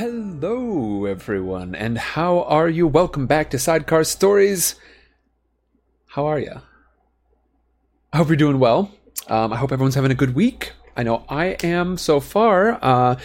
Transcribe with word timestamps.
Hello, 0.00 1.04
everyone, 1.04 1.74
and 1.74 1.98
how 1.98 2.44
are 2.44 2.70
you? 2.70 2.86
Welcome 2.86 3.26
back 3.26 3.50
to 3.50 3.58
Sidecar 3.58 4.02
Stories. 4.04 4.74
How 6.06 6.24
are 6.24 6.38
you? 6.38 6.62
I 8.10 8.16
hope 8.16 8.28
you're 8.28 8.36
doing 8.38 8.58
well. 8.58 8.92
Um, 9.28 9.52
I 9.52 9.56
hope 9.56 9.72
everyone's 9.72 9.96
having 9.96 10.10
a 10.10 10.14
good 10.14 10.34
week. 10.34 10.72
I 10.96 11.02
know 11.02 11.26
I 11.28 11.48
am 11.62 11.98
so 11.98 12.18
far. 12.18 12.78
Uh, 12.80 13.16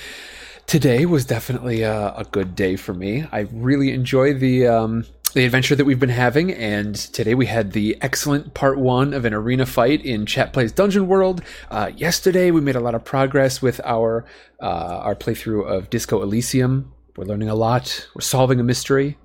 today 0.68 1.06
was 1.06 1.26
definitely 1.26 1.82
a, 1.82 2.14
a, 2.16 2.26
good 2.32 2.56
day 2.56 2.76
for 2.76 2.94
me. 2.94 3.26
I 3.32 3.42
really 3.52 3.92
enjoy 3.92 4.34
the 4.34 4.68
um, 4.68 5.06
the 5.34 5.46
adventure 5.46 5.76
that 5.76 5.86
we've 5.86 6.00
been 6.00 6.10
having, 6.10 6.54
and 6.54 6.96
today 6.96 7.36
we 7.36 7.46
had 7.46 7.74
the 7.74 7.98
excellent 8.02 8.54
part 8.54 8.80
one 8.80 9.14
of 9.14 9.26
an 9.26 9.34
arena 9.34 9.66
fight 9.66 10.04
in 10.06 10.26
Chat 10.26 10.54
Plays 10.54 10.72
Dungeon 10.72 11.08
World. 11.08 11.42
Uh, 11.70 11.92
yesterday 11.96 12.52
we 12.52 12.62
made 12.62 12.76
a 12.76 12.80
lot 12.80 12.96
of 12.96 13.04
progress 13.04 13.62
with 13.62 13.82
our 13.84 14.26
uh, 14.62 15.02
our 15.04 15.16
playthrough 15.16 15.68
of 15.68 15.90
Disco 15.90 16.22
Elysium. 16.22 16.94
We're 17.16 17.26
learning 17.26 17.50
a 17.50 17.56
lot. 17.56 18.08
We're 18.16 18.22
solving 18.22 18.60
a 18.60 18.64
mystery. 18.64 19.18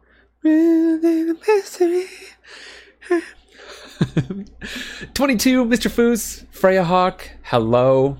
mystery. 0.42 2.06
22, 5.14 5.64
Mr. 5.66 5.90
Foos, 5.90 6.46
Freya 6.50 6.84
Hawk, 6.84 7.28
hello. 7.42 8.18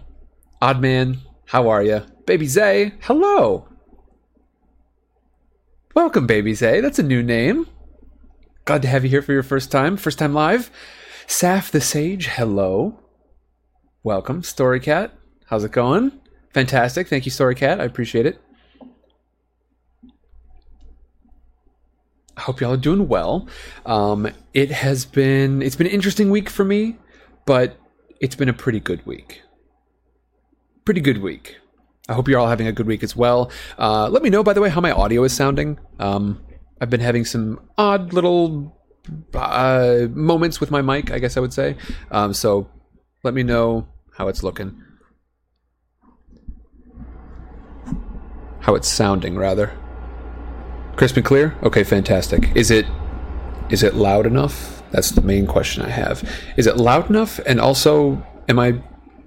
Oddman, 0.61 1.19
how 1.51 1.69
are 1.69 1.83
you? 1.83 2.01
Baby 2.27 2.47
Zay, 2.47 2.93
hello. 3.01 3.67
Welcome, 5.97 6.29
Baby 6.29 6.55
Zay. 6.55 6.81
That's 6.81 7.01
a 7.01 7.03
new 7.03 7.25
name. 7.25 7.67
Glad 8.67 8.83
to 8.83 8.89
have 8.89 9.03
you 9.03 9.11
here 9.11 9.21
for 9.21 9.33
your 9.33 9.43
first 9.43 9.73
time, 9.73 9.97
first 9.97 10.21
time 10.21 10.33
live. 10.33 10.71
Saf 11.27 11.73
the 11.73 11.81
Sage, 11.81 12.29
hello. 12.29 13.01
Welcome. 14.05 14.43
Storycat, 14.43 15.11
how's 15.47 15.65
it 15.65 15.73
going? 15.73 16.21
Fantastic. 16.55 17.09
Thank 17.09 17.27
you, 17.27 17.33
Storycat. 17.33 17.81
I 17.81 17.85
appreciate 17.85 18.27
it. 18.27 18.41
I 22.37 22.43
hope 22.43 22.61
y'all 22.61 22.75
are 22.75 22.77
doing 22.77 23.09
well. 23.09 23.49
Um, 23.85 24.31
it 24.55 24.71
has 24.71 25.05
been 25.05 25.63
it's 25.63 25.75
been 25.75 25.89
an 25.89 25.93
interesting 25.93 26.31
week 26.31 26.49
for 26.49 26.65
me, 26.65 26.97
but 27.45 27.77
it's 28.21 28.37
been 28.37 28.49
a 28.49 28.53
pretty 28.55 28.79
good 28.79 29.05
week. 29.05 29.43
Pretty 30.91 31.03
good 31.03 31.23
week. 31.23 31.57
I 32.09 32.15
hope 32.15 32.27
you're 32.27 32.41
all 32.41 32.49
having 32.49 32.67
a 32.67 32.73
good 32.73 32.89
week 32.89 33.05
as 33.05 33.15
well. 33.15 33.53
Uh, 33.79 34.09
let 34.09 34.25
me 34.25 34.29
know, 34.29 34.43
by 34.43 34.53
the 34.53 34.61
way, 34.61 34.69
how 34.69 34.81
my 34.81 34.91
audio 34.91 35.23
is 35.23 35.33
sounding. 35.33 35.79
Um, 36.01 36.43
I've 36.81 36.91
been 36.91 36.99
having 36.99 37.25
some 37.25 37.61
odd 37.79 38.13
little 38.13 38.77
uh, 39.33 40.09
moments 40.11 40.59
with 40.59 40.73
my 40.73 40.83
mic, 40.83 41.13
I 41.13 41.21
guess 41.21 41.37
I 41.37 41.41
would 41.41 41.53
say. 41.53 41.77
Um, 42.11 42.35
so 42.35 42.69
let 43.23 43.35
me 43.35 43.45
know 43.45 43.87
how 44.17 44.27
it's 44.27 44.43
looking. 44.43 44.83
How 48.59 48.75
it's 48.75 48.89
sounding, 48.89 49.37
rather. 49.37 49.71
Crisp 50.97 51.19
and 51.19 51.25
clear? 51.25 51.57
Okay, 51.63 51.85
fantastic. 51.85 52.51
Is 52.57 52.73
it 52.73 52.85
is 53.71 53.85
it 53.85 53.95
loud 53.95 54.27
enough? 54.27 54.83
That's 54.91 55.13
the 55.13 55.23
main 55.23 55.47
question 55.47 55.85
I 55.85 55.91
have. 55.91 56.29
Is 56.57 56.67
it 56.67 56.79
loud 56.79 57.09
enough? 57.09 57.39
And 57.47 57.61
also, 57.61 58.27
am 58.49 58.59
I 58.59 58.83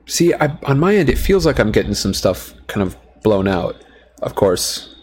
see 0.06 0.34
I, 0.34 0.58
on 0.64 0.80
my 0.80 0.96
end? 0.96 1.10
It 1.10 1.18
feels 1.18 1.46
like 1.46 1.60
I'm 1.60 1.72
getting 1.72 1.94
some 1.94 2.14
stuff 2.14 2.54
kind 2.68 2.86
of 2.86 2.98
blown 3.24 3.48
out. 3.48 3.76
Of 4.22 4.36
course, 4.36 4.94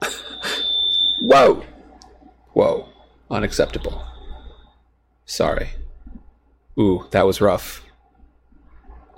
Whoa! 1.20 1.64
Whoa. 2.52 2.88
Unacceptable. 3.30 4.04
Sorry. 5.26 5.70
Ooh, 6.78 7.06
that 7.10 7.26
was 7.26 7.40
rough. 7.40 7.84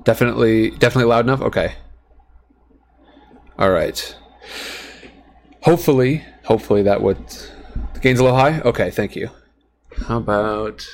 Definitely, 0.05 0.70
definitely 0.70 1.08
loud 1.11 1.27
enough? 1.27 1.42
Okay. 1.42 1.74
All 3.58 3.70
right. 3.70 4.16
Hopefully, 5.62 6.24
hopefully 6.44 6.83
that 6.83 7.02
would. 7.02 7.18
The 7.94 8.00
gain's 8.00 8.18
a 8.18 8.24
little 8.24 8.38
high? 8.38 8.61
Okay, 8.61 8.91
thank 8.91 9.14
you. 9.14 9.30
How 10.06 10.16
about. 10.16 10.86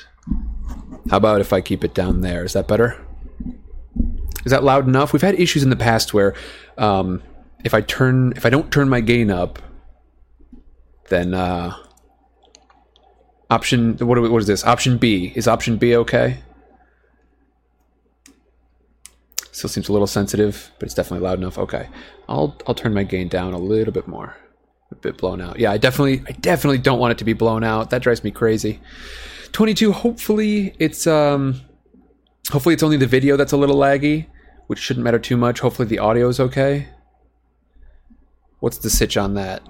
How 1.09 1.17
about 1.17 1.41
if 1.41 1.53
I 1.53 1.61
keep 1.61 1.83
it 1.83 1.93
down 1.93 2.21
there? 2.21 2.43
Is 2.43 2.53
that 2.53 2.67
better? 2.67 2.99
Is 4.45 4.51
that 4.51 4.63
loud 4.63 4.87
enough? 4.87 5.13
We've 5.13 5.21
had 5.21 5.39
issues 5.39 5.63
in 5.63 5.69
the 5.69 5.75
past 5.75 6.13
where 6.13 6.33
um, 6.77 7.21
if 7.63 7.73
I 7.73 7.81
turn, 7.81 8.33
if 8.35 8.45
I 8.45 8.49
don't 8.49 8.71
turn 8.71 8.89
my 8.89 9.01
gain 9.01 9.29
up, 9.29 9.59
then 11.09 11.33
uh, 11.33 11.75
option 13.49 13.97
what, 13.97 14.21
what 14.21 14.41
is 14.41 14.47
this? 14.47 14.65
Option 14.65 14.97
B 14.97 15.31
is 15.35 15.47
option 15.47 15.77
B 15.77 15.95
okay? 15.95 16.39
Still 19.51 19.69
seems 19.69 19.89
a 19.89 19.91
little 19.91 20.07
sensitive, 20.07 20.71
but 20.77 20.85
it's 20.85 20.93
definitely 20.93 21.25
loud 21.25 21.39
enough. 21.39 21.57
Okay, 21.57 21.89
I'll 22.29 22.55
I'll 22.67 22.75
turn 22.75 22.93
my 22.93 23.03
gain 23.03 23.27
down 23.27 23.53
a 23.53 23.57
little 23.57 23.93
bit 23.93 24.07
more. 24.07 24.37
A 24.91 24.95
bit 24.95 25.17
blown 25.17 25.41
out. 25.41 25.59
Yeah, 25.59 25.71
I 25.71 25.77
definitely 25.77 26.21
I 26.27 26.31
definitely 26.33 26.77
don't 26.77 26.99
want 26.99 27.11
it 27.11 27.17
to 27.17 27.25
be 27.25 27.33
blown 27.33 27.63
out. 27.63 27.89
That 27.89 28.01
drives 28.01 28.23
me 28.23 28.31
crazy. 28.31 28.79
22. 29.57 29.91
Hopefully 29.91 30.75
it's 30.77 31.07
um 31.07 31.59
hopefully 32.51 32.73
it's 32.73 32.83
only 32.83 32.95
the 32.95 33.07
video 33.07 33.35
that's 33.35 33.53
a 33.53 33.57
little 33.57 33.75
laggy, 33.75 34.27
which 34.67 34.77
shouldn't 34.77 35.03
matter 35.03 35.17
too 35.17 35.35
much. 35.35 35.61
Hopefully 35.61 35.87
the 35.87 35.97
audio 35.97 36.27
is 36.27 36.39
okay. 36.39 36.89
What's 38.59 38.77
the 38.77 38.91
sitch 38.91 39.17
on 39.17 39.33
that? 39.33 39.63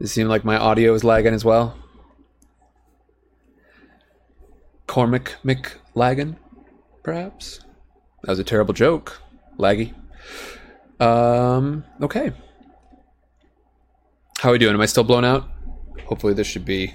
It 0.00 0.08
seemed 0.08 0.28
like 0.28 0.44
my 0.44 0.58
audio 0.58 0.92
is 0.92 1.02
lagging 1.02 1.32
as 1.32 1.46
well. 1.46 1.78
Cormac 4.86 5.36
McLaggen, 5.42 6.36
perhaps? 7.02 7.60
That 8.20 8.32
was 8.32 8.38
a 8.38 8.44
terrible 8.44 8.74
joke. 8.74 9.18
Laggy. 9.58 9.94
Um, 11.00 11.84
okay. 12.02 12.32
How 14.40 14.50
are 14.50 14.52
we 14.52 14.58
doing? 14.58 14.74
Am 14.74 14.80
I 14.82 14.84
still 14.84 15.04
blown 15.04 15.24
out? 15.24 15.48
Hopefully 16.04 16.34
this 16.34 16.46
should 16.46 16.66
be 16.66 16.92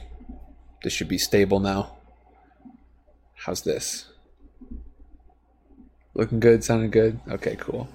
this 0.86 0.94
should 0.94 1.10
be 1.10 1.18
stable 1.18 1.60
now. 1.60 1.96
How's 3.34 3.64
this? 3.64 4.06
Looking 6.14 6.40
good, 6.40 6.64
sounding 6.64 6.92
good. 6.92 7.20
Okay, 7.28 7.56
cool. 7.56 7.90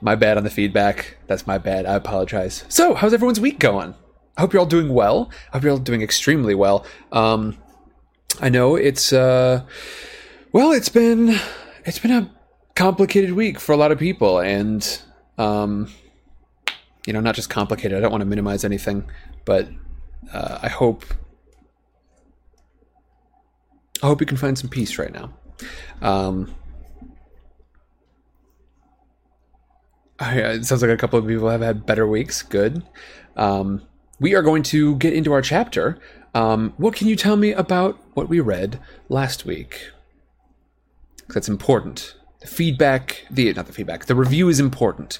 My 0.00 0.14
bad 0.14 0.38
on 0.38 0.44
the 0.44 0.48
feedback. 0.48 1.18
That's 1.26 1.46
my 1.46 1.58
bad. 1.58 1.84
I 1.84 1.96
apologize. 1.96 2.64
So, 2.68 2.94
how's 2.94 3.12
everyone's 3.12 3.38
week 3.38 3.58
going? 3.58 3.94
I 4.38 4.40
hope 4.40 4.54
you're 4.54 4.60
all 4.60 4.64
doing 4.66 4.94
well. 4.94 5.30
I 5.52 5.56
hope 5.58 5.64
you're 5.64 5.72
all 5.72 5.78
doing 5.78 6.00
extremely 6.00 6.54
well. 6.54 6.86
Um, 7.12 7.58
I 8.40 8.48
know 8.48 8.74
it's 8.74 9.12
uh, 9.12 9.66
well, 10.52 10.72
it's 10.72 10.88
been 10.88 11.38
it's 11.84 11.98
been 11.98 12.10
a 12.10 12.30
complicated 12.74 13.32
week 13.32 13.60
for 13.60 13.72
a 13.72 13.76
lot 13.76 13.92
of 13.92 13.98
people, 13.98 14.38
and 14.38 15.02
um, 15.36 15.90
you 17.06 17.12
know, 17.12 17.20
not 17.20 17.34
just 17.34 17.48
complicated. 17.48 17.96
I 17.96 18.00
don't 18.00 18.10
want 18.10 18.20
to 18.20 18.26
minimize 18.26 18.64
anything, 18.64 19.08
but 19.44 19.68
uh, 20.32 20.58
I 20.62 20.68
hope 20.68 21.04
I 24.02 24.06
hope 24.06 24.20
you 24.20 24.26
can 24.26 24.36
find 24.36 24.58
some 24.58 24.68
peace 24.68 24.98
right 24.98 25.12
now. 25.12 25.32
Um, 26.02 26.54
it 30.20 30.64
sounds 30.64 30.82
like 30.82 30.90
a 30.90 30.96
couple 30.96 31.18
of 31.18 31.26
people 31.26 31.48
have 31.48 31.62
had 31.62 31.86
better 31.86 32.06
weeks. 32.06 32.42
Good. 32.42 32.82
Um, 33.36 33.82
we 34.18 34.34
are 34.34 34.42
going 34.42 34.62
to 34.64 34.96
get 34.96 35.12
into 35.12 35.32
our 35.32 35.42
chapter. 35.42 35.98
Um, 36.34 36.74
what 36.76 36.94
can 36.94 37.06
you 37.06 37.16
tell 37.16 37.36
me 37.36 37.52
about 37.52 37.98
what 38.14 38.28
we 38.28 38.40
read 38.40 38.80
last 39.08 39.46
week? 39.46 39.90
That's 41.28 41.48
important. 41.48 42.15
Feedback, 42.46 43.26
the 43.30 43.52
not 43.52 43.66
the 43.66 43.72
feedback, 43.72 44.06
the 44.06 44.14
review 44.14 44.48
is 44.48 44.60
important. 44.60 45.18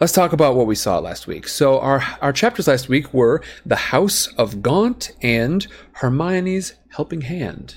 Let's 0.00 0.12
talk 0.12 0.32
about 0.32 0.54
what 0.54 0.66
we 0.66 0.74
saw 0.74 0.98
last 0.98 1.26
week. 1.26 1.48
So 1.48 1.80
our 1.80 2.02
our 2.20 2.32
chapters 2.32 2.68
last 2.68 2.88
week 2.88 3.12
were 3.12 3.42
the 3.66 3.76
House 3.76 4.28
of 4.38 4.62
Gaunt 4.62 5.12
and 5.22 5.66
Hermione's 5.94 6.74
Helping 6.90 7.22
Hand. 7.22 7.76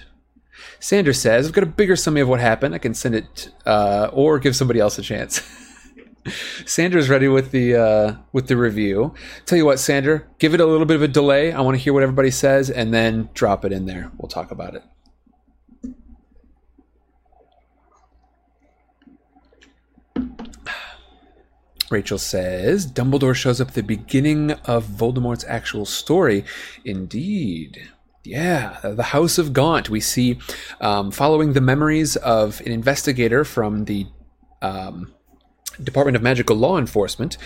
Sanders 0.80 1.20
says, 1.20 1.48
"I've 1.48 1.54
got 1.54 1.64
a 1.64 1.68
bigger 1.68 1.96
summary 1.96 2.22
of 2.22 2.28
what 2.28 2.40
happened. 2.40 2.76
I 2.76 2.78
can 2.78 2.94
send 2.94 3.16
it, 3.16 3.50
uh, 3.66 4.10
or 4.14 4.40
give 4.40 4.56
somebody 4.56 4.80
else 4.80 4.98
a 4.98 5.02
chance." 5.02 5.42
Sander's 6.66 7.10
ready 7.10 7.28
with 7.28 7.52
the 7.52 7.76
uh, 7.76 8.16
with 8.32 8.48
the 8.48 8.58
review. 8.58 9.14
Tell 9.46 9.58
you 9.58 9.66
what, 9.66 9.80
Sandra, 9.80 10.24
give 10.40 10.54
it 10.54 10.60
a 10.60 10.66
little 10.66 10.86
bit 10.86 10.96
of 10.96 11.02
a 11.02 11.08
delay. 11.08 11.52
I 11.52 11.62
want 11.62 11.76
to 11.76 11.84
hear 11.84 11.94
what 11.94 12.04
everybody 12.04 12.32
says, 12.32 12.70
and 12.70 12.94
then 12.94 13.30
drop 13.34 13.66
it 13.66 13.72
in 13.72 13.86
there. 13.86 14.12
We'll 14.18 14.30
talk 14.30 14.52
about 14.52 14.76
it. 14.76 14.84
Rachel 21.92 22.18
says 22.18 22.90
Dumbledore 22.90 23.36
shows 23.36 23.60
up 23.60 23.70
at 23.70 23.74
the 23.74 23.84
beginning 23.84 24.52
of 24.66 24.86
Voldemort's 24.86 25.46
actual 25.48 25.86
story. 25.86 26.44
Indeed. 26.86 27.90
Yeah, 28.24 28.78
the 28.84 29.04
House 29.04 29.38
of 29.38 29.52
Gaunt. 29.52 29.90
We 29.90 30.00
see 30.00 30.40
um, 30.80 31.10
following 31.12 31.54
the 31.54 31.62
memories 31.62 32.16
of 32.18 32.62
an 32.62 32.72
investigator 32.72 33.44
from 33.44 33.86
the 33.86 34.06
um, 34.62 35.14
Department 35.84 36.16
of 36.16 36.22
Magical 36.22 36.56
Law 36.56 36.78
Enforcement, 36.78 37.38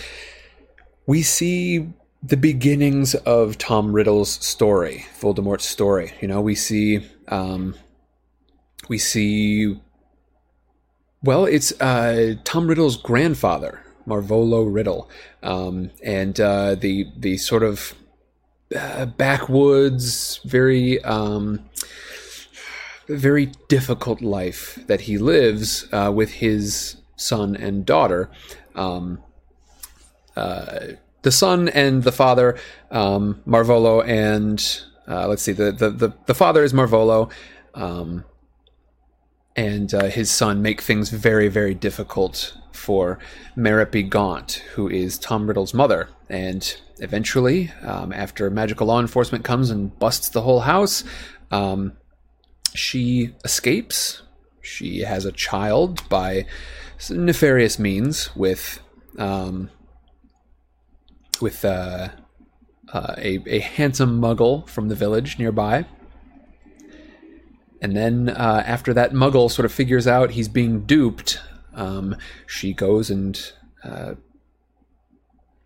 we 1.05 1.21
see 1.21 1.87
the 2.23 2.37
beginnings 2.37 3.13
of 3.15 3.57
Tom 3.57 3.93
Riddle's 3.93 4.31
story, 4.45 5.05
Voldemort's 5.19 5.65
story. 5.65 6.13
You 6.21 6.27
know, 6.27 6.41
we 6.41 6.55
see 6.55 7.07
um, 7.27 7.75
we 8.89 8.97
see 8.97 9.79
Well, 11.23 11.45
it's 11.45 11.79
uh, 11.79 12.35
Tom 12.43 12.67
Riddle's 12.67 12.97
grandfather, 12.97 13.81
Marvolo 14.07 14.71
Riddle, 14.71 15.09
um, 15.43 15.91
and 16.03 16.39
uh, 16.39 16.75
the 16.75 17.11
the 17.17 17.37
sort 17.37 17.63
of 17.63 17.93
uh, 18.75 19.05
backwoods, 19.05 20.39
very 20.45 21.03
um, 21.03 21.61
very 23.07 23.47
difficult 23.67 24.21
life 24.21 24.79
that 24.87 25.01
he 25.01 25.17
lives 25.17 25.87
uh, 25.91 26.11
with 26.13 26.33
his 26.33 26.97
son 27.15 27.55
and 27.55 27.85
daughter. 27.85 28.29
Um, 28.75 29.19
uh, 30.35 30.79
the 31.21 31.31
son 31.31 31.69
and 31.69 32.03
the 32.03 32.11
father, 32.11 32.57
um, 32.91 33.41
Marvolo, 33.47 34.05
and 34.05 34.61
uh, 35.07 35.27
let's 35.27 35.41
see, 35.41 35.53
the, 35.53 35.71
the, 35.71 35.89
the, 35.89 36.13
the, 36.25 36.35
father 36.35 36.63
is 36.63 36.73
Marvolo, 36.73 37.31
um, 37.73 38.25
and 39.55 39.93
uh, 39.93 40.05
his 40.05 40.29
son 40.29 40.61
make 40.61 40.81
things 40.81 41.09
very, 41.09 41.47
very 41.47 41.73
difficult 41.73 42.57
for 42.75 43.19
Merope 43.55 44.09
Gaunt, 44.09 44.63
who 44.73 44.87
is 44.89 45.17
Tom 45.17 45.47
Riddle's 45.47 45.73
mother. 45.73 46.09
And 46.29 46.75
eventually, 46.97 47.71
um, 47.81 48.11
after 48.13 48.49
magical 48.49 48.87
law 48.87 48.99
enforcement 48.99 49.43
comes 49.43 49.69
and 49.69 49.97
busts 49.99 50.29
the 50.29 50.41
whole 50.41 50.61
house, 50.61 51.03
um, 51.51 51.93
she 52.73 53.33
escapes. 53.43 54.21
She 54.61 54.99
has 55.01 55.25
a 55.25 55.31
child 55.31 56.07
by 56.09 56.45
nefarious 57.09 57.77
means 57.77 58.35
with 58.35 58.79
um, 59.17 59.69
with 61.41 61.63
uh, 61.63 62.09
uh, 62.91 63.15
a, 63.17 63.39
a 63.45 63.59
handsome 63.59 64.19
muggle 64.19 64.67
from 64.67 64.87
the 64.87 64.95
village 64.95 65.37
nearby. 65.37 65.85
And 67.81 67.95
then 67.95 68.29
uh, 68.29 68.63
after 68.65 68.93
that 68.93 69.11
muggle 69.11 69.51
sort 69.51 69.65
of 69.65 69.71
figures 69.71 70.07
out 70.07 70.31
he's 70.31 70.47
being 70.47 70.85
duped, 70.85 71.39
um, 71.75 72.15
she 72.47 72.73
goes 72.73 73.09
and 73.09 73.51
uh, 73.83 74.15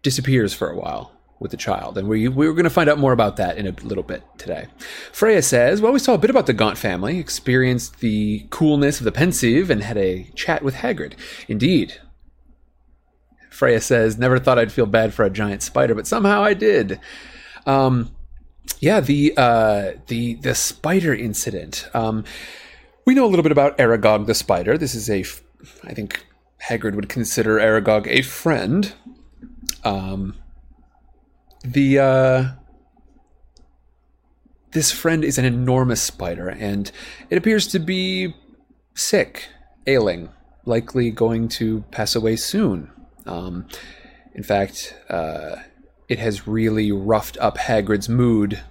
disappears 0.04 0.54
for 0.54 0.70
a 0.70 0.76
while 0.76 1.12
with 1.40 1.52
the 1.52 1.58
child. 1.58 1.98
And 1.98 2.10
we, 2.10 2.28
we 2.28 2.48
were 2.48 2.54
going 2.54 2.66
to 2.66 2.70
find 2.70 2.90
out 2.90 3.00
more 3.00 3.14
about 3.14 3.38
that 3.38 3.58
in 3.58 3.66
a 3.66 3.72
little 3.84 4.04
bit 4.04 4.24
today. 4.38 4.68
Freya 5.14 5.42
says, 5.42 5.82
Well, 5.82 5.94
we 5.94 6.00
saw 6.00 6.14
a 6.14 6.18
bit 6.18 6.30
about 6.30 6.48
the 6.48 6.54
Gaunt 6.54 6.78
family, 6.78 7.18
experienced 7.18 8.00
the 8.00 8.46
coolness 8.50 9.00
of 9.00 9.06
the 9.06 9.12
Pensieve, 9.12 9.70
and 9.70 9.82
had 9.82 9.98
a 9.98 10.24
chat 10.36 10.64
with 10.64 10.76
Hagrid. 10.76 11.14
Indeed, 11.48 12.00
Freya 13.60 13.82
says, 13.82 14.18
"Never 14.18 14.40
thought 14.40 14.58
I'd 14.58 14.72
feel 14.72 14.86
bad 14.86 15.14
for 15.14 15.26
a 15.26 15.30
giant 15.30 15.62
spider, 15.62 15.94
but 15.94 16.08
somehow 16.08 16.42
I 16.42 16.54
did." 16.54 16.98
Um, 17.66 18.16
yeah, 18.80 19.02
the 19.02 19.34
uh, 19.36 19.92
the 20.08 20.36
the 20.36 20.56
spider 20.56 21.14
incident. 21.14 21.90
Um, 21.94 22.24
we 23.06 23.16
know 23.16 23.26
a 23.26 23.28
little 23.28 23.44
bit 23.44 23.52
about 23.52 23.78
Aragog 23.78 24.28
the 24.28 24.34
spider. 24.34 24.78
This 24.78 24.96
is 24.96 25.10
a, 25.10 25.26
I 25.84 25.94
think 25.94 26.26
Hagrid 26.68 26.96
would 26.96 27.10
consider 27.10 27.58
Aragog 27.58 28.08
a 28.08 28.22
friend. 28.22 28.94
Um, 29.84 30.36
the 31.64 32.00
uh, 32.00 32.46
this 34.72 34.92
friend 34.92 35.24
is 35.24 35.38
an 35.38 35.46
enormous 35.46 36.02
spider, 36.02 36.50
and 36.50 36.92
it 37.30 37.38
appears 37.38 37.68
to 37.68 37.80
be 37.80 38.36
sick, 38.94 39.48
ailing, 39.88 40.30
likely 40.66 41.12
going 41.12 41.48
to 41.50 41.82
pass 41.92 42.16
away 42.16 42.36
soon. 42.36 42.92
Um, 43.26 43.68
in 44.34 44.44
fact, 44.44 44.96
uh, 45.10 45.58
it 46.08 46.20
has 46.20 46.48
really 46.48 46.92
roughed 46.92 47.38
up 47.40 47.58
Hagrid's 47.58 48.10
mood. 48.10 48.62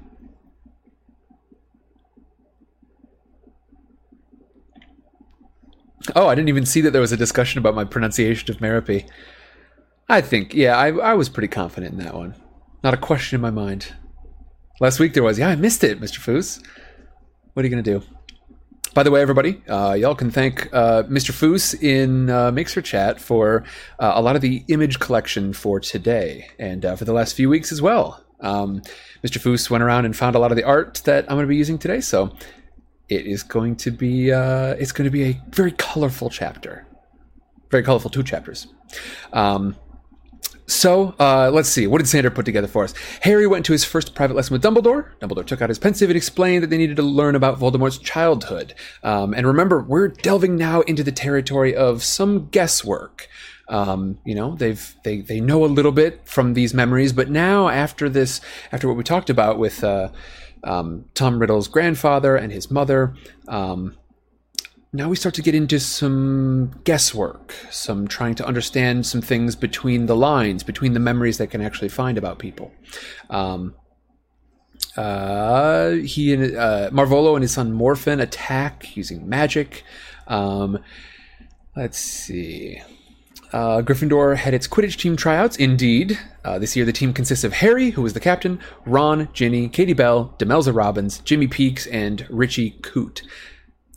Oh, 6.16 6.28
I 6.28 6.34
didn't 6.34 6.48
even 6.48 6.66
see 6.66 6.80
that 6.82 6.92
there 6.92 7.00
was 7.00 7.12
a 7.12 7.16
discussion 7.16 7.58
about 7.58 7.74
my 7.74 7.84
pronunciation 7.84 8.50
of 8.50 8.60
Merope. 8.60 9.04
I 10.08 10.20
think, 10.20 10.54
yeah, 10.54 10.76
I, 10.76 10.88
I 10.88 11.14
was 11.14 11.28
pretty 11.28 11.48
confident 11.48 11.92
in 11.92 11.98
that 12.04 12.14
one. 12.14 12.34
Not 12.82 12.94
a 12.94 12.96
question 12.98 13.34
in 13.34 13.40
my 13.40 13.50
mind. 13.50 13.92
Last 14.80 15.00
week 15.00 15.14
there 15.14 15.22
was, 15.22 15.38
yeah, 15.38 15.48
I 15.48 15.56
missed 15.56 15.84
it, 15.84 16.00
Mr. 16.00 16.18
Foos. 16.18 16.64
What 17.52 17.64
are 17.64 17.68
you 17.68 17.70
going 17.70 17.84
to 17.84 17.98
do? 17.98 18.06
By 18.94 19.02
the 19.02 19.10
way, 19.10 19.20
everybody, 19.20 19.62
uh, 19.68 19.92
y'all 19.92 20.14
can 20.14 20.30
thank 20.30 20.72
uh, 20.72 21.02
Mr. 21.04 21.32
Foos 21.32 21.80
in 21.82 22.30
uh, 22.30 22.50
Mixer 22.52 22.80
Chat 22.80 23.20
for 23.20 23.64
uh, 23.98 24.12
a 24.14 24.22
lot 24.22 24.34
of 24.34 24.42
the 24.42 24.64
image 24.68 24.98
collection 24.98 25.52
for 25.52 25.78
today 25.78 26.48
and 26.58 26.84
uh, 26.84 26.96
for 26.96 27.04
the 27.04 27.12
last 27.12 27.34
few 27.34 27.48
weeks 27.48 27.70
as 27.70 27.82
well. 27.82 28.24
Um, 28.40 28.80
Mr. 29.24 29.38
Foos 29.38 29.68
went 29.68 29.82
around 29.82 30.04
and 30.04 30.16
found 30.16 30.36
a 30.36 30.38
lot 30.38 30.52
of 30.52 30.56
the 30.56 30.64
art 30.64 31.02
that 31.04 31.24
I'm 31.24 31.36
going 31.36 31.44
to 31.44 31.48
be 31.48 31.56
using 31.56 31.78
today, 31.78 32.00
so 32.00 32.32
it 33.08 33.26
is 33.26 33.42
going 33.42 33.76
to 33.76 33.90
be 33.90 34.32
uh, 34.32 34.74
it's 34.78 34.92
going 34.92 35.04
to 35.04 35.10
be 35.10 35.24
a 35.24 35.40
very 35.50 35.72
colorful 35.72 36.30
chapter, 36.30 36.86
very 37.70 37.82
colorful 37.82 38.10
two 38.10 38.22
chapters. 38.22 38.68
Um, 39.32 39.76
so, 40.68 41.14
uh, 41.18 41.50
let's 41.50 41.70
see. 41.70 41.86
What 41.86 41.98
did 41.98 42.08
Sander 42.08 42.30
put 42.30 42.44
together 42.44 42.68
for 42.68 42.84
us? 42.84 42.92
Harry 43.22 43.46
went 43.46 43.64
to 43.66 43.72
his 43.72 43.84
first 43.84 44.14
private 44.14 44.34
lesson 44.34 44.52
with 44.52 44.62
Dumbledore. 44.62 45.12
Dumbledore 45.18 45.46
took 45.46 45.62
out 45.62 45.70
his 45.70 45.78
Pensieve 45.78 46.10
and 46.10 46.16
explained 46.16 46.62
that 46.62 46.68
they 46.68 46.76
needed 46.76 46.96
to 46.96 47.02
learn 47.02 47.34
about 47.34 47.58
Voldemort's 47.58 47.96
childhood. 47.96 48.74
Um, 49.02 49.32
and 49.32 49.46
remember, 49.46 49.82
we're 49.82 50.08
delving 50.08 50.56
now 50.56 50.82
into 50.82 51.02
the 51.02 51.10
territory 51.10 51.74
of 51.74 52.04
some 52.04 52.48
guesswork. 52.50 53.28
Um, 53.68 54.18
you 54.26 54.34
know, 54.34 54.56
they've 54.56 54.94
they 55.04 55.22
they 55.22 55.40
know 55.40 55.64
a 55.64 55.66
little 55.66 55.92
bit 55.92 56.20
from 56.26 56.52
these 56.52 56.74
memories, 56.74 57.14
but 57.14 57.30
now 57.30 57.70
after 57.70 58.10
this, 58.10 58.42
after 58.70 58.88
what 58.88 58.96
we 58.98 59.04
talked 59.04 59.30
about 59.30 59.58
with 59.58 59.82
uh, 59.82 60.10
um, 60.64 61.04
Tom 61.14 61.38
Riddle's 61.38 61.68
grandfather 61.68 62.36
and 62.36 62.52
his 62.52 62.70
mother, 62.70 63.14
um, 63.48 63.96
now 64.92 65.08
we 65.08 65.16
start 65.16 65.34
to 65.34 65.42
get 65.42 65.54
into 65.54 65.78
some 65.78 66.80
guesswork, 66.84 67.54
some 67.70 68.08
trying 68.08 68.34
to 68.36 68.46
understand 68.46 69.04
some 69.04 69.20
things 69.20 69.54
between 69.54 70.06
the 70.06 70.16
lines, 70.16 70.62
between 70.62 70.94
the 70.94 71.00
memories 71.00 71.36
that 71.38 71.48
can 71.48 71.60
actually 71.60 71.90
find 71.90 72.16
about 72.16 72.38
people. 72.38 72.72
Um, 73.28 73.74
uh, 74.96 75.90
he 75.90 76.32
and 76.32 76.56
uh, 76.56 76.90
Marvolo 76.90 77.34
and 77.34 77.42
his 77.42 77.52
son 77.52 77.72
Morphin 77.72 78.18
attack 78.18 78.96
using 78.96 79.28
magic. 79.28 79.84
Um, 80.26 80.78
let's 81.76 81.98
see. 81.98 82.80
Uh, 83.52 83.80
Gryffindor 83.80 84.36
had 84.36 84.54
its 84.54 84.68
Quidditch 84.68 84.96
team 84.96 85.16
tryouts. 85.16 85.56
Indeed, 85.56 86.18
uh, 86.44 86.58
this 86.58 86.76
year 86.76 86.84
the 86.84 86.92
team 86.92 87.12
consists 87.12 87.44
of 87.44 87.54
Harry, 87.54 87.90
who 87.90 88.02
was 88.02 88.12
the 88.12 88.20
captain, 88.20 88.60
Ron, 88.84 89.28
Ginny, 89.32 89.68
Katie 89.68 89.94
Bell, 89.94 90.34
Demelza 90.38 90.74
Robbins, 90.74 91.20
Jimmy 91.20 91.46
Peakes, 91.46 91.86
and 91.86 92.26
Richie 92.28 92.72
Coote. 92.82 93.22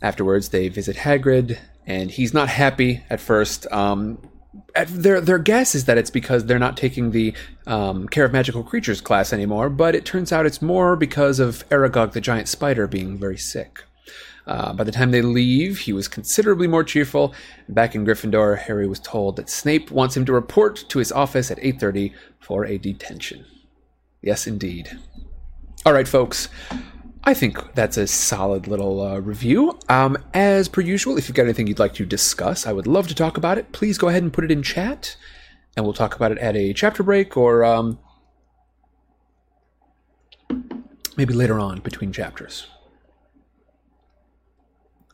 Afterwards, 0.00 0.48
they 0.48 0.68
visit 0.68 0.96
Hagrid, 0.96 1.58
and 1.86 2.10
he's 2.10 2.34
not 2.34 2.48
happy 2.48 3.02
at 3.10 3.20
first. 3.20 3.70
Um, 3.70 4.18
at 4.74 4.88
their 4.88 5.20
their 5.20 5.38
guess 5.38 5.74
is 5.74 5.84
that 5.86 5.98
it's 5.98 6.10
because 6.10 6.44
they're 6.44 6.58
not 6.58 6.76
taking 6.76 7.10
the 7.10 7.34
um, 7.66 8.08
care 8.08 8.24
of 8.24 8.32
magical 8.32 8.62
creatures 8.62 9.00
class 9.00 9.32
anymore, 9.32 9.70
but 9.70 9.94
it 9.94 10.04
turns 10.04 10.32
out 10.32 10.46
it's 10.46 10.62
more 10.62 10.96
because 10.96 11.38
of 11.38 11.68
Aragog 11.68 12.12
the 12.12 12.20
giant 12.20 12.48
spider 12.48 12.86
being 12.86 13.16
very 13.16 13.38
sick. 13.38 13.84
Uh, 14.46 14.72
by 14.72 14.84
the 14.84 14.92
time 14.92 15.10
they 15.10 15.22
leave, 15.22 15.78
he 15.78 15.92
was 15.92 16.08
considerably 16.08 16.66
more 16.66 16.82
cheerful. 16.82 17.34
Back 17.68 17.94
in 17.94 18.04
Gryffindor, 18.04 18.58
Harry 18.58 18.88
was 18.88 18.98
told 18.98 19.36
that 19.36 19.48
Snape 19.48 19.90
wants 19.90 20.16
him 20.16 20.24
to 20.26 20.32
report 20.32 20.84
to 20.88 20.98
his 20.98 21.12
office 21.12 21.50
at 21.50 21.58
8:30 21.62 22.12
for 22.40 22.64
a 22.64 22.78
detention. 22.78 23.44
Yes, 24.20 24.46
indeed. 24.46 24.98
All 25.86 25.92
right, 25.92 26.08
folks. 26.08 26.48
I 27.24 27.34
think 27.34 27.74
that's 27.74 27.96
a 27.96 28.08
solid 28.08 28.66
little 28.66 29.00
uh, 29.00 29.18
review. 29.20 29.78
Um, 29.88 30.18
as 30.34 30.68
per 30.68 30.80
usual, 30.80 31.18
if 31.18 31.28
you've 31.28 31.36
got 31.36 31.44
anything 31.44 31.68
you'd 31.68 31.78
like 31.78 31.94
to 31.94 32.04
discuss, 32.04 32.66
I 32.66 32.72
would 32.72 32.88
love 32.88 33.06
to 33.08 33.14
talk 33.14 33.36
about 33.36 33.58
it. 33.58 33.70
Please 33.70 33.96
go 33.96 34.08
ahead 34.08 34.24
and 34.24 34.32
put 34.32 34.44
it 34.44 34.50
in 34.50 34.62
chat, 34.62 35.16
and 35.76 35.86
we'll 35.86 35.92
talk 35.92 36.16
about 36.16 36.32
it 36.32 36.38
at 36.38 36.56
a 36.56 36.72
chapter 36.72 37.04
break 37.04 37.36
or 37.36 37.64
um, 37.64 38.00
maybe 41.16 41.32
later 41.32 41.60
on 41.60 41.78
between 41.78 42.12
chapters. 42.12 42.66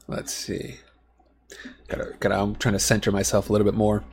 Let's 0.09 0.33
see. 0.33 0.81
Gotta, 1.87 2.15
gotta, 2.19 2.41
I'm 2.41 2.57
trying 2.57 2.73
to 2.73 2.79
center 2.79 3.13
myself 3.13 3.49
a 3.49 3.53
little 3.53 3.67
bit 3.67 3.75
more. 3.75 4.05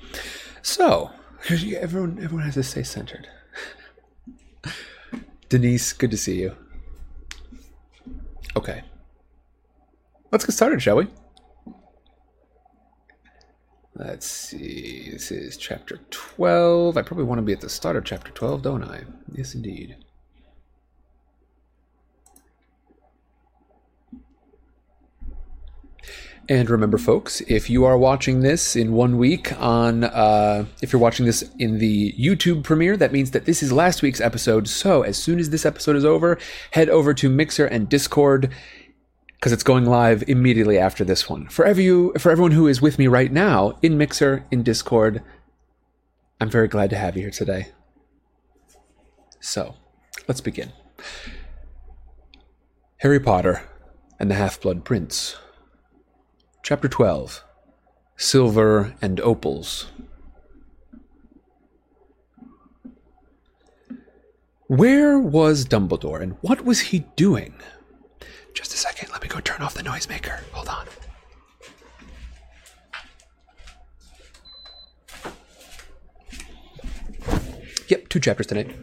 So, 0.61 1.09
everyone, 1.49 2.19
everyone 2.21 2.43
has 2.43 2.55
to 2.55 2.63
stay 2.63 2.83
centered. 2.83 3.27
Denise, 5.49 5.93
good 5.93 6.11
to 6.11 6.17
see 6.17 6.41
you. 6.41 6.55
Okay. 8.57 8.83
Let's 10.31 10.45
get 10.45 10.51
started, 10.53 10.81
shall 10.81 10.97
we? 10.97 11.07
Let's 13.95 14.27
see. 14.27 15.09
This 15.11 15.31
is 15.31 15.55
chapter 15.55 16.01
12. 16.09 16.97
I 16.97 17.01
probably 17.01 17.23
want 17.23 17.39
to 17.39 17.43
be 17.43 17.53
at 17.53 17.61
the 17.61 17.69
start 17.69 17.95
of 17.95 18.03
chapter 18.03 18.31
12, 18.31 18.61
don't 18.61 18.83
I? 18.83 19.03
Yes, 19.31 19.55
indeed. 19.55 19.95
And 26.47 26.69
remember, 26.69 26.99
folks, 26.99 27.41
if 27.41 27.71
you 27.71 27.85
are 27.85 27.97
watching 27.97 28.41
this 28.41 28.75
in 28.75 28.93
one 28.93 29.17
week 29.17 29.59
on, 29.59 30.03
uh, 30.03 30.65
if 30.79 30.93
you're 30.93 31.01
watching 31.01 31.25
this 31.25 31.49
in 31.57 31.79
the 31.79 32.13
YouTube 32.13 32.63
premiere, 32.63 32.95
that 32.97 33.11
means 33.11 33.31
that 33.31 33.45
this 33.45 33.63
is 33.63 33.71
last 33.71 34.03
week's 34.03 34.21
episode. 34.21 34.67
So 34.67 35.01
as 35.01 35.17
soon 35.17 35.39
as 35.39 35.49
this 35.49 35.65
episode 35.65 35.95
is 35.95 36.05
over, 36.05 36.37
head 36.71 36.87
over 36.87 37.15
to 37.15 37.29
Mixer 37.29 37.65
and 37.65 37.89
Discord, 37.89 38.53
because 39.33 39.51
it's 39.53 39.63
going 39.63 39.85
live 39.85 40.23
immediately 40.27 40.77
after 40.77 41.03
this 41.03 41.27
one. 41.27 41.47
For 41.47 41.65
every 41.65 41.85
you, 41.85 42.13
for 42.19 42.31
everyone 42.31 42.51
who 42.51 42.67
is 42.67 42.79
with 42.79 42.99
me 42.99 43.07
right 43.07 43.31
now 43.31 43.79
in 43.81 43.97
Mixer, 43.97 44.45
in 44.51 44.61
Discord, 44.61 45.23
I'm 46.39 46.49
very 46.49 46.67
glad 46.67 46.91
to 46.91 46.95
have 46.95 47.15
you 47.15 47.23
here 47.23 47.31
today. 47.31 47.69
So, 49.39 49.75
let's 50.27 50.41
begin. 50.41 50.71
Harry 52.97 53.19
Potter 53.19 53.63
and 54.19 54.29
the 54.29 54.35
Half 54.35 54.61
Blood 54.61 54.85
Prince. 54.85 55.37
Chapter 56.65 56.87
12 56.87 57.43
Silver 58.17 58.95
and 58.99 59.19
Opals. 59.19 59.85
Where 64.65 65.19
was 65.19 65.63
Dumbledore 65.67 66.23
and 66.23 66.37
what 66.41 66.65
was 66.65 66.79
he 66.79 67.05
doing? 67.15 67.53
Just 68.55 68.73
a 68.73 68.77
second, 68.77 69.11
let 69.11 69.21
me 69.21 69.27
go 69.27 69.39
turn 69.41 69.61
off 69.61 69.75
the 69.75 69.83
noisemaker. 69.83 70.39
Hold 70.53 70.69
on. 70.69 70.87
Yep, 77.89 78.09
two 78.09 78.19
chapters 78.19 78.47
tonight. 78.47 78.75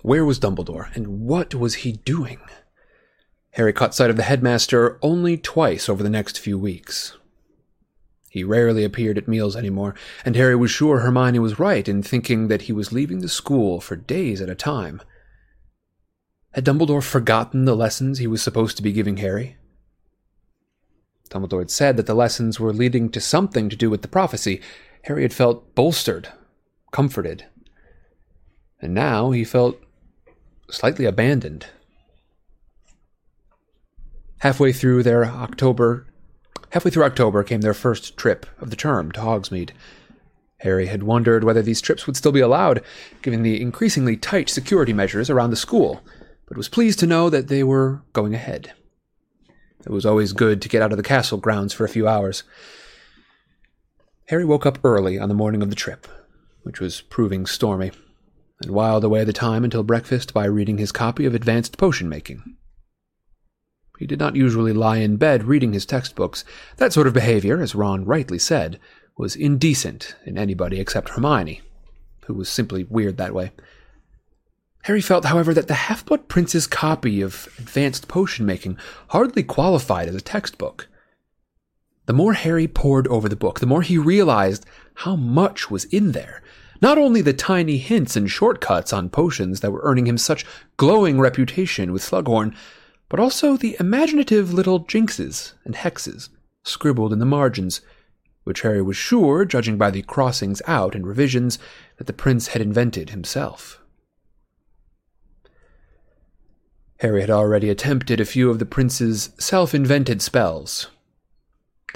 Where 0.00 0.24
was 0.24 0.40
Dumbledore, 0.40 0.96
and 0.96 1.20
what 1.26 1.54
was 1.54 1.74
he 1.74 1.92
doing? 1.92 2.40
Harry 3.56 3.72
caught 3.72 3.94
sight 3.94 4.10
of 4.10 4.16
the 4.16 4.22
headmaster 4.22 4.98
only 5.00 5.38
twice 5.38 5.88
over 5.88 6.02
the 6.02 6.10
next 6.10 6.38
few 6.38 6.58
weeks. 6.58 7.16
He 8.28 8.44
rarely 8.44 8.84
appeared 8.84 9.16
at 9.16 9.26
meals 9.26 9.56
anymore, 9.56 9.94
and 10.26 10.36
Harry 10.36 10.54
was 10.54 10.70
sure 10.70 11.00
Hermione 11.00 11.38
was 11.38 11.58
right 11.58 11.88
in 11.88 12.02
thinking 12.02 12.48
that 12.48 12.62
he 12.62 12.72
was 12.74 12.92
leaving 12.92 13.20
the 13.20 13.30
school 13.30 13.80
for 13.80 13.96
days 13.96 14.42
at 14.42 14.50
a 14.50 14.54
time. 14.54 15.00
Had 16.52 16.66
Dumbledore 16.66 17.02
forgotten 17.02 17.64
the 17.64 17.74
lessons 17.74 18.18
he 18.18 18.26
was 18.26 18.42
supposed 18.42 18.76
to 18.76 18.82
be 18.82 18.92
giving 18.92 19.16
Harry? 19.16 19.56
Dumbledore 21.30 21.60
had 21.60 21.70
said 21.70 21.96
that 21.96 22.04
the 22.04 22.14
lessons 22.14 22.60
were 22.60 22.74
leading 22.74 23.08
to 23.08 23.22
something 23.22 23.70
to 23.70 23.76
do 23.76 23.88
with 23.88 24.02
the 24.02 24.08
prophecy. 24.08 24.60
Harry 25.04 25.22
had 25.22 25.32
felt 25.32 25.74
bolstered, 25.74 26.28
comforted. 26.90 27.46
And 28.82 28.92
now 28.92 29.30
he 29.30 29.44
felt 29.44 29.80
slightly 30.70 31.06
abandoned. 31.06 31.68
Halfway 34.38 34.72
through 34.72 35.02
their 35.02 35.24
October 35.24 36.06
halfway 36.70 36.90
through 36.90 37.04
October 37.04 37.42
came 37.42 37.62
their 37.62 37.74
first 37.74 38.16
trip 38.16 38.44
of 38.60 38.70
the 38.70 38.76
term 38.76 39.12
to 39.12 39.20
Hogsmeade. 39.20 39.70
Harry 40.58 40.86
had 40.86 41.02
wondered 41.02 41.44
whether 41.44 41.62
these 41.62 41.80
trips 41.80 42.06
would 42.06 42.16
still 42.16 42.32
be 42.32 42.40
allowed, 42.40 42.82
given 43.22 43.42
the 43.42 43.60
increasingly 43.60 44.16
tight 44.16 44.48
security 44.48 44.92
measures 44.92 45.30
around 45.30 45.50
the 45.50 45.56
school, 45.56 46.02
but 46.46 46.56
was 46.56 46.68
pleased 46.68 46.98
to 46.98 47.06
know 47.06 47.30
that 47.30 47.48
they 47.48 47.62
were 47.62 48.02
going 48.12 48.34
ahead. 48.34 48.72
It 49.84 49.90
was 49.90 50.06
always 50.06 50.32
good 50.32 50.60
to 50.62 50.68
get 50.68 50.82
out 50.82 50.92
of 50.92 50.96
the 50.96 51.02
castle 51.02 51.38
grounds 51.38 51.72
for 51.72 51.84
a 51.84 51.88
few 51.88 52.08
hours. 52.08 52.42
Harry 54.28 54.44
woke 54.44 54.66
up 54.66 54.78
early 54.82 55.18
on 55.18 55.28
the 55.28 55.34
morning 55.34 55.62
of 55.62 55.70
the 55.70 55.76
trip, 55.76 56.06
which 56.62 56.80
was 56.80 57.00
proving 57.00 57.46
stormy 57.46 57.92
and 58.60 58.70
whiled 58.70 59.04
away 59.04 59.22
the 59.22 59.32
time 59.32 59.64
until 59.64 59.82
breakfast 59.82 60.32
by 60.34 60.46
reading 60.46 60.78
his 60.78 60.90
copy 60.90 61.26
of 61.26 61.34
Advanced 61.34 61.76
Potion 61.78 62.08
Making. 62.08 62.56
He 63.98 64.06
did 64.06 64.18
not 64.18 64.36
usually 64.36 64.72
lie 64.72 64.98
in 64.98 65.16
bed 65.16 65.44
reading 65.44 65.72
his 65.72 65.86
textbooks. 65.86 66.44
That 66.76 66.92
sort 66.92 67.06
of 67.06 67.14
behavior, 67.14 67.60
as 67.60 67.74
Ron 67.74 68.04
rightly 68.04 68.38
said, 68.38 68.78
was 69.16 69.36
indecent 69.36 70.16
in 70.24 70.36
anybody 70.36 70.78
except 70.78 71.10
Hermione, 71.10 71.62
who 72.26 72.34
was 72.34 72.48
simply 72.48 72.84
weird 72.84 73.16
that 73.16 73.34
way. 73.34 73.52
Harry 74.84 75.00
felt, 75.00 75.24
however, 75.24 75.52
that 75.52 75.66
the 75.66 75.74
Half 75.74 76.06
Blood 76.06 76.28
Prince's 76.28 76.66
copy 76.66 77.20
of 77.20 77.48
Advanced 77.58 78.06
Potion 78.06 78.46
Making 78.46 78.78
hardly 79.08 79.42
qualified 79.42 80.08
as 80.08 80.14
a 80.14 80.20
textbook. 80.20 80.86
The 82.04 82.12
more 82.12 82.34
Harry 82.34 82.68
pored 82.68 83.08
over 83.08 83.28
the 83.28 83.34
book, 83.34 83.58
the 83.58 83.66
more 83.66 83.82
he 83.82 83.98
realized 83.98 84.64
how 84.94 85.16
much 85.16 85.70
was 85.72 85.86
in 85.86 86.12
there, 86.12 86.40
not 86.80 86.98
only 86.98 87.20
the 87.20 87.32
tiny 87.32 87.78
hints 87.78 88.14
and 88.14 88.30
shortcuts 88.30 88.92
on 88.92 89.08
potions 89.08 89.58
that 89.60 89.72
were 89.72 89.80
earning 89.82 90.06
him 90.06 90.18
such 90.18 90.46
glowing 90.76 91.18
reputation 91.18 91.92
with 91.92 92.02
Slughorn, 92.02 92.54
but 93.08 93.20
also 93.20 93.56
the 93.56 93.76
imaginative 93.78 94.52
little 94.52 94.80
jinxes 94.80 95.52
and 95.64 95.74
hexes 95.74 96.28
scribbled 96.64 97.12
in 97.12 97.18
the 97.18 97.24
margins, 97.26 97.80
which 98.44 98.62
Harry 98.62 98.82
was 98.82 98.96
sure, 98.96 99.44
judging 99.44 99.76
by 99.76 99.90
the 99.90 100.02
crossings 100.02 100.60
out 100.66 100.94
and 100.94 101.06
revisions, 101.06 101.58
that 101.98 102.06
the 102.06 102.12
prince 102.12 102.48
had 102.48 102.62
invented 102.62 103.10
himself. 103.10 103.80
Harry 107.00 107.20
had 107.20 107.30
already 107.30 107.68
attempted 107.68 108.20
a 108.20 108.24
few 108.24 108.50
of 108.50 108.58
the 108.58 108.66
prince's 108.66 109.30
self 109.38 109.74
invented 109.74 110.22
spells, 110.22 110.88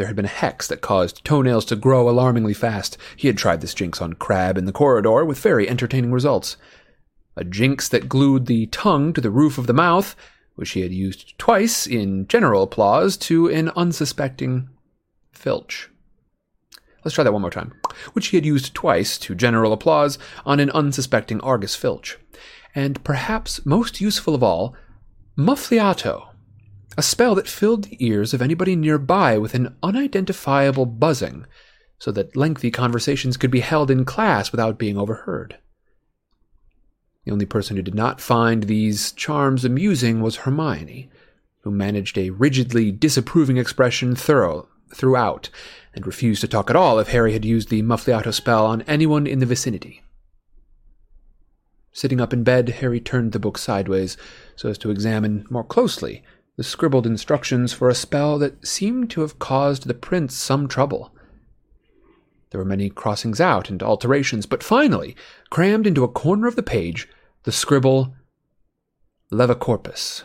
there 0.01 0.07
had 0.07 0.17
been 0.17 0.25
a 0.25 0.29
hex 0.29 0.67
that 0.69 0.81
caused 0.81 1.27
toenails 1.27 1.67
to 1.67 1.77
grow 1.77 2.09
alarmingly 2.09 2.55
fast. 2.55 2.97
He 3.17 3.27
had 3.27 3.37
tried 3.37 3.61
this 3.61 3.75
jinx 3.75 4.01
on 4.01 4.15
Crabbe 4.15 4.57
in 4.57 4.65
the 4.65 4.73
corridor 4.73 5.27
with 5.27 5.39
very 5.39 5.69
entertaining 5.69 6.11
results. 6.11 6.57
A 7.37 7.45
jinx 7.45 7.87
that 7.91 8.09
glued 8.09 8.47
the 8.47 8.65
tongue 8.69 9.13
to 9.13 9.21
the 9.21 9.31
roof 9.31 9.59
of 9.59 9.67
the 9.67 9.75
mouth, 9.75 10.17
which 10.61 10.71
he 10.71 10.83
had 10.83 10.93
used 10.93 11.37
twice 11.39 11.87
in 11.87 12.29
general 12.29 12.63
applause 12.63 13.17
to 13.17 13.49
an 13.49 13.71
unsuspecting 13.71 14.69
Filch. 15.33 15.91
Let's 17.05 17.15
try 17.15 17.25
that 17.25 17.33
one 17.33 17.43
more 17.43 17.51
time. 17.51 17.73
Which 18.13 18.29
he 18.29 18.37
had 18.37 18.47
used 18.47 18.75
twice 18.75 19.19
to 19.19 19.35
general 19.35 19.73
applause 19.73 20.19
on 20.45 20.61
an 20.61 20.71
unsuspecting 20.71 21.41
Argus 21.41 21.75
Filch. 21.75 22.19
And 22.75 23.03
perhaps 23.03 23.65
most 23.65 24.01
useful 24.01 24.35
of 24.35 24.43
all, 24.43 24.77
Muffliato 25.37 26.31
a 26.99 27.03
spell 27.03 27.35
that 27.37 27.49
filled 27.49 27.85
the 27.85 28.05
ears 28.05 28.35
of 28.35 28.43
anybody 28.43 28.77
nearby 28.77 29.39
with 29.39 29.55
an 29.55 29.75
unidentifiable 29.83 30.87
buzzing, 30.87 31.47
so 31.99 32.11
that 32.13 32.37
lengthy 32.37 32.71
conversations 32.71 33.37
could 33.37 33.51
be 33.51 33.61
held 33.61 33.91
in 33.91 34.05
class 34.05 34.53
without 34.53 34.79
being 34.79 34.99
overheard. 34.99 35.57
The 37.25 37.33
only 37.33 37.47
person 37.47 37.77
who 37.77 37.83
did 37.83 37.95
not 37.95 38.21
find 38.21 38.65
these 38.65 39.13
charms 39.13 39.65
amusing 39.65 40.21
was 40.21 40.37
Hermione, 40.37 41.11
who 41.63 41.71
managed 41.71 42.17
a 42.17 42.31
rigidly 42.31 42.91
disapproving 42.91 43.59
expression 43.59 44.17
thorough, 44.17 44.69
throughout, 44.95 45.51
and 45.95 46.07
refused 46.07 46.41
to 46.41 46.49
talk 46.49 46.71
at 46.71 46.77
all 46.77 46.99
if 46.99 47.09
Harry 47.09 47.33
had 47.33 47.45
used 47.45 47.69
the 47.69 47.83
Muffliato 47.83 48.33
spell 48.33 48.65
on 48.67 48.83
anyone 48.83 49.27
in 49.27 49.39
the 49.39 49.47
vicinity. 49.47 50.03
Sitting 51.93 52.21
up 52.21 52.33
in 52.33 52.45
bed, 52.45 52.69
Harry 52.69 53.01
turned 53.01 53.33
the 53.33 53.39
book 53.39 53.59
sideways 53.59 54.17
so 54.57 54.69
as 54.69 54.79
to 54.79 54.91
examine 54.91 55.45
more 55.51 55.65
closely 55.65 56.23
the 56.57 56.65
scribbled 56.65 57.07
instructions 57.07 57.73
for 57.73 57.89
a 57.89 57.95
spell 57.95 58.39
that 58.39 58.67
seemed 58.67 59.11
to 59.11 59.23
have 59.23 59.39
caused 59.39 59.87
the 59.87 59.95
prince 59.95 60.35
some 60.35 60.69
trouble. 60.69 61.13
There 62.51 62.59
were 62.59 62.65
many 62.65 62.91
crossings 62.91 63.41
out 63.41 63.71
and 63.71 63.83
alterations, 63.83 64.45
but 64.45 64.63
finally, 64.63 65.17
crammed 65.51 65.87
into 65.87 66.05
a 66.05 66.09
corner 66.09 66.49
of 66.49 66.57
the 66.57 66.63
page, 66.63 67.09
the 67.45 67.53
scribble 67.53 68.15
Levicorpus, 69.31 70.25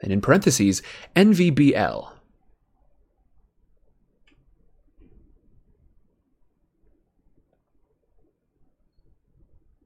and 0.00 0.10
in 0.10 0.22
parentheses, 0.22 0.80
NVBL. 1.14 2.08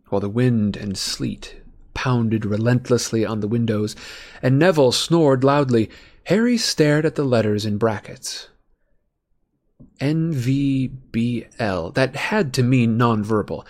While 0.08 0.20
the 0.20 0.28
wind 0.28 0.76
and 0.76 0.96
sleet 0.96 1.62
pounded 1.94 2.46
relentlessly 2.46 3.26
on 3.26 3.40
the 3.40 3.48
windows, 3.48 3.96
and 4.40 4.56
Neville 4.56 4.92
snored 4.92 5.42
loudly, 5.42 5.90
Harry 6.24 6.56
stared 6.56 7.04
at 7.04 7.16
the 7.16 7.24
letters 7.24 7.66
in 7.66 7.76
brackets. 7.76 8.48
NVBL. 10.00 11.94
That 11.94 12.16
had 12.16 12.52
to 12.54 12.62
mean 12.62 12.98
nonverbal. 12.98 13.66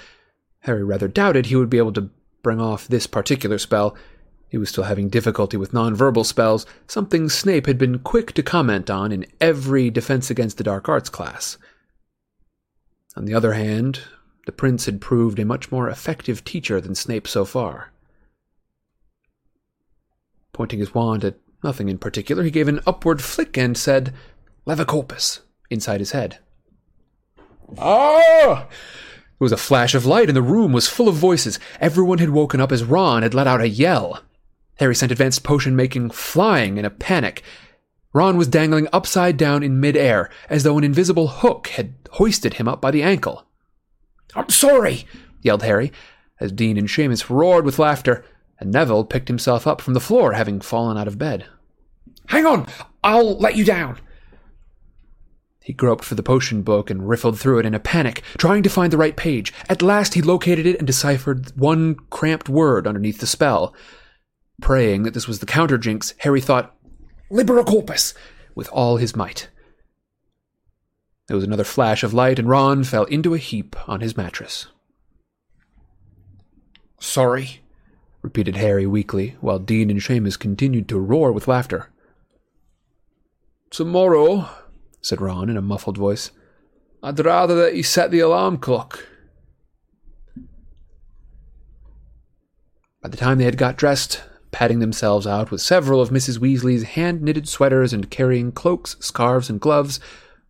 Harry 0.60 0.84
rather 0.84 1.08
doubted 1.08 1.46
he 1.46 1.56
would 1.56 1.70
be 1.70 1.78
able 1.78 1.92
to 1.92 2.10
bring 2.42 2.60
off 2.60 2.88
this 2.88 3.06
particular 3.06 3.58
spell. 3.58 3.96
He 4.48 4.58
was 4.58 4.68
still 4.68 4.84
having 4.84 5.08
difficulty 5.08 5.56
with 5.56 5.72
nonverbal 5.72 6.24
spells, 6.24 6.66
something 6.86 7.28
Snape 7.28 7.66
had 7.66 7.78
been 7.78 7.98
quick 7.98 8.32
to 8.34 8.42
comment 8.42 8.88
on 8.88 9.10
in 9.10 9.26
every 9.40 9.90
Defense 9.90 10.30
Against 10.30 10.56
the 10.56 10.64
Dark 10.64 10.88
Arts 10.88 11.08
class. 11.08 11.58
On 13.16 13.24
the 13.24 13.34
other 13.34 13.54
hand, 13.54 14.02
the 14.46 14.52
prince 14.52 14.86
had 14.86 15.00
proved 15.00 15.38
a 15.38 15.44
much 15.44 15.72
more 15.72 15.88
effective 15.88 16.44
teacher 16.44 16.80
than 16.80 16.94
Snape 16.94 17.26
so 17.26 17.44
far. 17.44 17.90
Pointing 20.52 20.78
his 20.78 20.94
wand 20.94 21.24
at 21.24 21.38
nothing 21.64 21.88
in 21.88 21.98
particular, 21.98 22.44
he 22.44 22.50
gave 22.50 22.68
an 22.68 22.80
upward 22.86 23.20
flick 23.20 23.58
and 23.58 23.76
said, 23.76 24.14
Levicorpus, 24.66 25.40
inside 25.70 26.00
his 26.00 26.12
head. 26.12 26.38
Ah! 27.78 28.66
It 28.68 29.40
was 29.44 29.52
a 29.52 29.56
flash 29.56 29.94
of 29.94 30.06
light, 30.06 30.28
and 30.28 30.36
the 30.36 30.42
room 30.42 30.72
was 30.72 30.88
full 30.88 31.08
of 31.08 31.14
voices. 31.14 31.58
Everyone 31.80 32.18
had 32.18 32.30
woken 32.30 32.60
up 32.60 32.72
as 32.72 32.84
Ron 32.84 33.22
had 33.22 33.34
let 33.34 33.46
out 33.46 33.60
a 33.60 33.68
yell. 33.68 34.22
Harry 34.76 34.94
sent 34.94 35.12
advanced 35.12 35.42
potion 35.42 35.76
making 35.76 36.10
flying 36.10 36.78
in 36.78 36.84
a 36.84 36.90
panic. 36.90 37.42
Ron 38.12 38.38
was 38.38 38.48
dangling 38.48 38.88
upside 38.92 39.36
down 39.36 39.62
in 39.62 39.80
midair, 39.80 40.30
as 40.48 40.62
though 40.62 40.78
an 40.78 40.84
invisible 40.84 41.28
hook 41.28 41.68
had 41.68 41.94
hoisted 42.12 42.54
him 42.54 42.66
up 42.66 42.80
by 42.80 42.90
the 42.90 43.02
ankle. 43.02 43.46
I'm 44.34 44.48
sorry, 44.48 45.06
yelled 45.42 45.62
Harry, 45.62 45.92
as 46.40 46.52
Dean 46.52 46.78
and 46.78 46.88
Seamus 46.88 47.28
roared 47.28 47.64
with 47.64 47.78
laughter. 47.78 48.24
and 48.58 48.72
Neville 48.72 49.04
picked 49.04 49.28
himself 49.28 49.66
up 49.66 49.82
from 49.82 49.92
the 49.92 50.00
floor, 50.00 50.32
having 50.32 50.62
fallen 50.62 50.96
out 50.96 51.08
of 51.08 51.18
bed. 51.18 51.44
Hang 52.28 52.46
on! 52.46 52.66
I'll 53.04 53.38
let 53.38 53.56
you 53.56 53.64
down! 53.66 53.98
He 55.66 55.72
groped 55.72 56.04
for 56.04 56.14
the 56.14 56.22
potion 56.22 56.62
book 56.62 56.90
and 56.90 57.08
riffled 57.08 57.40
through 57.40 57.58
it 57.58 57.66
in 57.66 57.74
a 57.74 57.80
panic, 57.80 58.22
trying 58.38 58.62
to 58.62 58.70
find 58.70 58.92
the 58.92 58.96
right 58.96 59.16
page. 59.16 59.52
At 59.68 59.82
last 59.82 60.14
he 60.14 60.22
located 60.22 60.64
it 60.64 60.78
and 60.78 60.86
deciphered 60.86 61.50
one 61.58 61.96
cramped 62.08 62.48
word 62.48 62.86
underneath 62.86 63.18
the 63.18 63.26
spell. 63.26 63.74
Praying 64.60 65.02
that 65.02 65.12
this 65.12 65.26
was 65.26 65.40
the 65.40 65.44
counter 65.44 65.76
jinx, 65.76 66.14
Harry 66.18 66.40
thought, 66.40 66.72
Liberacorpus! 67.32 68.14
with 68.54 68.68
all 68.68 68.98
his 68.98 69.16
might. 69.16 69.48
There 71.26 71.36
was 71.36 71.42
another 71.42 71.64
flash 71.64 72.04
of 72.04 72.14
light, 72.14 72.38
and 72.38 72.48
Ron 72.48 72.84
fell 72.84 73.02
into 73.06 73.34
a 73.34 73.38
heap 73.38 73.74
on 73.88 74.02
his 74.02 74.16
mattress. 74.16 74.68
Sorry, 77.00 77.60
repeated 78.22 78.54
Harry 78.54 78.86
weakly, 78.86 79.34
while 79.40 79.58
Dean 79.58 79.90
and 79.90 79.98
Seamus 79.98 80.38
continued 80.38 80.88
to 80.90 81.00
roar 81.00 81.32
with 81.32 81.48
laughter. 81.48 81.90
Tomorrow, 83.70 84.48
said 85.06 85.20
Ron 85.20 85.48
in 85.48 85.56
a 85.56 85.62
muffled 85.62 85.96
voice, 85.96 86.32
I'd 87.00 87.24
rather 87.24 87.54
that 87.54 87.76
you 87.76 87.84
set 87.84 88.10
the 88.10 88.18
alarm 88.18 88.56
clock. 88.56 89.06
By 93.00 93.10
the 93.10 93.16
time 93.16 93.38
they 93.38 93.44
had 93.44 93.56
got 93.56 93.76
dressed, 93.76 94.24
patting 94.50 94.80
themselves 94.80 95.24
out 95.24 95.52
with 95.52 95.60
several 95.60 96.00
of 96.00 96.10
Mrs. 96.10 96.38
Weasley's 96.38 96.82
hand 96.82 97.22
knitted 97.22 97.48
sweaters 97.48 97.92
and 97.92 98.10
carrying 98.10 98.50
cloaks, 98.50 98.96
scarves, 98.98 99.48
and 99.48 99.60
gloves, 99.60 100.00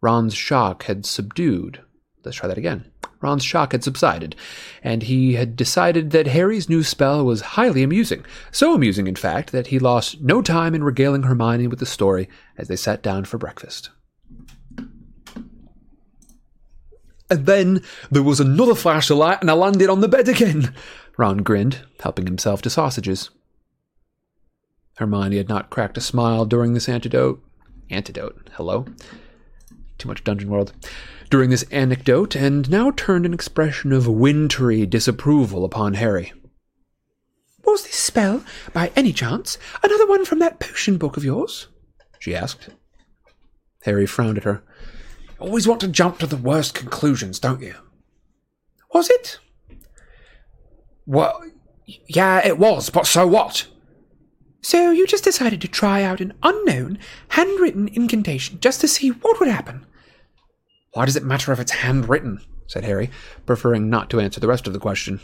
Ron's 0.01 0.35
shock 0.35 0.85
had 0.85 1.05
subdued. 1.05 1.83
Let's 2.25 2.39
try 2.39 2.49
that 2.49 2.57
again. 2.57 2.91
Ron's 3.21 3.45
shock 3.45 3.73
had 3.73 3.85
subsided, 3.85 4.37
and 4.83 5.03
he 5.03 5.35
had 5.35 5.55
decided 5.55 6.13
that 6.13 6.29
Harry's 6.29 6.69
new 6.69 6.83
spell 6.83 7.27
was 7.27 7.41
highly 7.43 7.83
amusing. 7.83 8.25
So 8.53 8.75
amusing, 8.75 9.07
in 9.07 9.17
fact, 9.17 9.53
that 9.53 9.67
he 9.67 9.79
lost 9.79 10.23
no 10.23 10.41
time 10.41 10.75
in 10.75 10.83
regaling 10.83 11.25
Hermione 11.25 11.67
with 11.67 11.79
the 11.79 11.85
story 11.85 12.29
as 12.57 12.69
they 12.69 12.77
sat 12.77 13.03
down 13.03 13.27
for 13.27 13.37
breakfast. 13.37 13.91
And 17.29 17.47
then 17.47 17.83
there 18.11 18.23
was 18.23 18.41
another 18.41 18.75
flash 18.75 19.11
of 19.11 19.19
light, 19.19 19.41
and 19.41 19.51
I 19.51 19.55
landed 19.55 19.89
on 19.89 20.01
the 20.01 20.09
bed 20.09 20.29
again. 20.29 20.75
Ron 21.17 21.39
grinned, 21.39 21.81
helping 22.01 22.27
himself 22.27 22.63
to 22.63 22.71
sausages. 22.71 23.31
Hermione 24.99 25.37
had 25.37 25.49
not 25.49 25.71
cracked 25.71 25.99
a 25.99 26.01
smile 26.01 26.45
during 26.45 26.75
this 26.75 26.89
antidote. 26.89 27.43
Antidote? 27.91 28.51
Hello? 28.55 28.87
Too 29.99 30.09
much 30.09 30.25
Dungeon 30.25 30.51
World 30.51 30.73
during 31.31 31.51
this 31.51 31.65
anecdote, 31.65 32.37
and 32.37 32.71
now 32.71 32.91
turned 32.91 33.27
an 33.27 33.35
expression 33.35 33.93
of 33.93 34.07
wintry 34.07 34.87
disapproval 34.87 35.65
upon 35.65 35.95
Harry. 35.95 36.33
Was 37.65 37.83
this 37.83 37.97
spell, 37.97 38.45
by 38.73 38.93
any 38.95 39.13
chance, 39.13 39.59
another 39.83 40.07
one 40.07 40.25
from 40.25 40.39
that 40.39 40.61
potion 40.61 40.99
book 40.99 41.17
of 41.17 41.25
yours? 41.25 41.67
she 42.19 42.35
asked. 42.35 42.69
Harry 43.83 44.07
frowned 44.07 44.39
at 44.39 44.45
her. 44.45 44.63
Always 45.39 45.69
want 45.69 45.81
to 45.83 45.89
jump 45.89 46.19
to 46.19 46.27
the 46.27 46.37
worst 46.37 46.75
conclusions, 46.75 47.39
don't 47.39 47.61
you? 47.61 47.75
Was 48.93 49.11
it? 49.11 49.39
Well, 51.05 51.43
yeah, 52.09 52.45
it 52.45 52.59
was, 52.59 52.91
but 52.91 53.07
so 53.07 53.27
what? 53.27 53.67
So 54.63 54.91
you 54.91 55.07
just 55.07 55.25
decided 55.25 55.61
to 55.61 55.69
try 55.69 56.03
out 56.03 56.21
an 56.21 56.35
unknown, 56.43 56.99
handwritten 57.29 57.89
incantation 57.89 58.59
just 58.61 58.81
to 58.81 58.89
see 58.89 59.11
what 59.11 59.39
would 59.39 59.49
happen? 59.49 59.87
Why 60.93 61.05
does 61.05 61.17
it 61.17 61.25
matter 61.25 61.53
if 61.53 61.61
it's 61.61 61.73
handwritten? 61.73 62.41
said 62.67 62.85
Harry, 62.85 63.11
preferring 63.45 63.89
not 63.89 64.11
to 64.11 64.19
answer 64.19 64.41
the 64.41 64.49
rest 64.49 64.67
of 64.67 64.73
the 64.73 64.81
question. 64.81 65.21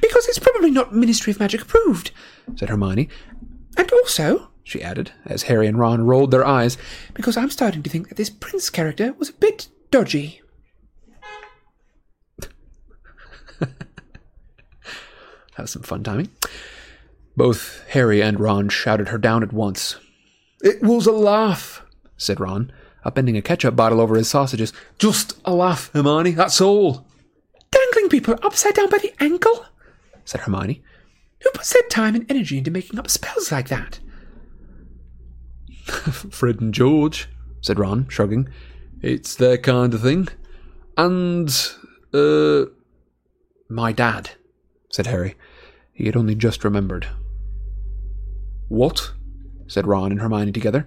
Because 0.00 0.26
it's 0.28 0.38
probably 0.38 0.70
not 0.70 0.94
Ministry 0.94 1.30
of 1.30 1.40
Magic 1.40 1.62
approved, 1.62 2.10
said 2.56 2.70
Hermione. 2.70 3.08
And 3.76 3.92
also, 3.92 4.50
she 4.68 4.82
added, 4.82 5.12
as 5.24 5.44
Harry 5.44 5.66
and 5.66 5.78
Ron 5.78 6.04
rolled 6.04 6.30
their 6.30 6.46
eyes, 6.46 6.76
because 7.14 7.36
I'm 7.36 7.50
starting 7.50 7.82
to 7.82 7.90
think 7.90 8.08
that 8.08 8.16
this 8.16 8.30
prince 8.30 8.70
character 8.70 9.12
was 9.14 9.30
a 9.30 9.34
bit 9.34 9.68
dodgy. 9.90 10.40
that 13.60 13.70
was 15.56 15.70
some 15.70 15.82
fun 15.82 16.02
timing. 16.02 16.30
Both 17.36 17.84
Harry 17.90 18.22
and 18.22 18.38
Ron 18.38 18.68
shouted 18.68 19.08
her 19.08 19.18
down 19.18 19.42
at 19.42 19.52
once. 19.52 19.96
It 20.60 20.82
was 20.82 21.06
a 21.06 21.12
laugh, 21.12 21.82
said 22.16 22.40
Ron 22.40 22.72
upending 23.04 23.38
a 23.38 23.42
ketchup 23.42 23.76
bottle 23.76 24.00
over 24.00 24.16
his 24.16 24.28
sausages. 24.28 24.72
Just 24.98 25.40
a 25.44 25.54
laugh, 25.54 25.90
Hermione, 25.92 26.32
that's 26.32 26.60
all. 26.60 27.06
Dangling 27.70 28.08
people 28.08 28.38
upside 28.42 28.74
down 28.74 28.90
by 28.90 28.98
the 28.98 29.14
ankle? 29.20 29.66
said 30.24 30.42
Hermione. 30.42 30.82
Who 31.42 31.50
puts 31.52 31.72
their 31.72 31.82
time 31.82 32.14
and 32.14 32.30
energy 32.30 32.58
into 32.58 32.70
making 32.70 32.98
up 32.98 33.08
spells 33.08 33.52
like 33.52 33.68
that? 33.68 34.00
Fred 36.30 36.60
and 36.60 36.72
George, 36.72 37.28
said 37.60 37.78
Ron, 37.78 38.08
shrugging. 38.08 38.48
It's 39.02 39.34
their 39.34 39.58
kind 39.58 39.94
of 39.94 40.02
thing. 40.02 40.28
And, 40.96 41.48
uh, 42.12 42.66
my 43.68 43.92
dad, 43.92 44.30
said 44.90 45.06
Harry. 45.06 45.36
He 45.92 46.06
had 46.06 46.16
only 46.16 46.34
just 46.34 46.64
remembered. 46.64 47.06
What? 48.68 49.12
said 49.66 49.86
Ron 49.86 50.12
and 50.12 50.20
Hermione 50.20 50.52
together. 50.52 50.86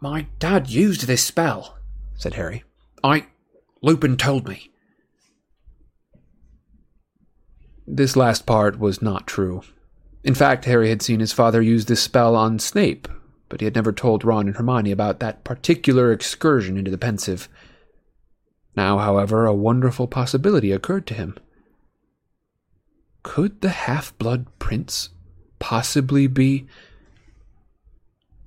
My 0.00 0.26
dad 0.38 0.68
used 0.68 1.06
this 1.06 1.24
spell, 1.24 1.78
said 2.14 2.34
Harry. 2.34 2.64
I. 3.02 3.26
Lupin 3.82 4.16
told 4.16 4.48
me. 4.48 4.70
This 7.86 8.16
last 8.16 8.46
part 8.46 8.78
was 8.78 9.00
not 9.00 9.26
true. 9.26 9.62
In 10.24 10.34
fact, 10.34 10.64
Harry 10.64 10.88
had 10.88 11.02
seen 11.02 11.20
his 11.20 11.32
father 11.32 11.62
use 11.62 11.86
this 11.86 12.02
spell 12.02 12.34
on 12.34 12.58
Snape, 12.58 13.06
but 13.48 13.60
he 13.60 13.64
had 13.64 13.74
never 13.74 13.92
told 13.92 14.24
Ron 14.24 14.48
and 14.48 14.56
Hermione 14.56 14.90
about 14.90 15.20
that 15.20 15.44
particular 15.44 16.12
excursion 16.12 16.76
into 16.76 16.90
the 16.90 16.98
Pensieve. 16.98 17.48
Now, 18.76 18.98
however, 18.98 19.46
a 19.46 19.54
wonderful 19.54 20.06
possibility 20.06 20.72
occurred 20.72 21.06
to 21.08 21.14
him. 21.14 21.36
Could 23.22 23.60
the 23.60 23.70
half 23.70 24.16
blood 24.18 24.46
prince 24.58 25.10
possibly 25.58 26.26
be 26.26 26.66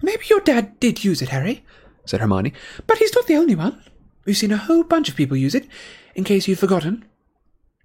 Maybe 0.01 0.23
your 0.29 0.39
dad 0.39 0.79
did 0.79 1.03
use 1.03 1.21
it, 1.21 1.29
Harry, 1.29 1.63
said 2.05 2.21
Hermione, 2.21 2.53
but 2.87 2.97
he's 2.97 3.13
not 3.13 3.27
the 3.27 3.35
only 3.35 3.55
one. 3.55 3.83
We've 4.25 4.37
seen 4.37 4.51
a 4.51 4.57
whole 4.57 4.83
bunch 4.83 5.09
of 5.09 5.15
people 5.15 5.35
use 5.35 5.55
it, 5.55 5.67
in 6.15 6.23
case 6.23 6.47
you've 6.47 6.59
forgotten. 6.59 7.05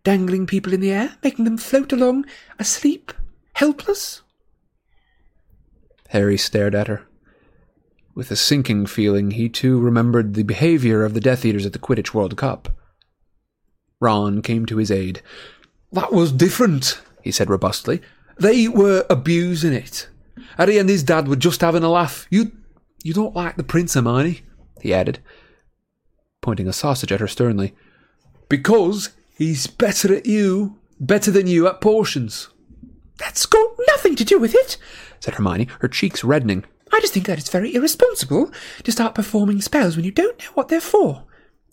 Dangling 0.05 0.46
people 0.46 0.72
in 0.72 0.81
the 0.81 0.92
air, 0.92 1.16
making 1.22 1.44
them 1.44 1.57
float 1.57 1.92
along, 1.92 2.27
asleep, 2.59 3.12
helpless. 3.55 4.22
Harry 6.14 6.38
stared 6.38 6.77
at 6.77 6.87
her. 6.87 7.03
With 8.14 8.31
a 8.31 8.37
sinking 8.37 8.87
feeling, 8.87 9.33
he 9.33 9.48
too 9.48 9.81
remembered 9.81 10.35
the 10.35 10.44
behavior 10.44 11.05
of 11.05 11.12
the 11.12 11.20
Death 11.20 11.44
Eaters 11.44 11.66
at 11.66 11.72
the 11.72 11.79
Quidditch 11.81 12.14
World 12.14 12.37
Cup. 12.37 12.68
Ron 13.98 14.40
came 14.40 14.64
to 14.66 14.77
his 14.77 14.92
aid. 14.92 15.22
That 15.90 16.12
was 16.12 16.31
different, 16.31 17.00
he 17.20 17.33
said 17.33 17.50
robustly. 17.50 18.00
They 18.38 18.68
were 18.68 19.05
abusing 19.11 19.72
it. 19.72 20.09
Harry 20.57 20.79
and 20.79 20.88
his 20.88 21.03
dad 21.03 21.27
were 21.27 21.35
just 21.35 21.62
having 21.62 21.83
a 21.83 21.90
laugh. 21.90 22.29
You, 22.31 22.53
you 23.03 23.12
don't 23.12 23.35
like 23.35 23.57
the 23.57 23.64
Prince, 23.64 23.94
Hermione? 23.94 24.42
he 24.81 24.94
added, 24.94 25.18
pointing 26.40 26.68
a 26.68 26.72
sausage 26.72 27.11
at 27.11 27.18
her 27.18 27.27
sternly. 27.27 27.74
Because 28.48 29.09
he's 29.37 29.66
better 29.66 30.14
at 30.14 30.27
you, 30.27 30.79
better 31.00 31.33
than 31.33 31.48
you 31.48 31.66
at 31.66 31.81
potions. 31.81 32.50
That's 33.18 33.46
got 33.46 33.70
nothing 33.88 34.16
to 34.16 34.24
do 34.24 34.38
with 34.38 34.55
it, 34.55 34.77
said 35.20 35.35
Hermione, 35.35 35.68
her 35.81 35.88
cheeks 35.88 36.24
reddening. 36.24 36.64
I 36.92 37.00
just 37.00 37.12
think 37.12 37.27
that 37.27 37.38
it's 37.38 37.50
very 37.50 37.74
irresponsible 37.74 38.50
to 38.83 38.92
start 38.92 39.14
performing 39.14 39.61
spells 39.61 39.96
when 39.96 40.05
you 40.05 40.11
don't 40.11 40.38
know 40.38 40.50
what 40.55 40.68
they're 40.68 40.81
for. 40.81 41.24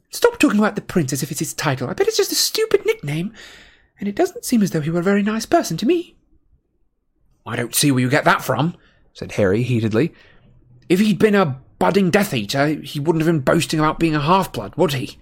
Stop 0.09 0.39
talking 0.39 0.59
about 0.59 0.75
the 0.75 0.81
prince 0.81 1.13
as 1.13 1.23
if 1.23 1.31
it's 1.31 1.39
his 1.39 1.53
title. 1.53 1.89
I 1.89 1.93
bet 1.93 2.07
it's 2.07 2.17
just 2.17 2.31
a 2.31 2.35
stupid 2.35 2.85
nickname, 2.85 3.33
and 3.99 4.09
it 4.09 4.15
doesn't 4.15 4.45
seem 4.45 4.61
as 4.61 4.71
though 4.71 4.81
he 4.81 4.89
were 4.89 4.99
a 4.99 5.03
very 5.03 5.23
nice 5.23 5.45
person 5.45 5.77
to 5.77 5.85
me. 5.85 6.15
I 7.45 7.55
don't 7.55 7.75
see 7.75 7.91
where 7.91 8.01
you 8.01 8.09
get 8.09 8.25
that 8.25 8.43
from, 8.43 8.75
said 9.13 9.33
Harry 9.33 9.63
heatedly. 9.63 10.13
If 10.89 10.99
he'd 10.99 11.19
been 11.19 11.35
a 11.35 11.61
budding 11.79 12.11
Death 12.11 12.33
Eater, 12.33 12.67
he 12.67 12.99
wouldn't 12.99 13.25
have 13.25 13.33
been 13.33 13.39
boasting 13.41 13.79
about 13.79 13.99
being 13.99 14.15
a 14.15 14.21
half 14.21 14.51
blood, 14.51 14.75
would 14.75 14.93
he? 14.93 15.17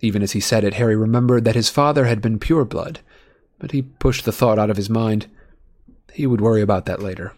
Even 0.00 0.22
as 0.22 0.32
he 0.32 0.40
said 0.40 0.64
it, 0.64 0.74
Harry 0.74 0.96
remembered 0.96 1.44
that 1.44 1.56
his 1.56 1.68
father 1.68 2.04
had 2.04 2.22
been 2.22 2.38
pure 2.38 2.64
blood, 2.64 3.00
but 3.58 3.72
he 3.72 3.82
pushed 3.82 4.24
the 4.24 4.32
thought 4.32 4.58
out 4.58 4.70
of 4.70 4.76
his 4.76 4.90
mind. 4.90 5.26
He 6.12 6.26
would 6.26 6.40
worry 6.40 6.62
about 6.62 6.86
that 6.86 7.02
later. 7.02 7.32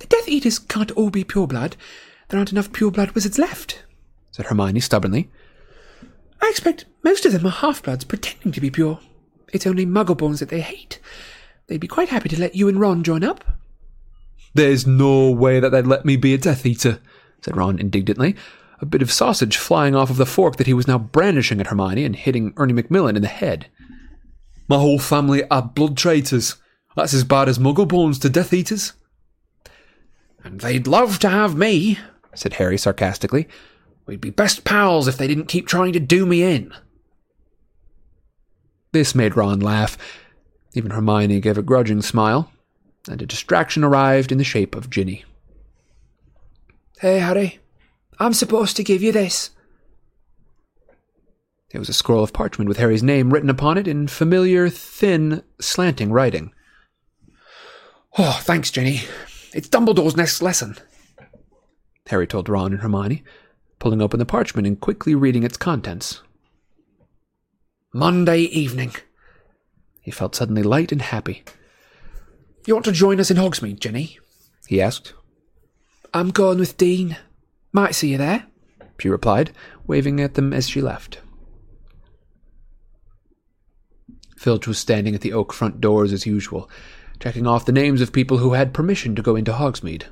The 0.00 0.06
Death 0.06 0.28
Eaters 0.28 0.58
can't 0.58 0.90
all 0.92 1.10
be 1.10 1.24
pure 1.24 1.46
blood. 1.46 1.76
There 2.28 2.38
aren't 2.38 2.52
enough 2.52 2.72
pure 2.72 2.90
blood 2.90 3.12
wizards 3.12 3.38
left, 3.38 3.84
said 4.32 4.46
Hermione 4.46 4.80
stubbornly. 4.80 5.30
I 6.42 6.48
expect 6.50 6.84
most 7.02 7.24
of 7.24 7.32
them 7.32 7.46
are 7.46 7.50
half 7.50 7.82
bloods 7.82 8.04
pretending 8.04 8.52
to 8.52 8.60
be 8.60 8.70
pure. 8.70 8.98
It's 9.52 9.66
only 9.66 9.86
muggleborns 9.86 10.40
that 10.40 10.48
they 10.48 10.60
hate. 10.60 10.98
They'd 11.66 11.80
be 11.80 11.88
quite 11.88 12.08
happy 12.08 12.28
to 12.30 12.40
let 12.40 12.54
you 12.54 12.68
and 12.68 12.78
Ron 12.78 13.02
join 13.02 13.24
up. 13.24 13.44
There's 14.52 14.86
no 14.86 15.30
way 15.30 15.60
that 15.60 15.70
they'd 15.70 15.86
let 15.86 16.04
me 16.04 16.16
be 16.16 16.34
a 16.34 16.38
Death 16.38 16.66
Eater, 16.66 17.00
said 17.40 17.56
Ron 17.56 17.78
indignantly, 17.78 18.36
a 18.80 18.86
bit 18.86 19.02
of 19.02 19.12
sausage 19.12 19.56
flying 19.56 19.94
off 19.94 20.10
of 20.10 20.16
the 20.16 20.26
fork 20.26 20.56
that 20.56 20.66
he 20.66 20.74
was 20.74 20.86
now 20.86 20.98
brandishing 20.98 21.60
at 21.60 21.68
Hermione 21.68 22.04
and 22.04 22.16
hitting 22.16 22.52
Ernie 22.56 22.72
Macmillan 22.72 23.16
in 23.16 23.22
the 23.22 23.28
head. 23.28 23.66
My 24.68 24.76
whole 24.76 24.98
family 24.98 25.48
are 25.50 25.62
blood 25.62 25.96
traitors. 25.96 26.56
That's 26.96 27.14
as 27.14 27.24
bad 27.24 27.48
as 27.48 27.58
Muggleborns 27.58 28.20
to 28.20 28.30
Death 28.30 28.52
Eaters. 28.52 28.92
And 30.42 30.60
they'd 30.60 30.86
love 30.86 31.18
to 31.20 31.28
have 31.28 31.56
me, 31.56 31.98
said 32.34 32.54
Harry 32.54 32.78
sarcastically. 32.78 33.48
We'd 34.06 34.20
be 34.20 34.30
best 34.30 34.64
pals 34.64 35.08
if 35.08 35.16
they 35.16 35.26
didn't 35.26 35.48
keep 35.48 35.66
trying 35.66 35.92
to 35.94 36.00
do 36.00 36.26
me 36.26 36.42
in. 36.42 36.72
This 38.92 39.14
made 39.14 39.36
Ron 39.36 39.60
laugh. 39.60 39.98
Even 40.74 40.92
Hermione 40.92 41.40
gave 41.40 41.58
a 41.58 41.62
grudging 41.62 42.02
smile, 42.02 42.52
and 43.08 43.20
a 43.20 43.26
distraction 43.26 43.82
arrived 43.82 44.30
in 44.30 44.38
the 44.38 44.44
shape 44.44 44.74
of 44.74 44.90
Ginny. 44.90 45.24
Hey, 47.00 47.18
Harry, 47.18 47.58
I'm 48.18 48.34
supposed 48.34 48.76
to 48.76 48.84
give 48.84 49.02
you 49.02 49.12
this. 49.12 49.50
It 51.74 51.80
was 51.80 51.88
a 51.88 51.92
scroll 51.92 52.22
of 52.22 52.32
parchment 52.32 52.68
with 52.68 52.76
Harry's 52.76 53.02
name 53.02 53.32
written 53.32 53.50
upon 53.50 53.78
it 53.78 53.88
in 53.88 54.06
familiar, 54.06 54.68
thin, 54.68 55.42
slanting 55.60 56.12
writing. 56.12 56.52
Oh, 58.16 58.38
thanks, 58.42 58.70
Ginny. 58.70 59.02
It's 59.52 59.68
Dumbledore's 59.68 60.16
next 60.16 60.40
lesson. 60.40 60.76
Harry 62.06 62.28
told 62.28 62.48
Ron 62.48 62.74
and 62.74 62.80
Hermione, 62.80 63.24
pulling 63.80 64.00
open 64.00 64.20
the 64.20 64.24
parchment 64.24 64.68
and 64.68 64.80
quickly 64.80 65.16
reading 65.16 65.42
its 65.42 65.56
contents. 65.56 66.20
Monday 67.92 68.42
evening. 68.42 68.94
He 70.00 70.12
felt 70.12 70.36
suddenly 70.36 70.62
light 70.62 70.92
and 70.92 71.02
happy. 71.02 71.42
You 72.68 72.74
want 72.74 72.84
to 72.84 72.92
join 72.92 73.18
us 73.18 73.32
in 73.32 73.36
Hogsmeade, 73.36 73.80
Ginny? 73.80 74.20
he 74.68 74.80
asked. 74.80 75.12
I'm 76.12 76.30
going 76.30 76.60
with 76.60 76.76
Dean. 76.76 77.16
Might 77.72 77.96
see 77.96 78.12
you 78.12 78.18
there, 78.18 78.46
she 79.00 79.08
replied, 79.08 79.50
waving 79.88 80.20
at 80.20 80.34
them 80.34 80.52
as 80.52 80.68
she 80.68 80.80
left. 80.80 81.18
Filch 84.44 84.66
was 84.66 84.78
standing 84.78 85.14
at 85.14 85.22
the 85.22 85.32
oak 85.32 85.54
front 85.54 85.80
doors 85.80 86.12
as 86.12 86.26
usual, 86.26 86.68
checking 87.18 87.46
off 87.46 87.64
the 87.64 87.72
names 87.72 88.02
of 88.02 88.12
people 88.12 88.36
who 88.36 88.52
had 88.52 88.74
permission 88.74 89.16
to 89.16 89.22
go 89.22 89.36
into 89.36 89.52
Hogsmeade. 89.52 90.04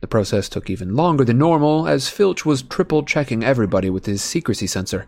The 0.00 0.08
process 0.08 0.48
took 0.48 0.68
even 0.68 0.96
longer 0.96 1.24
than 1.24 1.38
normal, 1.38 1.86
as 1.86 2.08
Filch 2.08 2.44
was 2.44 2.62
triple 2.62 3.04
checking 3.04 3.44
everybody 3.44 3.90
with 3.90 4.06
his 4.06 4.22
secrecy 4.22 4.66
sensor. 4.66 5.06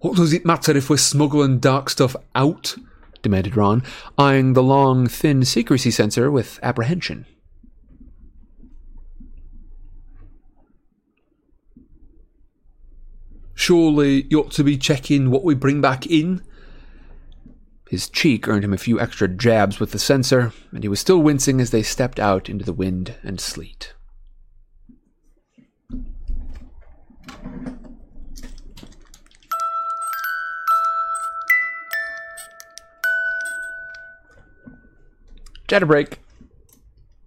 What 0.00 0.16
does 0.16 0.34
it 0.34 0.44
matter 0.44 0.76
if 0.76 0.90
we're 0.90 0.98
smuggling 0.98 1.60
dark 1.60 1.88
stuff 1.88 2.14
out? 2.34 2.76
demanded 3.22 3.56
Ron, 3.56 3.82
eyeing 4.18 4.52
the 4.52 4.62
long, 4.62 5.06
thin 5.06 5.46
secrecy 5.46 5.90
sensor 5.90 6.30
with 6.30 6.60
apprehension. 6.62 7.24
Surely 13.54 14.26
you 14.28 14.40
ought 14.40 14.52
to 14.52 14.64
be 14.64 14.76
checking 14.76 15.30
what 15.30 15.42
we 15.42 15.54
bring 15.54 15.80
back 15.80 16.06
in. 16.06 16.42
His 17.90 18.08
cheek 18.08 18.46
earned 18.46 18.62
him 18.62 18.72
a 18.72 18.78
few 18.78 19.00
extra 19.00 19.26
jabs 19.26 19.80
with 19.80 19.90
the 19.90 19.98
sensor, 19.98 20.52
and 20.70 20.84
he 20.84 20.88
was 20.88 21.00
still 21.00 21.20
wincing 21.20 21.60
as 21.60 21.72
they 21.72 21.82
stepped 21.82 22.20
out 22.20 22.48
into 22.48 22.64
the 22.64 22.72
wind 22.72 23.16
and 23.24 23.40
sleet. 23.40 23.94
Chatter 35.66 35.84
break. 35.84 36.20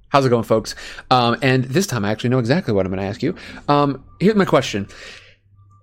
How's 0.08 0.26
it 0.26 0.30
going, 0.30 0.44
folks? 0.44 0.76
Um, 1.12 1.36
and 1.42 1.66
this 1.66 1.88
time 1.88 2.06
I 2.06 2.12
actually 2.12 2.30
know 2.30 2.40
exactly 2.40 2.74
what 2.74 2.86
I'm 2.86 2.92
going 2.94 3.02
to 3.02 3.10
ask 3.10 3.22
you. 3.22 3.36
Um, 3.68 4.06
here's 4.22 4.36
my 4.36 4.46
question 4.46 4.88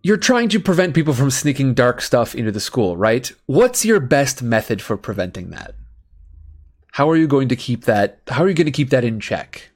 you're 0.03 0.17
trying 0.17 0.49
to 0.49 0.61
prevent 0.61 0.95
people 0.95 1.13
from 1.13 1.31
sneaking 1.31 1.75
dark 1.75 2.01
stuff 2.01 2.35
into 2.35 2.53
the 2.53 2.61
school, 2.61 2.97
right? 2.97 3.31
What's 3.47 3.85
your 3.85 4.01
best 4.01 4.43
method 4.43 4.81
for 4.81 4.97
preventing 4.97 5.51
that? 5.51 5.75
How 6.93 7.09
are 7.11 7.17
you 7.17 7.27
going 7.27 7.49
to 7.49 7.57
keep 7.57 7.85
that? 7.85 8.21
How 8.29 8.43
are 8.45 8.49
you 8.49 8.55
going 8.55 8.67
to 8.67 8.73
keep 8.73 8.91
that 8.91 9.05
in 9.05 9.21
check? 9.21 9.71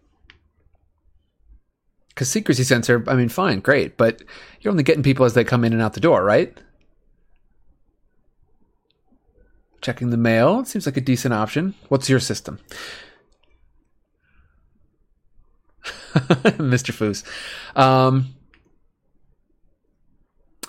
Because 2.08 2.30
secrecy 2.30 2.64
sensor, 2.64 3.04
I 3.08 3.14
mean, 3.14 3.28
fine, 3.28 3.60
great, 3.60 3.96
but 3.96 4.22
you're 4.60 4.70
only 4.70 4.82
getting 4.82 5.02
people 5.02 5.26
as 5.26 5.34
they 5.34 5.44
come 5.44 5.64
in 5.64 5.72
and 5.72 5.82
out 5.82 5.94
the 5.94 6.00
door, 6.00 6.24
right? 6.24 6.56
Checking 9.80 10.10
the 10.10 10.16
mail 10.16 10.64
seems 10.64 10.86
like 10.86 10.96
a 10.96 11.00
decent 11.00 11.34
option. 11.34 11.74
What's 11.88 12.08
your 12.08 12.20
system? 12.20 12.58
Mr. 16.14 16.92
Foos. 16.92 17.24
Um, 17.78 18.33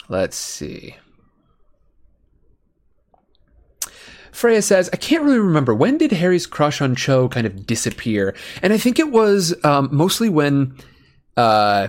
Let's 0.10 0.38
see. 0.38 0.96
Freya 4.32 4.62
says, 4.62 4.90
I 4.92 4.98
can't 4.98 5.24
really 5.24 5.40
remember. 5.40 5.74
When 5.74 5.98
did 5.98 6.12
Harry's 6.12 6.46
crush 6.46 6.82
on 6.82 6.96
Cho 6.96 7.30
kind 7.30 7.48
of 7.48 7.66
disappear? 7.66 8.36
And 8.62 8.74
I 8.74 8.78
think 8.78 9.00
it 9.00 9.10
was 9.10 9.56
um, 9.64 9.90
mostly 9.92 10.28
when. 10.28 10.78
Uh, 11.38 11.88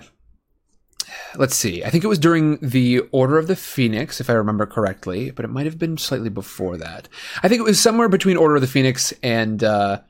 let's 1.36 1.56
see. 1.56 1.84
I 1.84 1.90
think 1.90 2.04
it 2.04 2.08
was 2.08 2.18
during 2.18 2.58
the 2.58 3.00
Order 3.10 3.38
of 3.38 3.48
the 3.48 3.56
Phoenix, 3.56 4.20
if 4.20 4.30
I 4.30 4.34
remember 4.34 4.64
correctly, 4.64 5.30
but 5.30 5.44
it 5.44 5.48
might 5.48 5.66
have 5.66 5.78
been 5.78 5.98
slightly 5.98 6.28
before 6.28 6.76
that. 6.76 7.08
I 7.42 7.48
think 7.48 7.60
it 7.60 7.64
was 7.64 7.80
somewhere 7.80 8.08
between 8.08 8.36
Order 8.36 8.56
of 8.56 8.60
the 8.60 8.66
Phoenix 8.68 9.12
and 9.22 9.62
uh, 9.62 10.00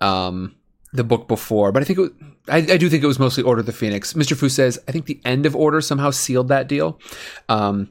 um, 0.00 0.56
the 0.96 1.04
book 1.04 1.28
before, 1.28 1.72
but 1.72 1.82
I 1.82 1.84
think 1.84 1.98
it 1.98 2.02
was, 2.02 2.10
I, 2.48 2.58
I, 2.58 2.76
do 2.76 2.88
think 2.88 3.02
it 3.02 3.06
was 3.06 3.18
mostly 3.18 3.42
Order 3.42 3.60
of 3.60 3.66
the 3.66 3.72
Phoenix. 3.72 4.12
Mr. 4.12 4.36
Fu 4.36 4.48
says 4.48 4.78
I 4.88 4.92
think 4.92 5.06
the 5.06 5.20
end 5.24 5.46
of 5.46 5.54
Order 5.56 5.80
somehow 5.80 6.10
sealed 6.10 6.48
that 6.48 6.68
deal, 6.68 6.98
um, 7.48 7.90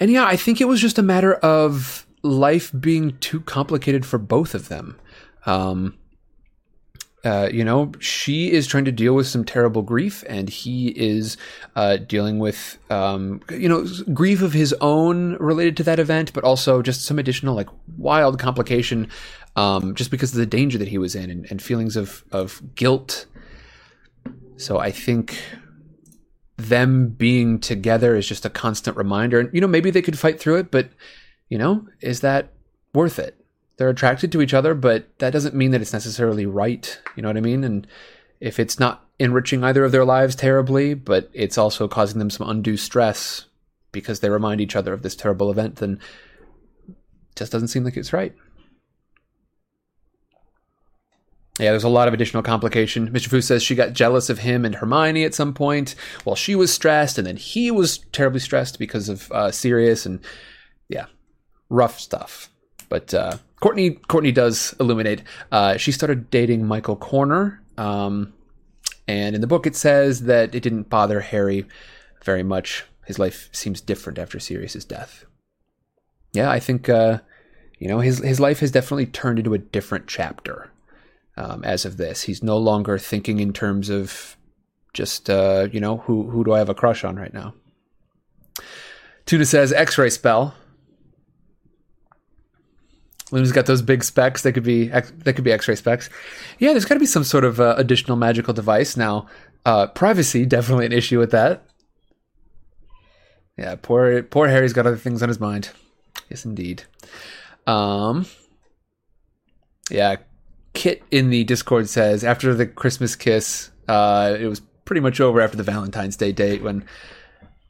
and 0.00 0.10
yeah, 0.10 0.24
I 0.24 0.36
think 0.36 0.60
it 0.60 0.66
was 0.66 0.80
just 0.80 0.98
a 0.98 1.02
matter 1.02 1.34
of 1.34 2.06
life 2.22 2.72
being 2.78 3.16
too 3.18 3.40
complicated 3.40 4.04
for 4.06 4.18
both 4.18 4.54
of 4.54 4.68
them. 4.68 4.98
Um, 5.46 5.98
uh, 7.24 7.48
you 7.50 7.64
know, 7.64 7.90
she 8.00 8.52
is 8.52 8.66
trying 8.66 8.84
to 8.84 8.92
deal 8.92 9.14
with 9.14 9.26
some 9.26 9.44
terrible 9.44 9.80
grief, 9.80 10.22
and 10.28 10.48
he 10.48 10.88
is 10.88 11.38
uh, 11.74 11.96
dealing 11.96 12.38
with, 12.38 12.76
um, 12.90 13.40
you 13.50 13.68
know, 13.68 13.86
grief 14.12 14.42
of 14.42 14.52
his 14.52 14.74
own 14.82 15.34
related 15.36 15.74
to 15.78 15.82
that 15.82 15.98
event, 15.98 16.34
but 16.34 16.44
also 16.44 16.82
just 16.82 17.02
some 17.02 17.18
additional, 17.18 17.54
like, 17.54 17.68
wild 17.96 18.38
complication 18.38 19.08
um, 19.56 19.94
just 19.94 20.10
because 20.10 20.32
of 20.32 20.38
the 20.38 20.46
danger 20.46 20.78
that 20.78 20.88
he 20.88 20.98
was 20.98 21.14
in 21.14 21.30
and, 21.30 21.46
and 21.50 21.62
feelings 21.62 21.96
of, 21.96 22.24
of 22.32 22.62
guilt. 22.74 23.26
So 24.56 24.78
I 24.78 24.90
think 24.90 25.38
them 26.56 27.08
being 27.08 27.58
together 27.58 28.16
is 28.16 28.28
just 28.28 28.44
a 28.44 28.50
constant 28.50 28.96
reminder. 28.96 29.40
And, 29.40 29.50
you 29.52 29.60
know, 29.60 29.66
maybe 29.66 29.90
they 29.90 30.02
could 30.02 30.18
fight 30.18 30.38
through 30.38 30.56
it, 30.56 30.70
but, 30.70 30.88
you 31.48 31.58
know, 31.58 31.86
is 32.00 32.20
that 32.20 32.52
worth 32.92 33.18
it? 33.18 33.36
They're 33.76 33.88
attracted 33.88 34.30
to 34.32 34.40
each 34.40 34.54
other, 34.54 34.74
but 34.74 35.18
that 35.18 35.32
doesn't 35.32 35.54
mean 35.54 35.72
that 35.72 35.80
it's 35.80 35.92
necessarily 35.92 36.46
right. 36.46 37.00
You 37.16 37.22
know 37.22 37.28
what 37.28 37.36
I 37.36 37.40
mean? 37.40 37.64
And 37.64 37.86
if 38.40 38.60
it's 38.60 38.78
not 38.78 39.04
enriching 39.18 39.64
either 39.64 39.84
of 39.84 39.92
their 39.92 40.04
lives 40.04 40.36
terribly, 40.36 40.94
but 40.94 41.28
it's 41.32 41.58
also 41.58 41.88
causing 41.88 42.18
them 42.18 42.30
some 42.30 42.48
undue 42.48 42.76
stress 42.76 43.46
because 43.90 44.20
they 44.20 44.30
remind 44.30 44.60
each 44.60 44.76
other 44.76 44.92
of 44.92 45.02
this 45.02 45.16
terrible 45.16 45.50
event, 45.50 45.76
then 45.76 45.98
just 47.34 47.50
doesn't 47.50 47.68
seem 47.68 47.84
like 47.84 47.96
it's 47.96 48.12
right. 48.12 48.34
Yeah, 51.60 51.70
there's 51.70 51.84
a 51.84 51.88
lot 51.88 52.08
of 52.08 52.14
additional 52.14 52.42
complication. 52.42 53.10
Mr. 53.10 53.28
Fu 53.28 53.40
says 53.40 53.62
she 53.62 53.76
got 53.76 53.92
jealous 53.92 54.28
of 54.28 54.40
him 54.40 54.64
and 54.64 54.74
Hermione 54.74 55.24
at 55.24 55.34
some 55.34 55.54
point 55.54 55.94
while 56.24 56.34
she 56.34 56.56
was 56.56 56.72
stressed, 56.72 57.16
and 57.16 57.26
then 57.26 57.36
he 57.36 57.70
was 57.70 57.98
terribly 58.10 58.40
stressed 58.40 58.78
because 58.78 59.08
of 59.08 59.30
uh, 59.30 59.52
Sirius, 59.52 60.04
and 60.04 60.18
yeah, 60.88 61.06
rough 61.68 62.00
stuff. 62.00 62.50
But 62.88 63.14
uh, 63.14 63.36
Courtney, 63.60 63.90
Courtney 63.90 64.32
does 64.32 64.74
illuminate. 64.80 65.22
Uh, 65.52 65.76
she 65.76 65.92
started 65.92 66.28
dating 66.28 66.66
Michael 66.66 66.96
Corner, 66.96 67.62
um, 67.78 68.32
and 69.06 69.36
in 69.36 69.40
the 69.40 69.46
book 69.46 69.64
it 69.64 69.76
says 69.76 70.22
that 70.22 70.56
it 70.56 70.60
didn't 70.60 70.90
bother 70.90 71.20
Harry 71.20 71.66
very 72.24 72.42
much. 72.42 72.84
His 73.06 73.20
life 73.20 73.48
seems 73.52 73.80
different 73.80 74.18
after 74.18 74.40
Sirius's 74.40 74.84
death. 74.84 75.24
Yeah, 76.32 76.50
I 76.50 76.58
think 76.58 76.88
uh, 76.88 77.20
you 77.78 77.86
know 77.86 78.00
his 78.00 78.18
his 78.18 78.40
life 78.40 78.58
has 78.58 78.72
definitely 78.72 79.06
turned 79.06 79.38
into 79.38 79.54
a 79.54 79.58
different 79.58 80.08
chapter 80.08 80.72
um, 81.36 81.64
as 81.64 81.84
of 81.84 81.96
this. 81.96 82.22
He's 82.22 82.42
no 82.42 82.58
longer 82.58 82.98
thinking 82.98 83.40
in 83.40 83.52
terms 83.52 83.90
of 83.90 84.36
just 84.92 85.28
uh, 85.28 85.68
you 85.72 85.80
know 85.80 85.98
who 85.98 86.30
who 86.30 86.44
do 86.44 86.52
I 86.52 86.58
have 86.58 86.68
a 86.68 86.74
crush 86.74 87.04
on 87.04 87.16
right 87.16 87.34
now. 87.34 87.54
Tuna 89.26 89.44
says 89.44 89.72
X-ray 89.72 90.10
spell. 90.10 90.54
Luna's 93.30 93.52
got 93.52 93.66
those 93.66 93.82
big 93.82 94.04
specs. 94.04 94.42
They 94.42 94.52
could 94.52 94.62
be 94.62 94.88
that 94.88 95.34
could 95.34 95.44
be 95.44 95.52
X-ray 95.52 95.74
specs. 95.76 96.08
Yeah, 96.58 96.70
there's 96.70 96.84
got 96.84 96.94
to 96.94 97.00
be 97.00 97.06
some 97.06 97.24
sort 97.24 97.44
of 97.44 97.60
uh, 97.60 97.74
additional 97.76 98.16
magical 98.16 98.54
device 98.54 98.96
now. 98.96 99.26
Uh, 99.66 99.86
privacy 99.88 100.46
definitely 100.46 100.86
an 100.86 100.92
issue 100.92 101.18
with 101.18 101.32
that. 101.32 101.66
Yeah, 103.56 103.76
poor 103.80 104.22
poor 104.22 104.48
Harry's 104.48 104.72
got 104.72 104.86
other 104.86 104.96
things 104.96 105.22
on 105.22 105.28
his 105.28 105.40
mind. 105.40 105.70
Yes, 106.28 106.44
indeed. 106.44 106.84
Um, 107.66 108.26
yeah, 109.90 110.16
Kit 110.74 111.02
in 111.10 111.30
the 111.30 111.44
Discord 111.44 111.88
says 111.88 112.24
after 112.24 112.54
the 112.54 112.66
Christmas 112.66 113.16
kiss, 113.16 113.70
uh, 113.88 114.36
it 114.38 114.46
was 114.46 114.60
pretty 114.84 115.00
much 115.00 115.20
over 115.20 115.40
after 115.40 115.56
the 115.56 115.62
Valentine's 115.62 116.16
Day 116.16 116.32
date 116.32 116.62
when 116.62 116.84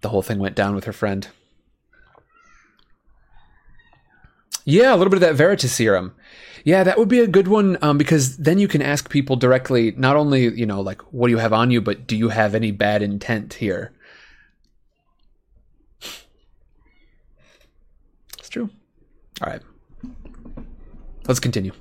the 0.01 0.09
whole 0.09 0.23
thing 0.23 0.39
went 0.39 0.57
down 0.57 0.75
with 0.75 0.85
her 0.85 0.93
friend. 0.93 1.29
Yeah, 4.65 4.95
a 4.95 4.97
little 4.97 5.11
bit 5.11 5.23
of 5.23 5.37
that 5.37 5.43
Veritaserum. 5.43 6.13
Yeah, 6.65 6.83
that 6.85 6.99
would 6.99 7.09
be 7.09 7.21
a 7.21 7.27
good 7.27 7.49
one 7.49 7.77
um, 7.83 7.99
because 7.99 8.39
then 8.39 8.59
you 8.59 8.67
can 8.67 8.81
ask 8.81 9.11
people 9.11 9.37
directly, 9.37 9.93
not 9.93 10.17
only, 10.17 10.49
you 10.55 10.65
know, 10.65 10.81
like, 10.81 11.03
what 11.13 11.27
do 11.27 11.33
you 11.33 11.39
have 11.39 11.53
on 11.53 11.71
you, 11.71 11.83
but 11.83 12.07
do 12.07 12.17
you 12.17 12.31
have 12.31 12.55
any 12.55 12.71
bad 12.71 13.03
intent 13.03 13.55
here? 13.55 13.93
It's 18.39 18.49
true. 18.49 18.71
All 19.43 19.53
right. 19.53 19.61
Let's 21.29 21.41
continue. 21.41 21.73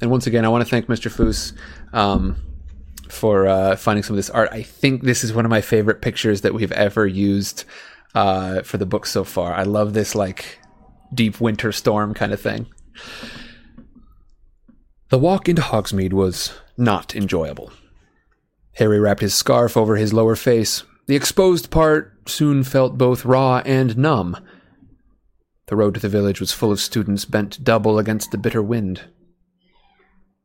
And 0.00 0.10
once 0.10 0.26
again, 0.26 0.44
I 0.44 0.48
want 0.48 0.64
to 0.64 0.70
thank 0.70 0.86
Mr. 0.86 1.10
Foos 1.10 1.52
um, 1.92 2.36
for 3.08 3.46
uh, 3.46 3.76
finding 3.76 4.02
some 4.02 4.14
of 4.14 4.18
this 4.18 4.30
art. 4.30 4.48
I 4.52 4.62
think 4.62 5.02
this 5.02 5.24
is 5.24 5.32
one 5.32 5.44
of 5.44 5.50
my 5.50 5.60
favorite 5.60 6.00
pictures 6.00 6.40
that 6.40 6.54
we've 6.54 6.72
ever 6.72 7.06
used 7.06 7.64
uh, 8.14 8.62
for 8.62 8.78
the 8.78 8.86
book 8.86 9.06
so 9.06 9.24
far. 9.24 9.52
I 9.52 9.64
love 9.64 9.92
this 9.92 10.14
like 10.14 10.58
deep 11.12 11.40
winter 11.40 11.72
storm 11.72 12.14
kind 12.14 12.32
of 12.32 12.40
thing. 12.40 12.66
The 15.10 15.18
walk 15.18 15.48
into 15.48 15.62
Hogsmeade 15.62 16.12
was 16.12 16.52
not 16.76 17.14
enjoyable. 17.14 17.72
Harry 18.74 19.00
wrapped 19.00 19.20
his 19.20 19.34
scarf 19.34 19.76
over 19.76 19.96
his 19.96 20.12
lower 20.12 20.36
face. 20.36 20.84
The 21.06 21.16
exposed 21.16 21.70
part 21.70 22.16
soon 22.28 22.62
felt 22.62 22.96
both 22.96 23.24
raw 23.24 23.62
and 23.66 23.98
numb. 23.98 24.36
The 25.66 25.76
road 25.76 25.94
to 25.94 26.00
the 26.00 26.08
village 26.08 26.40
was 26.40 26.52
full 26.52 26.70
of 26.70 26.80
students 26.80 27.24
bent 27.24 27.62
double 27.64 27.98
against 27.98 28.30
the 28.30 28.38
bitter 28.38 28.62
wind. 28.62 29.02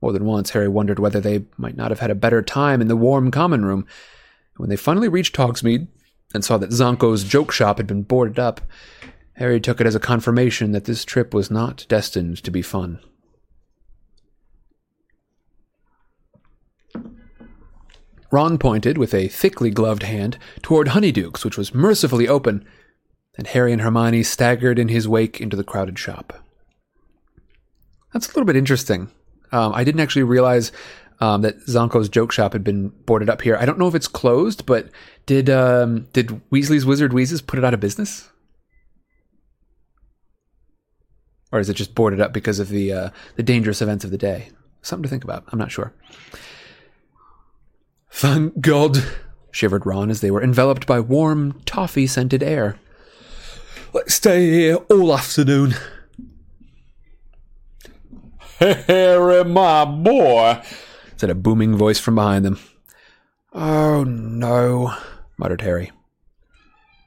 More 0.02 0.12
than 0.12 0.26
once, 0.26 0.52
Harry 0.52 0.68
wondered 0.68 1.00
whether 1.00 1.20
they 1.20 1.46
might 1.58 1.78
not 1.78 1.92
have 1.92 2.00
had 2.00 2.12
a 2.12 2.16
better 2.16 2.42
time 2.42 2.82
in 2.82 2.88
the 2.88 2.96
warm 2.96 3.32
common 3.32 3.66
room. 3.66 3.86
When 4.58 4.70
they 4.70 4.76
finally 4.76 5.08
reached 5.08 5.36
Hogsmeade 5.36 5.88
and 6.34 6.44
saw 6.44 6.58
that 6.58 6.72
Zonko's 6.72 7.24
joke 7.24 7.52
shop 7.52 7.78
had 7.78 7.88
been 7.88 8.04
boarded 8.04 8.40
up, 8.40 8.62
Harry 9.34 9.60
took 9.60 9.82
it 9.82 9.88
as 9.88 9.96
a 9.96 10.00
confirmation 10.00 10.72
that 10.72 10.86
this 10.86 11.04
trip 11.04 11.34
was 11.34 11.52
not 11.52 11.86
destined 11.90 12.44
to 12.44 12.52
be 12.52 12.62
fun. 12.62 13.00
Ron 18.32 18.58
pointed 18.58 18.98
with 18.98 19.14
a 19.14 19.28
thickly 19.28 19.70
gloved 19.70 20.04
hand 20.04 20.38
toward 20.62 20.90
Honeydukes, 20.90 21.46
which 21.46 21.58
was 21.58 21.74
mercifully 21.74 22.28
open, 22.28 22.66
and 23.38 23.48
Harry 23.48 23.72
and 23.72 23.82
Hermione 23.82 24.24
staggered 24.24 24.80
in 24.80 24.90
his 24.90 25.08
wake 25.08 25.40
into 25.40 25.56
the 25.56 25.64
crowded 25.64 25.98
shop. 25.98 26.34
That's 28.14 28.28
a 28.28 28.30
little 28.32 28.46
bit 28.46 28.56
interesting. 28.56 29.10
Um, 29.52 29.74
I 29.74 29.84
didn't 29.84 30.02
actually 30.02 30.24
realize 30.24 30.72
um, 31.20 31.42
that 31.42 31.60
Zonko's 31.66 32.10
joke 32.10 32.32
shop 32.32 32.54
had 32.54 32.64
been 32.64 32.90
boarded 33.06 33.30
up 33.30 33.42
here. 33.42 33.58
I 33.58 33.66
don't 33.66 33.80
know 33.80 33.88
if 33.88 33.96
it's 33.96 34.08
closed, 34.08 34.66
but 34.66 34.90
did 35.26 35.50
um, 35.50 36.08
did 36.14 36.42
Weasley's 36.52 36.86
Wizard 36.86 37.14
Wheezes 37.14 37.42
put 37.42 37.60
it 37.60 37.66
out 37.66 37.74
of 37.74 37.80
business? 37.80 38.30
Or 41.52 41.60
is 41.60 41.70
it 41.70 41.76
just 41.76 41.96
boarded 41.96 42.20
up 42.20 42.34
because 42.34 42.60
of 42.60 42.70
the 42.70 42.92
uh, 42.92 43.10
the 43.36 43.44
dangerous 43.44 43.82
events 43.82 44.04
of 44.04 44.12
the 44.12 44.18
day? 44.18 44.50
Something 44.82 45.04
to 45.04 45.10
think 45.10 45.24
about. 45.24 45.46
I'm 45.52 45.60
not 45.60 45.72
sure. 45.72 45.94
Thank 48.12 48.62
God, 48.62 48.98
shivered 49.52 49.86
Ron 49.86 50.10
as 50.10 50.22
they 50.22 50.32
were 50.32 50.44
enveloped 50.44 50.86
by 50.86 51.00
warm, 51.00 51.62
toffee 51.66 52.08
scented 52.08 52.44
air. 52.44 52.78
Let's 53.94 54.14
stay 54.14 54.50
here 54.50 54.76
all 54.90 55.14
afternoon. 55.14 55.76
Harry, 58.60 59.44
my 59.44 59.86
boy, 59.86 60.62
said 61.18 61.30
a 61.30 61.36
booming 61.36 61.76
voice 61.76 62.00
from 62.00 62.16
behind 62.16 62.46
them. 62.46 62.60
Oh 63.54 64.04
no, 64.04 64.94
muttered 65.38 65.62
Harry. 65.62 65.92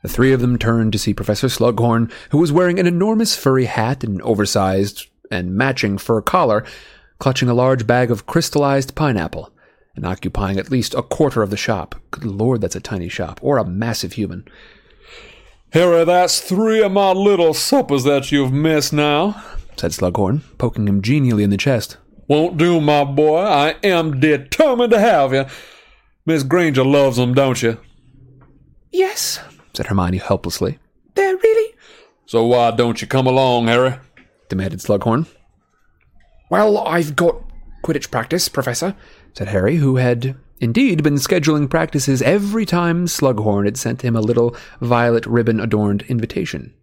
The 0.03 0.09
three 0.09 0.33
of 0.33 0.41
them 0.41 0.59
turned 0.59 0.93
to 0.93 0.99
see 0.99 1.13
Professor 1.13 1.49
Slughorn, 1.49 2.11
who 2.31 2.39
was 2.39 2.53
wearing 2.53 2.79
an 2.79 2.87
enormous 2.87 3.35
furry 3.35 3.65
hat 3.65 4.05
and 4.05 4.23
oversized 4.23 5.07
and 5.31 5.55
matching 5.55 5.99
fur 5.99 6.23
collar, 6.23 6.65
clutching 7.19 7.49
a 7.49 7.55
large 7.55 7.87
bag 7.87 8.11
of 8.11 8.27
crystallized 8.27 8.95
pineapple 8.95 9.53
and 9.97 10.07
occupying 10.07 10.59
at 10.59 10.71
least 10.71 10.95
a 10.95 11.03
quarter 11.03 11.43
of 11.43 11.51
the 11.51 11.57
shop. 11.57 11.97
Good 12.13 12.25
lord, 12.25 12.61
that's 12.61 12.77
a 12.77 12.81
tiny 12.81 13.09
shop, 13.09 13.41
or 13.43 13.59
a 13.59 13.65
massive 13.65 14.13
human. 14.13 14.47
Harry, 15.71 16.05
that's 16.05 16.41
three 16.41 16.83
of 16.83 16.93
my 16.93 17.11
little 17.11 17.53
suppers 17.53 18.05
that 18.05 18.31
you've 18.31 18.53
missed 18.53 18.93
now, 18.93 19.43
said 19.79 19.93
Slughorn, 19.93 20.43
poking 20.59 20.89
him 20.89 21.03
genially 21.03 21.43
in 21.43 21.51
the 21.51 21.57
chest. 21.57 21.97
Won't 22.27 22.57
do, 22.57 22.81
my 22.81 23.05
boy. 23.05 23.39
I 23.39 23.77
am 23.83 24.21
determined 24.21 24.93
to 24.93 25.01
have 25.01 25.33
you. 25.33 25.47
Miss 26.27 26.43
Granger 26.43 26.85
loves 26.85 27.17
them, 27.17 27.33
don't 27.33 27.63
you? 27.63 27.79
Yes, 28.93 29.41
said 29.73 29.87
Hermione 29.87 30.19
helplessly. 30.19 30.79
They're 31.15 31.37
really. 31.37 31.75
So 32.27 32.45
why 32.45 32.71
don't 32.73 33.01
you 33.01 33.09
come 33.09 33.27
along, 33.27 33.69
Harry? 33.69 33.95
demanded 34.49 34.81
Slughorn. 34.81 35.27
Well, 36.51 36.79
I've 36.79 37.17
got 37.17 37.43
Quidditch 37.85 38.11
practice, 38.11 38.49
Professor, 38.49 38.95
said 39.33 39.49
Harry, 39.49 39.77
who 39.77 39.97
had 39.97 40.37
indeed 40.61 41.03
been 41.03 41.15
scheduling 41.15 41.71
practices 41.71 42.21
every 42.23 42.67
time 42.67 43.07
Slughorn 43.07 43.65
had 43.65 43.77
sent 43.77 44.03
him 44.03 44.17
a 44.17 44.21
little 44.21 44.57
violet 44.81 45.27
ribbon 45.27 45.61
adorned 45.61 46.03
invitation. 46.03 46.75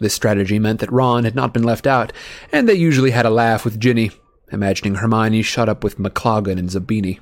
This 0.00 0.14
strategy 0.14 0.58
meant 0.58 0.80
that 0.80 0.92
Ron 0.92 1.24
had 1.24 1.34
not 1.34 1.52
been 1.52 1.64
left 1.64 1.86
out, 1.86 2.12
and 2.52 2.68
they 2.68 2.74
usually 2.74 3.10
had 3.10 3.26
a 3.26 3.30
laugh 3.30 3.64
with 3.64 3.80
Ginny, 3.80 4.12
imagining 4.52 4.96
Hermione 4.96 5.42
shut 5.42 5.68
up 5.68 5.82
with 5.82 5.98
McLaggen 5.98 6.58
and 6.58 6.68
Zabini. 6.68 7.18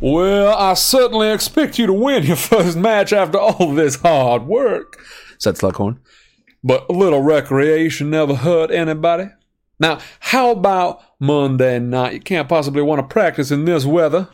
Well, 0.00 0.54
I 0.56 0.74
certainly 0.74 1.30
expect 1.30 1.78
you 1.78 1.86
to 1.86 1.92
win 1.92 2.24
your 2.24 2.36
first 2.50 2.76
match 2.76 3.12
after 3.12 3.38
all 3.38 3.74
this 3.74 3.96
hard 3.96 4.46
work, 4.46 5.00
said 5.38 5.56
Slughorn. 5.56 5.98
But 6.62 6.86
a 6.88 6.92
little 6.92 7.22
recreation 7.22 8.10
never 8.10 8.34
hurt 8.34 8.70
anybody. 8.70 9.30
Now, 9.78 9.98
how 10.20 10.50
about 10.50 11.02
Monday 11.18 11.78
night? 11.78 12.12
You 12.12 12.20
can't 12.20 12.48
possibly 12.48 12.82
want 12.82 13.00
to 13.00 13.12
practice 13.12 13.50
in 13.50 13.64
this 13.64 13.86
weather. 13.86 14.28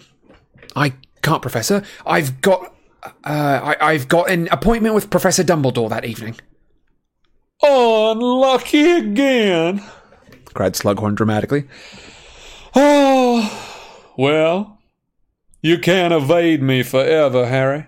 I 0.75 0.95
can't, 1.23 1.41
Professor. 1.41 1.85
I've 2.05 2.41
got, 2.41 2.75
uh, 3.05 3.11
I, 3.25 3.77
I've 3.81 4.09
got 4.09 4.29
an 4.29 4.49
appointment 4.51 4.97
with 4.97 5.09
Professor 5.09 5.45
Dumbledore 5.45 5.89
that 5.89 6.05
evening. 6.05 6.37
Unlucky 7.63 8.93
again, 8.93 9.83
cried 10.55 10.75
Slughorn 10.75 11.15
dramatically. 11.15 11.69
Oh, 12.75 14.13
well, 14.17 14.79
you 15.63 15.79
can't 15.79 16.13
evade 16.13 16.63
me 16.63 16.83
forever, 16.83 17.47
Harry. 17.47 17.87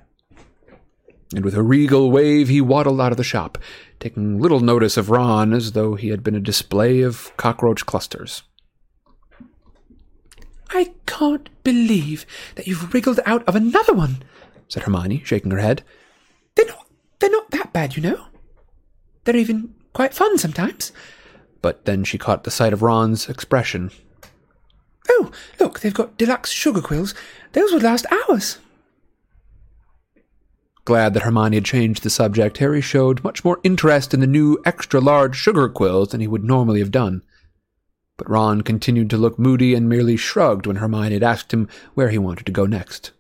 And 1.35 1.45
with 1.45 1.55
a 1.55 1.63
regal 1.63 2.11
wave, 2.11 2.49
he 2.49 2.61
waddled 2.61 3.01
out 3.01 3.13
of 3.13 3.19
the 3.19 3.25
shop, 3.25 3.59
taking 4.01 4.41
little 4.41 4.61
notice 4.61 4.97
of 4.97 5.11
Ron 5.11 5.53
as 5.53 5.73
though 5.73 5.95
he 5.95 6.09
had 6.09 6.23
been 6.23 6.35
a 6.35 6.41
display 6.41 7.03
of 7.03 7.37
cockroach 7.37 7.85
clusters. 7.85 8.43
I 10.71 10.93
can't 11.07 11.51
believe 11.63 12.25
that 12.55 12.67
you've 12.67 12.93
wriggled 12.95 13.21
out 13.27 13.47
of 13.47 13.55
another 13.55 13.93
one, 13.93 14.23
said 14.69 14.85
Hermione, 14.85 15.23
shaking 15.25 15.51
her 15.51 15.59
head. 15.59 15.83
They're 16.55 16.67
not, 16.67 16.87
they're 17.19 17.31
not 17.31 17.51
that 17.51 17.73
bad, 17.73 17.97
you 17.97 18.03
know. 18.03 18.28
They're 19.29 19.37
even 19.37 19.75
quite 19.93 20.15
fun 20.15 20.39
sometimes. 20.39 20.91
But 21.61 21.85
then 21.85 22.03
she 22.03 22.17
caught 22.17 22.45
the 22.45 22.51
sight 22.51 22.73
of 22.73 22.81
Ron's 22.81 23.29
expression. 23.29 23.91
Oh, 25.11 25.31
look, 25.61 25.81
they've 25.81 25.93
got 25.93 26.17
deluxe 26.17 26.51
sugar 26.51 26.81
quills. 26.81 27.15
Those 27.53 27.71
would 27.75 27.83
last 27.83 28.07
hours. 28.11 28.57
Glad 30.87 31.13
that 31.13 31.25
Hermione 31.25 31.59
had 31.59 31.67
changed 31.67 32.05
the 32.05 32.09
subject, 32.09 32.57
Harry 32.57 32.81
showed 32.81 33.23
much 33.23 33.45
more 33.45 33.61
interest 33.63 34.15
in 34.15 34.21
the 34.21 34.27
new 34.27 34.63
extra 34.65 34.99
large 34.99 35.37
sugar 35.37 35.69
quills 35.69 36.09
than 36.09 36.23
he 36.23 36.27
would 36.27 36.45
normally 36.45 36.79
have 36.79 36.91
done. 36.91 37.23
But 38.17 38.31
Ron 38.31 38.63
continued 38.63 39.11
to 39.11 39.19
look 39.19 39.39
moody 39.39 39.75
and 39.75 39.91
merely 39.91 40.17
shrugged 40.17 40.67
when 40.67 40.77
Hermione 40.77 41.13
had 41.13 41.23
asked 41.23 41.53
him 41.53 41.69
where 41.93 42.09
he 42.09 42.17
wanted 42.17 42.47
to 42.47 42.53
go 42.53 42.65
next. 42.65 43.11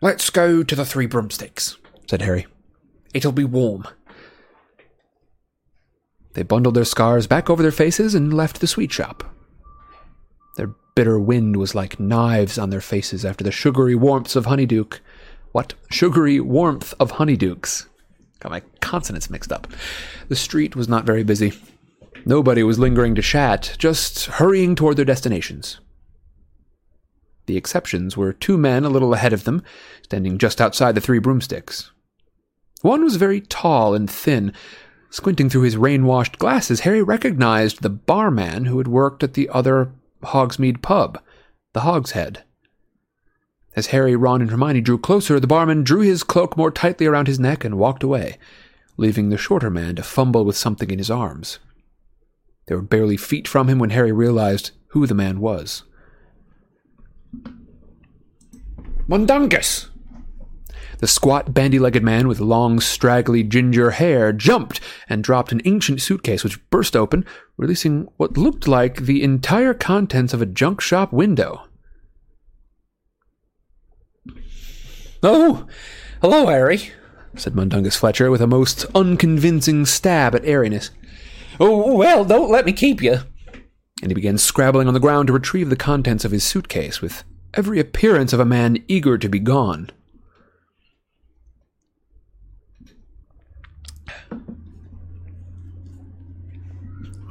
Let's 0.00 0.30
go 0.30 0.62
to 0.62 0.74
the 0.74 0.86
Three 0.86 1.04
Broomsticks, 1.04 1.76
said 2.08 2.22
Harry. 2.22 2.46
It'll 3.12 3.32
be 3.32 3.44
warm. 3.44 3.86
They 6.34 6.42
bundled 6.42 6.74
their 6.74 6.84
scarves 6.84 7.26
back 7.26 7.50
over 7.50 7.62
their 7.62 7.70
faces 7.70 8.14
and 8.14 8.32
left 8.32 8.60
the 8.60 8.66
sweet 8.66 8.92
shop. 8.92 9.24
Their 10.56 10.74
bitter 10.94 11.18
wind 11.18 11.56
was 11.56 11.74
like 11.74 12.00
knives 12.00 12.58
on 12.58 12.70
their 12.70 12.80
faces 12.80 13.24
after 13.24 13.44
the 13.44 13.52
sugary 13.52 13.94
warmth 13.94 14.34
of 14.36 14.46
Honeyduke. 14.46 15.00
What 15.52 15.74
sugary 15.90 16.40
warmth 16.40 16.94
of 16.98 17.12
Honeydukes? 17.12 17.86
Got 18.40 18.52
my 18.52 18.62
consonants 18.80 19.30
mixed 19.30 19.52
up. 19.52 19.66
The 20.28 20.36
street 20.36 20.74
was 20.74 20.88
not 20.88 21.04
very 21.04 21.22
busy. 21.22 21.52
Nobody 22.24 22.62
was 22.62 22.78
lingering 22.78 23.14
to 23.16 23.22
chat, 23.22 23.74
just 23.78 24.26
hurrying 24.26 24.74
toward 24.74 24.96
their 24.96 25.04
destinations. 25.04 25.80
The 27.46 27.56
exceptions 27.56 28.16
were 28.16 28.32
two 28.32 28.56
men 28.56 28.84
a 28.84 28.88
little 28.88 29.12
ahead 29.12 29.32
of 29.32 29.44
them, 29.44 29.62
standing 30.02 30.38
just 30.38 30.60
outside 30.60 30.94
the 30.94 31.00
three 31.00 31.18
broomsticks. 31.18 31.90
One 32.82 33.02
was 33.04 33.16
very 33.16 33.40
tall 33.40 33.94
and 33.94 34.10
thin. 34.10 34.52
Squinting 35.08 35.48
through 35.48 35.62
his 35.62 35.76
rain 35.76 36.04
washed 36.04 36.38
glasses, 36.38 36.80
Harry 36.80 37.02
recognized 37.02 37.80
the 37.80 37.90
barman 37.90 38.66
who 38.66 38.78
had 38.78 38.88
worked 38.88 39.22
at 39.22 39.34
the 39.34 39.48
other 39.48 39.92
Hogsmeade 40.22 40.82
pub, 40.82 41.20
the 41.72 41.80
Hog's 41.80 42.12
Head. 42.12 42.44
As 43.74 43.88
Harry, 43.88 44.16
Ron, 44.16 44.42
and 44.42 44.50
Hermione 44.50 44.80
drew 44.80 44.98
closer, 44.98 45.40
the 45.40 45.46
barman 45.46 45.82
drew 45.82 46.00
his 46.00 46.22
cloak 46.22 46.56
more 46.56 46.70
tightly 46.70 47.06
around 47.06 47.26
his 47.26 47.40
neck 47.40 47.64
and 47.64 47.78
walked 47.78 48.02
away, 48.02 48.36
leaving 48.96 49.28
the 49.28 49.38
shorter 49.38 49.70
man 49.70 49.96
to 49.96 50.02
fumble 50.02 50.44
with 50.44 50.56
something 50.56 50.90
in 50.90 50.98
his 50.98 51.10
arms. 51.10 51.58
They 52.66 52.74
were 52.74 52.82
barely 52.82 53.16
feet 53.16 53.48
from 53.48 53.68
him 53.68 53.78
when 53.78 53.90
Harry 53.90 54.12
realized 54.12 54.72
who 54.88 55.06
the 55.06 55.14
man 55.14 55.40
was. 55.40 55.84
Mundungus! 59.06 59.88
The 61.02 61.08
squat, 61.08 61.52
bandy 61.52 61.80
legged 61.80 62.04
man 62.04 62.28
with 62.28 62.38
long, 62.38 62.78
straggly 62.78 63.42
ginger 63.42 63.90
hair 63.90 64.32
jumped 64.32 64.80
and 65.08 65.24
dropped 65.24 65.50
an 65.50 65.60
ancient 65.64 66.00
suitcase 66.00 66.44
which 66.44 66.60
burst 66.70 66.94
open, 66.94 67.24
releasing 67.56 68.06
what 68.18 68.36
looked 68.36 68.68
like 68.68 68.98
the 68.98 69.24
entire 69.24 69.74
contents 69.74 70.32
of 70.32 70.40
a 70.40 70.46
junk 70.46 70.80
shop 70.80 71.12
window. 71.12 71.64
Oh, 75.24 75.66
hello, 76.20 76.46
Harry, 76.46 76.92
said 77.34 77.56
Mundungus 77.56 77.96
Fletcher 77.96 78.30
with 78.30 78.40
a 78.40 78.46
most 78.46 78.84
unconvincing 78.94 79.84
stab 79.86 80.36
at 80.36 80.44
airiness. 80.44 80.92
Oh, 81.58 81.96
well, 81.96 82.24
don't 82.24 82.48
let 82.48 82.64
me 82.64 82.72
keep 82.72 83.02
you. 83.02 83.18
And 84.02 84.12
he 84.12 84.14
began 84.14 84.38
scrabbling 84.38 84.86
on 84.86 84.94
the 84.94 85.00
ground 85.00 85.26
to 85.26 85.32
retrieve 85.32 85.68
the 85.68 85.74
contents 85.74 86.24
of 86.24 86.30
his 86.30 86.44
suitcase 86.44 87.00
with 87.02 87.24
every 87.54 87.80
appearance 87.80 88.32
of 88.32 88.38
a 88.38 88.44
man 88.44 88.84
eager 88.86 89.18
to 89.18 89.28
be 89.28 89.40
gone. 89.40 89.90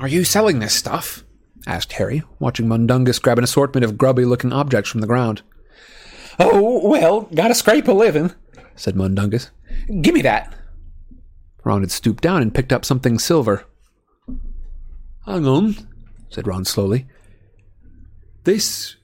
Are 0.02 0.08
you 0.08 0.24
selling 0.24 0.58
this 0.58 0.74
stuff? 0.74 1.24
asked 1.68 1.94
Harry, 1.94 2.24
watching 2.40 2.68
Mundungus 2.68 3.20
grab 3.20 3.38
an 3.38 3.44
assortment 3.44 3.86
of 3.86 4.00
grubby 4.00 4.26
looking 4.26 4.52
objects 4.52 4.90
from 4.90 5.00
the 5.00 5.06
ground. 5.06 5.44
Oh, 6.40 6.90
well, 6.90 7.30
gotta 7.36 7.54
scrape 7.54 7.88
a 7.88 7.92
living, 7.92 8.34
said 8.76 8.96
Mundungus. 8.96 9.52
Give 10.02 10.16
me 10.16 10.24
that. 10.24 10.56
Ron 11.64 11.82
had 11.82 11.92
stooped 11.92 12.24
down 12.24 12.42
and 12.42 12.52
picked 12.52 12.74
up 12.74 12.84
something 12.84 13.20
silver. 13.20 13.64
Hang 15.28 15.46
on, 15.46 15.76
said 16.30 16.48
Ron 16.48 16.66
slowly. 16.66 17.06
This 18.44 18.96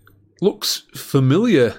looks 0.42 0.86
familiar. 0.96 1.76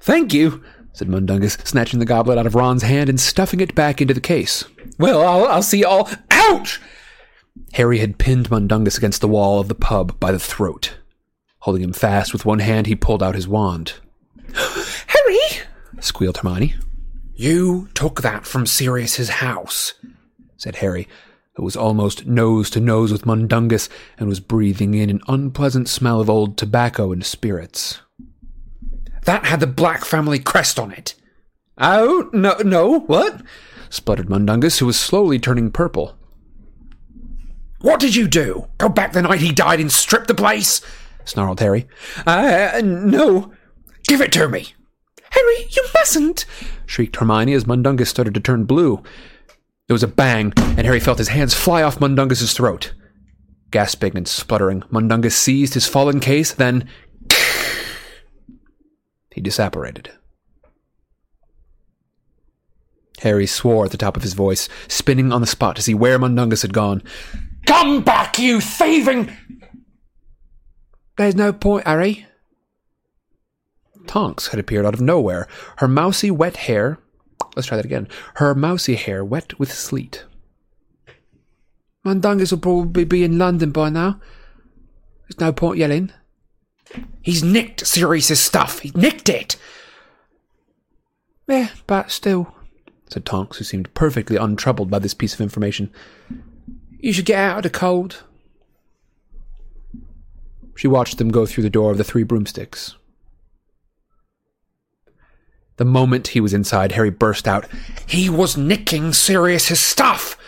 Thank 0.00 0.32
you, 0.32 0.62
said 0.92 1.08
Mundungus, 1.08 1.58
snatching 1.64 1.98
the 1.98 2.06
goblet 2.06 2.38
out 2.38 2.46
of 2.46 2.54
Ron's 2.54 2.84
hand 2.84 3.10
and 3.10 3.18
stuffing 3.18 3.58
it 3.58 3.74
back 3.74 4.00
into 4.00 4.14
the 4.14 4.20
case. 4.20 4.64
Well, 5.00 5.20
I'll, 5.26 5.46
I'll 5.46 5.62
see 5.64 5.82
all. 5.82 6.08
Ouch! 6.42 6.80
Harry 7.74 7.98
had 7.98 8.18
pinned 8.18 8.50
Mundungus 8.50 8.98
against 8.98 9.20
the 9.20 9.28
wall 9.28 9.60
of 9.60 9.68
the 9.68 9.74
pub 9.74 10.18
by 10.18 10.32
the 10.32 10.38
throat. 10.38 10.96
Holding 11.60 11.82
him 11.82 11.92
fast 11.92 12.32
with 12.32 12.44
one 12.44 12.58
hand, 12.58 12.86
he 12.86 12.96
pulled 12.96 13.22
out 13.22 13.34
his 13.34 13.46
wand. 13.46 13.94
Harry! 14.54 15.38
squealed 16.00 16.38
Hermione. 16.38 16.74
You 17.34 17.88
took 17.94 18.22
that 18.22 18.46
from 18.46 18.66
Sirius's 18.66 19.28
house, 19.28 19.94
said 20.56 20.76
Harry, 20.76 21.08
who 21.54 21.62
was 21.62 21.76
almost 21.76 22.26
nose 22.26 22.70
to 22.70 22.80
nose 22.80 23.12
with 23.12 23.26
Mundungus 23.26 23.88
and 24.18 24.28
was 24.28 24.40
breathing 24.40 24.94
in 24.94 25.10
an 25.10 25.20
unpleasant 25.28 25.88
smell 25.88 26.20
of 26.20 26.28
old 26.28 26.56
tobacco 26.56 27.12
and 27.12 27.24
spirits. 27.24 28.00
That 29.24 29.44
had 29.44 29.60
the 29.60 29.66
Black 29.66 30.04
family 30.04 30.38
crest 30.38 30.78
on 30.78 30.90
it. 30.90 31.14
Oh, 31.78 32.28
no, 32.32 32.56
no, 32.64 33.00
what? 33.00 33.42
spluttered 33.88 34.28
Mundungus, 34.28 34.78
who 34.78 34.86
was 34.86 34.98
slowly 34.98 35.38
turning 35.38 35.70
purple. 35.70 36.16
What 37.82 38.00
did 38.00 38.14
you 38.14 38.28
do? 38.28 38.68
Go 38.78 38.88
back 38.88 39.12
the 39.12 39.22
night 39.22 39.40
he 39.40 39.52
died 39.52 39.80
and 39.80 39.92
strip 39.92 40.26
the 40.26 40.34
place? 40.34 40.80
snarled 41.24 41.60
Harry. 41.60 41.86
Uh, 42.26 42.80
no. 42.82 43.52
Give 44.08 44.20
it 44.20 44.32
to 44.32 44.48
me. 44.48 44.74
Harry, 45.30 45.66
you 45.70 45.84
mustn't, 45.94 46.44
shrieked 46.84 47.16
Hermione 47.16 47.54
as 47.54 47.66
Mundungus 47.66 48.10
started 48.10 48.34
to 48.34 48.40
turn 48.40 48.64
blue. 48.64 49.02
There 49.88 49.94
was 49.94 50.02
a 50.02 50.08
bang, 50.08 50.52
and 50.56 50.84
Harry 50.86 51.00
felt 51.00 51.18
his 51.18 51.28
hands 51.28 51.54
fly 51.54 51.82
off 51.82 52.00
Mundungus's 52.00 52.52
throat. 52.52 52.92
Gasping 53.70 54.16
and 54.16 54.28
spluttering, 54.28 54.82
Mundungus 54.90 55.34
seized 55.34 55.74
his 55.74 55.88
fallen 55.88 56.20
case, 56.20 56.52
then 56.52 56.88
he 59.32 59.40
disapparated. 59.40 60.08
Harry 63.20 63.46
swore 63.46 63.86
at 63.86 63.90
the 63.90 63.96
top 63.96 64.16
of 64.16 64.22
his 64.22 64.34
voice, 64.34 64.68
spinning 64.88 65.32
on 65.32 65.40
the 65.40 65.46
spot 65.46 65.76
to 65.76 65.82
see 65.82 65.94
where 65.94 66.18
Mundungus 66.18 66.62
had 66.62 66.74
gone. 66.74 67.02
Come 67.72 68.02
back, 68.02 68.38
you 68.38 68.60
thieving! 68.60 69.34
There's 71.16 71.34
no 71.34 71.54
point, 71.54 71.86
Harry. 71.86 72.26
Tonks 74.06 74.48
had 74.48 74.60
appeared 74.60 74.84
out 74.84 74.92
of 74.92 75.00
nowhere, 75.00 75.48
her 75.78 75.88
mousy 75.88 76.30
wet 76.30 76.58
hair. 76.58 76.98
Let's 77.56 77.68
try 77.68 77.78
that 77.78 77.86
again. 77.86 78.08
Her 78.34 78.54
mousy 78.54 78.94
hair 78.94 79.24
wet 79.24 79.58
with 79.58 79.72
sleet. 79.72 80.26
Mundungus 82.04 82.50
will 82.50 82.58
probably 82.58 83.04
be 83.04 83.24
in 83.24 83.38
London 83.38 83.70
by 83.70 83.88
now. 83.88 84.20
There's 85.22 85.40
no 85.40 85.50
point 85.50 85.78
yelling. 85.78 86.12
He's 87.22 87.42
nicked 87.42 87.86
Sirius's 87.86 88.38
stuff. 88.38 88.80
He 88.80 88.92
nicked 88.94 89.30
it. 89.30 89.56
Yeah, 91.48 91.70
but 91.86 92.10
still, 92.10 92.54
said 93.08 93.24
Tonks, 93.24 93.56
who 93.56 93.64
seemed 93.64 93.94
perfectly 93.94 94.36
untroubled 94.36 94.90
by 94.90 94.98
this 94.98 95.14
piece 95.14 95.32
of 95.32 95.40
information. 95.40 95.90
You 97.02 97.12
should 97.12 97.26
get 97.26 97.38
out 97.38 97.56
of 97.58 97.62
the 97.64 97.70
cold. 97.70 98.22
She 100.76 100.86
watched 100.86 101.18
them 101.18 101.32
go 101.32 101.44
through 101.44 101.64
the 101.64 101.70
door 101.70 101.90
of 101.90 101.98
the 101.98 102.04
three 102.04 102.22
broomsticks. 102.22 102.94
The 105.76 105.84
moment 105.84 106.28
he 106.28 106.40
was 106.40 106.54
inside, 106.54 106.92
Harry 106.92 107.10
burst 107.10 107.48
out, 107.48 107.66
He 108.06 108.30
was 108.30 108.56
nicking 108.56 109.12
Sirius's 109.12 109.80
stuff! 109.80 110.38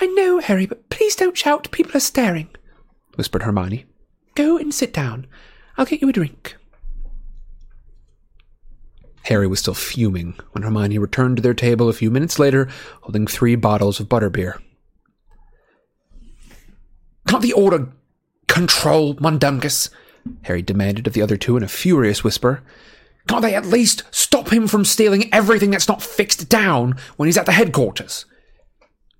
I 0.00 0.06
know, 0.06 0.40
Harry, 0.40 0.66
but 0.66 0.90
please 0.90 1.14
don't 1.14 1.38
shout. 1.38 1.70
People 1.70 1.96
are 1.96 2.00
staring, 2.00 2.48
whispered 3.14 3.44
Hermione. 3.44 3.86
Go 4.34 4.58
and 4.58 4.74
sit 4.74 4.92
down. 4.92 5.28
I'll 5.76 5.86
get 5.86 6.02
you 6.02 6.08
a 6.08 6.12
drink. 6.12 6.56
Harry 9.22 9.46
was 9.46 9.60
still 9.60 9.74
fuming 9.74 10.34
when 10.52 10.64
Hermione 10.64 10.98
returned 10.98 11.36
to 11.36 11.42
their 11.42 11.54
table 11.54 11.88
a 11.88 11.92
few 11.92 12.10
minutes 12.10 12.38
later, 12.38 12.68
holding 13.02 13.28
three 13.28 13.54
bottles 13.54 14.00
of 14.00 14.08
butterbeer. 14.08 14.60
Can't 17.28 17.42
the 17.42 17.52
order 17.52 17.88
control 18.46 19.14
Mundungus? 19.20 19.90
Harry 20.42 20.62
demanded 20.62 21.06
of 21.06 21.12
the 21.12 21.22
other 21.22 21.36
two 21.36 21.56
in 21.56 21.62
a 21.62 21.68
furious 21.68 22.24
whisper. 22.24 22.62
Can't 23.28 23.42
they 23.42 23.54
at 23.54 23.66
least 23.66 24.02
stop 24.10 24.50
him 24.50 24.66
from 24.66 24.86
stealing 24.86 25.32
everything 25.32 25.70
that's 25.70 25.88
not 25.88 26.02
fixed 26.02 26.48
down 26.48 26.96
when 27.16 27.26
he's 27.26 27.36
at 27.36 27.44
the 27.44 27.52
headquarters? 27.52 28.24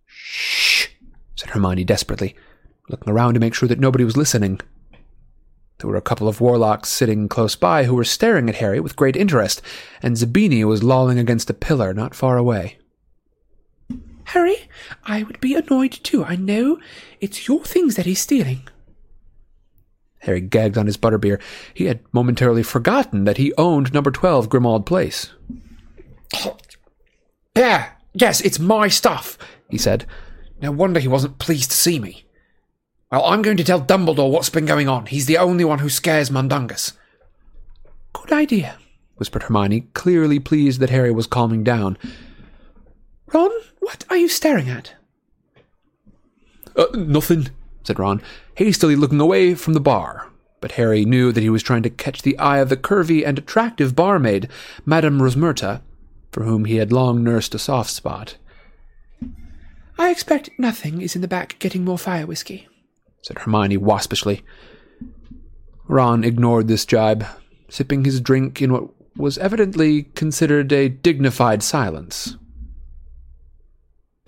Shh, 0.07 0.89
said 1.37 1.51
Hermione 1.51 1.85
desperately, 1.85 2.35
looking 2.89 3.13
around 3.13 3.35
to 3.35 3.41
make 3.41 3.55
sure 3.55 3.69
that 3.69 3.79
nobody 3.79 4.05
was 4.05 4.17
listening. 4.17 4.61
There 5.79 5.91
were 5.91 5.97
a 5.97 6.03
couple 6.03 6.29
of 6.29 6.41
warlocks 6.41 6.89
sitting 6.89 7.29
close 7.29 7.55
by 7.55 7.85
who 7.85 7.95
were 7.95 8.05
staring 8.05 8.49
at 8.49 8.57
Harry 8.57 8.81
with 8.81 8.97
great 8.97 9.17
interest, 9.17 9.61
and 10.03 10.17
Zabini 10.17 10.65
was 10.65 10.83
lolling 10.83 11.19
against 11.19 11.51
a 11.51 11.55
pillar 11.55 11.93
not 11.93 12.15
far 12.15 12.39
away. 12.39 12.78
Harry, 14.29 14.69
I 15.05 15.23
would 15.23 15.41
be 15.41 15.55
annoyed 15.55 15.93
too. 15.93 16.23
I 16.23 16.37
know 16.37 16.79
it's 17.19 17.49
your 17.49 17.65
things 17.65 17.97
that 17.97 18.05
he's 18.05 18.21
stealing. 18.21 18.69
Harry 20.19 20.43
gagged 20.43 20.77
on 20.77 20.85
his 20.85 20.99
butterbeer. 20.99 21.41
He 21.73 21.87
had 21.87 22.01
momentarily 22.13 22.63
forgotten 22.63 23.25
that 23.25 23.39
he 23.39 23.55
owned 23.57 23.95
number 23.95 24.11
12 24.11 24.51
Grimmauld 24.51 24.85
Place. 24.85 25.33
Yeah, 27.57 27.93
yes, 28.13 28.43
it's 28.43 28.59
my 28.59 28.89
stuff, 28.89 29.39
he 29.71 29.79
said. 29.79 30.05
No 30.61 30.73
wonder 30.73 31.01
he 31.01 31.09
wasn't 31.09 31.39
pleased 31.39 31.71
to 31.71 31.77
see 31.79 31.99
me. 31.99 32.27
Well, 33.11 33.25
I'm 33.25 33.41
going 33.41 33.57
to 33.57 33.65
tell 33.65 33.81
Dumbledore 33.81 34.31
what's 34.31 34.51
been 34.51 34.67
going 34.67 34.91
on. 34.91 35.07
He's 35.07 35.25
the 35.25 35.39
only 35.39 35.65
one 35.65 35.79
who 35.79 35.89
scares 35.89 36.31
Mundungus. 36.31 36.93
Good 38.13 38.33
idea, 38.33 38.77
whispered 39.17 39.45
Hermione, 39.45 39.89
clearly 39.95 40.39
pleased 40.39 40.81
that 40.81 40.91
Harry 40.91 41.13
was 41.13 41.27
calming 41.27 41.65
down. 41.65 41.97
Ron, 43.33 43.51
what 43.89 44.05
are 44.11 44.19
you 44.19 44.29
staring 44.29 44.69
at? 44.69 44.93
Uh, 46.77 46.89
nothing, 46.93 47.49
said 47.85 47.99
Ron, 47.99 48.21
hastily 48.55 48.95
looking 48.95 49.19
away 49.19 49.55
from 49.55 49.73
the 49.73 49.81
bar. 49.81 50.29
But 50.61 50.73
Harry 50.73 51.07
knew 51.07 51.33
that 51.33 51.41
he 51.41 51.49
was 51.49 51.63
trying 51.63 51.85
to 51.85 51.91
catch 51.91 52.21
the 52.21 52.39
eye 52.39 52.59
of 52.59 52.69
the 52.69 52.77
curvy 52.77 53.27
and 53.27 53.39
attractive 53.39 53.97
barmaid, 53.97 54.47
Madame 54.85 55.23
Rosmerta, 55.23 55.81
for 56.31 56.45
whom 56.45 56.67
he 56.67 56.77
had 56.77 56.93
long 56.93 57.25
nursed 57.25 57.55
a 57.55 57.59
soft 57.59 57.89
spot. 57.89 58.37
I 59.99 60.11
expect 60.11 60.51
nothing 60.59 61.01
is 61.01 61.17
in 61.17 61.23
the 61.23 61.27
back 61.27 61.59
getting 61.59 61.83
more 61.83 61.99
fire 61.99 62.27
whiskey, 62.27 62.69
said 63.23 63.39
Hermione 63.39 63.79
waspishly. 63.79 64.43
Ron 65.87 66.25
ignored 66.25 66.69
this 66.69 66.85
jibe, 66.85 67.25
sipping 67.71 68.05
his 68.05 68.21
drink 68.21 68.61
in 68.61 68.71
what 68.71 68.91
was 69.17 69.39
evidently 69.39 70.03
considered 70.15 70.71
a 70.73 70.91
dignified 70.91 71.63
silence. 71.63 72.37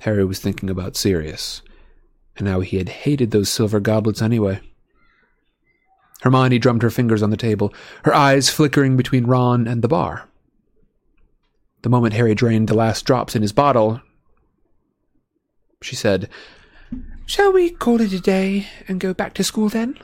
Harry 0.00 0.24
was 0.24 0.38
thinking 0.38 0.70
about 0.70 0.96
Sirius, 0.96 1.62
and 2.36 2.48
how 2.48 2.60
he 2.60 2.78
had 2.78 2.88
hated 2.88 3.30
those 3.30 3.48
silver 3.48 3.80
goblets 3.80 4.22
anyway. 4.22 4.60
Hermione 6.22 6.58
drummed 6.58 6.82
her 6.82 6.90
fingers 6.90 7.22
on 7.22 7.30
the 7.30 7.36
table, 7.36 7.72
her 8.04 8.14
eyes 8.14 8.50
flickering 8.50 8.96
between 8.96 9.26
Ron 9.26 9.66
and 9.66 9.82
the 9.82 9.88
bar. 9.88 10.28
The 11.82 11.88
moment 11.88 12.14
Harry 12.14 12.34
drained 12.34 12.68
the 12.68 12.74
last 12.74 13.06
drops 13.06 13.34
in 13.34 13.42
his 13.42 13.52
bottle, 13.52 14.02
she 15.82 15.96
said, 15.96 16.28
Shall 17.26 17.52
we 17.52 17.70
call 17.70 18.00
it 18.00 18.12
a 18.12 18.20
day 18.20 18.66
and 18.86 19.00
go 19.00 19.14
back 19.14 19.34
to 19.34 19.44
school 19.44 19.68
then? 19.68 19.98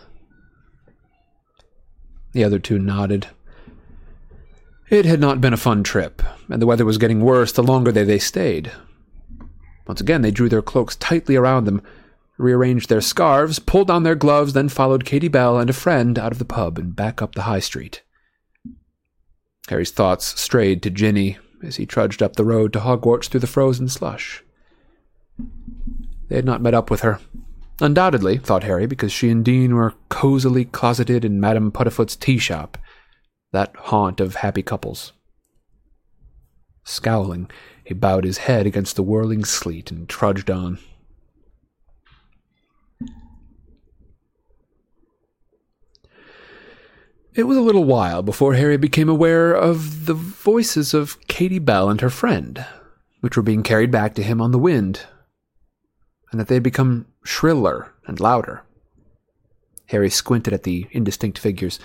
The 2.32 2.44
other 2.44 2.58
two 2.58 2.78
nodded. 2.78 3.28
It 4.88 5.04
had 5.04 5.20
not 5.20 5.40
been 5.40 5.52
a 5.52 5.58
fun 5.58 5.82
trip, 5.82 6.22
and 6.48 6.62
the 6.62 6.66
weather 6.66 6.84
was 6.84 6.98
getting 6.98 7.20
worse 7.20 7.52
the 7.52 7.62
longer 7.62 7.90
they, 7.90 8.04
they 8.04 8.18
stayed. 8.18 8.70
Once 9.86 10.00
again, 10.00 10.22
they 10.22 10.30
drew 10.30 10.48
their 10.48 10.62
cloaks 10.62 10.96
tightly 10.96 11.36
around 11.36 11.64
them, 11.64 11.82
rearranged 12.38 12.88
their 12.88 13.00
scarves, 13.00 13.58
pulled 13.58 13.90
on 13.90 14.02
their 14.02 14.14
gloves, 14.14 14.52
then 14.52 14.68
followed 14.68 15.04
Katie 15.04 15.28
Bell 15.28 15.58
and 15.58 15.70
a 15.70 15.74
friend 15.74 16.18
out 16.18 16.32
of 16.32 16.38
the 16.38 16.44
pub 16.44 16.78
and 16.78 16.96
back 16.96 17.22
up 17.22 17.34
the 17.34 17.42
high 17.42 17.60
street. 17.60 18.02
Harry's 19.68 19.90
thoughts 19.90 20.38
strayed 20.40 20.82
to 20.82 20.90
Ginny 20.90 21.38
as 21.62 21.76
he 21.76 21.86
trudged 21.86 22.22
up 22.22 22.36
the 22.36 22.44
road 22.44 22.72
to 22.72 22.80
Hogwarts 22.80 23.28
through 23.28 23.40
the 23.40 23.46
frozen 23.46 23.88
slush. 23.88 24.44
They 26.28 26.36
had 26.36 26.44
not 26.44 26.60
met 26.60 26.74
up 26.74 26.90
with 26.90 27.00
her. 27.00 27.20
Undoubtedly, 27.80 28.38
thought 28.38 28.64
Harry, 28.64 28.86
because 28.86 29.12
she 29.12 29.28
and 29.28 29.44
Dean 29.44 29.74
were 29.74 29.94
cozily 30.08 30.64
closeted 30.64 31.24
in 31.24 31.40
Madame 31.40 31.70
Puddifoot's 31.70 32.16
tea 32.16 32.38
shop, 32.38 32.78
that 33.52 33.74
haunt 33.76 34.20
of 34.20 34.36
happy 34.36 34.62
couples. 34.62 35.12
Scowling, 36.84 37.50
he 37.86 37.94
bowed 37.94 38.24
his 38.24 38.38
head 38.38 38.66
against 38.66 38.96
the 38.96 39.02
whirling 39.02 39.44
sleet 39.44 39.92
and 39.92 40.08
trudged 40.08 40.50
on. 40.50 40.76
It 47.32 47.44
was 47.44 47.56
a 47.56 47.60
little 47.60 47.84
while 47.84 48.22
before 48.22 48.54
Harry 48.54 48.76
became 48.76 49.08
aware 49.08 49.54
of 49.54 50.06
the 50.06 50.14
voices 50.14 50.94
of 50.94 51.24
Katie 51.28 51.60
Bell 51.60 51.88
and 51.88 52.00
her 52.00 52.10
friend, 52.10 52.66
which 53.20 53.36
were 53.36 53.42
being 53.44 53.62
carried 53.62 53.92
back 53.92 54.16
to 54.16 54.22
him 54.24 54.40
on 54.40 54.50
the 54.50 54.58
wind, 54.58 55.02
and 56.32 56.40
that 56.40 56.48
they 56.48 56.56
had 56.56 56.64
become 56.64 57.06
shriller 57.22 57.92
and 58.08 58.18
louder. 58.18 58.64
Harry 59.90 60.10
squinted 60.10 60.52
at 60.52 60.64
the 60.64 60.88
indistinct 60.90 61.38
figures. 61.38 61.78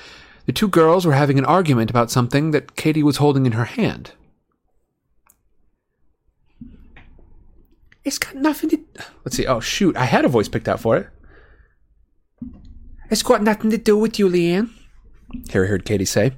The 0.48 0.52
two 0.52 0.68
girls 0.68 1.06
were 1.06 1.14
having 1.14 1.38
an 1.38 1.46
argument 1.46 1.92
about 1.92 2.10
something 2.10 2.50
that 2.52 2.76
Katie 2.76 3.04
was 3.04 3.18
holding 3.18 3.46
in 3.46 3.52
her 3.52 3.66
hand. 3.66 4.14
It's 8.04 8.18
got 8.18 8.36
nothing 8.36 8.70
to. 8.72 8.80
Let's 9.24 9.38
see. 9.38 9.46
Oh, 9.46 9.60
shoot. 9.60 9.96
I 9.96 10.06
had 10.06 10.26
a 10.26 10.30
voice 10.30 10.48
picked 10.48 10.68
out 10.68 10.80
for 10.80 10.98
it. 10.98 11.08
It's 13.10 13.24
got 13.24 13.44
nothing 13.44 13.70
to 13.72 13.78
do 13.78 13.98
with 13.98 14.18
you, 14.18 14.30
Leanne. 14.30 14.70
Harry 15.52 15.68
heard 15.68 15.86
Katie 15.86 16.06
say. 16.06 16.34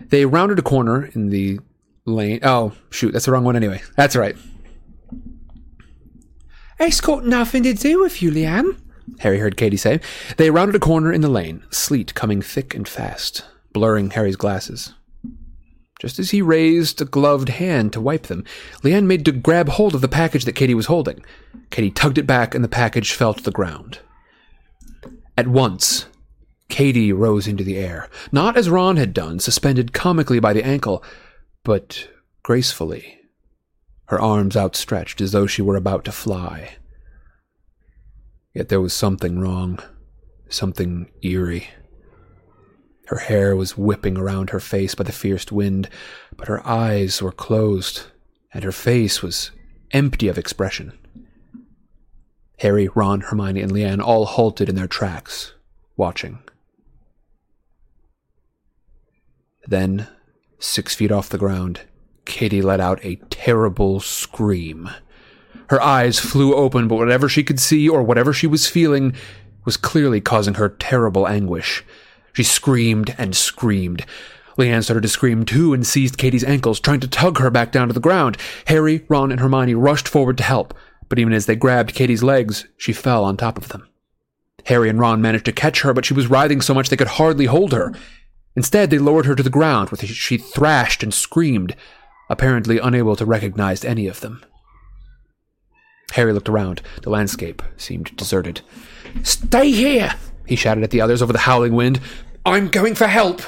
They 0.00 0.24
rounded 0.24 0.58
a 0.58 0.62
corner 0.62 1.04
in 1.04 1.28
the 1.28 1.60
lane. 2.06 2.40
Oh, 2.42 2.72
shoot. 2.90 3.12
That's 3.12 3.26
the 3.26 3.32
wrong 3.32 3.44
one 3.44 3.56
anyway. 3.56 3.82
That's 3.96 4.16
right. 4.16 4.36
It's 6.80 7.00
got 7.00 7.24
nothing 7.24 7.62
to 7.64 7.74
do 7.74 8.00
with 8.00 8.22
you, 8.22 8.30
Leanne. 8.30 8.78
Harry 9.20 9.38
heard 9.38 9.56
Katie 9.56 9.76
say. 9.76 10.00
They 10.36 10.50
rounded 10.50 10.74
a 10.74 10.80
corner 10.80 11.12
in 11.12 11.20
the 11.20 11.28
lane, 11.28 11.64
sleet 11.70 12.14
coming 12.14 12.40
thick 12.40 12.74
and 12.74 12.88
fast, 12.88 13.44
blurring 13.72 14.10
Harry's 14.10 14.36
glasses. 14.36 14.94
Just 16.02 16.18
as 16.18 16.32
he 16.32 16.42
raised 16.42 17.00
a 17.00 17.04
gloved 17.04 17.48
hand 17.48 17.92
to 17.92 18.00
wipe 18.00 18.26
them, 18.26 18.42
Leanne 18.82 19.06
made 19.06 19.24
to 19.24 19.30
grab 19.30 19.68
hold 19.68 19.94
of 19.94 20.00
the 20.00 20.08
package 20.08 20.44
that 20.46 20.56
Katie 20.56 20.74
was 20.74 20.86
holding. 20.86 21.24
Katie 21.70 21.92
tugged 21.92 22.18
it 22.18 22.26
back, 22.26 22.56
and 22.56 22.64
the 22.64 22.68
package 22.68 23.12
fell 23.12 23.32
to 23.34 23.42
the 23.42 23.52
ground. 23.52 24.00
At 25.38 25.46
once, 25.46 26.06
Katie 26.68 27.12
rose 27.12 27.46
into 27.46 27.62
the 27.62 27.76
air, 27.76 28.08
not 28.32 28.56
as 28.56 28.68
Ron 28.68 28.96
had 28.96 29.14
done, 29.14 29.38
suspended 29.38 29.92
comically 29.92 30.40
by 30.40 30.52
the 30.52 30.66
ankle, 30.66 31.04
but 31.62 32.08
gracefully, 32.42 33.20
her 34.06 34.20
arms 34.20 34.56
outstretched 34.56 35.20
as 35.20 35.30
though 35.30 35.46
she 35.46 35.62
were 35.62 35.76
about 35.76 36.04
to 36.06 36.10
fly. 36.10 36.78
Yet 38.52 38.70
there 38.70 38.80
was 38.80 38.92
something 38.92 39.38
wrong, 39.38 39.78
something 40.48 41.12
eerie. 41.22 41.68
Her 43.06 43.18
hair 43.18 43.56
was 43.56 43.76
whipping 43.76 44.16
around 44.16 44.50
her 44.50 44.60
face 44.60 44.94
by 44.94 45.04
the 45.04 45.12
fierce 45.12 45.50
wind, 45.50 45.88
but 46.36 46.48
her 46.48 46.66
eyes 46.66 47.20
were 47.20 47.32
closed, 47.32 48.04
and 48.54 48.64
her 48.64 48.72
face 48.72 49.22
was 49.22 49.50
empty 49.90 50.28
of 50.28 50.38
expression. 50.38 50.92
Harry, 52.58 52.88
Ron, 52.94 53.22
Hermione, 53.22 53.60
and 53.60 53.72
Leanne 53.72 54.00
all 54.00 54.24
halted 54.24 54.68
in 54.68 54.76
their 54.76 54.86
tracks, 54.86 55.52
watching. 55.96 56.38
Then, 59.66 60.06
six 60.58 60.94
feet 60.94 61.10
off 61.10 61.28
the 61.28 61.38
ground, 61.38 61.80
Katie 62.24 62.62
let 62.62 62.80
out 62.80 63.04
a 63.04 63.16
terrible 63.30 64.00
scream. 64.00 64.88
Her 65.68 65.80
eyes 65.82 66.18
flew 66.18 66.54
open, 66.54 66.86
but 66.86 66.96
whatever 66.96 67.28
she 67.28 67.42
could 67.42 67.58
see 67.58 67.88
or 67.88 68.02
whatever 68.02 68.32
she 68.32 68.46
was 68.46 68.68
feeling 68.68 69.14
was 69.64 69.76
clearly 69.76 70.20
causing 70.20 70.54
her 70.54 70.68
terrible 70.68 71.26
anguish. 71.26 71.84
She 72.32 72.42
screamed 72.42 73.14
and 73.18 73.36
screamed. 73.36 74.04
Leanne 74.58 74.84
started 74.84 75.02
to 75.02 75.08
scream 75.08 75.44
too 75.44 75.72
and 75.72 75.86
seized 75.86 76.18
Katie's 76.18 76.44
ankles, 76.44 76.80
trying 76.80 77.00
to 77.00 77.08
tug 77.08 77.38
her 77.38 77.50
back 77.50 77.72
down 77.72 77.88
to 77.88 77.94
the 77.94 78.00
ground. 78.00 78.36
Harry, 78.66 79.04
Ron, 79.08 79.30
and 79.30 79.40
Hermione 79.40 79.74
rushed 79.74 80.08
forward 80.08 80.36
to 80.38 80.44
help, 80.44 80.74
but 81.08 81.18
even 81.18 81.32
as 81.32 81.46
they 81.46 81.56
grabbed 81.56 81.94
Katie's 81.94 82.22
legs, 82.22 82.66
she 82.76 82.92
fell 82.92 83.24
on 83.24 83.36
top 83.36 83.56
of 83.56 83.68
them. 83.68 83.88
Harry 84.66 84.88
and 84.88 84.98
Ron 84.98 85.20
managed 85.20 85.46
to 85.46 85.52
catch 85.52 85.82
her, 85.82 85.92
but 85.92 86.04
she 86.04 86.14
was 86.14 86.28
writhing 86.28 86.60
so 86.60 86.74
much 86.74 86.88
they 86.88 86.96
could 86.96 87.08
hardly 87.08 87.46
hold 87.46 87.72
her. 87.72 87.92
Instead, 88.54 88.90
they 88.90 88.98
lowered 88.98 89.26
her 89.26 89.34
to 89.34 89.42
the 89.42 89.50
ground, 89.50 89.90
where 89.90 89.98
she 89.98 90.36
thrashed 90.36 91.02
and 91.02 91.12
screamed, 91.12 91.74
apparently 92.28 92.78
unable 92.78 93.16
to 93.16 93.26
recognize 93.26 93.84
any 93.84 94.06
of 94.06 94.20
them. 94.20 94.44
Harry 96.12 96.32
looked 96.32 96.48
around. 96.48 96.82
The 97.02 97.10
landscape 97.10 97.62
seemed 97.76 98.14
deserted. 98.16 98.60
Stay 99.22 99.70
here! 99.70 100.14
He 100.52 100.56
shouted 100.56 100.84
at 100.84 100.90
the 100.90 101.00
others 101.00 101.22
over 101.22 101.32
the 101.32 101.38
howling 101.38 101.74
wind. 101.74 101.98
I'm 102.44 102.68
going 102.68 102.94
for 102.94 103.06
help! 103.06 103.40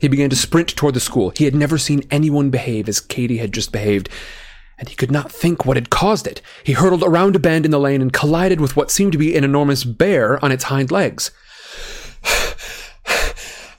He 0.00 0.08
began 0.08 0.30
to 0.30 0.36
sprint 0.36 0.68
toward 0.74 0.94
the 0.94 1.00
school. 1.00 1.34
He 1.36 1.44
had 1.44 1.54
never 1.54 1.76
seen 1.76 2.02
anyone 2.10 2.48
behave 2.48 2.88
as 2.88 2.98
Katie 2.98 3.36
had 3.36 3.52
just 3.52 3.72
behaved, 3.72 4.08
and 4.78 4.88
he 4.88 4.94
could 4.94 5.10
not 5.10 5.30
think 5.30 5.66
what 5.66 5.76
had 5.76 5.90
caused 5.90 6.26
it. 6.26 6.40
He 6.64 6.72
hurtled 6.72 7.02
around 7.02 7.36
a 7.36 7.38
bend 7.38 7.66
in 7.66 7.70
the 7.70 7.78
lane 7.78 8.00
and 8.00 8.10
collided 8.10 8.62
with 8.62 8.76
what 8.76 8.90
seemed 8.90 9.12
to 9.12 9.18
be 9.18 9.36
an 9.36 9.44
enormous 9.44 9.84
bear 9.84 10.42
on 10.42 10.50
its 10.50 10.64
hind 10.64 10.90
legs. 10.90 11.30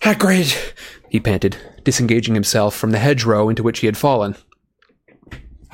Hagrid, 0.04 0.56
he 1.10 1.20
panted, 1.20 1.58
disengaging 1.84 2.36
himself 2.36 2.76
from 2.76 2.92
the 2.92 3.00
hedgerow 3.00 3.50
into 3.50 3.64
which 3.64 3.80
he 3.80 3.88
had 3.88 3.98
fallen. 3.98 4.36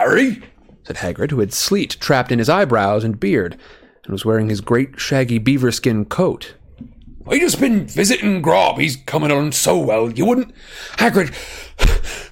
Harry? 0.02 0.42
said 0.84 0.96
Hagrid, 0.96 1.30
who 1.30 1.42
had 1.42 1.54
sleet 1.54 1.96
trapped 2.00 2.32
in 2.32 2.40
his 2.40 2.50
eyebrows 2.50 3.04
and 3.04 3.20
beard, 3.20 3.56
and 4.04 4.12
was 4.12 4.26
wearing 4.26 4.50
his 4.50 4.60
great 4.60 5.00
shaggy 5.00 5.38
beaver 5.38 5.72
skin 5.72 6.06
coat. 6.06 6.56
I 7.28 7.38
just 7.38 7.60
been 7.60 7.86
visiting 7.86 8.42
Grawp. 8.42 8.80
He's 8.80 8.96
coming 8.96 9.32
on 9.32 9.52
so 9.52 9.78
well. 9.78 10.12
You 10.12 10.26
wouldn't. 10.26 10.56
Hagrid, 10.98 11.36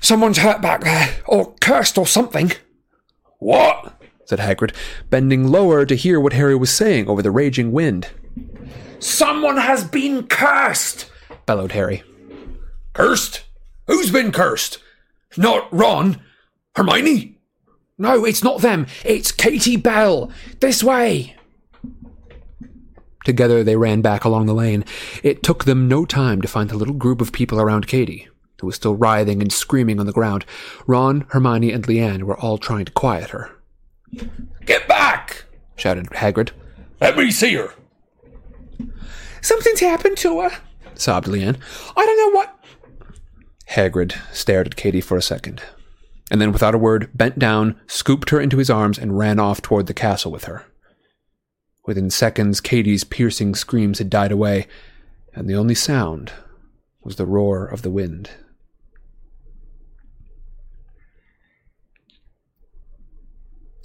someone's 0.03 0.39
hurt 0.39 0.63
back 0.63 0.81
there, 0.81 1.09
or 1.27 1.53
cursed 1.61 1.99
or 1.99 2.07
something. 2.07 2.53
What? 3.37 4.01
said 4.25 4.39
Hagrid, 4.39 4.73
bending 5.11 5.47
lower 5.47 5.85
to 5.85 5.95
hear 5.95 6.19
what 6.19 6.33
Harry 6.33 6.55
was 6.55 6.71
saying 6.71 7.07
over 7.07 7.21
the 7.21 7.29
raging 7.29 7.71
wind. 7.71 8.09
Someone 8.97 9.57
has 9.57 9.83
been 9.83 10.25
cursed, 10.25 11.07
bellowed 11.45 11.73
Harry. 11.73 12.01
Cursed? 12.93 13.43
Who's 13.85 14.11
been 14.11 14.31
cursed? 14.31 14.79
Not 15.37 15.71
Ron? 15.71 16.19
Hermione? 16.75 17.38
No, 17.99 18.23
it's 18.25 18.43
not 18.43 18.61
them. 18.61 18.87
It's 19.03 19.31
Katie 19.31 19.75
Bell. 19.75 20.31
This 20.61 20.81
way. 20.81 21.35
Together 23.25 23.63
they 23.63 23.75
ran 23.75 24.01
back 24.01 24.23
along 24.23 24.45
the 24.45 24.53
lane. 24.53 24.85
It 25.21 25.43
took 25.43 25.65
them 25.65 25.87
no 25.89 26.05
time 26.05 26.41
to 26.41 26.47
find 26.47 26.69
the 26.69 26.77
little 26.77 26.95
group 26.95 27.19
of 27.19 27.33
people 27.33 27.59
around 27.59 27.87
Katie, 27.87 28.29
who 28.61 28.67
was 28.67 28.77
still 28.77 28.95
writhing 28.95 29.41
and 29.41 29.51
screaming 29.51 29.99
on 29.99 30.05
the 30.05 30.13
ground. 30.13 30.45
Ron, 30.87 31.25
Hermione, 31.29 31.73
and 31.73 31.85
Leanne 31.85 32.23
were 32.23 32.39
all 32.39 32.57
trying 32.57 32.85
to 32.85 32.91
quiet 32.93 33.31
her. 33.31 33.51
Get 34.65 34.87
back! 34.87 35.43
shouted 35.75 36.05
Hagrid. 36.07 36.51
Let 37.01 37.17
me 37.17 37.31
see 37.31 37.53
her. 37.55 37.73
Something's 39.41 39.81
happened 39.81 40.17
to 40.17 40.41
her, 40.41 40.51
sobbed 40.95 41.27
Leanne. 41.27 41.57
I 41.95 42.05
don't 42.05 42.33
know 42.33 42.37
what. 42.37 42.55
Hagrid 43.71 44.17
stared 44.33 44.67
at 44.67 44.75
Katie 44.77 45.01
for 45.01 45.17
a 45.17 45.21
second, 45.21 45.61
and 46.29 46.39
then, 46.39 46.51
without 46.51 46.75
a 46.75 46.79
word, 46.79 47.09
bent 47.13 47.39
down, 47.39 47.79
scooped 47.87 48.29
her 48.29 48.39
into 48.39 48.57
his 48.57 48.69
arms, 48.69 48.97
and 48.97 49.17
ran 49.17 49.39
off 49.39 49.61
toward 49.61 49.87
the 49.87 49.93
castle 49.93 50.31
with 50.31 50.45
her. 50.45 50.65
Within 51.85 52.09
seconds, 52.09 52.61
Katie's 52.61 53.03
piercing 53.03 53.55
screams 53.55 53.97
had 53.97 54.09
died 54.09 54.31
away, 54.31 54.67
and 55.33 55.49
the 55.49 55.55
only 55.55 55.75
sound 55.75 56.31
was 57.01 57.15
the 57.15 57.25
roar 57.25 57.65
of 57.65 57.81
the 57.81 57.89
wind. 57.89 58.29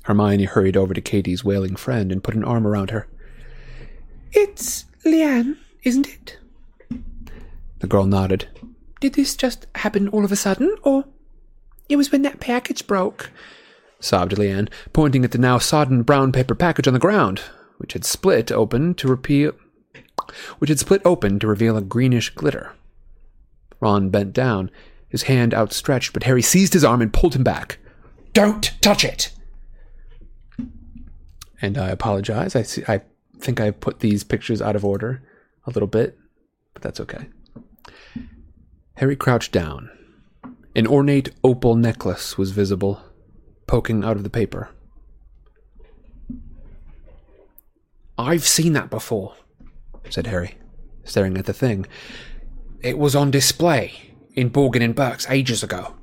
Hermione 0.03 0.45
hurried 0.45 0.76
over 0.76 0.92
to 0.92 1.01
Katie's 1.01 1.45
wailing 1.45 1.76
friend 1.76 2.12
and 2.12 2.22
put 2.22 2.34
an 2.34 2.45
arm 2.45 2.66
around 2.66 2.90
her. 2.90 3.09
It's 4.32 4.84
Leanne, 5.07 5.57
isn't 5.82 6.07
it? 6.07 6.38
The 7.78 7.86
girl 7.86 8.05
nodded. 8.05 8.49
Did 9.01 9.14
this 9.14 9.34
just 9.34 9.66
happen 9.76 10.09
all 10.09 10.24
of 10.24 10.32
a 10.32 10.36
sudden, 10.36 10.76
or 10.82 11.05
it 11.95 11.97
was 11.97 12.11
when 12.11 12.22
that 12.22 12.40
package 12.40 12.86
broke? 12.86 13.30
sobbed 14.01 14.32
Leanne, 14.32 14.68
pointing 14.92 15.24
at 15.24 15.30
the 15.30 15.38
now 15.38 15.59
sodden 15.59 16.03
brown 16.03 16.32
paper 16.32 16.55
package 16.55 16.88
on 16.88 16.92
the 16.92 17.01
ground, 17.01 17.38
which 17.78 17.92
had 17.95 18.05
split 18.05 18.51
open 18.53 18.95
to 18.95 19.09
repeal 19.09 19.53
which 20.59 20.70
had 20.70 20.78
split 20.80 21.03
open 21.05 21.38
to 21.38 21.47
reveal 21.47 21.76
a 21.76 21.82
greenish 21.82 22.30
glitter. 22.30 22.72
Ron 23.80 24.11
bent 24.11 24.32
down, 24.32 24.70
his 25.09 25.24
hand 25.24 25.55
outstretched, 25.55 26.12
but 26.12 26.24
Harry 26.24 26.42
seized 26.42 26.72
his 26.72 26.84
arm 26.84 27.01
and 27.01 27.12
pulled 27.12 27.34
him 27.34 27.45
back. 27.45 27.78
Don't 28.32 28.72
touch 28.80 29.05
it! 29.05 29.30
And 31.62 31.78
I 31.78 31.90
apologize. 31.90 32.57
I 32.57 32.62
see, 32.62 32.82
I 32.88 33.03
think 33.38 33.61
I 33.61 33.70
put 33.70 34.01
these 34.01 34.24
pictures 34.24 34.61
out 34.61 34.76
of 34.76 34.84
order 34.84 35.22
a 35.66 35.70
little 35.70 35.86
bit, 35.86 36.18
but 36.72 36.82
that's 36.82 37.01
okay. 37.01 37.28
Harry 38.95 39.16
crouched 39.16 39.53
down. 39.53 39.90
An 40.77 40.87
ornate 40.87 41.31
opal 41.45 41.77
necklace 41.77 42.37
was 42.37 42.51
visible, 42.51 43.01
poking 43.66 44.03
out 44.03 44.16
of 44.16 44.25
the 44.25 44.31
paper. 44.31 44.70
I've 48.18 48.47
seen 48.47 48.72
that 48.72 48.91
before, 48.91 49.35
said 50.11 50.27
Harry, 50.27 50.57
staring 51.05 51.37
at 51.37 51.47
the 51.47 51.53
thing. 51.53 51.87
It 52.81 52.99
was 52.99 53.14
on 53.14 53.31
display 53.31 54.14
in 54.35 54.51
Borgin 54.51 54.83
and 54.83 54.95
Burke's 54.95 55.29
ages 55.31 55.62
ago. 55.62 55.95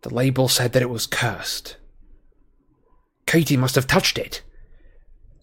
The 0.00 0.14
label 0.14 0.48
said 0.48 0.72
that 0.72 0.82
it 0.82 0.90
was 0.90 1.06
cursed. 1.06 1.76
Katie 3.26 3.56
must 3.56 3.74
have 3.74 3.86
touched 3.86 4.18
it. 4.18 4.42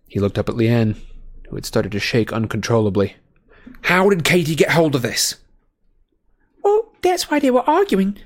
He 0.08 0.20
looked 0.20 0.38
up 0.38 0.50
at 0.50 0.56
Leanne, 0.56 0.98
who 1.48 1.56
had 1.56 1.66
started 1.66 1.92
to 1.92 2.00
shake 2.00 2.34
uncontrollably. 2.34 3.16
How 3.84 4.10
did 4.10 4.24
Katie 4.24 4.56
get 4.56 4.72
hold 4.72 4.96
of 4.96 5.04
this? 5.04 5.36
That's 7.02 7.30
why 7.30 7.40
they 7.40 7.52
were 7.52 7.70
arguing. 7.70 8.18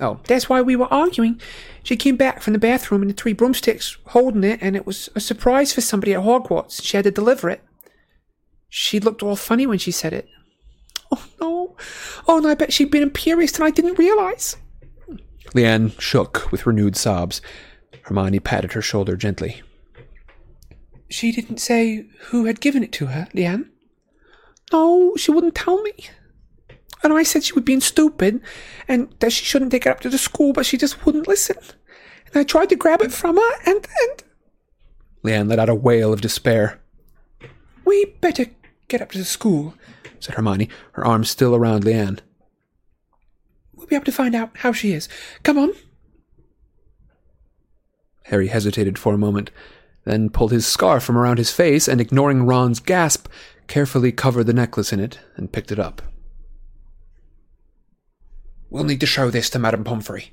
Oh, 0.00 0.20
that's 0.24 0.48
why 0.48 0.60
we 0.60 0.76
were 0.76 0.92
arguing. 0.92 1.40
She 1.82 1.96
came 1.96 2.16
back 2.16 2.42
from 2.42 2.52
the 2.52 2.58
bathroom 2.58 3.02
in 3.02 3.08
the 3.08 3.14
three 3.14 3.32
broomsticks 3.32 3.96
holding 4.08 4.44
it, 4.44 4.58
and 4.60 4.74
it 4.74 4.86
was 4.86 5.08
a 5.14 5.20
surprise 5.20 5.72
for 5.72 5.80
somebody 5.80 6.14
at 6.14 6.22
Hogwarts. 6.22 6.82
She 6.82 6.96
had 6.96 7.04
to 7.04 7.10
deliver 7.10 7.48
it. 7.48 7.62
She 8.68 8.98
looked 8.98 9.22
all 9.22 9.36
funny 9.36 9.66
when 9.66 9.78
she 9.78 9.92
said 9.92 10.12
it. 10.12 10.28
Oh, 11.12 11.24
no. 11.40 11.76
Oh, 12.26 12.38
and 12.38 12.46
I 12.46 12.54
bet 12.54 12.72
she'd 12.72 12.90
been 12.90 13.02
imperious 13.04 13.54
and 13.54 13.64
I 13.64 13.70
didn't 13.70 13.98
realize. 13.98 14.56
Leanne 15.54 15.98
shook 16.00 16.50
with 16.50 16.66
renewed 16.66 16.96
sobs. 16.96 17.40
Hermione 18.02 18.40
patted 18.40 18.72
her 18.72 18.82
shoulder 18.82 19.16
gently. 19.16 19.62
She 21.08 21.30
didn't 21.30 21.58
say 21.58 22.06
who 22.26 22.46
had 22.46 22.60
given 22.60 22.82
it 22.82 22.90
to 22.92 23.06
her, 23.06 23.28
Leanne. 23.32 23.68
No, 24.72 25.14
she 25.16 25.30
wouldn't 25.30 25.54
tell 25.54 25.80
me. 25.82 25.92
And 27.04 27.12
I 27.12 27.22
said 27.22 27.44
she 27.44 27.52
was 27.52 27.64
being 27.64 27.80
stupid 27.80 28.40
and 28.88 29.14
that 29.20 29.32
she 29.32 29.44
shouldn't 29.44 29.70
take 29.70 29.86
it 29.86 29.90
up 29.90 30.00
to 30.00 30.08
the 30.08 30.18
school, 30.18 30.52
but 30.52 30.66
she 30.66 30.78
just 30.78 31.04
wouldn't 31.04 31.28
listen. 31.28 31.56
And 31.58 32.36
I 32.36 32.42
tried 32.42 32.70
to 32.70 32.76
grab 32.76 33.02
it 33.02 33.12
from 33.12 33.36
her 33.36 33.52
and 33.66 33.86
and 34.02 34.24
Leanne 35.22 35.48
let 35.48 35.58
out 35.58 35.68
a 35.68 35.74
wail 35.74 36.12
of 36.12 36.20
despair. 36.20 36.80
We 37.84 38.04
better 38.20 38.46
get 38.88 39.00
up 39.00 39.12
to 39.12 39.18
the 39.18 39.24
school, 39.24 39.74
said 40.20 40.34
Hermione, 40.34 40.68
her 40.92 41.04
arms 41.04 41.30
still 41.30 41.54
around 41.54 41.84
Leanne. 41.84 42.20
We'll 43.74 43.86
be 43.86 43.96
able 43.96 44.04
to 44.06 44.12
find 44.12 44.34
out 44.34 44.58
how 44.58 44.72
she 44.72 44.92
is. 44.92 45.08
Come 45.42 45.58
on. 45.58 45.72
Harry 48.24 48.48
hesitated 48.48 48.98
for 48.98 49.14
a 49.14 49.18
moment, 49.18 49.50
then 50.04 50.30
pulled 50.30 50.52
his 50.52 50.66
scarf 50.66 51.02
from 51.02 51.18
around 51.18 51.38
his 51.38 51.52
face 51.52 51.88
and, 51.88 52.00
ignoring 52.00 52.46
Ron's 52.46 52.80
gasp, 52.80 53.28
carefully 53.66 54.12
covered 54.12 54.44
the 54.44 54.52
necklace 54.52 54.92
in 54.92 55.00
it 55.00 55.18
and 55.36 55.52
picked 55.52 55.72
it 55.72 55.78
up. 55.78 56.02
We'll 58.74 58.82
need 58.82 58.98
to 59.02 59.06
show 59.06 59.30
this 59.30 59.48
to 59.50 59.60
Madame 59.60 59.84
Pomfrey, 59.84 60.32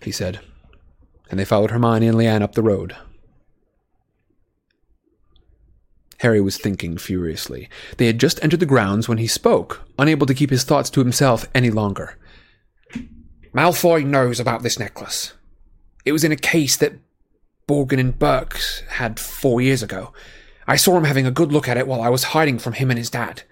he 0.00 0.12
said, 0.12 0.38
and 1.28 1.40
they 1.40 1.44
followed 1.44 1.72
Hermione 1.72 2.06
and 2.06 2.16
Leanne 2.16 2.42
up 2.42 2.54
the 2.54 2.62
road. 2.62 2.94
Harry 6.20 6.40
was 6.40 6.56
thinking 6.56 6.96
furiously. 6.96 7.68
They 7.96 8.06
had 8.06 8.20
just 8.20 8.40
entered 8.44 8.60
the 8.60 8.66
grounds 8.66 9.08
when 9.08 9.18
he 9.18 9.26
spoke, 9.26 9.82
unable 9.98 10.28
to 10.28 10.34
keep 10.34 10.50
his 10.50 10.62
thoughts 10.62 10.88
to 10.90 11.00
himself 11.00 11.48
any 11.56 11.70
longer. 11.70 12.16
Malfoy 13.52 14.06
knows 14.06 14.38
about 14.38 14.62
this 14.62 14.78
necklace. 14.78 15.32
It 16.04 16.12
was 16.12 16.22
in 16.22 16.30
a 16.30 16.36
case 16.36 16.76
that 16.76 17.00
Borgin 17.66 17.98
and 17.98 18.16
Burke 18.16 18.60
had 18.90 19.18
four 19.18 19.60
years 19.60 19.82
ago. 19.82 20.12
I 20.68 20.76
saw 20.76 20.96
him 20.96 21.02
having 21.02 21.26
a 21.26 21.32
good 21.32 21.50
look 21.50 21.68
at 21.68 21.78
it 21.78 21.88
while 21.88 22.00
I 22.00 22.10
was 22.10 22.22
hiding 22.26 22.60
from 22.60 22.74
him 22.74 22.92
and 22.92 22.98
his 22.98 23.10
dad. 23.10 23.42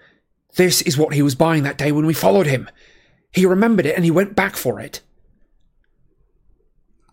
This 0.55 0.81
is 0.83 0.97
what 0.97 1.13
he 1.13 1.21
was 1.21 1.35
buying 1.35 1.63
that 1.63 1.77
day 1.77 1.91
when 1.91 2.05
we 2.05 2.13
followed 2.13 2.47
him. 2.47 2.69
He 3.33 3.45
remembered 3.45 3.85
it 3.85 3.95
and 3.95 4.05
he 4.05 4.11
went 4.11 4.35
back 4.35 4.55
for 4.55 4.79
it. 4.79 5.01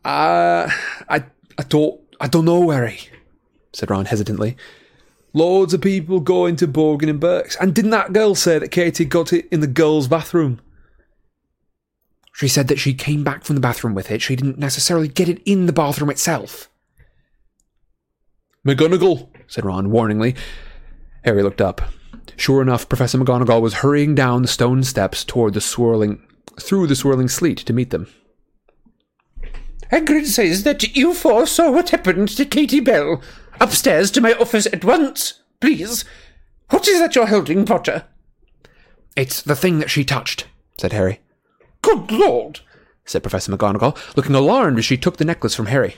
Uh, 0.05 0.71
I, 1.09 1.25
I 1.59 1.63
don't, 1.69 2.01
I 2.21 2.29
don't 2.29 2.45
know, 2.45 2.71
Harry, 2.71 3.01
said 3.73 3.91
Ron 3.91 4.07
hesitantly. 4.07 4.57
Loads 5.33 5.75
of 5.75 5.81
people 5.81 6.21
going 6.21 6.57
to 6.57 6.67
Borgin 6.67 7.09
and 7.09 7.21
Burke's. 7.21 7.57
And 7.57 7.75
didn't 7.75 7.93
that 7.93 8.13
girl 8.13 8.35
say 8.35 8.59
that 8.59 8.71
Katie 8.71 9.05
got 9.05 9.33
it 9.33 9.47
in 9.51 9.61
the 9.61 9.67
girls' 9.67 10.09
bathroom? 10.09 10.61
She 12.33 12.49
said 12.49 12.69
that 12.69 12.79
she 12.79 12.95
came 12.95 13.23
back 13.23 13.45
from 13.45 13.55
the 13.55 13.61
bathroom 13.61 13.95
with 13.95 14.11
it. 14.11 14.23
She 14.23 14.37
didn't 14.37 14.59
necessarily 14.59 15.09
get 15.09 15.29
it 15.29 15.43
in 15.45 15.67
the 15.67 15.73
bathroom 15.73 16.11
itself. 16.11 16.69
McGonagall, 18.67 19.29
said 19.47 19.65
Ron 19.65 19.91
warningly. 19.91 20.37
Harry 21.25 21.43
looked 21.43 21.61
up. 21.61 21.83
Sure 22.41 22.63
enough, 22.63 22.89
Professor 22.89 23.19
McGonagall 23.19 23.61
was 23.61 23.75
hurrying 23.75 24.15
down 24.15 24.41
the 24.41 24.49
stone 24.49 24.83
steps 24.83 25.25
toward 25.27 25.53
the 25.53 25.61
swirling, 25.61 26.23
through 26.59 26.87
the 26.87 26.97
swirling 26.97 27.29
sleet 27.29 27.59
to 27.59 27.75
meet 27.75 27.91
them. 27.91 28.07
Hagrid 29.93 30.25
says 30.25 30.63
that 30.63 30.97
you 30.97 31.13
four 31.13 31.47
saw 31.47 31.71
what 31.71 31.91
happened 31.91 32.31
to 32.31 32.47
Katie 32.47 32.81
Bell. 32.81 33.21
Upstairs 33.61 34.11
to 34.13 34.23
my 34.23 34.33
office 34.33 34.65
at 34.73 34.87
once, 34.87 35.43
please. 35.61 36.07
What 36.71 36.89
is 36.89 36.99
that 37.01 37.15
you're 37.15 37.27
holding, 37.27 37.67
Potter? 37.67 38.07
It's 39.15 39.43
the 39.43 39.55
thing 39.55 39.79
that 39.79 39.91
she 39.91 40.03
touched, 40.03 40.47
said 40.79 40.95
Harry. 40.95 41.21
Good 41.83 42.11
Lord, 42.11 42.61
said 43.05 43.23
Professor 43.23 43.53
McGonagall, 43.55 44.17
looking 44.17 44.35
alarmed 44.35 44.79
as 44.79 44.87
she 44.87 44.97
took 44.97 45.19
the 45.19 45.27
necklace 45.27 45.55
from 45.55 45.67
Harry. 45.67 45.97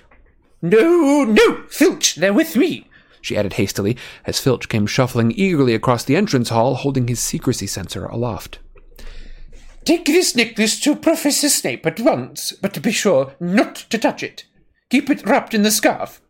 No, 0.60 1.22
no, 1.22 1.62
Filch, 1.68 2.16
they're 2.16 2.34
with 2.34 2.56
me, 2.56 2.88
she 3.22 3.36
added 3.36 3.54
hastily, 3.54 3.96
as 4.26 4.40
Filch 4.40 4.68
came 4.68 4.86
shuffling 4.86 5.32
eagerly 5.32 5.74
across 5.74 6.04
the 6.04 6.16
entrance 6.16 6.50
hall, 6.50 6.74
holding 6.74 7.08
his 7.08 7.20
secrecy 7.20 7.66
sensor 7.66 8.04
aloft. 8.04 8.58
Take 9.84 10.04
this 10.04 10.36
necklace 10.36 10.78
to 10.80 10.94
Professor 10.94 11.48
Snape 11.48 11.86
at 11.86 11.98
once, 11.98 12.52
but 12.52 12.80
be 12.82 12.92
sure 12.92 13.34
not 13.40 13.74
to 13.74 13.98
touch 13.98 14.22
it. 14.22 14.44
Keep 14.90 15.08
it 15.08 15.26
wrapped 15.26 15.54
in 15.54 15.62
the 15.62 15.70
scarf. 15.70 16.20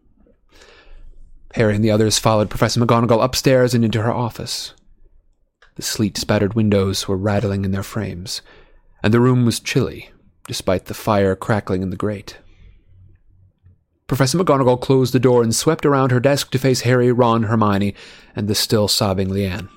Harry 1.55 1.75
and 1.75 1.85
the 1.85 1.91
others 1.91 2.19
followed 2.19 2.49
Professor 2.49 2.81
McGonagall 2.81 3.23
upstairs 3.23 3.75
and 3.75 3.85
into 3.85 4.01
her 4.03 4.13
office. 4.13 4.73
The 5.75 5.83
sleet 5.83 6.17
spattered 6.17 6.55
windows 6.55 7.09
were 7.09 7.17
rattling 7.17 7.65
in 7.65 7.73
their 7.73 7.83
frames, 7.83 8.41
and 9.03 9.13
the 9.13 9.21
room 9.21 9.45
was 9.45 9.61
chilly, 9.61 10.11
despite 10.47 10.87
the 10.87 10.95
fire 10.95 11.35
crackling 11.35 11.83
in 11.83 11.91
the 11.91 11.97
grate. 11.97 12.39
Professor 14.13 14.37
McGonagall 14.37 14.79
closed 14.79 15.15
the 15.15 15.19
door 15.19 15.43
and 15.43 15.55
swept 15.55 15.87
around 15.87 16.11
her 16.11 16.21
desk 16.21 16.51
to 16.51 16.59
face 16.59 16.83
Harry, 16.83 17.11
Ron, 17.11 17.45
Hermione, 17.45 17.95
and 18.37 18.47
the 18.47 18.55
still 18.55 18.87
sobbing 18.87 19.29
Leanne. 19.29 19.71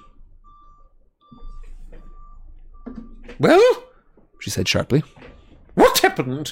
Well? 3.39 3.63
she 4.41 4.49
said 4.49 4.67
sharply. 4.67 5.05
What 5.75 5.99
happened? 5.99 6.51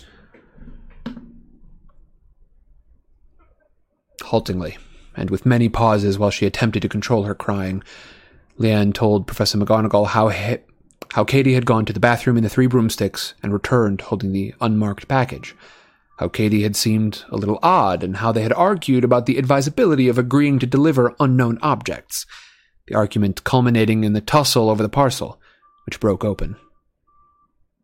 Haltingly, 4.21 4.77
and 5.17 5.29
with 5.29 5.45
many 5.45 5.67
pauses 5.67 6.17
while 6.17 6.31
she 6.31 6.45
attempted 6.45 6.84
to 6.84 6.88
control 6.88 7.23
her 7.23 7.36
crying, 7.36 7.84
Leanne 8.57 8.93
told 8.93 9.27
Professor 9.27 9.57
McGonagall 9.57 10.07
how 10.07 10.29
he- 10.29 10.59
how 11.11 11.25
Katie 11.25 11.55
had 11.55 11.65
gone 11.65 11.84
to 11.84 11.91
the 11.91 11.99
bathroom 11.99 12.38
in 12.38 12.43
the 12.43 12.49
Three 12.49 12.67
Broomsticks 12.67 13.34
and 13.43 13.51
returned 13.51 13.99
holding 13.99 14.31
the 14.31 14.55
unmarked 14.61 15.09
package, 15.09 15.53
how 16.18 16.28
Katie 16.28 16.64
had 16.64 16.76
seemed 16.76 17.24
a 17.30 17.38
little 17.38 17.59
odd, 17.64 18.03
and 18.03 18.18
how 18.18 18.32
they 18.32 18.43
had 18.43 18.53
argued 18.53 19.03
about 19.03 19.26
the 19.26 19.38
advisability 19.38 20.07
of 20.07 20.18
agreeing 20.18 20.59
to 20.59 20.68
deliver 20.68 21.16
unknown 21.20 21.57
objects, 21.61 22.26
the 22.88 22.95
argument 22.95 23.43
culminating 23.43 24.03
in 24.03 24.14
the 24.14 24.22
tussle 24.22 24.70
over 24.70 24.84
the 24.84 24.89
parcel, 24.89 25.39
which 25.86 25.99
broke 25.99 26.24
open. 26.24 26.55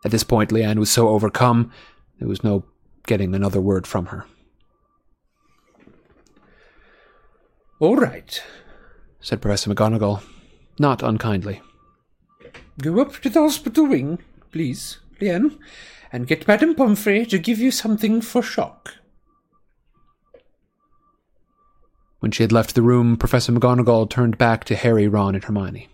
At 0.06 0.12
this 0.12 0.24
point, 0.24 0.52
Leanne 0.52 0.78
was 0.78 0.92
so 0.92 1.10
overcome, 1.10 1.72
there 2.20 2.28
was 2.28 2.44
no 2.44 2.66
getting 3.06 3.34
another 3.34 3.60
word 3.60 3.88
from 3.88 4.08
her. 4.08 4.26
All 7.80 7.96
right, 7.96 8.44
said 9.22 9.42
Professor 9.42 9.74
McGonagall, 9.74 10.22
not 10.78 11.02
unkindly. 11.02 11.62
Go 12.82 13.02
up 13.02 13.14
to 13.22 13.30
the 13.30 13.42
hospital 13.42 13.88
wing, 13.88 14.20
please, 14.52 15.00
Leanne, 15.20 15.58
and 16.12 16.28
get 16.28 16.48
Madame 16.48 16.76
Pomfrey 16.76 17.26
to 17.28 17.38
give 17.38 17.60
you 17.60 17.72
something 17.72 18.22
for 18.22 18.42
shock. 18.42 18.96
When 22.20 22.32
she 22.32 22.44
had 22.44 22.52
left 22.52 22.76
the 22.76 22.82
room, 22.82 23.16
Professor 23.16 23.52
McGonagall 23.52 24.10
turned 24.10 24.38
back 24.38 24.66
to 24.66 24.76
Harry, 24.76 25.08
Ron, 25.08 25.36
and 25.36 25.44
Hermione. 25.44 25.88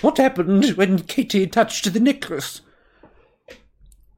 What 0.00 0.18
happened 0.18 0.70
when 0.70 1.00
Katy 1.00 1.46
touched 1.48 1.92
the 1.92 2.00
necklace? 2.00 2.60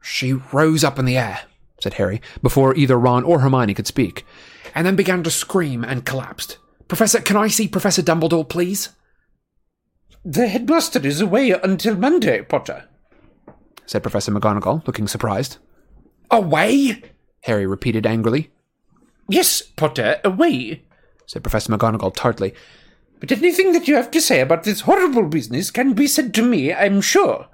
She 0.03 0.33
rose 0.33 0.85
up 0.85 0.99
in 0.99 1.05
the 1.05 1.17
air, 1.17 1.41
said 1.81 1.95
Harry, 1.95 2.21
before 2.43 2.75
either 2.75 2.99
Ron 2.99 3.25
or 3.25 3.41
Hermione 3.41 3.75
could 3.75 3.87
speak, 3.87 4.27
and 4.75 4.87
then 4.87 4.97
began 4.97 5.23
to 5.23 5.31
scream 5.31 5.85
and 5.85 6.05
collapsed. 6.05 6.59
Professor, 6.89 7.21
can 7.21 7.37
I 7.37 7.49
see 7.49 7.69
Professor 7.69 8.03
Dumbledore, 8.03 8.49
please? 8.49 8.91
The 10.25 10.49
headmaster 10.49 11.07
is 11.07 11.21
away 11.21 11.51
until 11.51 11.97
Monday, 11.97 12.43
Potter, 12.43 12.89
said 13.87 14.03
Professor 14.03 14.33
McGonagall, 14.33 14.87
looking 14.87 15.09
surprised. 15.09 15.59
Away? 16.31 17.03
Harry 17.43 17.67
repeated 17.67 18.07
angrily. 18.07 18.51
Yes, 19.29 19.63
Potter, 19.63 20.21
away, 20.25 20.83
said 21.27 21.43
Professor 21.43 21.73
McGonagall 21.73 22.15
tartly. 22.15 22.55
But 23.21 23.33
anything 23.33 23.73
that 23.73 23.89
you 23.89 23.97
have 23.97 24.11
to 24.11 24.21
say 24.21 24.41
about 24.41 24.65
this 24.65 24.83
horrible 24.83 25.29
business 25.29 25.71
can 25.71 25.95
be 25.95 26.07
said 26.07 26.35
to 26.35 26.43
me, 26.43 26.73
I'm 26.73 27.01
sure. 27.01 27.49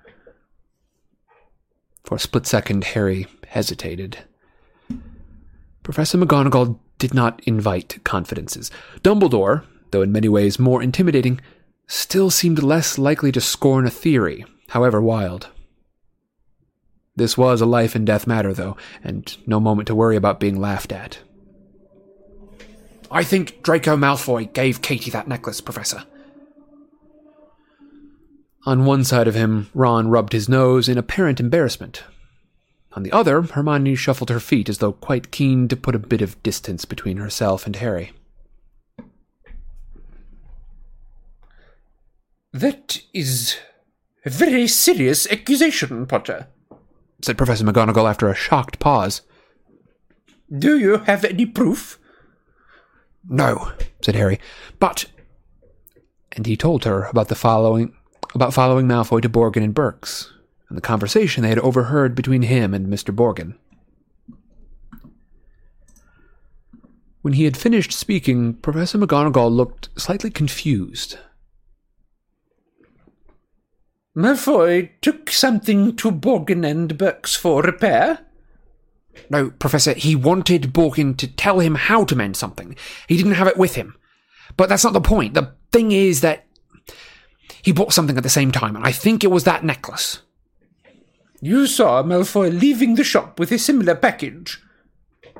For 2.05 2.17
a 2.17 2.19
split 2.19 2.47
second, 2.47 2.85
Harry 2.85 3.27
hesitated. 3.49 4.19
Professor 5.83 6.19
McGonagall 6.19 6.79
did 6.99 7.15
not 7.15 7.41
invite 7.45 7.99
confidences. 8.05 8.71
Dumbledore, 9.03 9.65
though 9.91 10.03
in 10.03 10.13
many 10.13 10.29
ways 10.29 10.59
more 10.59 10.83
intimidating, 10.83 11.41
still 11.87 12.31
seemed 12.31 12.63
less 12.63 12.99
likely 12.99 13.33
to 13.33 13.41
scorn 13.41 13.87
a 13.87 13.91
theory, 13.91 14.45
however 14.69 15.01
wild. 15.01 15.49
This 17.17 17.37
was 17.37 17.61
a 17.61 17.67
life 17.67 17.95
and 17.95 18.07
death 18.07 18.27
matter, 18.27 18.53
though, 18.53 18.77
and 19.03 19.37
no 19.47 19.61
moment 19.61 19.89
to 19.89 19.95
worry 19.95 20.17
about 20.17 20.41
being 20.41 20.61
laughed 20.61 20.93
at. 20.93 21.19
I 23.11 23.25
think 23.25 23.63
Draco 23.63 23.97
Malfoy 23.97 24.53
gave 24.53 24.83
Katie 24.83 25.11
that 25.11 25.29
necklace, 25.29 25.61
Professor. 25.61 26.05
On 28.67 28.85
one 28.85 29.05
side 29.05 29.27
of 29.27 29.35
him, 29.35 29.69
Ron 29.75 30.09
rubbed 30.09 30.33
his 30.33 30.49
nose 30.49 30.89
in 30.89 30.99
apparent 30.99 31.41
embarrassment. 31.41 32.05
On 32.93 33.03
the 33.03 33.13
other, 33.13 33.43
Hermione 33.43 33.95
shuffled 33.95 34.31
her 34.31 34.41
feet 34.41 34.69
as 34.69 34.79
though 34.79 34.93
quite 34.93 35.31
keen 35.31 35.67
to 35.69 35.77
put 35.77 35.95
a 35.95 35.99
bit 35.99 36.21
of 36.21 36.41
distance 36.43 36.85
between 36.85 37.17
herself 37.17 37.67
and 37.67 37.77
Harry. 37.77 38.13
That 42.53 43.01
is 43.15 43.57
a 44.25 44.31
very 44.31 44.67
serious 44.67 45.31
accusation, 45.31 46.05
Potter, 46.07 46.49
said 47.23 47.39
Professor 47.39 47.65
McGonagall 47.65 48.09
after 48.09 48.29
a 48.29 48.35
shocked 48.35 48.79
pause. 48.79 49.23
Do 50.57 50.79
you 50.79 50.99
have 50.99 51.25
any 51.25 51.47
proof? 51.47 51.99
No, 53.29 53.73
said 54.03 54.17
Harry. 54.17 54.41
But 54.79 55.07
and 56.33 56.47
he 56.47 56.57
told 56.57 56.85
her 56.85 57.05
about 57.05 57.29
the 57.29 57.35
following 57.35 57.95
about 58.35 58.55
following 58.55 58.87
Malfoy 58.87 59.21
to 59.23 59.29
Borgin 59.29 59.65
and 59.65 59.75
Burke's, 59.75 60.33
and 60.69 60.79
the 60.79 60.83
conversation 60.83 61.43
they 61.43 61.49
had 61.49 61.59
overheard 61.59 62.15
between 62.15 62.43
him 62.43 62.73
and 62.73 62.87
Mr. 62.87 63.15
Borgin. 63.15 63.57
When 67.23 67.35
he 67.35 67.45
had 67.45 67.57
finished 67.57 67.93
speaking, 67.93 68.55
Professor 68.55 68.99
McGonagall 68.99 69.51
looked 69.51 69.89
slightly 69.97 70.31
confused. 70.31 71.19
Malfoy 74.17 74.91
took 75.01 75.31
something 75.31 75.95
to 75.97 76.11
Borgin 76.11 76.69
and 76.69 76.99
Burke's 76.99 77.37
for 77.37 77.63
repair? 77.63 78.27
No, 79.29 79.51
Professor, 79.51 79.95
he 79.95 80.17
wanted 80.17 80.73
Borgin 80.73 81.17
to 81.19 81.27
tell 81.27 81.61
him 81.61 81.77
how 81.77 82.05
to 82.05 82.17
mend 82.17 82.37
something. 82.37 82.77
He 83.07 83.17
didn't 83.17 83.33
have 83.33 83.47
it 83.47 83.57
with 83.57 83.77
him. 83.77 83.97
But 84.57 84.69
that's 84.69 84.85
not 84.85 84.93
the 84.93 85.01
point. 85.01 85.35
The 85.35 85.55
thing 85.71 85.93
is 85.93 86.23
that 86.23 86.47
he 87.63 87.73
bought 87.73 87.93
something 87.93 88.17
at 88.17 88.23
the 88.23 88.29
same 88.29 88.51
time, 88.51 88.75
and 88.75 88.85
I 88.85 88.93
think 88.93 89.23
it 89.23 89.31
was 89.31 89.45
that 89.45 89.65
necklace. 89.65 90.23
You 91.41 91.67
saw 91.67 92.03
Malfoy 92.03 92.59
leaving 92.59 92.97
the 92.97 93.05
shop 93.05 93.39
with 93.39 93.53
a 93.53 93.59
similar 93.59 93.95
package. 93.95 94.61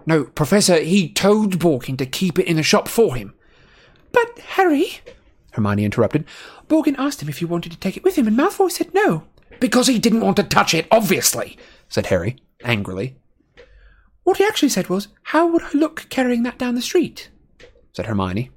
No, 0.07 0.25
Professor, 0.25 0.81
he 0.81 1.13
told 1.13 1.59
Borgin 1.59 1.99
to 1.99 2.07
keep 2.07 2.39
it 2.39 2.47
in 2.47 2.57
the 2.57 2.63
shop 2.63 2.89
for 2.89 3.17
him. 3.17 3.35
But, 4.13 4.39
Harry, 4.41 5.01
Hermione 5.53 5.85
interrupted, 5.85 6.25
Borgin 6.71 6.95
asked 6.99 7.21
him 7.21 7.29
if 7.29 7.39
he 7.39 7.45
wanted 7.45 7.73
to 7.73 7.79
take 7.79 7.97
it 7.97 8.05
with 8.05 8.17
him, 8.17 8.29
and 8.29 8.39
Malfoy 8.39 8.71
said 8.71 8.95
no. 8.95 9.25
Because 9.59 9.89
he 9.89 9.99
didn't 9.99 10.21
want 10.21 10.37
to 10.37 10.45
touch 10.45 10.73
it, 10.73 10.87
obviously, 10.91 11.59
said 11.89 12.07
Harry, 12.07 12.37
angrily. 12.63 13.17
What 14.23 14.37
he 14.37 14.45
actually 14.45 14.69
said 14.69 14.89
was, 14.89 15.09
How 15.25 15.49
would 15.49 15.63
I 15.63 15.71
look 15.73 16.07
carrying 16.09 16.45
that 16.45 16.59
down 16.59 16.77
the 16.77 16.81
street? 16.81 17.29
said 17.93 18.07
Hermione. 18.07 18.51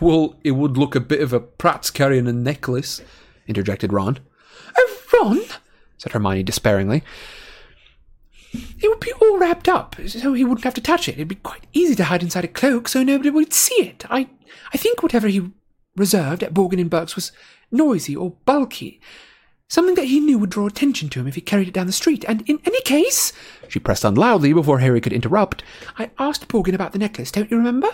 Well, 0.00 0.36
it 0.42 0.52
would 0.52 0.76
look 0.76 0.96
a 0.96 1.00
bit 1.00 1.20
of 1.20 1.32
a 1.32 1.38
prat's 1.38 1.90
carrying 1.90 2.26
a 2.26 2.32
necklace, 2.32 3.00
interjected 3.46 3.92
Ron. 3.92 4.18
Oh, 4.76 4.98
Ron, 5.14 5.40
said 5.98 6.12
Hermione 6.12 6.42
despairingly. 6.42 7.04
It 8.52 8.88
would 8.88 8.98
be 8.98 9.12
all 9.12 9.38
wrapped 9.38 9.68
up, 9.68 9.94
so 10.08 10.32
he 10.32 10.44
wouldn't 10.44 10.64
have 10.64 10.74
to 10.74 10.80
touch 10.80 11.08
it. 11.08 11.12
It'd 11.12 11.28
be 11.28 11.36
quite 11.36 11.68
easy 11.72 11.94
to 11.94 12.04
hide 12.04 12.24
inside 12.24 12.44
a 12.44 12.48
cloak, 12.48 12.88
so 12.88 13.04
nobody 13.04 13.30
would 13.30 13.52
see 13.52 13.82
it. 13.82 14.04
I, 14.10 14.28
I 14.74 14.76
think 14.76 15.04
whatever 15.04 15.28
he 15.28 15.52
reserved 15.96 16.42
at 16.42 16.54
Borgin 16.54 16.80
and 16.80 16.90
Burke's 16.90 17.16
was 17.16 17.32
noisy 17.70 18.14
or 18.16 18.36
bulky, 18.44 19.00
something 19.68 19.94
that 19.94 20.06
he 20.06 20.20
knew 20.20 20.38
would 20.38 20.50
draw 20.50 20.66
attention 20.66 21.08
to 21.10 21.20
him 21.20 21.26
if 21.26 21.34
he 21.34 21.40
carried 21.40 21.68
it 21.68 21.74
down 21.74 21.86
the 21.86 21.92
street. 21.92 22.24
And 22.26 22.42
in 22.48 22.60
any 22.64 22.80
case, 22.82 23.32
she 23.68 23.78
pressed 23.78 24.04
on 24.04 24.14
loudly 24.14 24.52
before 24.52 24.80
Harry 24.80 25.00
could 25.00 25.12
interrupt. 25.12 25.62
I 25.98 26.10
asked 26.18 26.48
Borgin 26.48 26.74
about 26.74 26.92
the 26.92 26.98
necklace. 26.98 27.30
Don't 27.30 27.50
you 27.50 27.56
remember? 27.56 27.88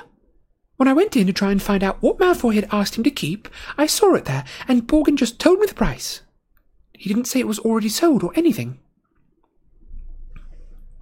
When 0.76 0.88
I 0.88 0.92
went 0.92 1.16
in 1.16 1.26
to 1.26 1.32
try 1.32 1.52
and 1.52 1.62
find 1.62 1.82
out 1.82 2.02
what 2.02 2.18
Malfoy 2.18 2.54
had 2.54 2.68
asked 2.70 2.96
him 2.96 3.04
to 3.04 3.10
keep, 3.10 3.48
I 3.78 3.86
saw 3.86 4.14
it 4.14 4.26
there, 4.26 4.44
and 4.68 4.86
Borgin 4.86 5.16
just 5.16 5.40
told 5.40 5.58
me 5.58 5.66
the 5.66 5.74
price. 5.74 6.20
He 6.92 7.08
didn't 7.08 7.26
say 7.26 7.40
it 7.40 7.48
was 7.48 7.58
already 7.58 7.88
sold 7.88 8.22
or 8.22 8.32
anything. 8.34 8.78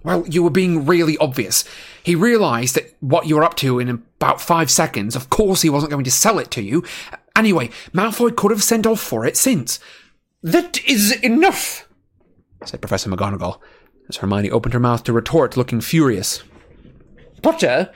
Well, 0.05 0.23
you 0.27 0.43
were 0.43 0.51
being 0.51 0.85
really 0.85 1.17
obvious. 1.17 1.65
He 2.03 2.13
realised 2.13 2.75
that 2.75 2.95
what 2.99 3.25
you 3.25 3.37
were 3.37 3.43
up 3.43 3.55
to 3.55 3.79
in 3.79 3.89
about 3.89 4.39
five 4.39 4.69
seconds, 4.69 5.15
of 5.15 5.31
course 5.31 5.63
he 5.63 5.69
wasn't 5.69 5.91
going 5.91 6.03
to 6.03 6.11
sell 6.11 6.37
it 6.37 6.51
to 6.51 6.61
you. 6.61 6.83
Anyway, 7.35 7.71
Malfoy 7.91 8.35
could 8.35 8.51
have 8.51 8.61
sent 8.61 8.85
off 8.85 9.01
for 9.01 9.25
it 9.25 9.35
since. 9.35 9.79
That 10.43 10.79
is 10.87 11.11
enough, 11.23 11.89
said 12.63 12.81
Professor 12.81 13.09
McGonagall, 13.09 13.59
as 14.07 14.17
Hermione 14.17 14.51
opened 14.51 14.73
her 14.73 14.79
mouth 14.79 15.03
to 15.05 15.13
retort, 15.13 15.57
looking 15.57 15.81
furious. 15.81 16.43
Potter, 17.41 17.91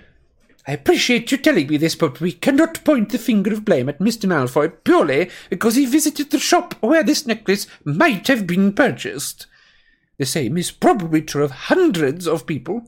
I 0.67 0.71
appreciate 0.71 1.31
you 1.31 1.37
telling 1.37 1.67
me 1.67 1.77
this, 1.77 1.93
but 1.93 2.19
we 2.19 2.31
cannot 2.31 2.83
point 2.83 3.11
the 3.11 3.19
finger 3.19 3.53
of 3.53 3.65
blame 3.65 3.87
at 3.87 3.99
Mr. 3.99 4.27
Malfoy 4.27 4.73
purely 4.83 5.29
because 5.51 5.75
he 5.75 5.85
visited 5.85 6.31
the 6.31 6.39
shop 6.39 6.73
where 6.81 7.03
this 7.03 7.27
necklace 7.27 7.67
might 7.83 8.27
have 8.27 8.47
been 8.47 8.73
purchased. 8.73 9.45
The 10.19 10.25
same 10.25 10.57
is 10.57 10.69
probably 10.69 11.21
true 11.21 11.45
of 11.45 11.51
hundreds 11.51 12.27
of 12.27 12.45
people. 12.45 12.83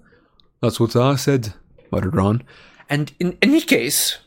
That's 0.61 0.81
what 0.81 0.97
I 0.97 1.15
said, 1.15 1.53
muttered 1.89 2.13
Ron. 2.13 2.43
And 2.89 3.13
in 3.21 3.37
any 3.41 3.61
case, 3.61 4.17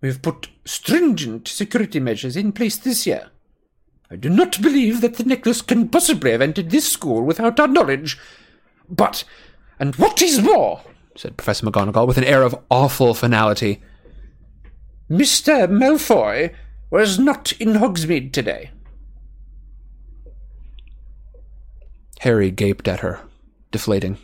we've 0.00 0.22
put 0.22 0.48
stringent 0.64 1.48
security 1.48 1.98
measures 1.98 2.36
in 2.36 2.52
place 2.52 2.76
this 2.76 3.04
year. 3.04 3.30
I 4.12 4.16
do 4.16 4.28
not 4.28 4.62
believe 4.62 5.00
that 5.00 5.16
the 5.16 5.24
necklace 5.24 5.60
can 5.60 5.88
possibly 5.88 6.30
have 6.30 6.40
entered 6.40 6.70
this 6.70 6.90
school 6.90 7.22
without 7.22 7.58
our 7.58 7.66
knowledge. 7.66 8.16
But, 8.88 9.24
and 9.80 9.96
what 9.96 10.22
is 10.22 10.40
more, 10.40 10.82
said 11.16 11.36
Professor 11.36 11.66
McGonagall 11.66 12.06
with 12.06 12.18
an 12.18 12.24
air 12.24 12.44
of 12.44 12.58
awful 12.70 13.12
finality, 13.12 13.82
Mr. 15.10 15.68
Malfoy 15.68 16.54
was 16.90 17.18
not 17.18 17.50
in 17.52 17.74
Hogsmeade 17.74 18.32
today. 18.32 18.70
Harry 22.20 22.50
gaped 22.50 22.86
at 22.86 23.00
her, 23.00 23.18
deflating. 23.70 24.18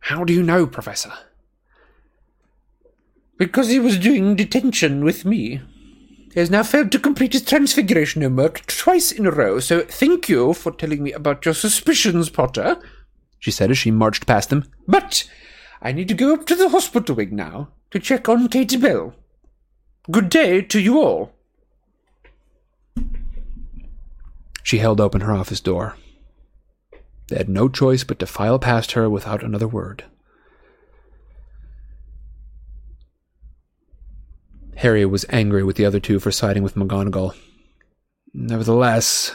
How 0.00 0.24
do 0.24 0.32
you 0.32 0.42
know, 0.42 0.66
Professor? 0.66 1.12
Because 3.36 3.68
he 3.68 3.78
was 3.78 3.98
doing 3.98 4.34
detention 4.34 5.04
with 5.04 5.26
me. 5.26 5.60
He 6.32 6.40
has 6.40 6.50
now 6.50 6.62
failed 6.62 6.90
to 6.92 6.98
complete 6.98 7.34
his 7.34 7.44
transfiguration 7.44 8.22
homework 8.22 8.64
twice 8.66 9.12
in 9.12 9.26
a 9.26 9.30
row, 9.30 9.60
so 9.60 9.82
thank 9.82 10.26
you 10.26 10.54
for 10.54 10.72
telling 10.72 11.02
me 11.02 11.12
about 11.12 11.44
your 11.44 11.52
suspicions, 11.52 12.30
Potter, 12.30 12.78
she 13.38 13.50
said 13.50 13.70
as 13.70 13.76
she 13.76 13.90
marched 13.90 14.26
past 14.26 14.48
them. 14.48 14.64
But 14.88 15.28
I 15.82 15.92
need 15.92 16.08
to 16.08 16.14
go 16.14 16.32
up 16.32 16.46
to 16.46 16.54
the 16.54 16.70
hospital 16.70 17.14
wing 17.14 17.36
now 17.36 17.68
to 17.90 17.98
check 17.98 18.26
on 18.26 18.48
Katy 18.48 18.78
Bell. 18.78 19.14
Good 20.10 20.30
day 20.30 20.62
to 20.62 20.80
you 20.80 20.98
all. 20.98 21.34
She 24.62 24.78
held 24.78 25.00
open 25.00 25.22
her 25.22 25.32
office 25.32 25.60
door. 25.60 25.96
They 27.28 27.36
had 27.36 27.48
no 27.48 27.68
choice 27.68 28.04
but 28.04 28.18
to 28.18 28.26
file 28.26 28.58
past 28.58 28.92
her 28.92 29.08
without 29.08 29.42
another 29.42 29.68
word. 29.68 30.04
Harry 34.76 35.04
was 35.04 35.24
angry 35.28 35.62
with 35.62 35.76
the 35.76 35.84
other 35.84 36.00
two 36.00 36.18
for 36.18 36.32
siding 36.32 36.62
with 36.62 36.74
McGonagall. 36.74 37.36
Nevertheless, 38.34 39.34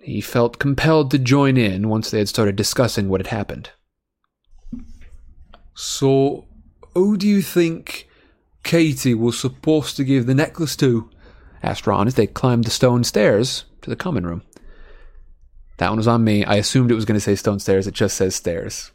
he 0.00 0.20
felt 0.20 0.58
compelled 0.58 1.10
to 1.10 1.18
join 1.18 1.56
in 1.56 1.88
once 1.88 2.10
they 2.10 2.18
had 2.18 2.28
started 2.28 2.56
discussing 2.56 3.08
what 3.08 3.20
had 3.20 3.28
happened. 3.28 3.70
So, 5.74 6.46
who 6.94 7.16
do 7.16 7.26
you 7.26 7.40
think 7.40 8.08
Katie 8.62 9.14
was 9.14 9.38
supposed 9.38 9.96
to 9.96 10.04
give 10.04 10.26
the 10.26 10.34
necklace 10.34 10.76
to? 10.76 11.08
asked 11.62 11.86
Ron 11.86 12.08
as 12.08 12.14
they 12.14 12.26
climbed 12.26 12.64
the 12.64 12.70
stone 12.70 13.04
stairs 13.04 13.64
to 13.82 13.90
the 13.90 13.96
common 13.96 14.26
room. 14.26 14.42
That 15.82 15.88
one 15.88 15.98
was 15.98 16.06
on 16.06 16.22
me. 16.22 16.44
I 16.44 16.54
assumed 16.54 16.92
it 16.92 16.94
was 16.94 17.04
going 17.04 17.16
to 17.16 17.20
say 17.20 17.34
stone 17.34 17.58
stairs. 17.58 17.88
It 17.88 17.94
just 17.94 18.16
says 18.16 18.36
stairs. 18.36 18.92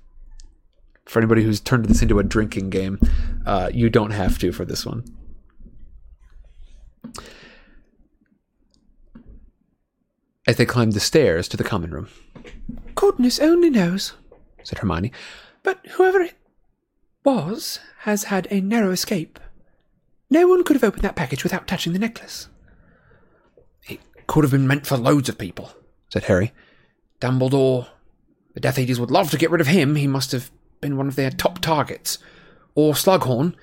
For 1.04 1.20
anybody 1.20 1.44
who's 1.44 1.60
turned 1.60 1.84
this 1.84 2.02
into 2.02 2.18
a 2.18 2.24
drinking 2.24 2.70
game, 2.70 2.98
uh, 3.46 3.70
you 3.74 3.90
don't 3.90 4.12
have 4.12 4.40
to 4.40 4.54
for 4.54 4.64
this 4.64 4.86
one. 4.86 5.04
As 10.48 10.56
they 10.56 10.66
climbed 10.66 10.94
the 10.94 11.02
stairs 11.02 11.50
to 11.50 11.58
the 11.58 11.64
common 11.66 11.92
room, 11.92 12.08
Goodness 12.96 13.38
only 13.42 13.70
knows. 13.70 14.14
said 14.64 14.78
Hermione. 14.80 15.12
But 15.64 15.86
whoever 15.96 16.22
it 16.22 16.36
was 17.26 17.82
has 18.04 18.24
had 18.24 18.48
a 18.50 18.62
narrow 18.62 18.92
escape. 18.92 19.42
No 20.30 20.48
one 20.48 20.64
could 20.64 20.78
have 20.78 20.86
opened 20.86 21.04
that 21.04 21.18
package 21.18 21.44
without 21.44 21.68
touching 21.68 21.92
the 21.92 22.00
necklace. 22.00 22.48
It 23.90 24.00
could 24.26 24.46
have 24.46 24.52
been 24.52 24.68
meant 24.68 24.88
for 24.88 24.96
loads 24.96 25.28
of 25.28 25.38
people, 25.38 25.74
said 26.08 26.24
Harry. 26.24 26.54
Dumbledore. 27.22 27.88
The 28.54 28.60
Death 28.60 28.80
Eaters 28.80 29.00
would 29.00 29.12
love 29.12 29.30
to 29.32 29.38
get 29.38 29.52
rid 29.52 29.62
of 29.62 29.68
him. 29.68 29.96
He 29.96 30.08
must 30.08 30.32
have 30.32 30.52
been 30.82 30.98
one 30.98 31.08
of 31.08 31.16
their 31.16 31.30
top 31.32 31.60
targets. 31.60 32.18
Or 32.76 32.94
Slughorn. 32.94 33.56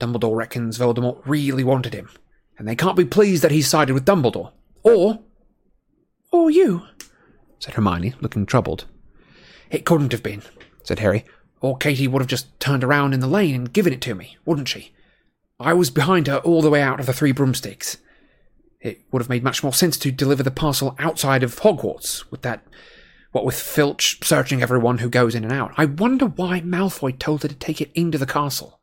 Dumbledore 0.00 0.36
reckons 0.36 0.78
Voldemort 0.78 1.20
really 1.24 1.64
wanted 1.64 1.94
him, 1.94 2.10
and 2.58 2.66
they 2.66 2.74
can't 2.76 2.96
be 2.96 3.04
pleased 3.04 3.42
that 3.44 3.52
he 3.52 3.62
sided 3.62 3.92
with 3.92 4.04
Dumbledore. 4.04 4.50
Or, 4.82 5.20
Or 6.32 6.50
you. 6.50 6.82
said 7.58 7.74
Hermione, 7.74 8.14
looking 8.20 8.44
troubled. 8.44 8.86
it 9.70 9.84
couldn't 9.86 10.12
have 10.12 10.22
been, 10.22 10.42
Said 10.82 10.98
Harry. 10.98 11.24
or 11.60 11.78
Katie 11.78 12.08
would 12.08 12.20
have 12.20 12.28
just 12.28 12.58
turned 12.60 12.84
around 12.84 13.14
in 13.14 13.20
the 13.20 13.26
lane 13.28 13.54
and 13.54 13.72
given 13.72 13.92
it 13.92 14.00
to 14.02 14.14
me, 14.14 14.36
wouldn't 14.44 14.68
she? 14.68 14.92
I 15.60 15.72
was 15.72 15.88
behind 15.90 16.26
her 16.26 16.38
all 16.38 16.60
the 16.60 16.68
way 16.70 16.82
out 16.82 17.00
of 17.00 17.06
the 17.06 17.12
Three 17.14 17.32
Broomsticks. 17.32 17.96
It 18.84 19.00
would 19.10 19.22
have 19.22 19.30
made 19.30 19.42
much 19.42 19.62
more 19.62 19.72
sense 19.72 19.96
to 19.96 20.12
deliver 20.12 20.42
the 20.42 20.50
parcel 20.50 20.94
outside 20.98 21.42
of 21.42 21.60
Hogwarts, 21.60 22.30
with 22.30 22.42
that, 22.42 22.62
what 23.32 23.46
with 23.46 23.58
Filch 23.58 24.22
searching 24.22 24.62
everyone 24.62 24.98
who 24.98 25.08
goes 25.08 25.34
in 25.34 25.42
and 25.42 25.52
out. 25.52 25.72
I 25.78 25.86
wonder 25.86 26.26
why 26.26 26.60
Malfoy 26.60 27.18
told 27.18 27.42
her 27.42 27.48
to 27.48 27.54
take 27.54 27.80
it 27.80 27.90
into 27.94 28.18
the 28.18 28.26
castle. 28.26 28.78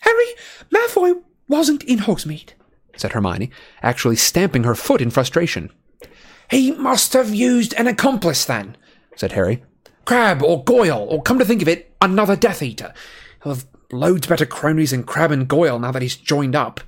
Harry, 0.00 0.26
Malfoy 0.70 1.22
wasn't 1.48 1.82
in 1.84 2.00
Hogsmeade. 2.00 2.50
said 2.98 3.12
Hermione, 3.12 3.50
actually 3.82 4.16
stamping 4.16 4.64
her 4.64 4.74
foot 4.74 5.00
in 5.00 5.10
frustration. 5.10 5.70
He 6.50 6.72
must 6.72 7.14
have 7.14 7.34
used 7.34 7.72
an 7.74 7.86
accomplice 7.86 8.44
then, 8.44 8.76
Said 9.16 9.32
Harry. 9.32 9.64
Crabbe 10.04 10.42
or 10.42 10.62
Goyle, 10.62 11.06
or 11.08 11.22
come 11.22 11.38
to 11.38 11.44
think 11.46 11.62
of 11.62 11.68
it, 11.68 11.94
another 12.02 12.36
Death 12.36 12.62
Eater. 12.62 12.92
He'll 13.42 13.54
have 13.54 13.66
loads 13.90 14.26
better 14.26 14.46
cronies 14.46 14.90
than 14.90 15.04
Crabbe 15.04 15.32
and 15.32 15.48
Goyle 15.48 15.78
now 15.78 15.92
that 15.92 16.02
he's 16.02 16.16
joined 16.16 16.54
up. 16.54 16.80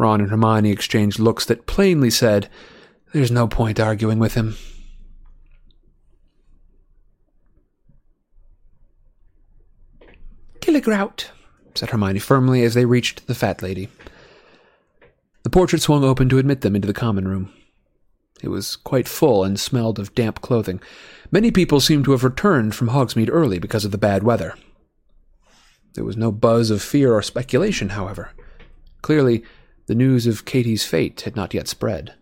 Ron 0.00 0.22
and 0.22 0.30
Hermione 0.30 0.70
exchanged 0.70 1.18
looks 1.18 1.44
that 1.44 1.66
plainly 1.66 2.10
said, 2.10 2.48
There's 3.12 3.30
no 3.30 3.46
point 3.46 3.78
arguing 3.78 4.18
with 4.18 4.34
him. 4.34 4.56
Dilligrout. 10.60 11.26
said 11.74 11.90
Hermione 11.90 12.18
firmly 12.18 12.62
as 12.62 12.74
they 12.74 12.86
reached 12.86 13.26
the 13.26 13.34
fat 13.34 13.62
lady. 13.62 13.88
The 15.42 15.50
portrait 15.50 15.82
swung 15.82 16.02
open 16.02 16.28
to 16.30 16.38
admit 16.38 16.62
them 16.62 16.74
into 16.74 16.86
the 16.86 16.94
common 16.94 17.28
room. 17.28 17.52
It 18.42 18.48
was 18.48 18.76
quite 18.76 19.08
full 19.08 19.44
and 19.44 19.60
smelled 19.60 19.98
of 19.98 20.14
damp 20.14 20.40
clothing. 20.40 20.80
Many 21.30 21.50
people 21.50 21.78
seemed 21.78 22.06
to 22.06 22.12
have 22.12 22.24
returned 22.24 22.74
from 22.74 22.88
Hogsmeade 22.88 23.28
early 23.30 23.58
because 23.58 23.84
of 23.84 23.90
the 23.90 23.98
bad 23.98 24.22
weather. 24.22 24.54
There 25.94 26.04
was 26.04 26.16
no 26.16 26.32
buzz 26.32 26.70
of 26.70 26.82
fear 26.82 27.12
or 27.12 27.22
speculation, 27.22 27.90
however. 27.90 28.30
Clearly, 29.02 29.44
the 29.90 29.96
news 29.96 30.28
of 30.28 30.44
Katie's 30.44 30.86
fate 30.86 31.22
had 31.22 31.34
not 31.34 31.52
yet 31.52 31.66
spread. 31.66 32.14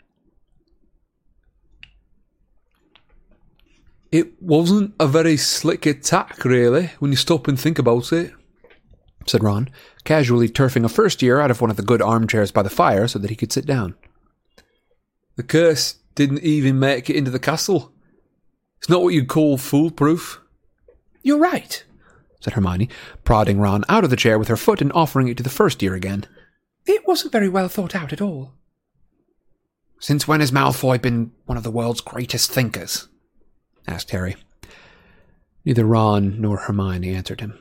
It 4.11 4.43
wasn't 4.43 4.95
a 4.99 5.07
very 5.07 5.37
slick 5.37 5.85
attack, 5.85 6.47
really, 6.47 6.93
when 6.99 7.11
you 7.11 7.17
stop 7.19 7.47
and 7.47 7.61
think 7.61 7.79
about 7.79 8.11
it. 8.11 8.33
said 9.27 9.45
Ron, 9.45 9.69
casually 10.05 10.49
turfing 10.49 10.87
a 10.87 10.89
first 10.89 11.21
year 11.21 11.41
out 11.41 11.51
of 11.51 11.61
one 11.61 11.69
of 11.69 11.77
the 11.77 11.83
good 11.83 12.01
armchairs 12.01 12.51
by 12.51 12.63
the 12.63 12.71
fire 12.71 13.07
so 13.07 13.19
that 13.19 13.29
he 13.29 13.37
could 13.37 13.53
sit 13.53 13.67
down. 13.67 13.97
The 15.37 15.43
curse 15.43 15.97
didn't 16.15 16.43
even 16.43 16.79
make 16.79 17.11
it 17.11 17.17
into 17.17 17.31
the 17.31 17.39
castle. 17.39 17.93
It's 18.79 18.89
not 18.89 19.03
what 19.03 19.13
you'd 19.13 19.29
call 19.29 19.59
foolproof. 19.59 20.41
You're 21.23 21.37
right. 21.37 21.85
said 22.41 22.55
Hermione, 22.55 22.89
prodding 23.25 23.61
Ron 23.61 23.85
out 23.91 24.05
of 24.05 24.11
the 24.11 24.17
chair 24.17 24.39
with 24.39 24.49
her 24.49 24.57
foot 24.57 24.81
and 24.81 24.91
offering 24.95 25.29
it 25.29 25.37
to 25.37 25.43
the 25.43 25.51
first 25.51 25.83
year 25.83 25.93
again. 25.93 26.25
It 26.89 27.07
wasn't 27.07 27.33
very 27.33 27.51
well 27.51 27.69
thought 27.69 27.95
out 27.95 28.15
at 28.15 28.23
all. 28.23 28.55
Since 30.01 30.27
when 30.27 30.41
has 30.41 30.51
Malfoy 30.51 31.01
been 31.01 31.33
one 31.45 31.59
of 31.59 31.63
the 31.63 31.71
world's 31.71 32.01
greatest 32.01 32.51
thinkers? 32.51 33.09
asked 33.87 34.11
Harry. 34.11 34.37
Neither 35.67 35.85
Ron 35.85 36.41
nor 36.41 36.57
Hermione 36.57 37.15
answered 37.15 37.43
him. 37.43 37.59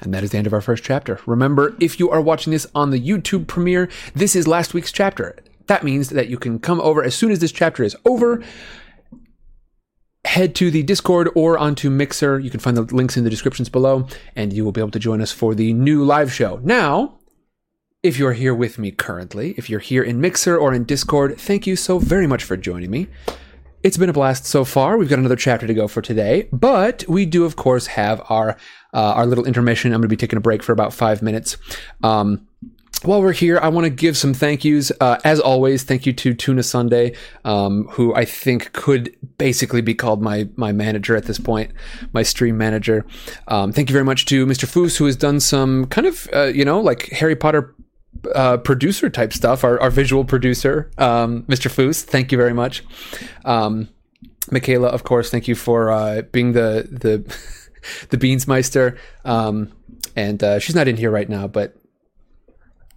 And 0.00 0.14
that 0.14 0.22
is 0.22 0.30
the 0.30 0.38
end 0.38 0.46
of 0.46 0.52
our 0.52 0.60
first 0.60 0.84
chapter. 0.84 1.18
Remember, 1.26 1.76
if 1.80 1.98
you 1.98 2.10
are 2.10 2.20
watching 2.20 2.52
this 2.52 2.66
on 2.76 2.90
the 2.90 3.00
YouTube 3.00 3.48
premiere, 3.48 3.88
this 4.14 4.36
is 4.36 4.46
last 4.46 4.72
week's 4.72 4.92
chapter. 4.92 5.36
That 5.66 5.82
means 5.82 6.10
that 6.10 6.28
you 6.28 6.38
can 6.38 6.60
come 6.60 6.80
over 6.80 7.02
as 7.02 7.14
soon 7.16 7.32
as 7.32 7.40
this 7.40 7.52
chapter 7.52 7.82
is 7.82 7.96
over. 8.04 8.42
Head 10.24 10.54
to 10.56 10.70
the 10.70 10.82
Discord 10.82 11.30
or 11.34 11.58
onto 11.58 11.90
Mixer. 11.90 12.38
You 12.38 12.50
can 12.50 12.60
find 12.60 12.76
the 12.76 12.82
links 12.94 13.16
in 13.16 13.24
the 13.24 13.30
descriptions 13.30 13.68
below, 13.68 14.06
and 14.36 14.52
you 14.52 14.64
will 14.64 14.72
be 14.72 14.80
able 14.80 14.90
to 14.90 14.98
join 14.98 15.20
us 15.20 15.32
for 15.32 15.54
the 15.54 15.72
new 15.72 16.04
live 16.04 16.32
show. 16.32 16.60
Now, 16.62 17.18
if 18.02 18.18
you're 18.18 18.34
here 18.34 18.54
with 18.54 18.78
me 18.78 18.90
currently, 18.90 19.54
if 19.56 19.68
you're 19.68 19.80
here 19.80 20.02
in 20.02 20.20
Mixer 20.20 20.56
or 20.56 20.72
in 20.72 20.84
Discord, 20.84 21.38
thank 21.38 21.66
you 21.66 21.76
so 21.76 21.98
very 21.98 22.26
much 22.26 22.44
for 22.44 22.56
joining 22.56 22.90
me. 22.90 23.08
It's 23.82 23.96
been 23.96 24.10
a 24.10 24.12
blast 24.12 24.44
so 24.44 24.64
far. 24.64 24.98
We've 24.98 25.08
got 25.08 25.18
another 25.18 25.36
chapter 25.36 25.66
to 25.66 25.72
go 25.72 25.88
for 25.88 26.02
today, 26.02 26.48
but 26.52 27.02
we 27.08 27.24
do, 27.24 27.46
of 27.46 27.56
course, 27.56 27.86
have 27.86 28.22
our 28.28 28.56
uh, 28.92 29.12
our 29.14 29.26
little 29.26 29.46
intermission. 29.46 29.92
I'm 29.92 30.00
going 30.00 30.08
to 30.08 30.08
be 30.08 30.16
taking 30.16 30.36
a 30.36 30.40
break 30.40 30.62
for 30.62 30.72
about 30.72 30.92
five 30.92 31.22
minutes. 31.22 31.56
Um, 32.02 32.46
while 33.02 33.22
we're 33.22 33.32
here, 33.32 33.58
I 33.62 33.68
want 33.68 33.84
to 33.84 33.90
give 33.90 34.16
some 34.16 34.34
thank 34.34 34.64
yous. 34.64 34.92
Uh, 35.00 35.18
as 35.24 35.40
always, 35.40 35.84
thank 35.84 36.06
you 36.06 36.12
to 36.12 36.34
Tuna 36.34 36.62
Sunday, 36.62 37.14
um, 37.44 37.88
who 37.92 38.14
I 38.14 38.24
think 38.24 38.72
could 38.72 39.14
basically 39.38 39.80
be 39.80 39.94
called 39.94 40.22
my 40.22 40.48
my 40.56 40.72
manager 40.72 41.16
at 41.16 41.24
this 41.24 41.38
point, 41.38 41.72
my 42.12 42.22
stream 42.22 42.58
manager. 42.58 43.06
Um, 43.48 43.72
thank 43.72 43.88
you 43.88 43.92
very 43.94 44.04
much 44.04 44.26
to 44.26 44.46
Mr. 44.46 44.66
Foos, 44.66 44.96
who 44.98 45.06
has 45.06 45.16
done 45.16 45.40
some 45.40 45.86
kind 45.86 46.06
of 46.06 46.28
uh, 46.32 46.44
you 46.44 46.64
know 46.64 46.80
like 46.80 47.08
Harry 47.08 47.36
Potter 47.36 47.74
uh, 48.34 48.58
producer 48.58 49.08
type 49.08 49.32
stuff, 49.32 49.64
our, 49.64 49.80
our 49.80 49.90
visual 49.90 50.24
producer, 50.24 50.90
um, 50.98 51.42
Mr. 51.44 51.70
Foos. 51.70 52.02
Thank 52.02 52.32
you 52.32 52.38
very 52.38 52.52
much. 52.52 52.84
Um, 53.44 53.88
Michaela, 54.50 54.88
of 54.88 55.04
course, 55.04 55.30
thank 55.30 55.48
you 55.48 55.54
for 55.54 55.90
uh, 55.90 56.22
being 56.32 56.52
the 56.52 56.86
the 56.90 57.18
the 58.10 58.18
Beansmeister. 58.18 58.98
Um, 59.24 59.72
and 60.16 60.42
uh, 60.42 60.58
she's 60.58 60.74
not 60.74 60.88
in 60.88 60.96
here 60.96 61.10
right 61.10 61.28
now, 61.28 61.46
but 61.46 61.79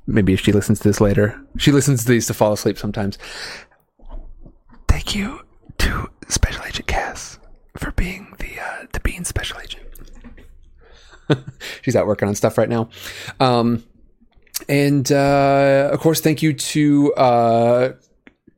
maybe 0.07 0.33
if 0.33 0.39
she 0.39 0.51
listens 0.51 0.79
to 0.79 0.87
this 0.87 1.01
later, 1.01 1.39
she 1.57 1.71
listens 1.71 2.03
to 2.03 2.11
these 2.11 2.27
to 2.27 2.33
fall 2.33 2.53
asleep 2.53 2.77
sometimes. 2.77 3.17
Thank 4.87 5.15
you 5.15 5.41
to 5.79 6.09
Special 6.27 6.63
Agent 6.65 6.87
Cass 6.87 7.39
for 7.77 7.91
being 7.91 8.33
the 8.39 8.59
uh, 8.59 8.85
the 8.91 8.99
Bean 8.99 9.25
Special 9.25 9.59
Agent. 9.59 9.83
she's 11.81 11.95
out 11.95 12.07
working 12.07 12.27
on 12.27 12.35
stuff 12.35 12.57
right 12.57 12.69
now. 12.69 12.89
Um, 13.39 13.83
and 14.69 15.11
uh, 15.11 15.89
of 15.91 15.99
course, 15.99 16.21
thank 16.21 16.41
you 16.41 16.53
to 16.53 17.13
uh, 17.15 17.93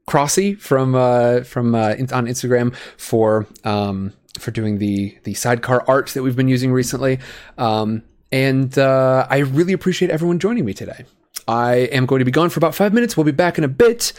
Crossy 0.08 0.60
from 0.60 0.96
uh, 0.96 1.42
from 1.42 1.74
uh, 1.74 1.92
in, 1.92 2.12
on 2.12 2.28
Instagram 2.28 2.76
for 2.98 3.48
um, 3.64 4.14
for 4.40 4.52
doing 4.52 4.78
the 4.78 5.18
the 5.24 5.34
sidecar 5.34 5.84
art 5.88 6.10
that 6.10 6.24
we've 6.24 6.36
been 6.36 6.48
using 6.48 6.72
recently. 6.72 7.20
Um, 7.58 8.04
and 8.32 8.78
uh, 8.78 9.26
I 9.30 9.40
really 9.40 9.74
appreciate 9.74 10.12
everyone 10.12 10.40
joining 10.40 10.66
me 10.66 10.74
today. 10.74 11.06
I 11.48 11.76
am 11.76 12.06
going 12.06 12.20
to 12.20 12.26
be 12.26 12.32
gone 12.32 12.50
for 12.50 12.60
about 12.60 12.76
five 12.76 12.94
minutes. 12.94 13.16
We'll 13.16 13.26
be 13.26 13.32
back 13.32 13.58
in 13.58 13.64
a 13.64 13.70
bit. 13.70 14.14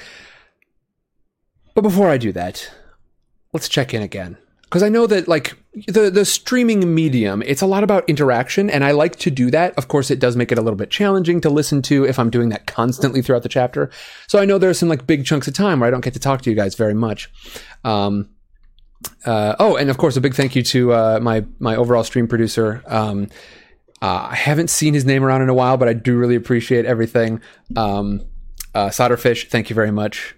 But 1.74 1.82
before 1.82 2.08
I 2.08 2.16
do 2.16 2.32
that, 2.32 2.70
let's 3.52 3.68
check 3.68 3.92
in 3.92 4.02
again 4.02 4.38
because 4.66 4.82
I 4.82 4.88
know 4.88 5.06
that 5.06 5.28
like 5.28 5.56
the 5.86 6.10
the 6.10 6.24
streaming 6.24 6.94
medium, 6.94 7.42
it's 7.42 7.62
a 7.62 7.66
lot 7.66 7.84
about 7.84 8.08
interaction, 8.08 8.68
and 8.68 8.84
I 8.84 8.90
like 8.90 9.16
to 9.16 9.30
do 9.30 9.50
that. 9.50 9.74
Of 9.78 9.88
course, 9.88 10.10
it 10.10 10.18
does 10.18 10.36
make 10.36 10.50
it 10.50 10.58
a 10.58 10.60
little 10.60 10.76
bit 10.76 10.90
challenging 10.90 11.40
to 11.42 11.50
listen 11.50 11.82
to 11.82 12.04
if 12.04 12.18
I'm 12.18 12.30
doing 12.30 12.48
that 12.48 12.66
constantly 12.66 13.22
throughout 13.22 13.42
the 13.42 13.48
chapter. 13.48 13.90
So 14.26 14.38
I 14.38 14.44
know 14.44 14.58
there 14.58 14.70
are 14.70 14.74
some 14.74 14.88
like 14.88 15.06
big 15.06 15.24
chunks 15.24 15.46
of 15.46 15.54
time 15.54 15.80
where 15.80 15.86
I 15.86 15.90
don't 15.90 16.04
get 16.04 16.14
to 16.14 16.20
talk 16.20 16.42
to 16.42 16.50
you 16.50 16.56
guys 16.56 16.74
very 16.74 16.94
much. 16.94 17.30
Um, 17.84 18.30
uh, 19.24 19.54
oh, 19.58 19.76
and 19.76 19.88
of 19.88 19.98
course, 19.98 20.16
a 20.16 20.20
big 20.20 20.34
thank 20.34 20.56
you 20.56 20.62
to 20.64 20.92
uh, 20.92 21.20
my 21.22 21.44
my 21.58 21.76
overall 21.76 22.04
stream 22.04 22.26
producer. 22.26 22.82
Um, 22.86 23.28
uh, 24.02 24.28
I 24.30 24.34
haven't 24.34 24.70
seen 24.70 24.94
his 24.94 25.04
name 25.04 25.24
around 25.24 25.42
in 25.42 25.48
a 25.48 25.54
while, 25.54 25.76
but 25.76 25.88
I 25.88 25.92
do 25.92 26.16
really 26.16 26.36
appreciate 26.36 26.84
everything. 26.84 27.40
Um, 27.76 28.22
uh, 28.74 28.88
Solderfish, 28.88 29.48
thank 29.48 29.70
you 29.70 29.74
very 29.74 29.90
much. 29.90 30.34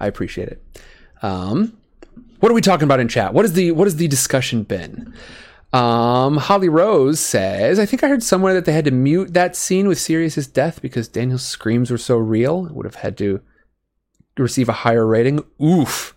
I 0.00 0.06
appreciate 0.06 0.48
it. 0.48 0.62
Um, 1.22 1.76
what 2.40 2.50
are 2.50 2.54
we 2.54 2.60
talking 2.60 2.84
about 2.84 2.98
in 2.98 3.08
chat? 3.08 3.34
What 3.34 3.44
is 3.44 3.52
the 3.52 3.72
what 3.72 3.84
has 3.84 3.96
the 3.96 4.08
discussion 4.08 4.62
been? 4.64 5.14
Um, 5.72 6.36
Holly 6.36 6.68
Rose 6.68 7.20
says, 7.20 7.78
I 7.78 7.86
think 7.86 8.02
I 8.02 8.08
heard 8.08 8.22
somewhere 8.22 8.52
that 8.52 8.66
they 8.66 8.72
had 8.72 8.84
to 8.84 8.90
mute 8.90 9.32
that 9.32 9.56
scene 9.56 9.88
with 9.88 9.98
Sirius's 9.98 10.46
death 10.46 10.82
because 10.82 11.08
Daniel's 11.08 11.44
screams 11.44 11.90
were 11.90 11.98
so 11.98 12.18
real. 12.18 12.66
It 12.66 12.72
would 12.72 12.84
have 12.84 12.96
had 12.96 13.16
to 13.18 13.40
receive 14.36 14.68
a 14.68 14.72
higher 14.72 15.06
rating. 15.06 15.44
Oof. 15.62 16.14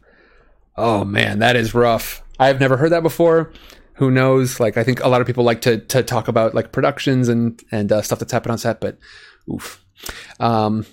Oh 0.76 1.06
man, 1.06 1.40
that 1.40 1.56
is 1.56 1.74
rough. 1.74 2.22
I 2.40 2.48
have 2.48 2.60
never 2.60 2.78
heard 2.78 2.92
that 2.92 3.04
before. 3.04 3.52
Who 3.96 4.12
knows? 4.12 4.60
Like, 4.60 4.78
I 4.78 4.84
think 4.84 5.04
a 5.04 5.08
lot 5.08 5.22
of 5.22 5.28
people 5.28 5.44
like 5.44 5.62
to 5.62 5.78
to 5.78 6.04
talk 6.04 6.28
about 6.28 6.54
like 6.54 6.72
productions 6.72 7.30
and 7.30 7.62
and 7.72 7.92
uh, 7.92 8.02
stuff 8.02 8.20
that's 8.20 8.32
happened 8.32 8.54
on 8.54 8.58
set, 8.58 8.82
but 8.82 8.98
oof. 9.52 9.84
Um, 10.40 10.86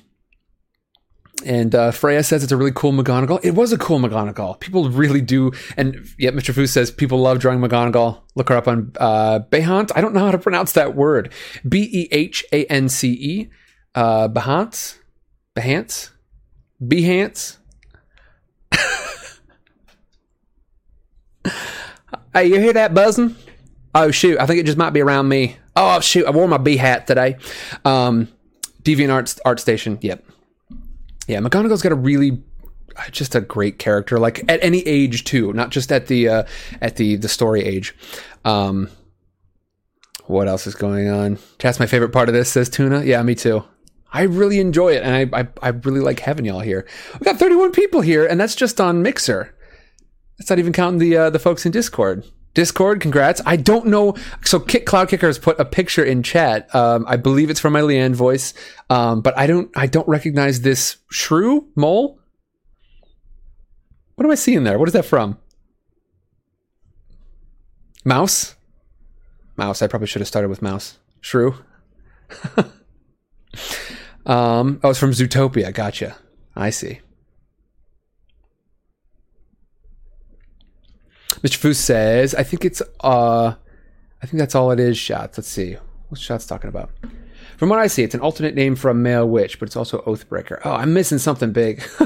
and 1.44 1.74
uh, 1.74 1.90
Freya 1.90 2.22
says 2.22 2.42
it's 2.42 2.52
a 2.52 2.56
really 2.56 2.72
cool 2.72 2.92
McGonagall. 2.92 3.44
It 3.44 3.54
was 3.54 3.72
a 3.72 3.78
cool 3.78 3.98
McGonagall. 3.98 4.60
People 4.60 4.88
really 4.90 5.20
do. 5.20 5.52
And 5.76 6.06
yet, 6.18 6.34
Mr. 6.34 6.54
Fu 6.54 6.66
says 6.66 6.90
people 6.90 7.18
love 7.18 7.38
drawing 7.38 7.60
McGonagall. 7.60 8.20
Look 8.34 8.48
her 8.48 8.56
up 8.56 8.68
on 8.68 8.92
uh, 8.98 9.40
Behance. 9.50 9.90
I 9.94 10.00
don't 10.00 10.14
know 10.14 10.24
how 10.24 10.30
to 10.30 10.38
pronounce 10.38 10.72
that 10.72 10.94
word. 10.94 11.32
B 11.68 11.88
E 11.92 12.08
H 12.12 12.44
A 12.52 12.64
N 12.66 12.88
C 12.88 13.12
E. 13.12 13.50
Uh, 13.94 14.28
Behance? 14.28 14.98
Behance? 15.56 16.10
Behance? 16.82 17.58
hey, 22.32 22.46
you 22.46 22.60
hear 22.60 22.72
that 22.72 22.94
buzzing? 22.94 23.36
Oh, 23.94 24.10
shoot. 24.10 24.38
I 24.38 24.46
think 24.46 24.60
it 24.60 24.66
just 24.66 24.78
might 24.78 24.90
be 24.90 25.00
around 25.00 25.28
me. 25.28 25.56
Oh, 25.76 26.00
shoot. 26.00 26.26
I 26.26 26.30
wore 26.30 26.48
my 26.48 26.58
bee 26.58 26.76
hat 26.76 27.06
today. 27.06 27.36
Um, 27.84 28.28
Deviant 28.82 29.12
Art, 29.12 29.38
Art 29.44 29.60
Station. 29.60 29.98
Yep. 30.00 30.24
Yeah, 31.28 31.38
McGonagall's 31.38 31.82
got 31.82 31.92
a 31.92 31.96
really 31.96 32.42
just 33.10 33.34
a 33.34 33.40
great 33.40 33.78
character 33.78 34.18
like 34.18 34.44
at 34.50 34.62
any 34.62 34.80
age 34.80 35.24
too 35.24 35.52
not 35.54 35.70
just 35.70 35.90
at 35.90 36.08
the 36.08 36.28
uh 36.28 36.42
at 36.80 36.96
the 36.96 37.16
the 37.16 37.28
story 37.28 37.62
age 37.62 37.94
um 38.44 38.88
what 40.26 40.46
else 40.48 40.66
is 40.66 40.74
going 40.74 41.08
on 41.08 41.38
chat's 41.58 41.80
my 41.80 41.86
favorite 41.86 42.12
part 42.12 42.28
of 42.28 42.34
this 42.34 42.50
says 42.50 42.68
tuna 42.68 43.02
yeah 43.02 43.22
me 43.22 43.34
too 43.34 43.64
i 44.12 44.22
really 44.22 44.60
enjoy 44.60 44.90
it 44.92 45.02
and 45.02 45.34
i 45.34 45.40
i, 45.40 45.48
I 45.62 45.68
really 45.68 46.00
like 46.00 46.20
having 46.20 46.44
y'all 46.44 46.60
here 46.60 46.86
we 47.18 47.24
got 47.24 47.38
31 47.38 47.72
people 47.72 48.02
here 48.02 48.26
and 48.26 48.38
that's 48.38 48.54
just 48.54 48.80
on 48.80 49.02
mixer 49.02 49.54
that's 50.38 50.50
not 50.50 50.58
even 50.58 50.72
counting 50.72 50.98
the 50.98 51.16
uh 51.16 51.30
the 51.30 51.38
folks 51.38 51.64
in 51.66 51.72
discord 51.72 52.24
Discord, 52.54 53.00
congrats. 53.00 53.40
I 53.46 53.56
don't 53.56 53.86
know. 53.86 54.14
So, 54.44 54.60
Kick 54.60 54.84
Cloud 54.84 55.08
Kicker 55.08 55.26
has 55.26 55.38
put 55.38 55.58
a 55.58 55.64
picture 55.64 56.04
in 56.04 56.22
chat. 56.22 56.72
Um, 56.74 57.06
I 57.08 57.16
believe 57.16 57.48
it's 57.48 57.60
from 57.60 57.72
my 57.72 57.80
Leanne 57.80 58.14
voice, 58.14 58.52
um, 58.90 59.22
but 59.22 59.36
I 59.38 59.46
don't. 59.46 59.70
I 59.74 59.86
don't 59.86 60.06
recognize 60.06 60.60
this 60.60 60.98
shrew 61.10 61.68
mole. 61.74 62.20
What 64.16 64.26
am 64.26 64.30
I 64.30 64.34
seeing 64.34 64.64
there? 64.64 64.78
What 64.78 64.88
is 64.88 64.92
that 64.92 65.06
from? 65.06 65.38
Mouse. 68.04 68.54
Mouse. 69.56 69.80
I 69.80 69.86
probably 69.86 70.06
should 70.06 70.20
have 70.20 70.28
started 70.28 70.48
with 70.48 70.60
mouse. 70.60 70.98
Shrew. 71.22 71.54
um, 74.26 74.78
oh, 74.84 74.90
it's 74.90 74.98
from 74.98 75.12
Zootopia. 75.12 75.72
Gotcha. 75.72 76.16
I 76.54 76.68
see. 76.68 77.00
Mr. 81.42 81.58
Foos 81.58 81.76
says, 81.76 82.34
I 82.34 82.42
think 82.42 82.64
it's 82.64 82.82
uh 83.00 83.54
I 84.22 84.26
think 84.26 84.38
that's 84.38 84.54
all 84.54 84.70
it 84.70 84.78
is, 84.78 84.96
shots. 84.96 85.36
Let's 85.38 85.48
see. 85.48 85.76
What's 86.08 86.22
shots 86.22 86.46
talking 86.46 86.68
about? 86.68 86.90
From 87.56 87.68
what 87.68 87.78
I 87.78 87.88
see, 87.88 88.02
it's 88.02 88.14
an 88.14 88.20
alternate 88.20 88.54
name 88.54 88.76
for 88.76 88.90
a 88.90 88.94
male 88.94 89.28
witch, 89.28 89.58
but 89.58 89.66
it's 89.66 89.76
also 89.76 90.00
Oathbreaker. 90.02 90.60
Oh, 90.64 90.72
I'm 90.72 90.94
missing 90.94 91.18
something 91.18 91.52
big. 91.52 91.82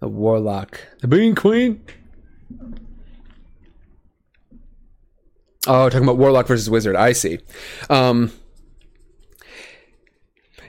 the 0.00 0.08
Warlock. 0.08 0.80
The 1.00 1.08
Bean 1.08 1.34
Queen. 1.34 1.82
Oh, 5.66 5.88
talking 5.90 6.04
about 6.04 6.16
Warlock 6.16 6.46
versus 6.46 6.70
Wizard. 6.70 6.96
I 6.96 7.12
see. 7.12 7.38
Um 7.90 8.32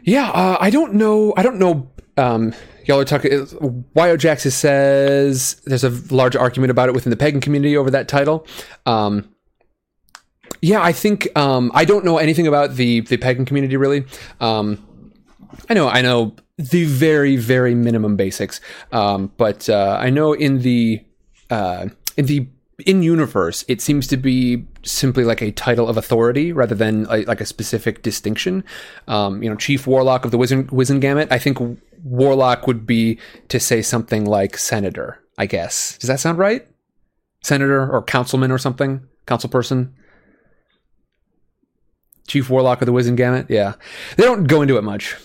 yeah, 0.04 0.30
uh, 0.32 0.58
I 0.60 0.70
don't 0.70 0.94
know. 0.94 1.34
I 1.38 1.44
don't 1.44 1.60
know. 1.60 1.90
Um, 2.20 2.54
y'all 2.86 3.00
are 3.00 3.06
talking. 3.06 3.48
Yo 3.96 4.18
Jax 4.18 4.44
says 4.44 5.56
there's 5.66 5.84
a 5.84 5.90
large 6.14 6.36
argument 6.36 6.72
about 6.72 6.90
it 6.90 6.96
within 6.96 7.10
the 7.10 7.18
pagan 7.18 7.42
community 7.42 7.78
over 7.78 7.90
that 7.92 8.08
title. 8.08 8.46
Um, 8.86 9.34
yeah, 10.62 10.82
I 10.82 10.92
think 10.92 11.28
um, 11.38 11.72
I 11.74 11.86
don't 11.86 12.04
know 12.04 12.18
anything 12.18 12.48
about 12.48 12.76
the 12.76 13.02
the 13.02 13.18
pagan 13.18 13.46
community 13.46 13.78
really. 13.78 14.06
Um, 14.40 14.86
I 15.70 15.74
know 15.74 15.88
I 15.88 16.02
know 16.02 16.36
the 16.58 16.86
very 16.86 17.38
very 17.38 17.76
minimum 17.76 18.16
basics, 18.16 18.60
um, 18.92 19.32
but 19.38 19.70
uh, 19.70 19.98
I 20.00 20.10
know 20.10 20.34
in 20.34 20.60
the 20.60 21.04
uh, 21.50 21.88
in 22.18 22.26
the 22.26 22.48
in 22.86 23.04
universe, 23.04 23.66
it 23.68 23.82
seems 23.82 24.08
to 24.08 24.18
be 24.18 24.66
simply 24.84 25.24
like 25.24 25.42
a 25.42 25.52
title 25.52 25.90
of 25.90 25.98
authority 25.98 26.54
rather 26.54 26.76
than 26.76 27.06
a, 27.10 27.24
like 27.26 27.42
a 27.42 27.46
specific 27.46 28.02
distinction. 28.02 28.64
Um, 29.08 29.44
you 29.44 29.50
know, 29.50 29.56
Chief 29.56 29.86
Warlock 29.86 30.26
of 30.26 30.32
the 30.32 30.38
Wizengamot. 30.38 31.32
I 31.32 31.38
think 31.38 31.60
Warlock 32.04 32.68
would 32.68 32.86
be 32.86 33.20
to 33.50 33.60
say 33.60 33.82
something 33.82 34.26
like 34.26 34.58
Senator. 34.58 35.20
I 35.40 35.46
guess. 35.46 35.98
Does 35.98 36.10
that 36.10 36.20
sound 36.20 36.38
right? 36.38 36.68
Senator 37.42 37.90
or 37.90 38.04
Councilman 38.04 38.52
or 38.52 38.58
something? 38.58 39.08
Councilperson? 39.26 39.94
Chief 42.28 42.50
Warlock 42.50 42.82
of 42.82 42.86
the 42.86 42.92
Wizengamot. 42.92 43.50
Yeah, 43.50 43.76
they 44.18 44.26
don't 44.26 44.44
go 44.44 44.62
into 44.62 44.78
it 44.78 44.84
much. 44.84 45.16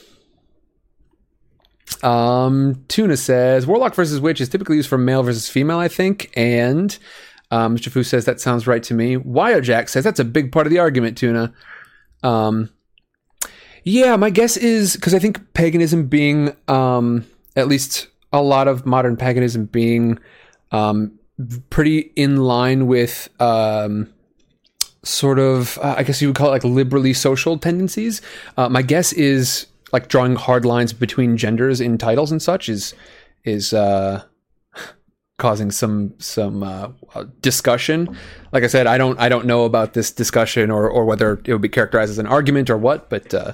Um, 2.03 2.85
Tuna 2.89 3.16
says 3.16 3.66
Warlock 3.66 3.95
versus 3.95 4.20
Witch 4.20 4.41
is 4.41 4.49
typically 4.49 4.77
used 4.77 4.89
for 4.89 4.99
male 4.99 5.22
versus 5.22 5.49
female, 5.49 5.79
I 5.79 5.89
think, 5.89 6.31
and 6.37 6.97
um, 7.51 7.77
Mr. 7.77 7.91
Fu 7.91 8.03
says 8.03 8.25
that 8.25 8.41
sounds 8.41 8.66
right 8.66 8.83
to 8.85 8.95
me. 8.95 9.16
Jack 9.61 9.89
says 9.89 10.05
that's 10.05 10.20
a 10.20 10.25
big 10.25 10.53
part 10.53 10.66
of 10.66 10.70
the 10.70 10.79
argument, 10.79 11.18
Tuna. 11.18 11.53
Um, 12.22 12.70
yeah, 13.85 14.16
my 14.16 14.30
guess 14.30 14.57
is 14.57 14.95
because 14.95 15.14
I 15.14 15.18
think 15.18 15.53
paganism 15.55 16.07
being, 16.07 16.57
um, 16.68 17.26
at 17.57 17.68
least 17.68 18.09
a 18.32 18.43
lot 18.43 18.66
of 18.66 18.85
modern 18.85 19.16
paganism 19.16 19.66
being 19.66 20.18
um, 20.72 21.18
pretty 21.70 22.12
in 22.16 22.39
line 22.39 22.87
with 22.87 23.28
um, 23.41 24.12
sort 25.03 25.39
of, 25.39 25.78
uh, 25.78 25.95
I 25.99 26.03
guess 26.03 26.20
you 26.20 26.28
would 26.28 26.37
call 26.37 26.49
it 26.49 26.53
like 26.53 26.64
liberally 26.64 27.12
social 27.12 27.59
tendencies. 27.59 28.22
Uh, 28.57 28.68
my 28.68 28.82
guess 28.82 29.12
is 29.12 29.66
like 29.93 30.09
drawing 30.09 30.35
hard 30.35 30.64
lines 30.64 30.93
between 30.93 31.37
genders 31.37 31.80
in 31.80 31.99
titles 31.99 32.32
and 32.32 32.43
such 32.43 32.68
is 32.68 32.95
is 33.45 33.72
uh, 33.72 34.24
causing 35.39 35.70
some 35.70 36.14
some 36.18 36.62
uh, 36.62 36.89
discussion. 37.41 38.16
Like 38.53 38.64
I 38.64 38.68
said, 38.68 38.87
I 38.87 38.99
don't 38.99 39.18
I 39.18 39.28
don't 39.28 39.47
know 39.47 39.64
about 39.64 39.95
this 39.95 40.11
discussion 40.12 40.70
or 40.70 40.89
or 40.89 41.05
whether 41.05 41.41
it 41.45 41.53
would 41.53 41.62
be 41.62 41.68
characterized 41.68 42.11
as 42.11 42.18
an 42.18 42.26
argument 42.26 42.70
or 42.70 42.76
what, 42.76 43.11
but 43.11 43.35
uh, 43.35 43.53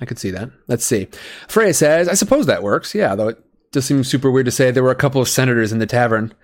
I 0.00 0.04
could 0.04 0.18
see 0.18 0.30
that. 0.30 0.50
Let's 0.66 0.84
see. 0.84 1.08
Freya 1.48 1.74
says, 1.74 2.08
I 2.08 2.14
suppose 2.14 2.46
that 2.46 2.62
works. 2.62 2.94
Yeah, 2.94 3.14
though 3.14 3.28
it 3.28 3.38
does 3.72 3.84
seem 3.84 4.02
super 4.02 4.30
weird 4.30 4.46
to 4.46 4.52
say 4.52 4.70
there 4.70 4.82
were 4.82 4.90
a 4.90 4.96
couple 4.96 5.20
of 5.20 5.28
senators 5.28 5.72
in 5.72 5.78
the 5.78 5.86
tavern 5.86 6.34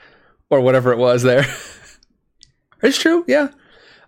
or 0.51 0.61
whatever 0.61 0.93
it 0.93 0.99
was 0.99 1.23
there. 1.23 1.45
it's 2.83 2.99
true. 2.99 3.25
Yeah. 3.27 3.49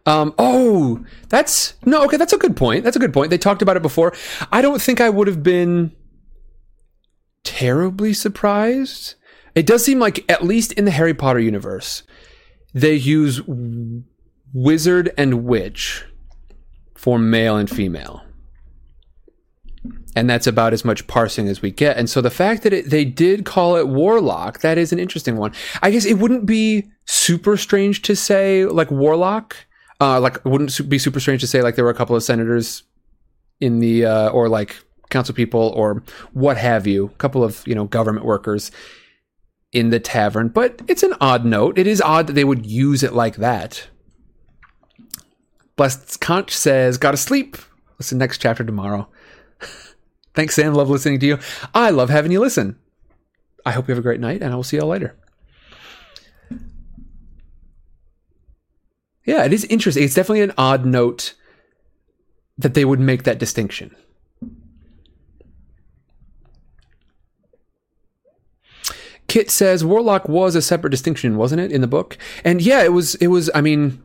Um, 0.07 0.35
oh, 0.39 1.05
that's 1.29 1.75
no, 1.85 2.05
okay. 2.05 2.17
That's 2.17 2.33
a 2.33 2.39
good 2.39 2.57
point. 2.57 2.85
That's 2.85 2.97
a 2.97 3.01
good 3.01 3.13
point. 3.13 3.31
They 3.31 3.39
talked 3.39 3.63
about 3.63 3.77
it 3.77 3.83
before. 3.83 4.15
I 4.53 4.63
don't 4.63 4.81
think 4.81 5.01
I 5.01 5.11
would 5.11 5.27
have 5.27 5.43
been 5.43 5.95
terribly 7.49 8.13
surprised. 8.13 9.15
It 9.55 9.67
does 9.67 9.83
seem 9.83 9.99
like, 9.99 10.31
at 10.31 10.45
least 10.45 10.73
in 10.73 10.85
the 10.85 10.91
Harry 10.91 11.15
Potter 11.15 11.41
universe, 11.41 12.03
they 12.75 12.95
use 12.95 13.41
wizard 14.53 15.13
and 15.17 15.45
witch 15.45 16.05
for 16.95 17.19
male 17.19 17.57
and 17.57 17.71
female. 17.71 18.23
And 20.15 20.29
that's 20.29 20.47
about 20.47 20.75
as 20.75 20.85
much 20.85 21.07
parsing 21.07 21.49
as 21.49 21.63
we 21.63 21.71
get. 21.71 21.97
And 21.97 22.11
so 22.11 22.21
the 22.21 22.31
fact 22.31 22.65
that 22.65 22.75
it, 22.75 22.91
they 22.91 23.07
did 23.07 23.47
call 23.47 23.77
it 23.77 23.89
warlock, 23.89 24.61
that 24.61 24.77
is 24.77 24.93
an 24.93 24.99
interesting 24.99 25.37
one. 25.37 25.53
I 25.83 25.91
guess 25.91 26.05
it 26.05 26.19
wouldn't 26.19 26.45
be 26.45 26.91
super 27.07 27.57
strange 27.57 28.03
to 28.03 28.15
say 28.15 28.67
like 28.67 28.91
warlock. 28.91 29.57
Uh, 30.01 30.21
like 30.21 30.45
wouldn't 30.45 30.89
be 30.89 30.99
super 30.99 31.19
strange 31.19 31.41
to 31.41 31.47
say 31.47 31.63
like 31.63 31.77
there 31.77 31.85
were 31.85 31.91
a 31.91 31.95
couple 31.95 32.15
of 32.15 32.23
senators 32.23 32.83
in 33.61 33.79
the 33.81 34.05
uh, 34.05 34.29
or 34.29 34.49
like 34.49 34.77
council 35.11 35.35
people 35.35 35.73
or 35.75 36.03
what 36.33 36.57
have 36.57 36.87
you, 36.87 37.07
a 37.07 37.17
couple 37.17 37.45
of, 37.45 37.67
you 37.67 37.75
know, 37.75 37.85
government 37.85 38.27
workers 38.27 38.71
in 39.73 39.91
the 39.91 40.01
tavern. 40.01 40.49
But 40.49 40.83
it's 40.89 41.03
an 41.03 41.15
odd 41.21 41.45
note. 41.45 41.79
It 41.79 41.87
is 41.87 42.01
odd 42.01 42.27
that 42.27 42.35
they 42.35 42.45
would 42.45 42.67
use 42.67 43.03
it 43.03 43.13
like 43.13 43.37
that. 43.37 43.89
Blessed 45.77 46.21
Conch 46.21 46.55
says, 46.55 46.99
Gotta 46.99 47.17
sleep. 47.17 47.57
Listen 47.99 48.19
next 48.19 48.39
chapter 48.39 48.65
tomorrow. 48.65 49.09
Thanks, 50.35 50.55
Sam. 50.55 50.75
Love 50.75 50.91
listening 50.91 51.21
to 51.21 51.27
you. 51.27 51.39
I 51.75 51.91
love 51.91 52.11
having 52.11 52.33
you 52.33 52.41
listen. 52.41 52.79
I 53.65 53.73
hope 53.73 53.89
you 53.89 53.93
have 53.93 53.99
a 53.99 54.03
great 54.03 54.21
night, 54.21 54.43
and 54.43 54.53
I 54.53 54.57
will 54.57 54.63
see 54.63 54.77
y'all 54.77 54.89
later. 54.89 55.17
Yeah, 59.25 59.45
it 59.45 59.53
is 59.53 59.65
interesting. 59.65 60.05
It's 60.05 60.15
definitely 60.15 60.41
an 60.41 60.55
odd 60.57 60.87
note 60.87 61.35
that 62.57 62.75
they 62.75 62.85
would 62.85 62.99
make 62.99 63.25
that 63.25 63.39
distinction 63.39 63.95
Kit 69.29 69.51
says 69.51 69.85
Warlock 69.85 70.29
was 70.29 70.57
a 70.57 70.63
separate 70.63 70.91
distinction, 70.91 71.37
wasn't 71.37 71.61
it, 71.61 71.71
in 71.71 71.81
the 71.81 71.87
book? 71.87 72.17
And 72.45 72.61
yeah, 72.61 72.83
it 72.83 72.93
was. 72.93 73.15
It 73.17 73.29
was. 73.29 73.51
I 73.55 73.61
mean, 73.61 74.01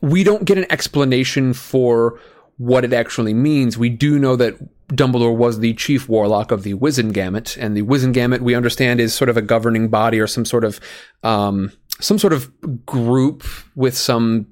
we 0.00 0.24
don't 0.24 0.44
get 0.44 0.58
an 0.58 0.66
explanation 0.70 1.54
for 1.54 2.20
what 2.58 2.84
it 2.84 2.92
actually 2.92 3.34
means. 3.34 3.78
We 3.78 3.88
do 3.88 4.18
know 4.18 4.34
that 4.36 4.58
Dumbledore 4.88 5.36
was 5.36 5.60
the 5.60 5.74
chief 5.74 6.08
warlock 6.08 6.50
of 6.50 6.64
the 6.64 6.74
Wizengamot, 6.74 7.56
and 7.60 7.76
the 7.76 7.82
Wizengamot 7.82 8.40
we 8.40 8.54
understand 8.54 9.00
is 9.00 9.14
sort 9.14 9.28
of 9.28 9.36
a 9.36 9.42
governing 9.42 9.88
body 9.88 10.18
or 10.18 10.26
some 10.26 10.44
sort 10.44 10.64
of 10.64 10.80
um, 11.22 11.72
some 12.00 12.18
sort 12.18 12.32
of 12.32 12.50
group 12.84 13.44
with 13.76 13.96
some 13.96 14.46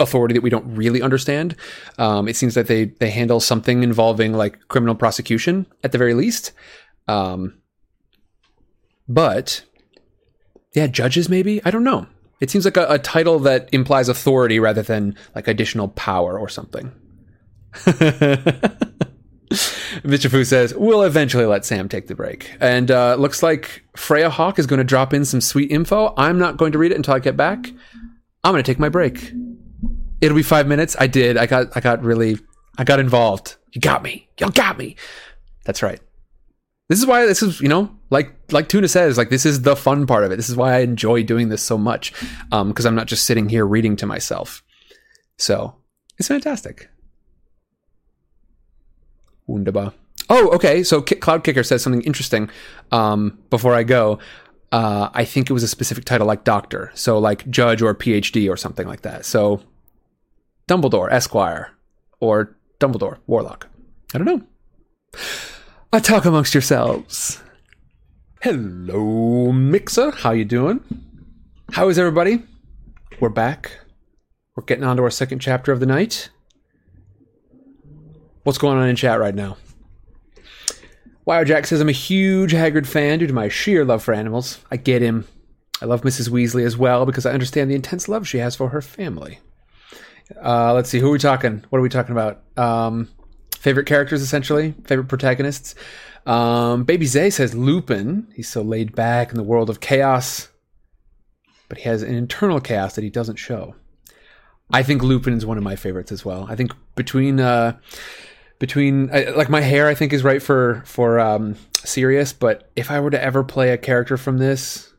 authority 0.00 0.34
that 0.34 0.42
we 0.42 0.50
don't 0.50 0.74
really 0.74 1.00
understand. 1.02 1.54
Um, 1.98 2.28
it 2.28 2.36
seems 2.36 2.54
that 2.54 2.66
they 2.66 2.86
they 2.86 3.10
handle 3.10 3.40
something 3.40 3.82
involving 3.82 4.34
like 4.34 4.68
criminal 4.68 4.94
prosecution 4.94 5.66
at 5.82 5.92
the 5.92 5.98
very 5.98 6.14
least. 6.14 6.52
Um, 7.06 7.57
but 9.08 9.64
yeah, 10.74 10.86
judges 10.86 11.28
maybe 11.28 11.60
I 11.64 11.70
don't 11.70 11.84
know. 11.84 12.06
It 12.40 12.50
seems 12.50 12.64
like 12.64 12.76
a, 12.76 12.86
a 12.88 12.98
title 12.98 13.38
that 13.40 13.68
implies 13.72 14.08
authority 14.08 14.60
rather 14.60 14.82
than 14.82 15.16
like 15.34 15.48
additional 15.48 15.88
power 15.88 16.38
or 16.38 16.48
something. 16.48 16.92
Mr. 20.02 20.30
Fu 20.30 20.44
says, 20.44 20.74
We'll 20.74 21.02
eventually 21.02 21.46
let 21.46 21.64
Sam 21.64 21.88
take 21.88 22.06
the 22.06 22.14
break. 22.14 22.54
And 22.60 22.90
uh, 22.90 23.16
looks 23.16 23.42
like 23.42 23.82
Freya 23.96 24.30
Hawk 24.30 24.58
is 24.58 24.66
going 24.66 24.78
to 24.78 24.84
drop 24.84 25.12
in 25.12 25.24
some 25.24 25.40
sweet 25.40 25.70
info. 25.70 26.14
I'm 26.16 26.38
not 26.38 26.56
going 26.56 26.72
to 26.72 26.78
read 26.78 26.92
it 26.92 26.96
until 26.96 27.14
I 27.14 27.18
get 27.18 27.36
back. 27.36 27.66
I'm 28.44 28.52
going 28.52 28.62
to 28.62 28.70
take 28.70 28.78
my 28.78 28.88
break. 28.88 29.32
It'll 30.20 30.36
be 30.36 30.42
five 30.42 30.66
minutes. 30.66 30.96
I 30.98 31.06
did. 31.06 31.36
I 31.36 31.46
got. 31.46 31.76
I 31.76 31.80
got 31.80 32.02
really. 32.02 32.38
I 32.76 32.84
got 32.84 33.00
involved. 33.00 33.56
You 33.72 33.80
got 33.80 34.02
me. 34.02 34.28
Y'all 34.38 34.50
got 34.50 34.78
me. 34.78 34.96
That's 35.64 35.82
right. 35.82 36.00
This 36.88 36.98
is 36.98 37.06
why 37.06 37.26
this 37.26 37.42
is 37.42 37.60
you 37.60 37.68
know 37.68 37.94
like 38.10 38.34
like 38.50 38.68
Tuna 38.68 38.88
says 38.88 39.18
like 39.18 39.30
this 39.30 39.44
is 39.44 39.62
the 39.62 39.76
fun 39.76 40.06
part 40.06 40.24
of 40.24 40.32
it. 40.32 40.36
This 40.36 40.48
is 40.48 40.56
why 40.56 40.74
I 40.74 40.78
enjoy 40.78 41.22
doing 41.22 41.48
this 41.48 41.62
so 41.62 41.76
much 41.76 42.12
um 42.50 42.68
because 42.68 42.86
I'm 42.86 42.94
not 42.94 43.06
just 43.06 43.26
sitting 43.26 43.48
here 43.48 43.66
reading 43.66 43.96
to 43.96 44.06
myself. 44.06 44.62
So 45.36 45.76
it's 46.18 46.28
fantastic. 46.28 46.88
Wunderbar. 49.46 49.92
Oh, 50.30 50.48
okay. 50.50 50.82
So 50.82 51.00
K- 51.00 51.16
Cloud 51.16 51.42
Kicker 51.44 51.62
says 51.62 51.82
something 51.82 52.02
interesting. 52.02 52.50
Um, 52.92 53.38
before 53.50 53.74
I 53.74 53.82
go, 53.82 54.18
uh, 54.72 55.08
I 55.14 55.24
think 55.24 55.48
it 55.48 55.54
was 55.54 55.62
a 55.62 55.68
specific 55.68 56.04
title 56.04 56.26
like 56.26 56.44
Doctor, 56.44 56.90
so 56.94 57.18
like 57.18 57.48
Judge 57.48 57.80
or 57.80 57.94
PhD 57.94 58.50
or 58.50 58.56
something 58.56 58.86
like 58.86 59.02
that. 59.02 59.24
So 59.24 59.62
Dumbledore 60.68 61.10
Esquire 61.10 61.70
or 62.20 62.56
Dumbledore 62.78 63.18
Warlock. 63.26 63.68
I 64.14 64.18
don't 64.18 64.26
know. 64.26 64.42
I 65.90 66.00
talk 66.00 66.26
amongst 66.26 66.52
yourselves. 66.52 67.42
Hello, 68.42 69.52
Mixer. 69.52 70.10
How 70.10 70.32
you 70.32 70.44
doing? 70.44 70.84
How 71.72 71.88
is 71.88 71.98
everybody? 71.98 72.42
We're 73.20 73.30
back. 73.30 73.72
We're 74.54 74.64
getting 74.64 74.84
on 74.84 74.98
to 74.98 75.02
our 75.04 75.10
second 75.10 75.38
chapter 75.38 75.72
of 75.72 75.80
the 75.80 75.86
night. 75.86 76.28
What's 78.42 78.58
going 78.58 78.76
on 78.76 78.86
in 78.86 78.96
chat 78.96 79.18
right 79.18 79.34
now? 79.34 79.56
Wirejack 81.26 81.64
says 81.64 81.80
I'm 81.80 81.88
a 81.88 81.92
huge 81.92 82.52
Hagrid 82.52 82.86
fan 82.86 83.20
due 83.20 83.26
to 83.26 83.32
my 83.32 83.48
sheer 83.48 83.82
love 83.82 84.02
for 84.02 84.12
animals. 84.12 84.58
I 84.70 84.76
get 84.76 85.00
him. 85.00 85.26
I 85.80 85.86
love 85.86 86.02
Mrs. 86.02 86.28
Weasley 86.28 86.66
as 86.66 86.76
well 86.76 87.06
because 87.06 87.24
I 87.24 87.32
understand 87.32 87.70
the 87.70 87.74
intense 87.74 88.08
love 88.08 88.28
she 88.28 88.38
has 88.38 88.54
for 88.54 88.68
her 88.68 88.82
family. 88.82 89.38
Uh, 90.42 90.74
let's 90.74 90.90
see, 90.90 90.98
who 90.98 91.08
are 91.08 91.12
we 91.12 91.18
talking? 91.18 91.64
What 91.70 91.78
are 91.78 91.82
we 91.82 91.88
talking 91.88 92.12
about? 92.12 92.42
Um, 92.58 93.08
favorite 93.58 93.86
characters, 93.86 94.22
essentially. 94.22 94.74
Favorite 94.84 95.08
protagonists. 95.08 95.74
Um, 96.26 96.84
Baby 96.84 97.06
Zay 97.06 97.30
says 97.30 97.54
Lupin. 97.54 98.26
He's 98.34 98.48
so 98.48 98.62
laid 98.62 98.94
back 98.94 99.30
in 99.30 99.36
the 99.36 99.42
world 99.42 99.70
of 99.70 99.80
chaos, 99.80 100.48
but 101.68 101.78
he 101.78 101.84
has 101.84 102.02
an 102.02 102.14
internal 102.14 102.60
chaos 102.60 102.94
that 102.94 103.04
he 103.04 103.10
doesn't 103.10 103.36
show. 103.36 103.74
I 104.70 104.82
think 104.82 105.02
Lupin 105.02 105.34
is 105.34 105.46
one 105.46 105.56
of 105.56 105.64
my 105.64 105.76
favorites 105.76 106.12
as 106.12 106.24
well. 106.24 106.46
I 106.48 106.54
think 106.54 106.72
between 106.94 107.40
uh, 107.40 107.78
between 108.58 109.06
like 109.08 109.48
my 109.48 109.62
hair, 109.62 109.88
I 109.88 109.94
think 109.94 110.12
is 110.12 110.22
right 110.22 110.42
for 110.42 110.82
for 110.84 111.18
um, 111.18 111.56
Sirius. 111.84 112.34
But 112.34 112.70
if 112.76 112.90
I 112.90 113.00
were 113.00 113.10
to 113.10 113.22
ever 113.22 113.42
play 113.42 113.70
a 113.70 113.78
character 113.78 114.18
from 114.18 114.36
this, 114.38 114.92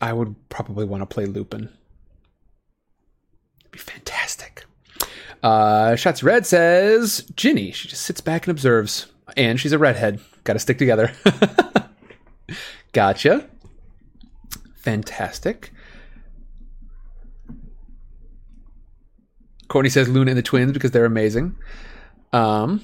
I 0.00 0.12
would 0.12 0.34
probably 0.50 0.84
want 0.84 1.00
to 1.00 1.06
play 1.06 1.24
Lupin. 1.24 1.70
It'd 3.60 3.70
be 3.72 3.78
fantastic. 3.78 4.25
Uh, 5.46 5.94
Shots 5.94 6.24
Red 6.24 6.44
says 6.44 7.24
Ginny. 7.36 7.70
She 7.70 7.86
just 7.86 8.02
sits 8.02 8.20
back 8.20 8.48
and 8.48 8.50
observes, 8.50 9.06
and 9.36 9.60
she's 9.60 9.70
a 9.70 9.78
redhead. 9.78 10.18
Got 10.42 10.54
to 10.54 10.58
stick 10.58 10.76
together. 10.76 11.12
gotcha. 12.92 13.48
Fantastic. 14.74 15.70
Courtney 19.68 19.88
says 19.88 20.08
Luna 20.08 20.32
and 20.32 20.38
the 20.38 20.42
twins 20.42 20.72
because 20.72 20.90
they're 20.90 21.04
amazing. 21.04 21.54
Um, 22.32 22.80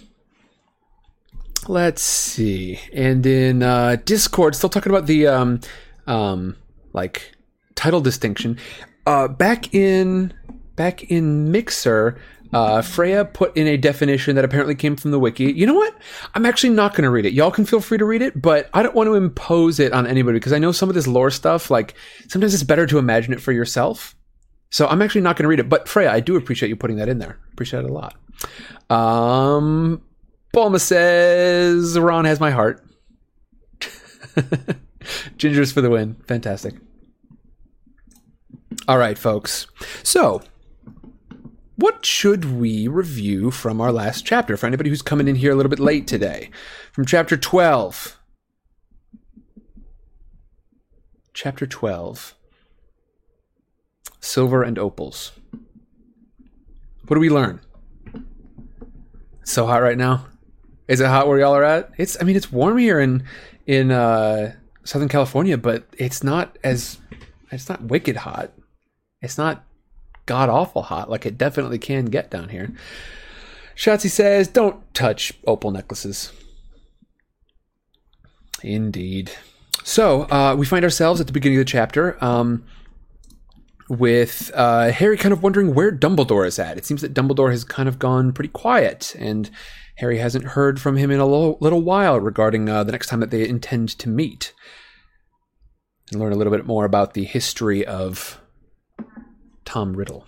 let's 1.67 2.03
see. 2.03 2.79
And 2.93 3.27
in 3.27 3.65
uh, 3.65 3.97
Discord, 4.05 4.55
still 4.55 4.71
talking 4.71 4.93
about 4.93 5.07
the 5.07 5.27
um, 5.27 5.61
um, 6.07 6.57
like 6.93 7.33
title 7.75 8.01
distinction. 8.01 8.57
Uh, 9.05 9.27
back 9.27 9.75
in 9.75 10.33
back 10.77 11.03
in 11.11 11.51
Mixer, 11.51 12.21
uh, 12.53 12.83
Freya 12.83 13.25
put 13.25 13.57
in 13.57 13.67
a 13.67 13.77
definition 13.77 14.37
that 14.37 14.45
apparently 14.45 14.75
came 14.75 14.97
from 14.97 15.11
the 15.11 15.19
wiki. 15.19 15.53
You 15.53 15.67
know 15.67 15.75
what? 15.75 15.97
I'm 16.35 16.45
actually 16.45 16.71
not 16.71 16.93
going 16.93 17.05
to 17.05 17.11
read 17.11 17.25
it. 17.25 17.33
Y'all 17.33 17.51
can 17.51 17.65
feel 17.65 17.81
free 17.81 17.99
to 17.99 18.05
read 18.05 18.23
it, 18.23 18.41
but 18.41 18.69
I 18.75 18.83
don't 18.83 18.95
want 18.95 19.09
to 19.09 19.15
impose 19.15 19.81
it 19.81 19.93
on 19.93 20.07
anybody 20.07 20.39
because 20.39 20.53
I 20.53 20.59
know 20.59 20.73
some 20.73 20.89
of 20.89 20.95
this 20.95 21.07
lore 21.07 21.31
stuff. 21.31 21.71
Like 21.71 21.95
sometimes 22.29 22.53
it's 22.55 22.63
better 22.63 22.87
to 22.87 22.99
imagine 22.99 23.33
it 23.33 23.41
for 23.41 23.53
yourself. 23.53 24.15
So 24.71 24.87
I'm 24.87 25.03
actually 25.03 25.23
not 25.23 25.37
going 25.37 25.45
to 25.45 25.49
read 25.49 25.61
it. 25.61 25.69
But 25.69 25.89
Freya, 25.89 26.11
I 26.11 26.21
do 26.21 26.37
appreciate 26.37 26.69
you 26.69 26.77
putting 26.77 26.97
that 26.97 27.09
in 27.09 27.19
there. 27.19 27.39
Appreciate 27.53 27.85
it 27.85 27.91
a 27.91 27.93
lot. 27.93 28.17
Um, 28.91 30.03
Bulma 30.55 30.81
says 30.81 31.99
Ron 31.99 32.25
has 32.27 32.41
my 32.41 32.51
heart. 32.51 32.85
Gingers 35.37 35.73
for 35.73 35.81
the 35.81 35.91
win. 35.91 36.17
Fantastic. 36.27 36.75
All 38.89 38.99
right, 38.99 39.19
folks. 39.19 39.67
So, 40.03 40.43
what 41.83 42.07
should 42.07 42.45
we 42.45 42.87
review 42.87 43.51
from 43.51 43.81
our 43.81 43.91
last 43.91 44.25
chapter 44.25 44.57
for 44.57 44.69
anybody 44.69 44.89
who's 44.89 45.03
coming 45.03 45.27
in 45.27 45.35
here 45.35 45.51
a 45.51 45.57
little 45.57 45.69
bit 45.69 45.81
late 45.81 46.07
today? 46.07 46.49
From 46.93 47.05
chapter 47.05 47.37
12. 47.37 48.21
Chapter 51.35 51.67
12 51.67 52.37
Silver 54.21 54.63
and 54.63 54.79
Opals. 54.79 55.33
What 57.09 57.17
do 57.17 57.21
we 57.21 57.31
learn? 57.31 57.61
It's 59.41 59.51
so 59.51 59.67
hot 59.67 59.83
right 59.83 59.99
now. 59.99 60.27
Is 60.87 61.01
it 61.01 61.09
hot 61.09 61.27
where 61.27 61.41
y'all 61.41 61.57
are 61.57 61.65
at? 61.65 61.91
It's 61.99 62.17
I 62.21 62.25
mean 62.25 62.37
it's 62.37 62.53
warm 62.53 62.79
here 62.79 63.01
in 63.01 63.25
in 63.67 63.91
uh, 63.91 64.55
Southern 64.85 65.09
California, 65.09 65.59
but 65.59 65.89
it's 65.99 66.23
not 66.23 66.57
as 66.63 66.99
it's 67.51 67.69
not 67.69 67.83
wicked 67.83 68.19
hot. 68.19 68.53
It's 69.21 69.37
not 69.37 69.65
god 70.27 70.49
awful 70.49 70.83
hot 70.83 71.11
like 71.11 71.27
it 71.27 71.39
definitely 71.39 71.79
can 71.79 72.07
get 72.07 72.31
down 72.31 72.49
here. 72.51 72.75
Shotzi 73.77 74.11
says, 74.11 74.49
"Don't 74.49 74.93
touch 74.95 75.33
opal 75.47 75.71
necklaces." 75.71 76.33
Indeed. 78.63 79.33
So 79.83 80.23
uh, 80.31 80.55
we 80.57 80.67
find 80.67 80.85
ourselves 80.85 81.21
at 81.21 81.27
the 81.27 81.33
beginning 81.33 81.59
of 81.59 81.67
the 81.67 81.71
chapter. 81.71 82.23
Um, 82.23 82.65
with 83.89 84.51
uh, 84.55 84.91
Harry 84.91 85.19
kind 85.19 85.33
of 85.33 85.43
wondering 85.43 85.75
where 85.75 85.93
Dumbledore 85.93 86.47
is 86.47 86.59
at. 86.59 86.79
It 86.79 86.87
seems 86.87 87.03
that 87.03 87.13
Dumbledore 87.13 87.51
has 87.51 87.63
kind 87.63 87.89
of 87.89 87.99
gone 87.99 88.33
pretty 88.33 88.49
quiet, 88.49 89.15
and 89.19 89.51
Harry 89.97 90.19
hasn't 90.19 90.45
heard 90.45 90.81
from 90.81 90.97
him 90.97 91.11
in 91.11 91.21
a 91.21 91.27
little, 91.27 91.83
while 91.83 92.19
regarding 92.19 92.69
uh, 92.69 92.85
the 92.85 92.93
next 92.93 93.09
time 93.09 93.21
that 93.21 93.31
they 93.31 93.47
intend 93.47 93.91
to 93.99 94.09
meet. 94.09 94.55
And 96.11 96.21
learn 96.21 96.33
a 96.33 96.37
little 96.37 96.53
bit 96.53 96.67
more 96.67 96.85
about 96.85 97.15
the 97.15 97.25
history 97.25 97.87
of 97.87 98.41
Tom 99.65 99.95
Riddle. 99.97 100.27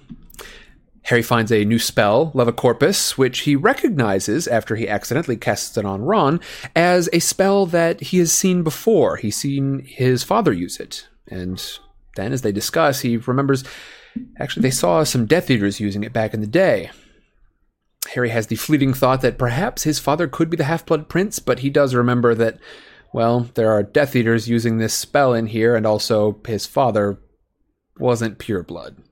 Harry 1.05 1.23
finds 1.23 1.53
a 1.53 1.67
new 1.67 1.79
spell, 1.79 2.33
Levicorpus, 2.35 3.19
which 3.19 3.41
he 3.41 3.57
recognizes 3.57 4.49
after 4.49 4.75
he 4.75 4.89
accidentally 4.89 5.37
casts 5.37 5.77
it 5.77 5.85
on 5.85 6.01
Ron 6.01 6.41
as 6.75 7.11
a 7.13 7.19
spell 7.19 7.67
that 7.67 8.01
he 8.01 8.19
has 8.19 8.33
seen 8.33 8.63
before. 8.63 9.17
He's 9.17 9.37
seen 9.37 9.81
his 9.81 10.25
father 10.25 10.53
use 10.53 10.81
it, 10.81 11.07
and 11.29 11.63
then, 12.17 12.33
as 12.33 12.41
they 12.41 12.53
discuss, 12.53 13.01
he 13.01 13.19
remembers 13.19 13.65
actually 14.39 14.63
they 14.63 14.71
saw 14.71 15.05
some 15.05 15.27
Death 15.27 15.51
Eaters 15.51 15.79
using 15.79 16.05
it 16.05 16.13
back 16.13 16.33
in 16.33 16.41
the 16.41 16.47
day. 16.47 16.91
Harry 18.15 18.31
has 18.31 18.47
the 18.47 18.57
fleeting 18.57 18.95
thought 18.95 19.21
that 19.21 19.39
perhaps 19.39 19.83
his 19.83 19.99
father 19.99 20.27
could 20.27 20.49
be 20.49 20.57
the 20.57 20.65
Half 20.65 20.87
Blood 20.87 21.09
Prince, 21.09 21.39
but 21.39 21.59
he 21.59 21.69
does 21.69 21.95
remember 21.95 22.35
that, 22.35 22.59
well, 23.13 23.49
there 23.55 23.73
are 23.73 23.83
Death 23.83 24.17
Eaters 24.17 24.49
using 24.49 24.79
this 24.79 24.95
spell 24.95 25.35
in 25.35 25.49
here, 25.49 25.77
and 25.77 25.87
also 25.87 26.41
his 26.47 26.65
father 26.65 27.19
wasn't 27.99 28.39
pure 28.39 28.63
blood. 28.63 29.03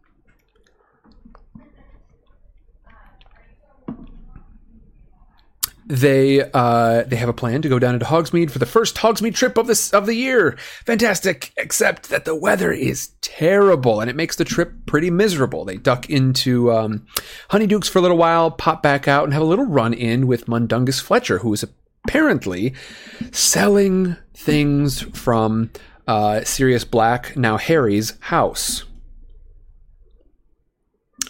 They 5.93 6.41
uh, 6.55 7.03
they 7.03 7.17
have 7.17 7.29
a 7.29 7.35
plan 7.35 7.61
to 7.61 7.69
go 7.69 7.79
down 7.79 7.93
into 7.93 8.07
Hogsmeade 8.07 8.51
for 8.51 8.59
the 8.59 8.65
first 8.65 8.97
Hogsmeade 8.97 9.35
trip 9.35 9.59
of 9.59 9.67
this 9.67 9.93
of 9.93 10.07
the 10.07 10.15
year. 10.15 10.57
Fantastic, 10.87 11.53
except 11.59 12.09
that 12.09 12.25
the 12.25 12.35
weather 12.35 12.73
is 12.73 13.11
terrible 13.21 14.01
and 14.01 14.09
it 14.09 14.17
makes 14.17 14.37
the 14.37 14.45
trip 14.45 14.73
pretty 14.87 15.11
miserable. 15.11 15.67
They 15.67 15.77
duck 15.77 16.09
into 16.09 16.73
um, 16.73 17.07
Honeydukes 17.51 17.91
for 17.91 17.99
a 17.99 18.03
little 18.03 18.17
while, 18.17 18.51
pop 18.51 18.83
back 18.83 19.07
out, 19.07 19.25
and 19.25 19.35
have 19.35 19.43
a 19.43 19.47
little 19.47 19.67
run 19.67 19.93
in 19.93 20.27
with 20.27 20.49
Mundungus 20.49 20.99
Fletcher, 20.99 21.41
who 21.41 21.53
is 21.53 21.63
apparently 22.07 22.73
selling 23.31 24.17
things 24.33 25.03
from 25.03 25.71
uh, 26.09 26.43
Sirius 26.43 26.85
Black, 26.85 27.37
now 27.37 27.59
Harry's 27.59 28.15
house 28.21 28.85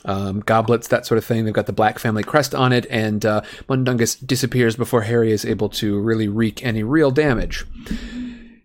um, 0.05 0.41
goblets, 0.41 0.89
that 0.89 1.07
sort 1.07 1.19
of 1.19 1.25
thing. 1.25 1.45
They've 1.45 1.55
got 1.55 1.67
the 1.67 1.73
Black 1.73 1.99
family 1.99 2.23
crest 2.23 2.55
on 2.55 2.73
it, 2.73 2.87
and 2.91 3.25
uh, 3.25 3.43
Mundungus 3.69 4.15
disappears 4.15 4.77
before 4.77 5.03
Harry 5.03 5.33
is 5.33 5.45
able 5.45 5.69
to 5.71 5.99
really 6.01 6.29
wreak 6.29 6.65
any 6.65 6.83
real 6.83 7.11
damage. 7.11 7.65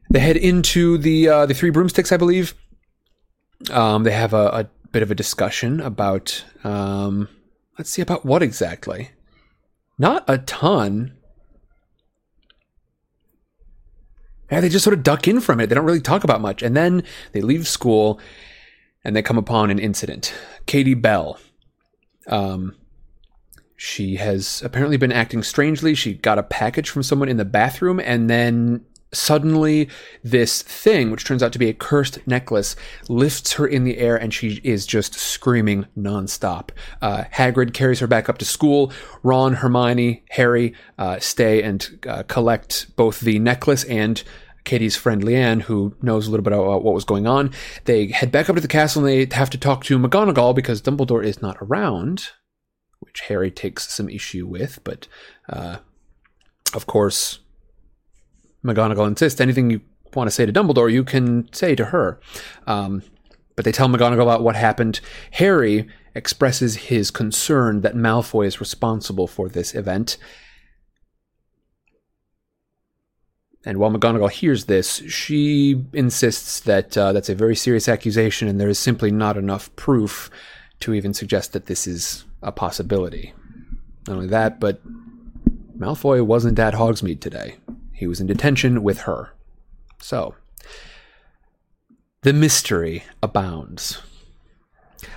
They 0.09 0.19
head 0.19 0.38
into 0.38 0.97
the 0.97 1.27
uh, 1.27 1.45
the 1.45 1.53
Three 1.53 1.69
Broomsticks, 1.69 2.11
I 2.11 2.17
believe. 2.17 2.53
Um, 3.71 4.03
they 4.03 4.11
have 4.11 4.33
a, 4.33 4.47
a, 4.47 4.69
bit 4.91 5.03
of 5.03 5.11
a 5.11 5.15
discussion 5.15 5.81
about 5.81 6.45
um, 6.63 7.27
let's 7.77 7.89
see 7.89 8.01
about 8.01 8.25
what 8.25 8.41
exactly. 8.41 9.11
Not 9.97 10.23
a 10.27 10.38
ton. 10.38 11.17
Yeah, 14.49 14.61
they 14.61 14.69
just 14.69 14.85
sort 14.85 14.93
of 14.93 15.03
duck 15.03 15.27
in 15.27 15.41
from 15.41 15.59
it. 15.59 15.67
They 15.67 15.75
don't 15.75 15.85
really 15.85 15.99
talk 15.99 16.23
about 16.23 16.39
much, 16.39 16.63
and 16.63 16.75
then 16.75 17.03
they 17.33 17.41
leave 17.41 17.67
school 17.67 18.19
and 19.03 19.15
they 19.15 19.21
come 19.21 19.37
upon 19.37 19.71
an 19.71 19.79
incident. 19.79 20.33
Katie 20.65 20.93
Bell. 20.93 21.39
Um, 22.27 22.75
she 23.75 24.15
has 24.15 24.61
apparently 24.63 24.97
been 24.97 25.11
acting 25.11 25.43
strangely. 25.43 25.93
She 25.93 26.15
got 26.15 26.39
a 26.39 26.43
package 26.43 26.89
from 26.89 27.03
someone 27.03 27.29
in 27.29 27.37
the 27.37 27.45
bathroom, 27.45 27.99
and 27.99 28.29
then 28.29 28.83
suddenly 29.13 29.87
this 30.23 30.61
thing, 30.61 31.11
which 31.11 31.25
turns 31.25 31.41
out 31.41 31.53
to 31.53 31.59
be 31.59 31.69
a 31.69 31.73
cursed 31.73 32.25
necklace, 32.27 32.75
lifts 33.07 33.53
her 33.53 33.65
in 33.65 33.83
the 33.83 33.97
air, 33.97 34.15
and 34.17 34.33
she 34.33 34.59
is 34.63 34.85
just 34.85 35.13
screaming 35.13 35.85
nonstop. 35.97 36.71
Uh, 37.01 37.23
Hagrid 37.33 37.73
carries 37.73 37.99
her 37.99 38.07
back 38.07 38.27
up 38.29 38.37
to 38.39 38.45
school. 38.45 38.91
Ron, 39.23 39.53
Hermione, 39.53 40.23
Harry 40.31 40.73
uh, 40.97 41.19
stay 41.19 41.61
and 41.61 42.05
uh, 42.07 42.23
collect 42.23 42.95
both 42.95 43.21
the 43.21 43.39
necklace 43.39 43.83
and 43.85 44.23
Katie's 44.68 44.95
friend 44.95 45.24
Leanne, 45.24 45.61
who 45.61 45.95
knows 46.01 46.28
a 46.28 46.32
little 46.32 46.43
bit 46.43 46.53
about 46.53 46.84
what 46.84 46.93
was 46.93 47.05
going 47.05 47.26
on. 47.26 47.51
They 47.86 48.07
head 48.07 48.32
back 48.32 48.49
up 48.49 48.55
to 48.55 48.61
the 48.61 48.68
castle 48.68 49.03
and 49.03 49.09
they 49.09 49.36
have 49.36 49.49
to 49.51 49.57
talk 49.57 49.84
to 49.86 49.97
McGonagall 49.97 50.53
because 50.53 50.82
Dumbledore 50.82 51.26
is 51.26 51.41
not 51.41 51.57
around, 51.61 52.30
which 52.99 53.22
Harry 53.22 53.49
takes 53.49 53.91
some 53.91 54.09
issue 54.09 54.45
with. 54.45 54.84
But 54.84 55.07
uh, 55.49 55.78
of 56.74 56.86
course, 56.86 57.39
McGonagall 58.63 59.07
insists 59.07 59.41
anything 59.41 59.72
you 59.72 59.82
want 60.13 60.28
to 60.28 60.32
say 60.32 60.45
to 60.45 60.53
Dumbledore, 60.53 60.91
you 60.91 61.03
can 61.03 61.51
say 61.53 61.74
to 61.74 61.86
her. 61.86 62.20
Um, 62.68 63.03
but 63.55 63.65
they 63.65 63.72
tell 63.72 63.88
McGonagall 63.88 64.22
about 64.22 64.43
what 64.43 64.55
happened. 64.55 64.99
Harry 65.32 65.88
expresses 66.13 66.76
his 66.76 67.09
concern 67.09 67.82
that 67.82 67.95
Malfoy 67.95 68.45
is 68.45 68.59
responsible 68.59 69.28
for 69.28 69.47
this 69.47 69.74
event 69.74 70.18
And 73.68 73.80
while 73.80 73.91
McGonagall 73.91 74.32
hears 74.32 74.65
this, 74.65 75.03
she 75.09 75.84
insists 75.91 76.61
that 76.61 76.97
uh, 76.97 77.11
that's 77.11 77.28
a 77.28 77.36
very 77.36 77.53
serious 77.53 77.89
accusation 77.89 78.47
and 78.47 78.61
there 78.61 78.70
is 78.70 78.80
simply 78.80 79.11
not 79.11 79.36
enough 79.36 79.76
proof 79.76 80.32
to 80.80 80.93
even 80.93 81.13
suggest 81.13 81.51
that 81.51 81.65
this 81.65 81.86
is 81.86 82.24
a 82.41 82.53
possibility. 82.53 83.34
Not 84.07 84.13
only 84.13 84.28
that, 84.28 84.61
but 84.61 84.80
Malfoy 85.78 86.26
wasn't 86.26 86.57
at 86.59 86.76
Hogsmeade 86.76 87.20
today. 87.20 87.57
He 87.91 88.07
was 88.07 88.22
in 88.22 88.28
detention 88.28 88.84
with 88.84 88.99
her. 88.99 89.34
So, 89.99 90.36
the 92.22 92.32
mystery 92.32 93.03
abounds. 93.22 94.01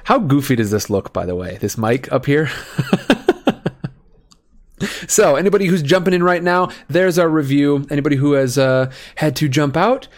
How 0.03 0.19
goofy 0.19 0.57
does 0.57 0.73
this 0.73 0.91
look, 0.91 1.13
by 1.13 1.25
the 1.25 1.37
way? 1.37 1.59
This 1.61 1.79
mic 1.79 2.11
up 2.11 2.27
here? 2.27 2.51
So, 5.09 5.37
anybody 5.37 5.67
who's 5.67 5.83
jumping 5.83 6.15
in 6.15 6.23
right 6.23 6.43
now, 6.43 6.71
there's 6.89 7.19
our 7.19 7.29
review. 7.29 7.87
Anybody 7.91 8.17
who 8.17 8.33
has 8.33 8.59
uh, 8.59 8.93
had 9.17 9.35
to 9.37 9.49
jump 9.49 9.77
out, 9.77 10.09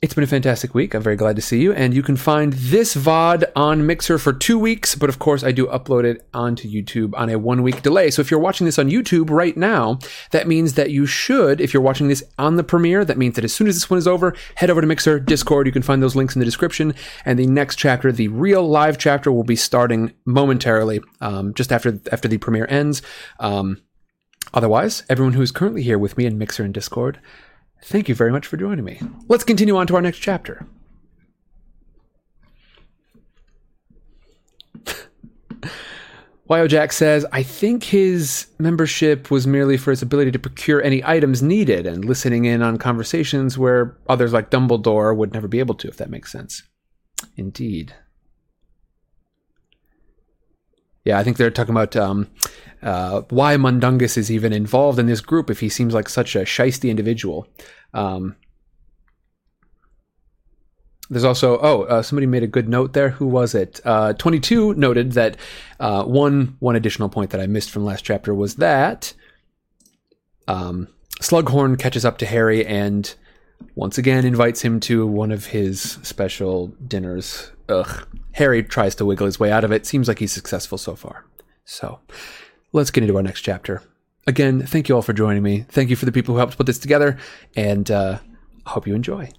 it's 0.00 0.14
been 0.14 0.22
a 0.22 0.28
fantastic 0.28 0.74
week. 0.74 0.94
I'm 0.94 1.02
very 1.02 1.16
glad 1.16 1.34
to 1.36 1.42
see 1.42 1.60
you. 1.60 1.72
And 1.72 1.92
you 1.92 2.04
can 2.04 2.16
find 2.16 2.52
this 2.52 2.94
VOD 2.94 3.44
on 3.56 3.84
Mixer 3.84 4.16
for 4.16 4.32
two 4.32 4.56
weeks, 4.56 4.94
but 4.94 5.08
of 5.08 5.18
course, 5.18 5.42
I 5.42 5.50
do 5.50 5.66
upload 5.66 6.04
it 6.04 6.24
onto 6.32 6.70
YouTube 6.70 7.18
on 7.18 7.28
a 7.28 7.38
one 7.38 7.64
week 7.64 7.82
delay. 7.82 8.10
So 8.10 8.20
if 8.20 8.30
you're 8.30 8.38
watching 8.38 8.64
this 8.64 8.78
on 8.78 8.88
YouTube 8.88 9.28
right 9.28 9.56
now, 9.56 9.98
that 10.30 10.46
means 10.46 10.74
that 10.74 10.92
you 10.92 11.04
should, 11.04 11.60
if 11.60 11.74
you're 11.74 11.82
watching 11.82 12.06
this 12.06 12.22
on 12.38 12.56
the 12.56 12.62
premiere, 12.62 13.04
that 13.04 13.18
means 13.18 13.34
that 13.34 13.44
as 13.44 13.52
soon 13.52 13.66
as 13.66 13.74
this 13.74 13.90
one 13.90 13.98
is 13.98 14.06
over, 14.06 14.36
head 14.54 14.70
over 14.70 14.80
to 14.80 14.86
Mixer, 14.86 15.18
Discord. 15.18 15.66
You 15.66 15.72
can 15.72 15.82
find 15.82 16.00
those 16.00 16.14
links 16.14 16.36
in 16.36 16.38
the 16.38 16.46
description. 16.46 16.94
And 17.24 17.36
the 17.36 17.46
next 17.48 17.76
chapter, 17.76 18.12
the 18.12 18.28
real 18.28 18.68
live 18.68 18.98
chapter, 18.98 19.32
will 19.32 19.42
be 19.42 19.56
starting 19.56 20.12
momentarily, 20.24 21.00
um, 21.20 21.54
just 21.54 21.72
after 21.72 22.00
after 22.12 22.28
the 22.28 22.38
premiere 22.38 22.66
ends. 22.70 23.02
Um, 23.40 23.82
Otherwise, 24.54 25.02
everyone 25.10 25.34
who 25.34 25.42
is 25.42 25.52
currently 25.52 25.82
here 25.82 25.98
with 25.98 26.16
me 26.16 26.24
in 26.24 26.38
Mixer 26.38 26.64
and 26.64 26.72
Discord, 26.72 27.20
thank 27.82 28.08
you 28.08 28.14
very 28.14 28.32
much 28.32 28.46
for 28.46 28.56
joining 28.56 28.84
me. 28.84 29.00
Let's 29.28 29.44
continue 29.44 29.76
on 29.76 29.86
to 29.88 29.96
our 29.96 30.02
next 30.02 30.18
chapter. 30.18 30.66
Jack 36.66 36.92
says, 36.92 37.26
I 37.30 37.42
think 37.42 37.84
his 37.84 38.46
membership 38.58 39.30
was 39.30 39.46
merely 39.46 39.76
for 39.76 39.90
his 39.90 40.00
ability 40.00 40.30
to 40.32 40.38
procure 40.38 40.82
any 40.82 41.04
items 41.04 41.42
needed 41.42 41.86
and 41.86 42.04
listening 42.04 42.46
in 42.46 42.62
on 42.62 42.78
conversations 42.78 43.58
where 43.58 43.98
others 44.08 44.32
like 44.32 44.50
Dumbledore 44.50 45.14
would 45.14 45.34
never 45.34 45.46
be 45.46 45.58
able 45.58 45.74
to, 45.74 45.88
if 45.88 45.98
that 45.98 46.08
makes 46.08 46.32
sense. 46.32 46.62
Indeed. 47.36 47.94
Yeah, 51.04 51.18
I 51.18 51.24
think 51.24 51.36
they're 51.36 51.50
talking 51.50 51.74
about 51.74 51.96
um, 51.96 52.28
uh, 52.82 53.22
why 53.30 53.56
Mundungus 53.56 54.16
is 54.16 54.30
even 54.30 54.52
involved 54.52 54.98
in 54.98 55.06
this 55.06 55.20
group 55.20 55.50
if 55.50 55.60
he 55.60 55.68
seems 55.68 55.94
like 55.94 56.08
such 56.08 56.36
a 56.36 56.40
shisty 56.40 56.90
individual. 56.90 57.46
Um, 57.94 58.36
there's 61.10 61.24
also 61.24 61.58
oh 61.60 61.82
uh, 61.84 62.02
somebody 62.02 62.26
made 62.26 62.42
a 62.42 62.48
good 62.48 62.68
note 62.68 62.92
there. 62.92 63.10
Who 63.10 63.26
was 63.26 63.54
it? 63.54 63.80
Uh, 63.84 64.12
22 64.12 64.74
noted 64.74 65.12
that 65.12 65.36
uh, 65.80 66.04
one 66.04 66.56
one 66.58 66.76
additional 66.76 67.08
point 67.08 67.30
that 67.30 67.40
I 67.40 67.46
missed 67.46 67.70
from 67.70 67.84
last 67.84 68.04
chapter 68.04 68.34
was 68.34 68.56
that 68.56 69.14
um, 70.46 70.88
Slughorn 71.20 71.78
catches 71.78 72.04
up 72.04 72.18
to 72.18 72.26
Harry 72.26 72.64
and 72.64 73.14
once 73.74 73.98
again 73.98 74.24
invites 74.24 74.62
him 74.62 74.80
to 74.80 75.06
one 75.06 75.32
of 75.32 75.46
his 75.46 75.98
special 76.02 76.68
dinners. 76.86 77.50
Ugh. 77.68 78.06
Harry 78.32 78.62
tries 78.62 78.94
to 78.96 79.04
wiggle 79.04 79.26
his 79.26 79.40
way 79.40 79.50
out 79.50 79.64
of 79.64 79.72
it. 79.72 79.86
Seems 79.86 80.08
like 80.08 80.18
he's 80.18 80.32
successful 80.32 80.78
so 80.78 80.94
far. 80.94 81.24
So, 81.64 82.00
let's 82.72 82.90
get 82.90 83.02
into 83.02 83.16
our 83.16 83.22
next 83.22 83.42
chapter. 83.42 83.82
Again, 84.26 84.66
thank 84.66 84.88
you 84.88 84.94
all 84.94 85.02
for 85.02 85.12
joining 85.12 85.42
me. 85.42 85.64
Thank 85.68 85.90
you 85.90 85.96
for 85.96 86.04
the 86.04 86.12
people 86.12 86.34
who 86.34 86.38
helped 86.38 86.56
put 86.56 86.66
this 86.66 86.78
together, 86.78 87.16
and 87.56 87.90
uh, 87.90 88.18
I 88.66 88.70
hope 88.70 88.86
you 88.86 88.94
enjoy. 88.94 89.30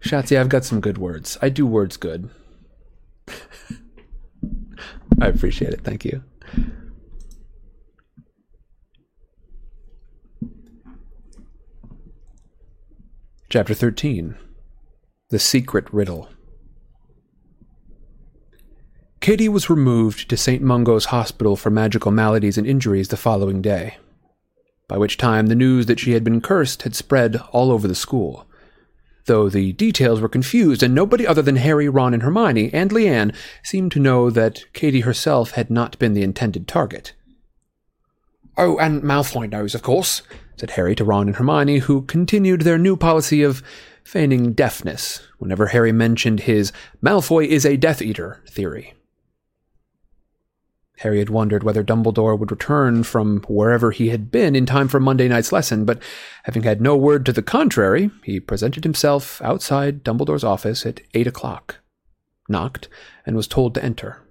Shatsi, 0.00 0.38
I've 0.38 0.48
got 0.48 0.64
some 0.64 0.80
good 0.80 0.98
words. 0.98 1.36
I 1.42 1.48
do 1.48 1.66
words 1.66 1.96
good. 1.96 2.30
I 5.20 5.26
appreciate 5.26 5.72
it. 5.72 5.80
Thank 5.82 6.04
you. 6.04 6.22
Chapter 13.48 13.74
13 13.74 14.36
The 15.30 15.38
Secret 15.38 15.92
Riddle. 15.92 16.28
Katie 19.26 19.48
was 19.48 19.68
removed 19.68 20.30
to 20.30 20.36
St. 20.36 20.62
Mungo's 20.62 21.06
Hospital 21.06 21.56
for 21.56 21.68
Magical 21.68 22.12
Maladies 22.12 22.56
and 22.56 22.64
Injuries 22.64 23.08
the 23.08 23.16
following 23.16 23.60
day, 23.60 23.98
by 24.86 24.96
which 24.98 25.16
time 25.16 25.48
the 25.48 25.56
news 25.56 25.86
that 25.86 25.98
she 25.98 26.12
had 26.12 26.22
been 26.22 26.40
cursed 26.40 26.82
had 26.82 26.94
spread 26.94 27.34
all 27.50 27.72
over 27.72 27.88
the 27.88 27.96
school, 27.96 28.46
though 29.24 29.48
the 29.48 29.72
details 29.72 30.20
were 30.20 30.28
confused 30.28 30.80
and 30.80 30.94
nobody 30.94 31.26
other 31.26 31.42
than 31.42 31.56
Harry, 31.56 31.88
Ron, 31.88 32.14
and 32.14 32.22
Hermione, 32.22 32.72
and 32.72 32.92
Leanne, 32.92 33.34
seemed 33.64 33.90
to 33.90 33.98
know 33.98 34.30
that 34.30 34.64
Katie 34.72 35.00
herself 35.00 35.50
had 35.50 35.70
not 35.70 35.98
been 35.98 36.14
the 36.14 36.22
intended 36.22 36.68
target. 36.68 37.12
Oh, 38.56 38.78
and 38.78 39.02
Malfoy 39.02 39.50
knows, 39.50 39.74
of 39.74 39.82
course, 39.82 40.22
said 40.56 40.70
Harry 40.70 40.94
to 40.94 41.04
Ron 41.04 41.26
and 41.26 41.34
Hermione, 41.34 41.78
who 41.78 42.02
continued 42.02 42.60
their 42.60 42.78
new 42.78 42.96
policy 42.96 43.42
of 43.42 43.60
feigning 44.04 44.52
deafness 44.52 45.20
whenever 45.38 45.66
Harry 45.66 45.90
mentioned 45.90 46.42
his 46.42 46.70
Malfoy 47.02 47.48
is 47.48 47.66
a 47.66 47.76
Death 47.76 48.00
Eater 48.00 48.40
theory. 48.48 48.92
Harry 50.98 51.18
had 51.18 51.28
wondered 51.28 51.62
whether 51.62 51.84
Dumbledore 51.84 52.38
would 52.38 52.50
return 52.50 53.02
from 53.02 53.42
wherever 53.48 53.90
he 53.90 54.08
had 54.08 54.30
been 54.30 54.56
in 54.56 54.64
time 54.64 54.88
for 54.88 54.98
Monday 54.98 55.28
night's 55.28 55.52
lesson, 55.52 55.84
but 55.84 56.00
having 56.44 56.62
had 56.62 56.80
no 56.80 56.96
word 56.96 57.26
to 57.26 57.32
the 57.32 57.42
contrary, 57.42 58.10
he 58.24 58.40
presented 58.40 58.84
himself 58.84 59.42
outside 59.42 60.02
Dumbledore's 60.02 60.44
office 60.44 60.86
at 60.86 61.00
eight 61.14 61.26
o'clock. 61.26 61.76
knocked, 62.48 62.88
and 63.26 63.34
was 63.36 63.48
told 63.48 63.74
to 63.74 63.84
enter. 63.84 64.22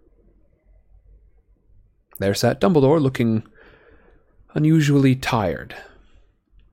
There 2.17 2.33
sat 2.33 2.61
Dumbledore, 2.61 3.01
looking 3.01 3.43
unusually 4.53 5.15
tired. 5.15 5.75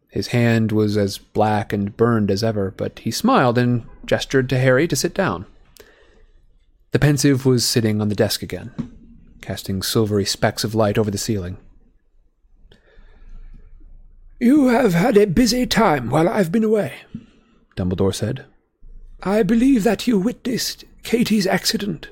His 0.09 0.28
hand 0.28 0.70
was 0.70 0.97
as 0.97 1.19
black 1.19 1.73
and 1.73 1.97
burned 1.97 2.31
as 2.31 2.44
ever, 2.44 2.70
but 2.70 3.01
he 3.01 3.10
smiled 3.10 3.59
and 3.59 3.85
gestured 4.06 4.48
to 4.51 4.59
Harry 4.59 4.86
to 4.86 4.94
sit 4.94 5.14
down. 5.14 5.47
The 6.93 6.98
Pensieve 6.98 7.44
was 7.44 7.64
sitting 7.64 8.01
on 8.01 8.09
the 8.09 8.14
desk 8.14 8.43
again, 8.43 8.73
casting 9.43 9.82
silvery 9.82 10.24
specks 10.24 10.64
of 10.64 10.74
light 10.74 10.97
over 10.97 11.10
the 11.10 11.19
ceiling. 11.19 11.59
You 14.40 14.69
have 14.69 14.94
had 14.94 15.16
a 15.16 15.27
busy 15.27 15.66
time 15.66 16.09
while 16.09 16.28
I've 16.28 16.51
been 16.51 16.64
away, 16.64 16.94
Dumbledore 17.77 18.14
said. 18.14 18.47
I 19.23 19.43
believe 19.43 19.85
that 19.85 20.06
you 20.06 20.19
witnessed 20.19 20.85
Katie's 21.02 21.47
accident. 21.47 22.09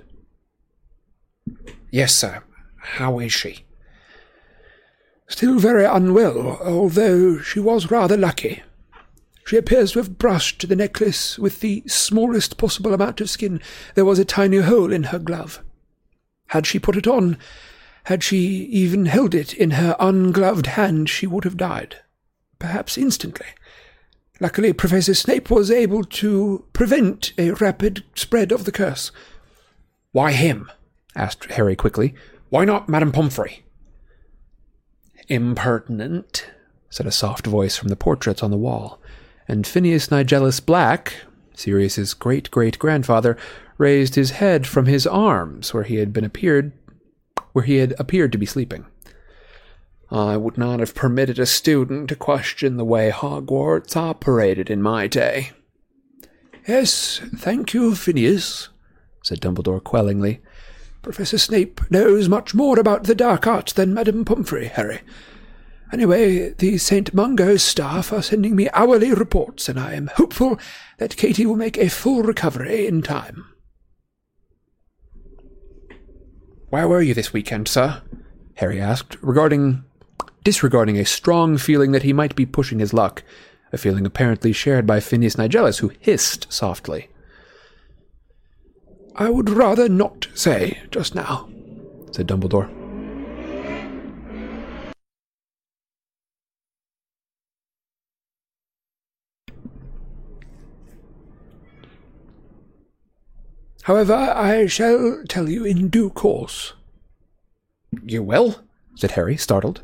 Yes, 1.90 2.14
sir. 2.14 2.42
How 2.76 3.18
is 3.18 3.32
she? 3.32 3.64
Still 5.28 5.58
very 5.58 5.84
unwell, 5.84 6.58
although 6.62 7.38
she 7.40 7.60
was 7.60 7.90
rather 7.90 8.16
lucky. 8.16 8.62
She 9.44 9.56
appears 9.56 9.92
to 9.92 9.98
have 9.98 10.18
brushed 10.18 10.68
the 10.68 10.76
necklace 10.76 11.38
with 11.38 11.60
the 11.60 11.82
smallest 11.86 12.56
possible 12.56 12.94
amount 12.94 13.20
of 13.20 13.30
skin. 13.30 13.60
There 13.96 14.04
was 14.04 14.20
a 14.20 14.24
tiny 14.24 14.58
hole 14.58 14.92
in 14.92 15.04
her 15.04 15.18
glove. 15.18 15.60
Had 16.50 16.66
she 16.66 16.80
put 16.80 16.96
it 16.96 17.06
on, 17.06 17.38
had 18.04 18.24
she 18.24 18.38
even 18.38 19.06
held 19.06 19.36
it 19.36 19.54
in 19.54 19.72
her 19.72 19.94
ungloved 20.00 20.66
hand, 20.66 21.08
she 21.08 21.24
would 21.24 21.44
have 21.44 21.56
died. 21.56 21.96
Perhaps 22.58 22.98
instantly. 22.98 23.46
Luckily, 24.40 24.72
Professor 24.72 25.14
Snape 25.14 25.48
was 25.48 25.70
able 25.70 26.02
to 26.02 26.64
prevent 26.72 27.32
a 27.38 27.52
rapid 27.52 28.02
spread 28.16 28.50
of 28.50 28.64
the 28.64 28.72
curse. 28.72 29.12
Why 30.10 30.32
him? 30.32 30.68
asked 31.14 31.44
Harry 31.52 31.76
quickly. 31.76 32.14
Why 32.48 32.64
not 32.64 32.88
Madame 32.88 33.12
Pomfrey? 33.12 33.62
Impertinent, 35.28 36.50
said 36.88 37.06
a 37.06 37.12
soft 37.12 37.46
voice 37.46 37.76
from 37.76 37.90
the 37.90 37.96
portraits 37.96 38.42
on 38.42 38.50
the 38.50 38.56
wall, 38.56 38.98
and 39.46 39.68
Phineas 39.68 40.08
Nigellus 40.08 40.58
Black, 40.58 41.14
Sirius's 41.54 42.12
great 42.12 42.50
great 42.50 42.76
grandfather, 42.80 43.36
raised 43.80 44.14
his 44.14 44.32
head 44.32 44.66
from 44.66 44.84
his 44.84 45.06
arms 45.06 45.72
where 45.72 45.84
he 45.84 45.96
had 45.96 46.12
been 46.12 46.24
appeared 46.24 46.70
where 47.52 47.64
he 47.64 47.76
had 47.76 47.94
appeared 47.98 48.30
to 48.30 48.38
be 48.38 48.46
sleeping. 48.46 48.84
I 50.10 50.36
would 50.36 50.58
not 50.58 50.80
have 50.80 50.94
permitted 50.94 51.38
a 51.38 51.46
student 51.46 52.08
to 52.10 52.14
question 52.14 52.76
the 52.76 52.84
way 52.84 53.10
Hogwarts 53.10 53.96
operated 53.96 54.70
in 54.70 54.82
my 54.82 55.06
day. 55.06 55.52
Yes, 56.68 57.20
thank 57.34 57.72
you, 57.72 57.94
Phineas, 57.94 58.68
said 59.24 59.40
Dumbledore 59.40 59.82
quellingly. 59.82 60.40
Professor 61.02 61.38
Snape 61.38 61.80
knows 61.90 62.28
much 62.28 62.54
more 62.54 62.78
about 62.78 63.04
the 63.04 63.14
dark 63.14 63.46
arts 63.46 63.72
than 63.72 63.94
Madame 63.94 64.24
Pomfrey, 64.24 64.66
Harry. 64.66 65.00
Anyway, 65.92 66.50
the 66.50 66.76
St. 66.76 67.14
Mungo's 67.14 67.62
staff 67.62 68.12
are 68.12 68.22
sending 68.22 68.54
me 68.54 68.68
hourly 68.74 69.12
reports, 69.12 69.68
and 69.68 69.80
I 69.80 69.94
am 69.94 70.10
hopeful 70.14 70.58
that 70.98 71.16
Katie 71.16 71.46
will 71.46 71.56
make 71.56 71.78
a 71.78 71.88
full 71.88 72.22
recovery 72.22 72.86
in 72.86 73.02
time. 73.02 73.46
Where 76.70 76.86
were 76.86 77.02
you 77.02 77.14
this 77.14 77.32
weekend, 77.32 77.66
sir? 77.66 78.00
Harry 78.54 78.80
asked, 78.80 79.16
regarding 79.20 79.84
disregarding 80.44 80.96
a 80.98 81.04
strong 81.04 81.58
feeling 81.58 81.92
that 81.92 82.04
he 82.04 82.12
might 82.12 82.36
be 82.36 82.46
pushing 82.46 82.78
his 82.78 82.94
luck, 82.94 83.24
a 83.72 83.78
feeling 83.78 84.06
apparently 84.06 84.52
shared 84.52 84.86
by 84.86 85.00
Phineas 85.00 85.34
Nigellus, 85.34 85.80
who 85.80 85.92
hissed 85.98 86.46
softly. 86.50 87.08
I 89.16 89.28
would 89.30 89.50
rather 89.50 89.88
not 89.88 90.28
say 90.34 90.80
just 90.92 91.14
now, 91.14 91.48
said 92.12 92.28
Dumbledore. 92.28 92.79
However, 103.90 104.14
I 104.14 104.66
shall 104.66 105.24
tell 105.28 105.48
you 105.48 105.64
in 105.64 105.88
due 105.88 106.10
course. 106.10 106.74
You 108.04 108.22
will? 108.22 108.60
said 108.94 109.10
Harry, 109.10 109.36
startled. 109.36 109.82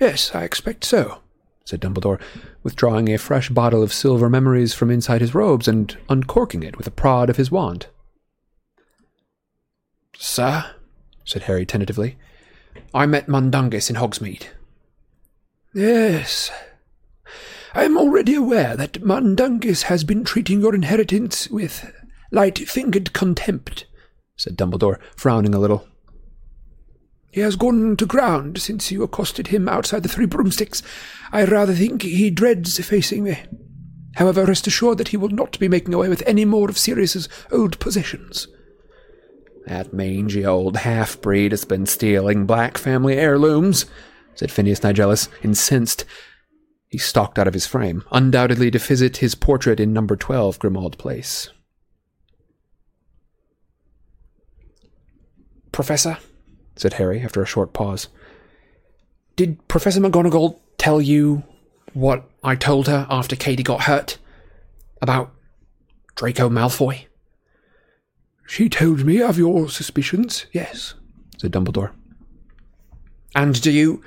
Yes, 0.00 0.34
I 0.34 0.44
expect 0.44 0.82
so, 0.82 1.18
said 1.66 1.82
Dumbledore, 1.82 2.18
withdrawing 2.62 3.12
a 3.12 3.18
fresh 3.18 3.50
bottle 3.50 3.82
of 3.82 3.92
silver 3.92 4.30
memories 4.30 4.72
from 4.72 4.90
inside 4.90 5.20
his 5.20 5.34
robes 5.34 5.68
and 5.68 5.94
uncorking 6.08 6.62
it 6.62 6.78
with 6.78 6.86
a 6.86 6.90
prod 6.90 7.28
of 7.28 7.36
his 7.36 7.50
wand. 7.50 7.88
Sir, 10.16 10.74
said 11.22 11.42
Harry 11.42 11.66
tentatively, 11.66 12.16
I 12.94 13.04
met 13.04 13.28
Mundungus 13.28 13.90
in 13.90 13.96
Hogsmeade. 13.96 14.46
Yes. 15.74 16.50
I 17.74 17.84
am 17.84 17.98
already 17.98 18.36
aware 18.36 18.74
that 18.74 19.04
Mundungus 19.04 19.82
has 19.82 20.02
been 20.02 20.24
treating 20.24 20.62
your 20.62 20.74
inheritance 20.74 21.50
with 21.50 21.92
light-fingered 22.32 23.12
contempt, 23.12 23.86
said 24.36 24.56
Dumbledore, 24.56 24.98
frowning 25.14 25.54
a 25.54 25.60
little. 25.60 25.86
He 27.30 27.40
has 27.40 27.56
gone 27.56 27.96
to 27.96 28.04
ground 28.04 28.60
since 28.60 28.90
you 28.90 29.02
accosted 29.02 29.46
him 29.46 29.68
outside 29.68 30.02
the 30.02 30.08
Three 30.08 30.26
Broomsticks. 30.26 30.82
I 31.32 31.44
rather 31.44 31.72
think 31.72 32.02
he 32.02 32.30
dreads 32.30 32.78
facing 32.84 33.24
me. 33.24 33.38
However, 34.16 34.44
rest 34.44 34.66
assured 34.66 34.98
that 34.98 35.08
he 35.08 35.16
will 35.16 35.30
not 35.30 35.58
be 35.58 35.68
making 35.68 35.94
away 35.94 36.10
with 36.10 36.22
any 36.26 36.44
more 36.44 36.68
of 36.68 36.76
Sirius's 36.76 37.30
old 37.50 37.78
possessions. 37.78 38.48
That 39.64 39.94
mangy 39.94 40.44
old 40.44 40.78
half-breed 40.78 41.52
has 41.52 41.64
been 41.64 41.86
stealing 41.86 42.44
black 42.44 42.76
family 42.76 43.16
heirlooms, 43.16 43.86
said 44.34 44.50
Phineas 44.50 44.80
Nigellus, 44.80 45.28
incensed. 45.42 46.04
He 46.88 46.98
stalked 46.98 47.38
out 47.38 47.48
of 47.48 47.54
his 47.54 47.66
frame, 47.66 48.04
undoubtedly 48.12 48.70
to 48.72 48.78
visit 48.78 49.18
his 49.18 49.34
portrait 49.34 49.80
in 49.80 49.94
number 49.94 50.16
12 50.16 50.58
Grimmauld 50.58 50.98
Place. 50.98 51.48
Professor, 55.72 56.18
said 56.76 56.94
Harry 56.94 57.20
after 57.20 57.42
a 57.42 57.46
short 57.46 57.72
pause, 57.72 58.08
did 59.36 59.66
Professor 59.68 60.00
McGonagall 60.00 60.58
tell 60.78 61.00
you 61.00 61.42
what 61.94 62.28
I 62.44 62.54
told 62.54 62.86
her 62.88 63.06
after 63.10 63.34
Katie 63.36 63.62
got 63.62 63.82
hurt? 63.82 64.18
About 65.00 65.32
Draco 66.14 66.48
Malfoy? 66.48 67.06
She 68.46 68.68
told 68.68 69.04
me 69.04 69.20
of 69.20 69.38
your 69.38 69.68
suspicions, 69.68 70.46
yes, 70.52 70.94
said 71.38 71.52
Dumbledore. 71.52 71.92
And 73.34 73.60
do 73.62 73.70
you? 73.70 74.02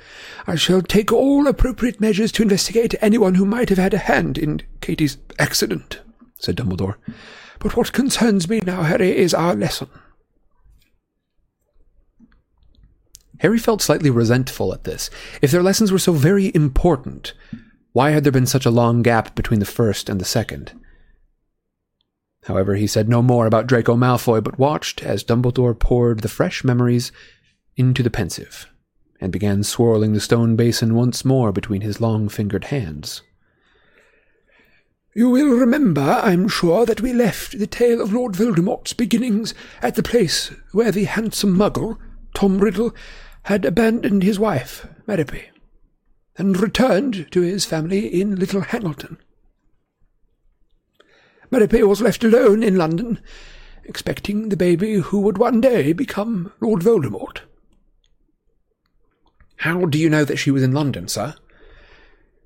I 0.46 0.54
shall 0.54 0.82
take 0.82 1.12
all 1.12 1.48
appropriate 1.48 2.00
measures 2.00 2.30
to 2.32 2.42
investigate 2.42 2.94
anyone 3.00 3.34
who 3.34 3.44
might 3.44 3.70
have 3.70 3.78
had 3.78 3.92
a 3.92 3.98
hand 3.98 4.38
in 4.38 4.62
Katie's 4.80 5.18
accident, 5.38 6.00
said 6.38 6.56
Dumbledore. 6.56 6.94
But 7.58 7.76
what 7.76 7.92
concerns 7.92 8.48
me 8.48 8.60
now, 8.64 8.82
Harry, 8.82 9.16
is 9.16 9.34
our 9.34 9.56
lesson. 9.56 9.88
Harry 13.40 13.58
felt 13.58 13.82
slightly 13.82 14.10
resentful 14.10 14.72
at 14.72 14.84
this. 14.84 15.10
If 15.42 15.50
their 15.50 15.62
lessons 15.62 15.92
were 15.92 15.98
so 15.98 16.12
very 16.12 16.52
important, 16.54 17.34
why 17.92 18.10
had 18.10 18.24
there 18.24 18.32
been 18.32 18.46
such 18.46 18.66
a 18.66 18.70
long 18.70 19.02
gap 19.02 19.34
between 19.34 19.60
the 19.60 19.66
first 19.66 20.08
and 20.08 20.20
the 20.20 20.24
second? 20.24 20.72
However, 22.44 22.74
he 22.76 22.86
said 22.86 23.08
no 23.08 23.22
more 23.22 23.46
about 23.46 23.66
Draco 23.66 23.96
Malfoy, 23.96 24.42
but 24.42 24.58
watched 24.58 25.02
as 25.02 25.24
Dumbledore 25.24 25.78
poured 25.78 26.20
the 26.20 26.28
fresh 26.28 26.62
memories 26.62 27.10
into 27.76 28.02
the 28.02 28.10
Pensieve, 28.10 28.66
and 29.20 29.32
began 29.32 29.64
swirling 29.64 30.12
the 30.12 30.20
stone 30.20 30.54
basin 30.54 30.94
once 30.94 31.24
more 31.24 31.52
between 31.52 31.80
his 31.80 32.00
long 32.00 32.28
fingered 32.28 32.64
hands. 32.64 33.22
You 35.14 35.30
will 35.30 35.56
remember, 35.56 36.02
I'm 36.02 36.46
sure, 36.46 36.84
that 36.84 37.00
we 37.00 37.14
left 37.14 37.58
the 37.58 37.66
tale 37.66 38.02
of 38.02 38.12
Lord 38.12 38.34
Voldemort's 38.34 38.92
beginnings 38.92 39.54
at 39.80 39.94
the 39.94 40.02
place 40.02 40.52
where 40.72 40.92
the 40.92 41.04
handsome 41.04 41.56
muggle, 41.56 41.98
Tom 42.34 42.58
Riddle, 42.58 42.94
had 43.46 43.64
abandoned 43.64 44.24
his 44.24 44.40
wife, 44.40 44.88
Merope, 45.06 45.50
and 46.36 46.60
returned 46.60 47.30
to 47.30 47.42
his 47.42 47.64
family 47.64 48.08
in 48.08 48.34
Little 48.34 48.60
Hangleton. 48.60 49.18
Merope 51.52 51.86
was 51.86 52.00
left 52.00 52.24
alone 52.24 52.64
in 52.64 52.74
London, 52.74 53.20
expecting 53.84 54.48
the 54.48 54.56
baby 54.56 54.94
who 54.94 55.20
would 55.20 55.38
one 55.38 55.60
day 55.60 55.92
become 55.92 56.52
Lord 56.60 56.82
Voldemort. 56.82 57.42
How 59.58 59.86
do 59.86 59.96
you 59.96 60.10
know 60.10 60.24
that 60.24 60.38
she 60.38 60.50
was 60.50 60.64
in 60.64 60.72
London, 60.72 61.06
sir? 61.06 61.36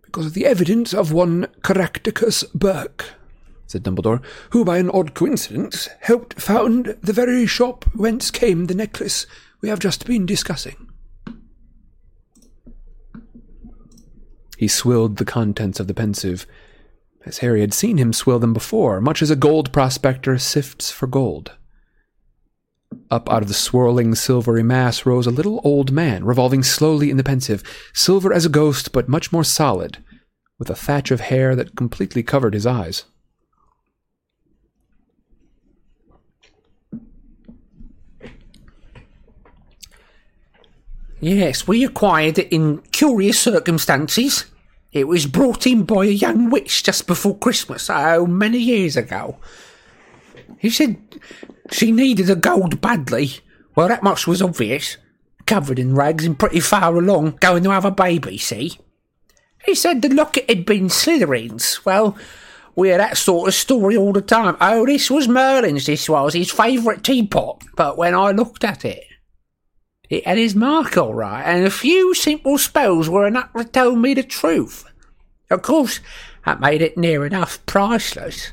Because 0.03 0.27
of 0.27 0.35
the 0.35 0.45
evidence 0.45 0.93
of 0.93 1.13
one 1.13 1.47
Caractacus 1.63 2.45
Burke, 2.55 3.15
said 3.67 3.85
Dumbledore, 3.85 4.23
who 4.51 4.67
by 4.67 4.77
an 4.77 4.91
odd 4.91 5.15
coincidence 5.15 5.89
helped 6.01 6.39
found 6.39 6.99
the 7.01 7.15
very 7.15 7.47
shop 7.47 7.87
whence 7.95 8.31
came 8.31 8.67
the 8.67 8.75
necklace 8.75 9.25
we 9.63 9.71
have 9.71 9.79
just 9.79 10.05
been 10.05 10.27
discussing. 10.27 10.90
He 14.61 14.69
swilled 14.69 15.17
the 15.17 15.25
contents 15.25 15.81
of 15.81 15.87
the 15.87 15.95
Pensieve, 15.95 16.47
as 17.25 17.39
Harry 17.39 17.63
had 17.63 17.73
seen 17.73 17.97
him 17.97 18.13
swill 18.13 18.39
them 18.39 18.53
before, 18.53 19.01
much 19.01 19.23
as 19.23 19.31
a 19.31 19.35
gold 19.35 19.73
prospector 19.73 20.37
sifts 20.37 20.91
for 20.91 21.07
gold. 21.07 21.53
Up 23.11 23.27
out 23.31 23.41
of 23.41 23.49
the 23.49 23.55
swirling 23.55 24.15
silvery 24.15 24.63
mass 24.63 25.07
rose 25.07 25.27
a 25.27 25.31
little 25.31 25.63
old 25.65 25.93
man, 25.93 26.27
revolving 26.27 26.63
slowly 26.63 27.11
in 27.11 27.17
the 27.17 27.25
Pensieve, 27.25 27.63
silver 27.95 28.35
as 28.35 28.45
a 28.45 28.51
ghost, 28.51 28.93
but 28.93 29.09
much 29.09 29.33
more 29.33 29.45
solid, 29.45 30.05
with 30.59 30.69
a 30.69 30.77
thatch 30.77 31.11
of 31.11 31.21
hair 31.21 31.57
that 31.57 31.75
completely 31.75 32.23
covered 32.23 32.53
his 32.53 32.67
eyes. 32.67 33.05
Yes, 41.21 41.69
we 41.69 41.85
acquired 41.85 42.39
it 42.39 42.51
in 42.51 42.79
curious 42.93 43.39
circumstances. 43.39 44.47
It 44.93 45.07
was 45.07 45.27
brought 45.27 45.67
in 45.67 45.85
by 45.85 46.07
a 46.07 46.09
young 46.09 46.51
witch 46.51 46.83
just 46.83 47.07
before 47.07 47.37
Christmas, 47.37 47.91
oh, 47.91 48.27
many 48.27 48.59
years 48.59 48.97
ago. 48.97 49.37
He 50.59 50.71
said 50.71 50.97
she 51.71 51.93
needed 51.93 52.31
a 52.31 52.37
gold 52.37 52.81
badly. 52.81 53.33
Well, 53.77 53.89
that 53.89 54.03
much 54.03 54.27
was 54.27 54.43
obvious. 54.43 54.97
Covered 55.47 55.79
in 55.79 55.95
rags 55.95 56.25
and 56.25 56.39
pretty 56.39 56.61
far 56.61 56.97
along, 56.97 57.39
going 57.41 57.65
to 57.65 57.71
have 57.71 57.85
a 57.85 57.91
baby, 57.91 58.39
see? 58.39 58.79
He 59.65 59.75
said 59.75 60.01
the 60.01 60.09
locket 60.09 60.49
had 60.49 60.65
been 60.65 60.89
Slytherin's. 60.89 61.85
Well, 61.85 62.17
we 62.75 62.89
had 62.89 63.01
that 63.01 63.19
sort 63.19 63.49
of 63.49 63.55
story 63.55 63.97
all 63.97 64.13
the 64.13 64.23
time. 64.23 64.57
Oh, 64.61 64.87
this 64.87 65.11
was 65.11 65.29
Merlin's, 65.29 65.87
this 65.87 66.09
was, 66.09 66.33
his 66.33 66.51
favourite 66.51 67.05
teapot. 67.05 67.63
But 67.77 67.99
when 67.99 68.15
I 68.15 68.31
looked 68.31 68.65
at 68.65 68.85
it, 68.85 69.05
it 70.11 70.27
had 70.27 70.39
his 70.39 70.57
mark 70.57 70.97
all 70.97 71.15
right, 71.15 71.45
and 71.45 71.65
a 71.65 71.71
few 71.71 72.15
simple 72.15 72.59
spells 72.59 73.09
were 73.09 73.29
enough 73.29 73.53
to 73.53 73.65
tell 73.65 73.95
me 73.95 74.13
the 74.13 74.25
truth. 74.25 74.85
Of 75.51 75.63
course, 75.63 76.01
that 76.45 76.61
made 76.61 76.83
it 76.83 76.99
near 76.99 77.25
enough 77.25 77.65
priceless. 77.65 78.53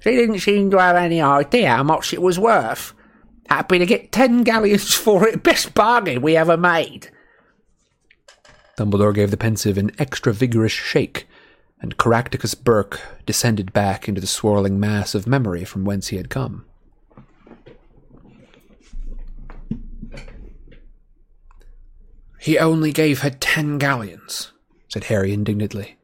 She 0.00 0.12
didn't 0.12 0.40
seem 0.40 0.70
to 0.70 0.78
have 0.78 0.96
any 0.96 1.20
idea 1.20 1.68
how 1.68 1.82
much 1.82 2.14
it 2.14 2.22
was 2.22 2.38
worth. 2.38 2.94
Happy 3.50 3.78
to 3.78 3.86
get 3.86 4.12
ten 4.12 4.44
galleons 4.44 4.94
for 4.94 5.28
it, 5.28 5.42
best 5.42 5.74
bargain 5.74 6.22
we 6.22 6.36
ever 6.36 6.56
made. 6.56 7.10
Dumbledore 8.78 9.14
gave 9.14 9.30
the 9.30 9.36
Pensieve 9.36 9.76
an 9.76 9.90
extra 9.98 10.32
vigorous 10.32 10.72
shake, 10.72 11.28
and 11.82 11.98
Caractacus 11.98 12.54
Burke 12.54 12.98
descended 13.26 13.74
back 13.74 14.08
into 14.08 14.22
the 14.22 14.26
swirling 14.26 14.80
mass 14.80 15.14
of 15.14 15.26
memory 15.26 15.64
from 15.64 15.84
whence 15.84 16.08
he 16.08 16.16
had 16.16 16.30
come. 16.30 16.64
He 22.42 22.58
only 22.58 22.90
gave 22.90 23.20
her 23.20 23.30
ten 23.30 23.78
galleons, 23.78 24.50
said 24.88 25.04
Harry 25.04 25.32
indignantly. 25.32 25.96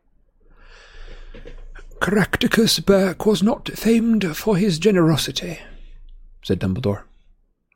Caractacus 2.01 2.79
Burke 2.79 3.27
was 3.27 3.43
not 3.43 3.69
famed 3.71 4.37
for 4.37 4.57
his 4.57 4.79
generosity, 4.79 5.59
said 6.45 6.61
Dumbledore. 6.61 7.03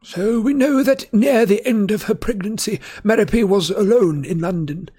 So 0.04 0.40
we 0.40 0.54
know 0.54 0.84
that 0.84 1.12
near 1.12 1.44
the 1.44 1.66
end 1.66 1.90
of 1.90 2.04
her 2.04 2.14
pregnancy, 2.14 2.78
Merope 3.02 3.42
was 3.42 3.70
alone 3.70 4.24
in 4.24 4.38
London, 4.38 4.90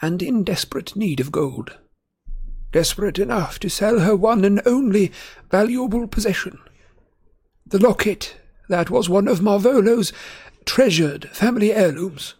and 0.00 0.20
in 0.20 0.42
desperate 0.42 0.96
need 0.96 1.20
of 1.20 1.30
gold. 1.30 1.78
Desperate 2.72 3.20
enough 3.20 3.60
to 3.60 3.68
sell 3.70 4.00
her 4.00 4.16
one 4.16 4.44
and 4.44 4.60
only 4.66 5.12
valuable 5.48 6.08
possession. 6.08 6.58
The 7.64 7.78
locket 7.78 8.36
that 8.68 8.90
was 8.90 9.08
one 9.08 9.28
of 9.28 9.40
Marvolo's 9.40 10.12
treasured 10.64 11.28
family 11.28 11.72
heirlooms. 11.72 12.34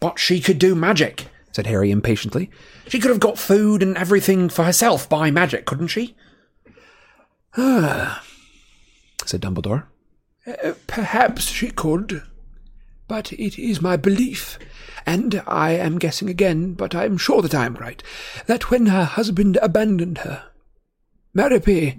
But 0.00 0.18
she 0.18 0.40
could 0.40 0.58
do 0.58 0.74
magic, 0.74 1.28
said 1.52 1.66
Harry 1.66 1.90
impatiently. 1.90 2.50
She 2.88 2.98
could 2.98 3.10
have 3.10 3.20
got 3.20 3.38
food 3.38 3.82
and 3.82 3.96
everything 3.96 4.48
for 4.48 4.64
herself 4.64 5.08
by 5.08 5.30
magic, 5.30 5.66
couldn't 5.66 5.88
she? 5.88 6.16
Ah, 7.56 8.24
said 9.26 9.42
Dumbledore. 9.42 9.84
Uh, 10.46 10.72
perhaps 10.86 11.44
she 11.44 11.70
could. 11.70 12.22
But 13.08 13.32
it 13.32 13.58
is 13.58 13.82
my 13.82 13.96
belief, 13.96 14.58
and 15.04 15.42
I 15.46 15.72
am 15.72 15.98
guessing 15.98 16.30
again, 16.30 16.74
but 16.74 16.94
I 16.94 17.04
am 17.04 17.18
sure 17.18 17.42
that 17.42 17.54
I 17.54 17.66
am 17.66 17.74
right, 17.74 18.02
that 18.46 18.70
when 18.70 18.86
her 18.86 19.04
husband 19.04 19.58
abandoned 19.60 20.18
her, 20.18 20.44
Merope 21.34 21.98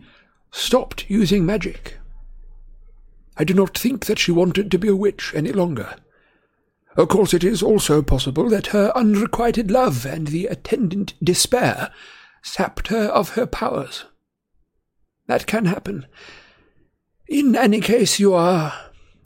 stopped 0.51 1.09
using 1.09 1.45
magic. 1.45 1.97
I 3.37 3.43
do 3.43 3.53
not 3.53 3.77
think 3.77 4.05
that 4.05 4.19
she 4.19 4.31
wanted 4.31 4.71
to 4.71 4.79
be 4.79 4.87
a 4.87 4.95
witch 4.95 5.33
any 5.35 5.51
longer. 5.51 5.95
Of 6.97 7.07
course, 7.07 7.33
it 7.33 7.43
is 7.43 7.63
also 7.63 8.01
possible 8.01 8.49
that 8.49 8.67
her 8.67 8.91
unrequited 8.95 9.71
love 9.71 10.05
and 10.05 10.27
the 10.27 10.47
attendant 10.47 11.13
despair 11.23 11.91
sapped 12.43 12.89
her 12.89 13.05
of 13.05 13.31
her 13.31 13.45
powers. 13.45 14.05
That 15.27 15.47
can 15.47 15.65
happen. 15.65 16.05
In 17.27 17.55
any 17.55 17.79
case, 17.79 18.19
you 18.19 18.33
are 18.33 18.73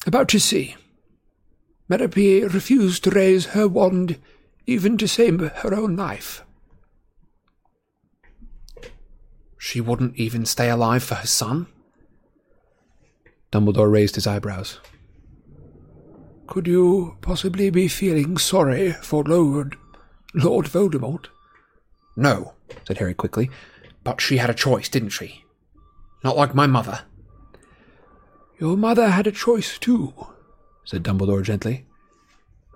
about 0.06 0.30
to 0.30 0.40
see. 0.40 0.76
Merope 1.90 2.54
refused 2.54 3.04
to 3.04 3.10
raise 3.10 3.48
her 3.48 3.68
wand 3.68 4.20
even 4.68 4.98
to 4.98 5.08
save 5.08 5.40
her 5.40 5.74
own 5.74 5.96
life. 5.96 6.44
She 9.58 9.82
wouldn't 9.82 10.16
even 10.16 10.46
stay 10.46 10.70
alive 10.70 11.04
for 11.04 11.16
her 11.16 11.28
son? 11.28 11.68
Dumbledore 13.52 13.92
raised 13.92 14.16
his 14.16 14.28
eyebrows. 14.28 14.80
Could 16.48 16.68
you 16.68 17.18
possibly 17.22 17.70
be 17.70 17.88
feeling 17.88 18.38
sorry 18.38 18.92
for 18.92 19.24
Lord, 19.24 19.78
Lord 20.34 20.68
Voldemort? 20.68 21.28
No, 22.16 22.54
said 22.86 23.00
Harry 23.00 23.14
quickly. 23.14 23.50
But 24.04 24.22
she 24.22 24.38
had 24.38 24.50
a 24.50 24.54
choice, 24.54 24.88
didn't 24.88 25.10
she? 25.10 25.44
Not 26.24 26.38
like 26.38 26.54
my 26.56 26.68
mother. 26.68 27.02
Your 28.60 28.78
mother 28.78 29.10
had 29.10 29.28
a 29.28 29.32
choice 29.32 29.78
too, 29.78 30.14
said 30.86 31.04
Dumbledore 31.04 31.44
gently. 31.44 31.86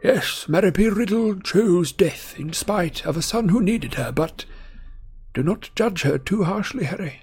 Yes, 0.03 0.47
Merope 0.47 0.77
Riddle 0.77 1.39
chose 1.39 1.91
death 1.91 2.39
in 2.39 2.53
spite 2.53 3.05
of 3.05 3.15
a 3.15 3.21
son 3.21 3.49
who 3.49 3.61
needed 3.61 3.95
her, 3.95 4.11
but 4.11 4.45
do 5.33 5.43
not 5.43 5.69
judge 5.75 6.01
her 6.01 6.17
too 6.17 6.43
harshly, 6.43 6.85
Harry. 6.85 7.21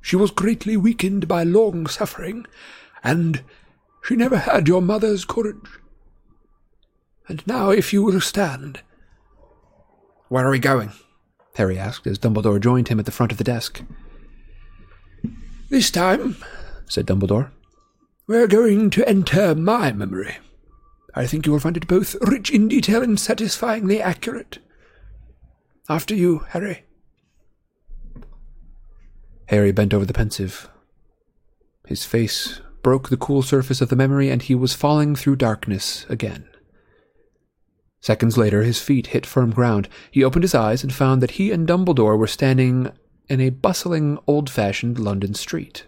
She 0.00 0.16
was 0.16 0.30
greatly 0.30 0.76
weakened 0.76 1.28
by 1.28 1.42
long 1.42 1.86
suffering, 1.86 2.46
and 3.04 3.42
she 4.08 4.16
never 4.16 4.38
had 4.38 4.66
your 4.66 4.80
mother's 4.80 5.26
courage. 5.26 5.68
And 7.28 7.46
now, 7.46 7.68
if 7.68 7.92
you 7.92 8.02
will 8.02 8.22
stand. 8.22 8.80
Where 10.28 10.46
are 10.46 10.50
we 10.50 10.58
going? 10.58 10.92
Harry 11.56 11.78
asked 11.78 12.06
as 12.06 12.18
Dumbledore 12.18 12.58
joined 12.58 12.88
him 12.88 12.98
at 12.98 13.04
the 13.04 13.12
front 13.12 13.32
of 13.32 13.38
the 13.38 13.44
desk. 13.44 13.82
This 15.68 15.90
time, 15.90 16.36
said 16.86 17.06
Dumbledore, 17.06 17.50
we're 18.26 18.46
going 18.46 18.88
to 18.90 19.06
enter 19.06 19.54
my 19.54 19.92
memory. 19.92 20.38
I 21.14 21.26
think 21.26 21.44
you 21.44 21.52
will 21.52 21.60
find 21.60 21.76
it 21.76 21.86
both 21.86 22.16
rich 22.22 22.48
in 22.48 22.66
detail 22.66 23.02
and 23.02 23.20
satisfyingly 23.20 24.00
accurate. 24.00 24.58
After 25.86 26.14
you, 26.14 26.46
Harry. 26.50 26.84
Harry 29.48 29.72
bent 29.72 29.92
over 29.92 30.06
the 30.06 30.14
Pensieve. 30.14 30.66
His 31.86 32.06
face 32.06 32.62
broke 32.82 33.08
the 33.08 33.16
cool 33.16 33.42
surface 33.42 33.80
of 33.80 33.88
the 33.88 33.96
memory, 33.96 34.30
and 34.30 34.42
he 34.42 34.54
was 34.54 34.74
falling 34.74 35.16
through 35.16 35.36
darkness 35.36 36.06
again. 36.08 36.48
Seconds 38.00 38.38
later, 38.38 38.62
his 38.62 38.80
feet 38.80 39.08
hit 39.08 39.26
firm 39.26 39.50
ground. 39.50 39.88
He 40.10 40.22
opened 40.22 40.44
his 40.44 40.54
eyes 40.54 40.82
and 40.82 40.92
found 40.92 41.20
that 41.22 41.32
he 41.32 41.50
and 41.50 41.66
Dumbledore 41.66 42.16
were 42.16 42.26
standing 42.26 42.92
in 43.28 43.40
a 43.40 43.50
bustling, 43.50 44.18
old 44.26 44.48
fashioned 44.48 44.98
London 44.98 45.34
street. 45.34 45.84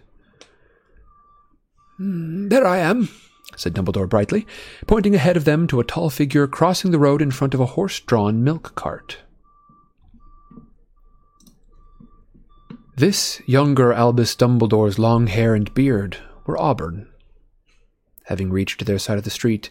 Mm, 1.99 2.49
there 2.49 2.67
I 2.67 2.79
am, 2.79 3.09
said 3.55 3.73
Dumbledore 3.73 4.09
brightly, 4.09 4.45
pointing 4.87 5.15
ahead 5.15 5.37
of 5.37 5.45
them 5.45 5.67
to 5.67 5.79
a 5.79 5.85
tall 5.85 6.09
figure 6.09 6.47
crossing 6.47 6.91
the 6.91 6.99
road 6.99 7.21
in 7.21 7.31
front 7.31 7.53
of 7.53 7.59
a 7.59 7.65
horse 7.65 7.99
drawn 7.99 8.43
milk 8.43 8.75
cart. 8.75 9.19
This 12.97 13.41
younger 13.47 13.93
Albus 13.93 14.35
Dumbledore's 14.35 14.99
long 14.99 15.27
hair 15.27 15.55
and 15.55 15.73
beard 15.73 16.17
were 16.45 16.59
auburn. 16.59 17.07
Having 18.25 18.51
reached 18.51 18.85
their 18.85 18.99
side 18.99 19.17
of 19.17 19.23
the 19.23 19.29
street, 19.29 19.69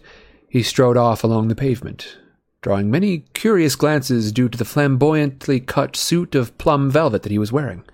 he 0.49 0.63
strode 0.63 0.97
off 0.97 1.23
along 1.23 1.49
the 1.49 1.55
pavement, 1.55 2.19
drawing 2.61 2.91
many 2.91 3.21
curious 3.35 3.77
glances 3.77 4.33
due 4.33 4.49
to 4.49 4.59
the 4.59 4.65
flamboyantly 4.65 5.61
cut 5.61 5.97
suit 5.97 6.35
of 6.35 6.57
plum 6.59 6.91
velvet 6.91 7.23
that 7.23 7.33
he 7.33 7.39
was 7.39 7.53
wearing. 7.53 7.85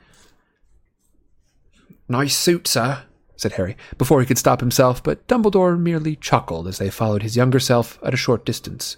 Nice 2.09 2.37
suit, 2.37 2.67
sir, 2.67 3.03
said 3.37 3.53
Harry, 3.53 3.77
before 3.99 4.21
he 4.21 4.27
could 4.27 4.39
stop 4.39 4.61
himself, 4.61 5.03
but 5.03 5.27
Dumbledore 5.29 5.79
merely 5.79 6.17
chuckled 6.17 6.67
as 6.67 6.79
they 6.79 6.91
followed 6.91 7.23
his 7.23 7.37
younger 7.37 7.61
self 7.61 7.99
at 8.03 8.15
a 8.15 8.17
short 8.17 8.47
distance, 8.47 8.97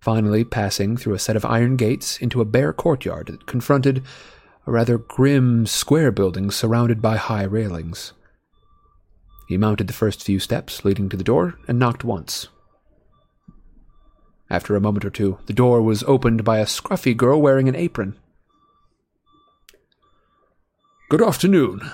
finally 0.00 0.44
passing 0.44 0.96
through 0.96 1.14
a 1.14 1.18
set 1.18 1.36
of 1.36 1.44
iron 1.44 1.76
gates 1.76 2.18
into 2.18 2.40
a 2.40 2.44
bare 2.44 2.72
courtyard 2.72 3.26
that 3.26 3.46
confronted 3.46 4.04
a 4.66 4.70
rather 4.70 4.98
grim 4.98 5.66
square 5.66 6.12
building 6.12 6.50
surrounded 6.50 7.00
by 7.00 7.16
high 7.16 7.44
railings. 7.44 8.12
He 9.46 9.56
mounted 9.56 9.86
the 9.86 9.92
first 9.92 10.22
few 10.22 10.40
steps 10.40 10.84
leading 10.84 11.08
to 11.08 11.16
the 11.16 11.24
door 11.24 11.58
and 11.68 11.78
knocked 11.78 12.04
once. 12.04 12.48
After 14.50 14.76
a 14.76 14.80
moment 14.80 15.04
or 15.04 15.10
two, 15.10 15.38
the 15.46 15.52
door 15.52 15.82
was 15.82 16.02
opened 16.04 16.44
by 16.44 16.58
a 16.58 16.66
scruffy 16.66 17.16
girl 17.16 17.40
wearing 17.40 17.68
an 17.68 17.76
apron. 17.76 18.16
Good 21.08 21.22
afternoon. 21.22 21.90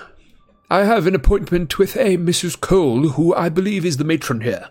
I 0.69 0.85
have 0.85 1.05
an 1.05 1.13
appointment 1.13 1.77
with 1.77 1.95
a 1.95 2.17
Mrs. 2.17 2.59
Cole, 2.59 3.09
who 3.09 3.33
I 3.35 3.49
believe 3.49 3.85
is 3.85 3.97
the 3.97 4.03
matron 4.03 4.41
here. 4.41 4.69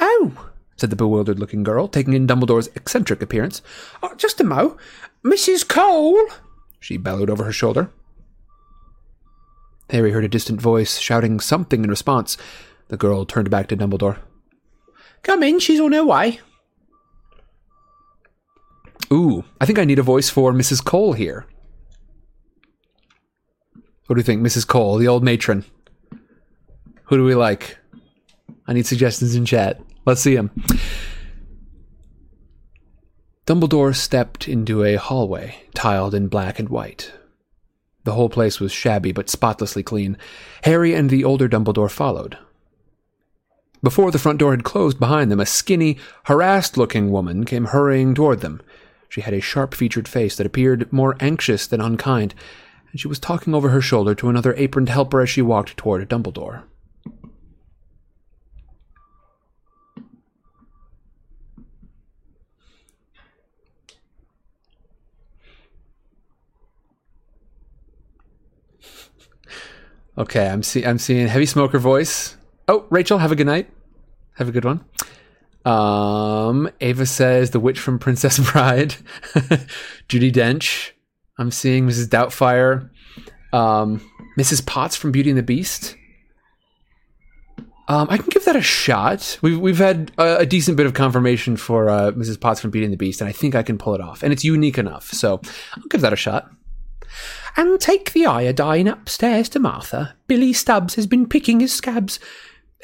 Oh, 0.00 0.50
said 0.76 0.90
the 0.90 0.96
bewildered 0.96 1.38
looking 1.38 1.62
girl, 1.62 1.86
taking 1.86 2.14
in 2.14 2.26
Dumbledore's 2.26 2.68
eccentric 2.74 3.22
appearance. 3.22 3.62
oh, 4.02 4.14
just 4.16 4.40
a 4.40 4.44
mo. 4.44 4.76
Mrs. 5.24 5.68
Cole! 5.68 6.18
She 6.80 6.96
bellowed 6.96 7.30
over 7.30 7.44
her 7.44 7.52
shoulder. 7.52 7.90
Harry 9.90 10.12
heard 10.12 10.24
a 10.24 10.28
distant 10.28 10.60
voice 10.60 10.98
shouting 10.98 11.40
something 11.40 11.82
in 11.82 11.90
response. 11.90 12.36
The 12.88 12.96
girl 12.96 13.24
turned 13.24 13.50
back 13.50 13.68
to 13.68 13.76
Dumbledore. 13.76 14.18
Come 15.22 15.42
in, 15.42 15.58
she's 15.58 15.80
on 15.80 15.92
her 15.92 16.04
way. 16.04 16.40
Ooh, 19.12 19.44
I 19.60 19.66
think 19.66 19.78
I 19.78 19.84
need 19.84 19.98
a 19.98 20.02
voice 20.02 20.28
for 20.28 20.52
Mrs. 20.52 20.84
Cole 20.84 21.14
here. 21.14 21.46
What 24.06 24.14
do 24.14 24.20
you 24.20 24.24
think, 24.24 24.42
Mrs. 24.42 24.66
Cole, 24.66 24.96
the 24.96 25.08
old 25.08 25.22
matron? 25.22 25.64
Who 27.04 27.16
do 27.16 27.24
we 27.24 27.34
like? 27.34 27.78
I 28.66 28.74
need 28.74 28.86
suggestions 28.86 29.34
in 29.34 29.46
chat. 29.46 29.80
Let's 30.04 30.20
see 30.20 30.34
them. 30.34 30.50
Dumbledore 33.46 33.96
stepped 33.96 34.46
into 34.46 34.84
a 34.84 34.96
hallway, 34.96 35.62
tiled 35.74 36.14
in 36.14 36.28
black 36.28 36.58
and 36.58 36.68
white. 36.68 37.12
The 38.08 38.14
whole 38.14 38.30
place 38.30 38.58
was 38.58 38.72
shabby 38.72 39.12
but 39.12 39.28
spotlessly 39.28 39.82
clean. 39.82 40.16
Harry 40.64 40.94
and 40.94 41.10
the 41.10 41.24
older 41.24 41.46
Dumbledore 41.46 41.90
followed. 41.90 42.38
Before 43.82 44.10
the 44.10 44.18
front 44.18 44.38
door 44.38 44.52
had 44.52 44.64
closed 44.64 44.98
behind 44.98 45.30
them, 45.30 45.40
a 45.40 45.44
skinny, 45.44 45.98
harassed 46.24 46.78
looking 46.78 47.10
woman 47.10 47.44
came 47.44 47.66
hurrying 47.66 48.14
toward 48.14 48.40
them. 48.40 48.62
She 49.10 49.20
had 49.20 49.34
a 49.34 49.42
sharp 49.42 49.74
featured 49.74 50.08
face 50.08 50.36
that 50.36 50.46
appeared 50.46 50.90
more 50.90 51.18
anxious 51.20 51.66
than 51.66 51.82
unkind, 51.82 52.34
and 52.90 52.98
she 52.98 53.08
was 53.08 53.18
talking 53.18 53.54
over 53.54 53.68
her 53.68 53.82
shoulder 53.82 54.14
to 54.14 54.30
another 54.30 54.54
aproned 54.54 54.88
helper 54.88 55.20
as 55.20 55.28
she 55.28 55.42
walked 55.42 55.76
toward 55.76 56.08
Dumbledore. 56.08 56.62
Okay, 70.18 70.48
I'm 70.48 70.64
see 70.64 70.84
I'm 70.84 70.98
seeing 70.98 71.28
heavy 71.28 71.46
smoker 71.46 71.78
voice. 71.78 72.36
Oh, 72.66 72.86
Rachel, 72.90 73.18
have 73.18 73.30
a 73.30 73.36
good 73.36 73.46
night. 73.46 73.70
Have 74.34 74.48
a 74.48 74.52
good 74.52 74.64
one. 74.64 74.84
Um, 75.64 76.70
Ava 76.80 77.06
says 77.06 77.50
the 77.50 77.60
witch 77.60 77.78
from 77.78 77.98
Princess 77.98 78.38
Bride. 78.52 78.96
Judi 80.08 80.32
Dench. 80.32 80.90
I'm 81.38 81.52
seeing 81.52 81.86
Mrs. 81.86 82.08
Doubtfire. 82.08 82.90
Um, 83.52 84.00
Mrs. 84.36 84.66
Potts 84.66 84.96
from 84.96 85.12
Beauty 85.12 85.30
and 85.30 85.38
the 85.38 85.42
Beast. 85.42 85.96
Um, 87.86 88.06
I 88.10 88.18
can 88.18 88.26
give 88.28 88.44
that 88.44 88.56
a 88.56 88.60
shot. 88.60 89.38
We've 89.40 89.58
we've 89.58 89.78
had 89.78 90.12
a, 90.18 90.38
a 90.38 90.46
decent 90.46 90.76
bit 90.76 90.84
of 90.84 90.94
confirmation 90.94 91.56
for 91.56 91.88
uh, 91.88 92.10
Mrs. 92.10 92.40
Potts 92.40 92.60
from 92.60 92.70
Beauty 92.70 92.84
and 92.84 92.92
the 92.92 92.98
Beast, 92.98 93.20
and 93.20 93.28
I 93.28 93.32
think 93.32 93.54
I 93.54 93.62
can 93.62 93.78
pull 93.78 93.94
it 93.94 94.00
off, 94.00 94.22
and 94.22 94.32
it's 94.32 94.44
unique 94.44 94.78
enough. 94.78 95.10
So 95.12 95.40
I'll 95.74 95.88
give 95.88 96.00
that 96.00 96.12
a 96.12 96.16
shot. 96.16 96.50
And 97.58 97.80
take 97.80 98.12
the 98.12 98.24
iodine 98.24 98.86
upstairs 98.86 99.48
to 99.48 99.58
Martha. 99.58 100.14
Billy 100.28 100.52
Stubbs 100.52 100.94
has 100.94 101.08
been 101.08 101.26
picking 101.26 101.58
his 101.58 101.74
scabs, 101.74 102.20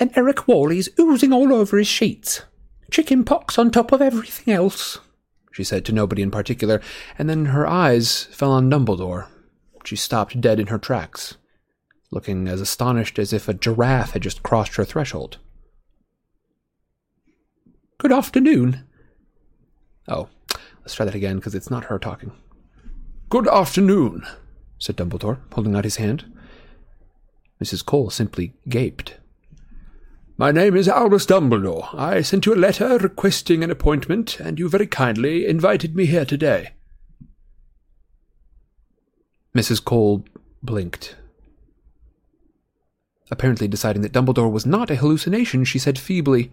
and 0.00 0.10
Eric 0.16 0.48
Worley's 0.48 0.88
oozing 0.98 1.32
all 1.32 1.54
over 1.54 1.78
his 1.78 1.86
sheets. 1.86 2.42
Chicken 2.90 3.24
pox 3.24 3.56
on 3.56 3.70
top 3.70 3.92
of 3.92 4.02
everything 4.02 4.52
else. 4.52 4.98
She 5.52 5.62
said 5.62 5.84
to 5.84 5.92
nobody 5.92 6.22
in 6.22 6.32
particular, 6.32 6.82
and 7.16 7.30
then 7.30 7.46
her 7.46 7.68
eyes 7.68 8.24
fell 8.32 8.50
on 8.50 8.68
Dumbledore. 8.68 9.28
She 9.84 9.94
stopped 9.94 10.40
dead 10.40 10.58
in 10.58 10.66
her 10.66 10.78
tracks, 10.78 11.36
looking 12.10 12.48
as 12.48 12.60
astonished 12.60 13.16
as 13.20 13.32
if 13.32 13.46
a 13.46 13.54
giraffe 13.54 14.10
had 14.10 14.22
just 14.22 14.42
crossed 14.42 14.74
her 14.74 14.84
threshold. 14.84 15.38
Good 17.98 18.10
afternoon. 18.10 18.82
Oh, 20.08 20.28
let's 20.80 20.96
try 20.96 21.06
that 21.06 21.14
again 21.14 21.36
because 21.36 21.54
it's 21.54 21.70
not 21.70 21.84
her 21.84 22.00
talking. 22.00 22.32
Good 23.28 23.46
afternoon, 23.46 24.26
said 24.78 24.96
Dumbledore, 24.96 25.38
holding 25.52 25.74
out 25.74 25.84
his 25.84 25.96
hand. 25.96 26.24
Mrs. 27.62 27.84
Cole 27.84 28.10
simply 28.10 28.54
gaped. 28.68 29.18
My 30.36 30.50
name 30.50 30.76
is 30.76 30.88
Albus 30.88 31.26
Dumbledore. 31.26 31.94
I 31.94 32.20
sent 32.20 32.44
you 32.44 32.54
a 32.54 32.56
letter 32.56 32.98
requesting 32.98 33.62
an 33.62 33.70
appointment, 33.70 34.40
and 34.40 34.58
you 34.58 34.68
very 34.68 34.86
kindly 34.86 35.46
invited 35.46 35.94
me 35.94 36.06
here 36.06 36.24
today. 36.24 36.72
Mrs. 39.54 39.84
Cole 39.84 40.24
blinked. 40.62 41.14
Apparently 43.30 43.68
deciding 43.68 44.02
that 44.02 44.12
Dumbledore 44.12 44.50
was 44.50 44.66
not 44.66 44.90
a 44.90 44.96
hallucination, 44.96 45.64
she 45.64 45.78
said 45.78 45.98
feebly, 45.98 46.50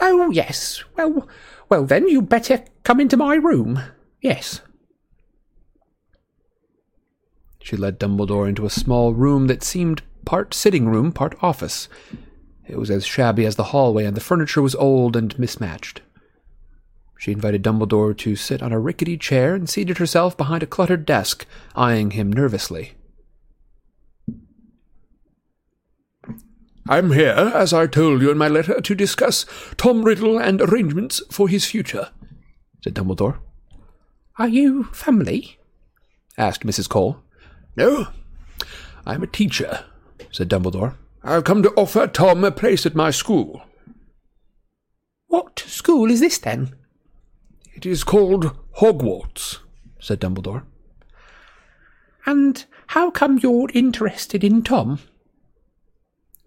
Oh, 0.00 0.30
yes. 0.30 0.82
Well, 0.96 1.28
well, 1.68 1.84
then 1.84 2.08
you'd 2.08 2.28
better 2.28 2.64
come 2.82 3.00
into 3.00 3.16
my 3.16 3.34
room. 3.36 3.80
Yes. 4.20 4.60
She 7.60 7.76
led 7.76 7.98
Dumbledore 7.98 8.48
into 8.48 8.66
a 8.66 8.70
small 8.70 9.14
room 9.14 9.46
that 9.46 9.62
seemed 9.62 10.02
part 10.24 10.54
sitting 10.54 10.88
room, 10.88 11.12
part 11.12 11.36
office. 11.42 11.88
It 12.66 12.78
was 12.78 12.90
as 12.90 13.06
shabby 13.06 13.46
as 13.46 13.56
the 13.56 13.64
hallway, 13.64 14.04
and 14.04 14.16
the 14.16 14.20
furniture 14.20 14.62
was 14.62 14.74
old 14.74 15.16
and 15.16 15.38
mismatched. 15.38 16.02
She 17.18 17.32
invited 17.32 17.64
Dumbledore 17.64 18.16
to 18.18 18.36
sit 18.36 18.62
on 18.62 18.72
a 18.72 18.78
rickety 18.78 19.16
chair 19.16 19.54
and 19.54 19.68
seated 19.68 19.98
herself 19.98 20.36
behind 20.36 20.62
a 20.62 20.66
cluttered 20.66 21.04
desk, 21.04 21.46
eyeing 21.74 22.12
him 22.12 22.32
nervously. 22.32 22.92
I'm 26.88 27.12
here, 27.12 27.52
as 27.54 27.74
I 27.74 27.86
told 27.86 28.22
you 28.22 28.30
in 28.30 28.38
my 28.38 28.48
letter, 28.48 28.80
to 28.80 28.94
discuss 28.94 29.44
Tom 29.76 30.04
Riddle 30.04 30.38
and 30.38 30.62
arrangements 30.62 31.20
for 31.30 31.48
his 31.48 31.66
future, 31.66 32.10
said 32.82 32.94
Dumbledore. 32.94 33.38
Are 34.38 34.48
you 34.48 34.84
family? 34.84 35.58
asked 36.38 36.64
Mrs. 36.64 36.88
Cole. 36.88 37.20
No, 37.78 38.08
I'm 39.06 39.22
a 39.22 39.28
teacher, 39.28 39.84
said 40.32 40.48
Dumbledore. 40.48 40.96
I've 41.22 41.44
come 41.44 41.62
to 41.62 41.70
offer 41.76 42.08
Tom 42.08 42.42
a 42.42 42.50
place 42.50 42.84
at 42.84 42.96
my 42.96 43.12
school. 43.12 43.62
What 45.28 45.60
school 45.60 46.10
is 46.10 46.18
this, 46.18 46.38
then? 46.38 46.74
It 47.76 47.86
is 47.86 48.02
called 48.02 48.56
Hogwarts, 48.80 49.58
said 50.00 50.20
Dumbledore. 50.20 50.64
And 52.26 52.64
how 52.88 53.12
come 53.12 53.38
you're 53.38 53.70
interested 53.72 54.42
in 54.42 54.64
Tom? 54.64 54.98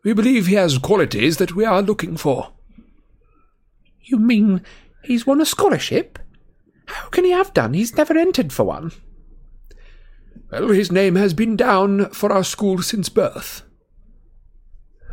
We 0.03 0.12
believe 0.12 0.48
he 0.48 0.56
has 0.56 0.80
qualities 0.80 1.38
that 1.38 1.56
we 1.56 1.64
are 1.64 1.82
looking 1.82 2.18
for. 2.18 2.52
You 4.02 4.20
mean 4.20 4.64
he's 5.06 5.26
won 5.26 5.40
a 5.40 5.45
scholarship? 5.45 6.20
How 6.88 7.08
can 7.08 7.24
he 7.24 7.32
have 7.32 7.53
done? 7.53 7.74
He's 7.74 7.95
never 7.95 8.18
entered 8.18 8.52
for 8.52 8.66
one. 8.66 8.91
Well, 10.52 10.69
his 10.69 10.91
name 10.91 11.15
has 11.15 11.34
been 11.34 11.56
down 11.56 12.10
for 12.10 12.32
our 12.32 12.44
school 12.44 12.82
since 12.82 13.07
birth. 13.07 13.64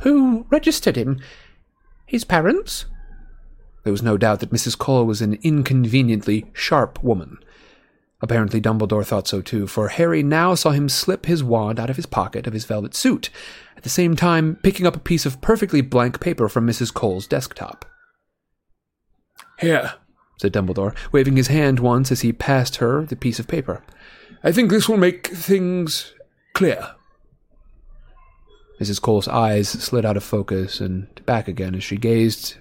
Who 0.00 0.46
registered 0.50 0.96
him? 0.96 1.20
His 2.06 2.24
parents? 2.24 2.86
There 3.84 3.92
was 3.92 4.02
no 4.02 4.16
doubt 4.16 4.40
that 4.40 4.50
Mrs. 4.50 4.76
Cole 4.76 5.04
was 5.06 5.22
an 5.22 5.38
inconveniently 5.42 6.46
sharp 6.52 7.02
woman. 7.04 7.38
Apparently 8.20 8.60
Dumbledore 8.60 9.06
thought 9.06 9.28
so 9.28 9.40
too, 9.40 9.68
for 9.68 9.88
Harry 9.88 10.24
now 10.24 10.56
saw 10.56 10.70
him 10.70 10.88
slip 10.88 11.26
his 11.26 11.44
wand 11.44 11.78
out 11.78 11.88
of 11.88 11.96
his 11.96 12.06
pocket 12.06 12.48
of 12.48 12.52
his 12.52 12.64
velvet 12.64 12.94
suit, 12.94 13.30
at 13.76 13.84
the 13.84 13.88
same 13.88 14.16
time 14.16 14.56
picking 14.62 14.86
up 14.86 14.96
a 14.96 15.00
piece 15.00 15.24
of 15.24 15.40
perfectly 15.40 15.80
blank 15.80 16.18
paper 16.18 16.48
from 16.48 16.66
Mrs. 16.66 16.92
Cole's 16.92 17.28
desktop. 17.28 17.84
Here, 19.60 19.94
said 20.36 20.52
Dumbledore, 20.52 20.96
waving 21.12 21.36
his 21.36 21.46
hand 21.46 21.78
once 21.78 22.10
as 22.10 22.22
he 22.22 22.32
passed 22.32 22.76
her 22.76 23.04
the 23.04 23.14
piece 23.14 23.38
of 23.38 23.46
paper. 23.46 23.84
I 24.42 24.52
think 24.52 24.70
this 24.70 24.88
will 24.88 24.96
make 24.96 25.26
things 25.28 26.14
clear. 26.54 26.94
Mrs. 28.80 29.02
Cole's 29.02 29.26
eyes 29.26 29.68
slid 29.68 30.04
out 30.04 30.16
of 30.16 30.22
focus 30.22 30.80
and 30.80 31.08
back 31.26 31.48
again 31.48 31.74
as 31.74 31.82
she 31.82 31.96
gazed 31.96 32.56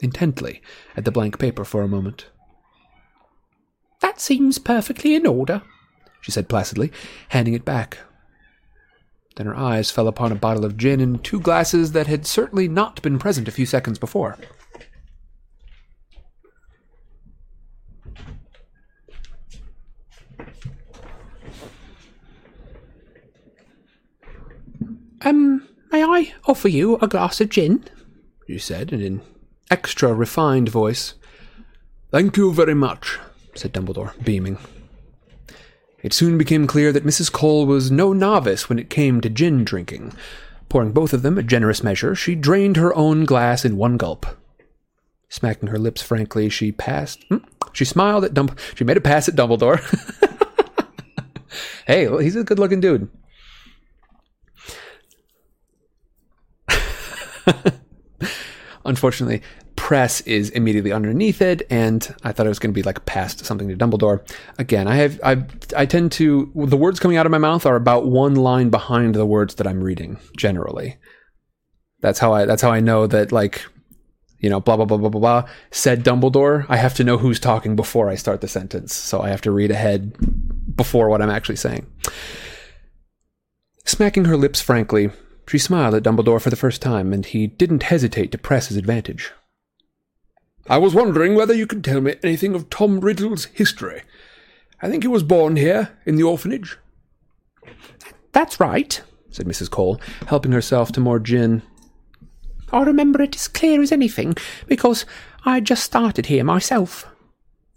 intently 0.00 0.62
at 0.96 1.04
the 1.04 1.12
blank 1.12 1.38
paper 1.38 1.64
for 1.64 1.82
a 1.82 1.88
moment. 1.88 2.26
That 4.00 4.20
seems 4.20 4.58
perfectly 4.58 5.14
in 5.14 5.26
order, 5.26 5.62
she 6.22 6.32
said 6.32 6.48
placidly, 6.48 6.90
handing 7.28 7.54
it 7.54 7.64
back. 7.64 7.98
Then 9.36 9.46
her 9.46 9.56
eyes 9.56 9.90
fell 9.90 10.08
upon 10.08 10.32
a 10.32 10.36
bottle 10.36 10.64
of 10.64 10.78
gin 10.78 11.00
and 11.00 11.22
two 11.22 11.40
glasses 11.40 11.92
that 11.92 12.06
had 12.06 12.26
certainly 12.26 12.68
not 12.68 13.02
been 13.02 13.18
present 13.18 13.48
a 13.48 13.52
few 13.52 13.66
seconds 13.66 13.98
before. 13.98 14.38
Um, 25.22 25.66
may 25.90 26.02
I 26.04 26.34
offer 26.46 26.68
you 26.68 26.96
a 26.96 27.08
glass 27.08 27.40
of 27.40 27.48
gin? 27.48 27.84
she 28.46 28.58
said 28.58 28.92
in 28.92 29.00
an 29.00 29.22
extra 29.70 30.14
refined 30.14 30.68
voice. 30.68 31.14
Thank 32.10 32.36
you 32.36 32.52
very 32.52 32.74
much, 32.74 33.18
said 33.54 33.72
Dumbledore, 33.72 34.12
beaming. 34.24 34.58
It 36.02 36.12
soon 36.12 36.38
became 36.38 36.66
clear 36.66 36.92
that 36.92 37.04
Mrs. 37.04 37.32
Cole 37.32 37.66
was 37.66 37.90
no 37.90 38.12
novice 38.12 38.68
when 38.68 38.78
it 38.78 38.90
came 38.90 39.20
to 39.20 39.28
gin 39.28 39.64
drinking. 39.64 40.12
Pouring 40.68 40.92
both 40.92 41.12
of 41.12 41.22
them 41.22 41.38
a 41.38 41.42
generous 41.42 41.82
measure, 41.82 42.14
she 42.14 42.34
drained 42.34 42.76
her 42.76 42.94
own 42.94 43.24
glass 43.24 43.64
in 43.64 43.76
one 43.76 43.96
gulp. 43.96 44.26
Smacking 45.28 45.68
her 45.68 45.78
lips 45.78 46.02
frankly, 46.02 46.48
she 46.48 46.70
passed. 46.70 47.24
Hmm? 47.28 47.38
She 47.72 47.84
smiled 47.84 48.24
at 48.24 48.34
Dumb. 48.34 48.54
She 48.74 48.84
made 48.84 48.96
a 48.96 49.00
pass 49.00 49.28
at 49.28 49.34
Dumbledore. 49.34 49.80
hey, 51.86 52.06
he's 52.22 52.36
a 52.36 52.44
good-looking 52.44 52.80
dude. 52.80 53.08
Unfortunately, 58.84 59.42
press 59.76 60.20
is 60.22 60.50
immediately 60.50 60.92
underneath 60.92 61.40
it, 61.42 61.62
and 61.70 62.14
I 62.24 62.32
thought 62.32 62.46
it 62.46 62.48
was 62.48 62.58
going 62.58 62.72
to 62.72 62.78
be 62.78 62.82
like 62.82 63.04
past 63.04 63.44
something 63.44 63.68
to 63.68 63.76
Dumbledore. 63.76 64.26
Again, 64.58 64.88
I 64.88 64.96
have 64.96 65.20
I 65.22 65.44
I 65.76 65.86
tend 65.86 66.12
to 66.12 66.50
the 66.54 66.76
words 66.76 66.98
coming 66.98 67.16
out 67.16 67.26
of 67.26 67.32
my 67.32 67.38
mouth 67.38 67.66
are 67.66 67.76
about 67.76 68.06
one 68.06 68.34
line 68.34 68.70
behind 68.70 69.14
the 69.14 69.26
words 69.26 69.56
that 69.56 69.66
I'm 69.66 69.82
reading. 69.82 70.18
Generally, 70.36 70.96
that's 72.00 72.18
how 72.18 72.32
I 72.32 72.46
that's 72.46 72.62
how 72.62 72.70
I 72.70 72.80
know 72.80 73.06
that 73.06 73.32
like 73.32 73.64
you 74.38 74.50
know 74.50 74.60
blah 74.60 74.76
blah 74.76 74.86
blah 74.86 74.96
blah 74.96 75.08
blah 75.08 75.20
blah 75.20 75.48
said 75.70 76.04
Dumbledore. 76.04 76.66
I 76.68 76.76
have 76.76 76.94
to 76.94 77.04
know 77.04 77.18
who's 77.18 77.40
talking 77.40 77.76
before 77.76 78.08
I 78.08 78.14
start 78.14 78.40
the 78.40 78.48
sentence, 78.48 78.94
so 78.94 79.20
I 79.20 79.28
have 79.28 79.42
to 79.42 79.50
read 79.50 79.70
ahead 79.70 80.16
before 80.76 81.08
what 81.08 81.22
I'm 81.22 81.30
actually 81.30 81.56
saying. 81.56 81.86
Smacking 83.84 84.24
her 84.24 84.36
lips 84.36 84.60
frankly, 84.60 85.10
she 85.48 85.58
smiled 85.58 85.94
at 85.94 86.02
Dumbledore 86.02 86.40
for 86.40 86.50
the 86.50 86.56
first 86.56 86.82
time, 86.82 87.12
and 87.12 87.24
he 87.24 87.46
didn't 87.46 87.84
hesitate 87.84 88.32
to 88.32 88.38
press 88.38 88.68
his 88.68 88.76
advantage. 88.76 89.32
I 90.68 90.78
was 90.78 90.94
wondering 90.94 91.34
whether 91.34 91.54
you 91.54 91.66
could 91.66 91.84
tell 91.84 92.00
me 92.00 92.16
anything 92.22 92.54
of 92.54 92.68
Tom 92.68 93.00
Riddle's 93.00 93.44
history. 93.46 94.02
I 94.82 94.90
think 94.90 95.04
he 95.04 95.08
was 95.08 95.22
born 95.22 95.56
here, 95.56 95.96
in 96.04 96.16
the 96.16 96.24
orphanage. 96.24 96.76
That's 98.32 98.58
right, 98.58 99.00
said 99.30 99.46
Mrs. 99.46 99.70
Cole, 99.70 100.00
helping 100.26 100.52
herself 100.52 100.90
to 100.92 101.00
more 101.00 101.20
gin. 101.20 101.62
I 102.72 102.82
remember 102.82 103.22
it 103.22 103.36
as 103.36 103.46
clear 103.46 103.80
as 103.80 103.92
anything, 103.92 104.34
because 104.66 105.06
I 105.44 105.60
just 105.60 105.84
started 105.84 106.26
here 106.26 106.42
myself. 106.42 107.06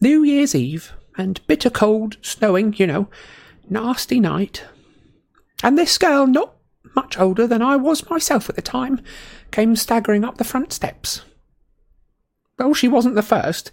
New 0.02 0.24
Year's 0.24 0.56
Eve, 0.56 0.94
and 1.18 1.46
bitter 1.46 1.70
cold, 1.70 2.18
snowing, 2.22 2.74
you 2.78 2.88
know, 2.88 3.10
nasty 3.70 4.20
night. 4.20 4.64
And 5.62 5.78
this 5.78 5.98
girl, 5.98 6.26
not 6.26 6.56
much 6.96 7.20
older 7.20 7.48
than 7.48 7.62
I 7.62 7.76
was 7.76 8.10
myself 8.10 8.50
at 8.50 8.56
the 8.56 8.62
time, 8.62 9.02
came 9.52 9.76
staggering 9.76 10.24
up 10.24 10.38
the 10.38 10.44
front 10.44 10.74
steps. 10.74 11.22
Well, 12.58 12.74
she 12.74 12.88
wasn't 12.88 13.16
the 13.16 13.22
first. 13.22 13.72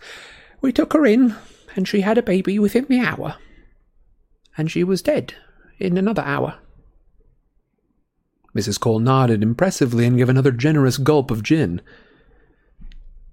We 0.60 0.72
took 0.72 0.92
her 0.92 1.04
in, 1.04 1.34
and 1.74 1.86
she 1.86 2.02
had 2.02 2.18
a 2.18 2.22
baby 2.22 2.58
within 2.58 2.86
the 2.88 3.00
hour. 3.00 3.36
And 4.56 4.70
she 4.70 4.84
was 4.84 5.02
dead 5.02 5.34
in 5.78 5.98
another 5.98 6.22
hour. 6.22 6.58
Mrs. 8.56 8.80
Cole 8.80 9.00
nodded 9.00 9.42
impressively 9.42 10.06
and 10.06 10.16
gave 10.16 10.30
another 10.30 10.50
generous 10.50 10.96
gulp 10.96 11.30
of 11.30 11.42
gin. 11.42 11.82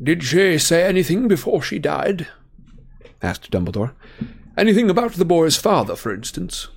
Did 0.02 0.24
she 0.24 0.58
say 0.58 0.84
anything 0.84 1.30
before 1.30 1.62
she 1.62 1.80
died? 1.80 2.28
asked 3.22 3.50
Dumbledore. 3.50 3.94
Anything 4.58 4.90
about 4.90 5.14
the 5.14 5.24
boy's 5.24 5.56
father, 5.56 5.96
for 5.96 6.14
instance? 6.14 6.68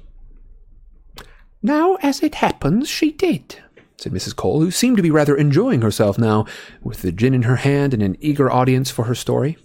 Now, 1.67 1.97
as 1.97 2.23
it 2.23 2.37
happens, 2.37 2.89
she 2.89 3.11
did, 3.11 3.57
said 3.97 4.13
Mrs. 4.13 4.37
Cole, 4.37 4.61
who 4.61 4.71
seemed 4.71 4.99
to 4.99 5.03
be 5.03 5.11
rather 5.11 5.37
enjoying 5.37 5.83
herself 5.83 6.17
now, 6.17 6.47
with 6.81 7.03
the 7.03 7.11
gin 7.11 7.35
in 7.35 7.43
her 7.43 7.57
hand 7.57 7.93
and 7.93 8.05
an 8.05 8.17
eager 8.21 8.49
audience 8.49 8.89
for 8.93 9.07
her 9.07 9.17
story. 9.17 9.59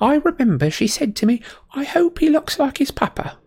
I 0.00 0.16
remember 0.16 0.68
she 0.68 0.88
said 0.88 1.14
to 1.14 1.26
me, 1.26 1.42
I 1.72 1.84
hope 1.84 2.18
he 2.18 2.28
looks 2.28 2.58
like 2.58 2.78
his 2.78 2.90
papa. 2.90 3.38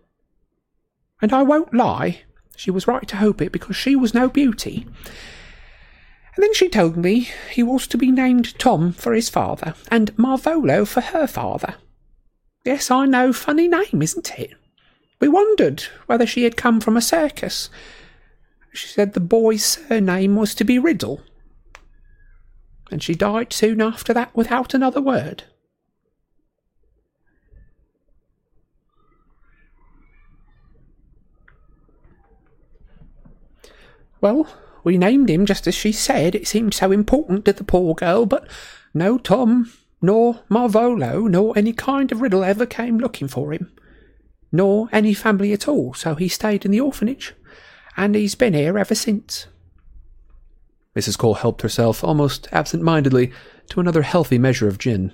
And 1.20 1.34
I 1.34 1.42
won't 1.42 1.74
lie, 1.74 2.22
she 2.56 2.70
was 2.70 2.88
right 2.88 3.06
to 3.08 3.18
hope 3.18 3.42
it 3.42 3.52
because 3.52 3.76
she 3.76 3.94
was 3.94 4.14
no 4.14 4.30
beauty. 4.30 4.86
And 6.36 6.42
then 6.42 6.54
she 6.54 6.70
told 6.70 6.96
me 6.96 7.28
he 7.50 7.62
was 7.62 7.86
to 7.88 7.98
be 7.98 8.10
named 8.10 8.58
Tom 8.58 8.90
for 8.90 9.12
his 9.12 9.28
father 9.28 9.74
and 9.90 10.16
Marvolo 10.16 10.88
for 10.88 11.02
her 11.02 11.26
father. 11.26 11.74
Yes, 12.64 12.90
I 12.90 13.04
know, 13.04 13.34
funny 13.34 13.68
name, 13.68 14.00
isn't 14.00 14.38
it? 14.38 14.54
We 15.20 15.28
wondered 15.28 15.82
whether 16.06 16.26
she 16.26 16.44
had 16.44 16.56
come 16.56 16.80
from 16.80 16.96
a 16.96 17.02
circus. 17.02 17.68
She 18.72 18.88
said 18.88 19.12
the 19.12 19.20
boy's 19.20 19.64
surname 19.64 20.36
was 20.36 20.54
to 20.54 20.64
be 20.64 20.78
Riddle. 20.78 21.20
And 22.90 23.02
she 23.02 23.14
died 23.14 23.52
soon 23.52 23.80
after 23.80 24.12
that 24.14 24.34
without 24.34 24.74
another 24.74 25.00
word. 25.00 25.44
Well, 34.20 34.48
we 34.84 34.98
named 34.98 35.30
him 35.30 35.46
just 35.46 35.66
as 35.66 35.74
she 35.74 35.92
said. 35.92 36.34
It 36.34 36.48
seemed 36.48 36.74
so 36.74 36.92
important 36.92 37.44
to 37.44 37.52
the 37.52 37.64
poor 37.64 37.94
girl, 37.94 38.26
but 38.26 38.48
no 38.92 39.18
Tom, 39.18 39.72
nor 40.02 40.40
Marvolo, 40.50 41.28
nor 41.28 41.56
any 41.56 41.72
kind 41.72 42.10
of 42.12 42.20
riddle 42.20 42.44
ever 42.44 42.66
came 42.66 42.98
looking 42.98 43.28
for 43.28 43.52
him, 43.52 43.72
nor 44.52 44.88
any 44.92 45.14
family 45.14 45.52
at 45.52 45.68
all, 45.68 45.94
so 45.94 46.14
he 46.14 46.28
stayed 46.28 46.64
in 46.64 46.70
the 46.70 46.80
orphanage, 46.80 47.34
and 47.96 48.14
he's 48.14 48.34
been 48.34 48.54
here 48.54 48.78
ever 48.78 48.94
since. 48.94 49.46
Mrs. 50.96 51.16
Cole 51.16 51.34
helped 51.34 51.62
herself, 51.62 52.02
almost 52.02 52.48
absent 52.52 52.82
mindedly, 52.82 53.32
to 53.70 53.80
another 53.80 54.02
healthy 54.02 54.38
measure 54.38 54.66
of 54.66 54.78
gin. 54.78 55.12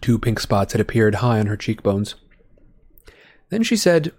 Two 0.00 0.18
pink 0.18 0.40
spots 0.40 0.72
had 0.72 0.80
appeared 0.80 1.16
high 1.16 1.38
on 1.38 1.46
her 1.46 1.56
cheekbones. 1.56 2.14
Then 3.50 3.62
she 3.62 3.76
said, 3.76 4.12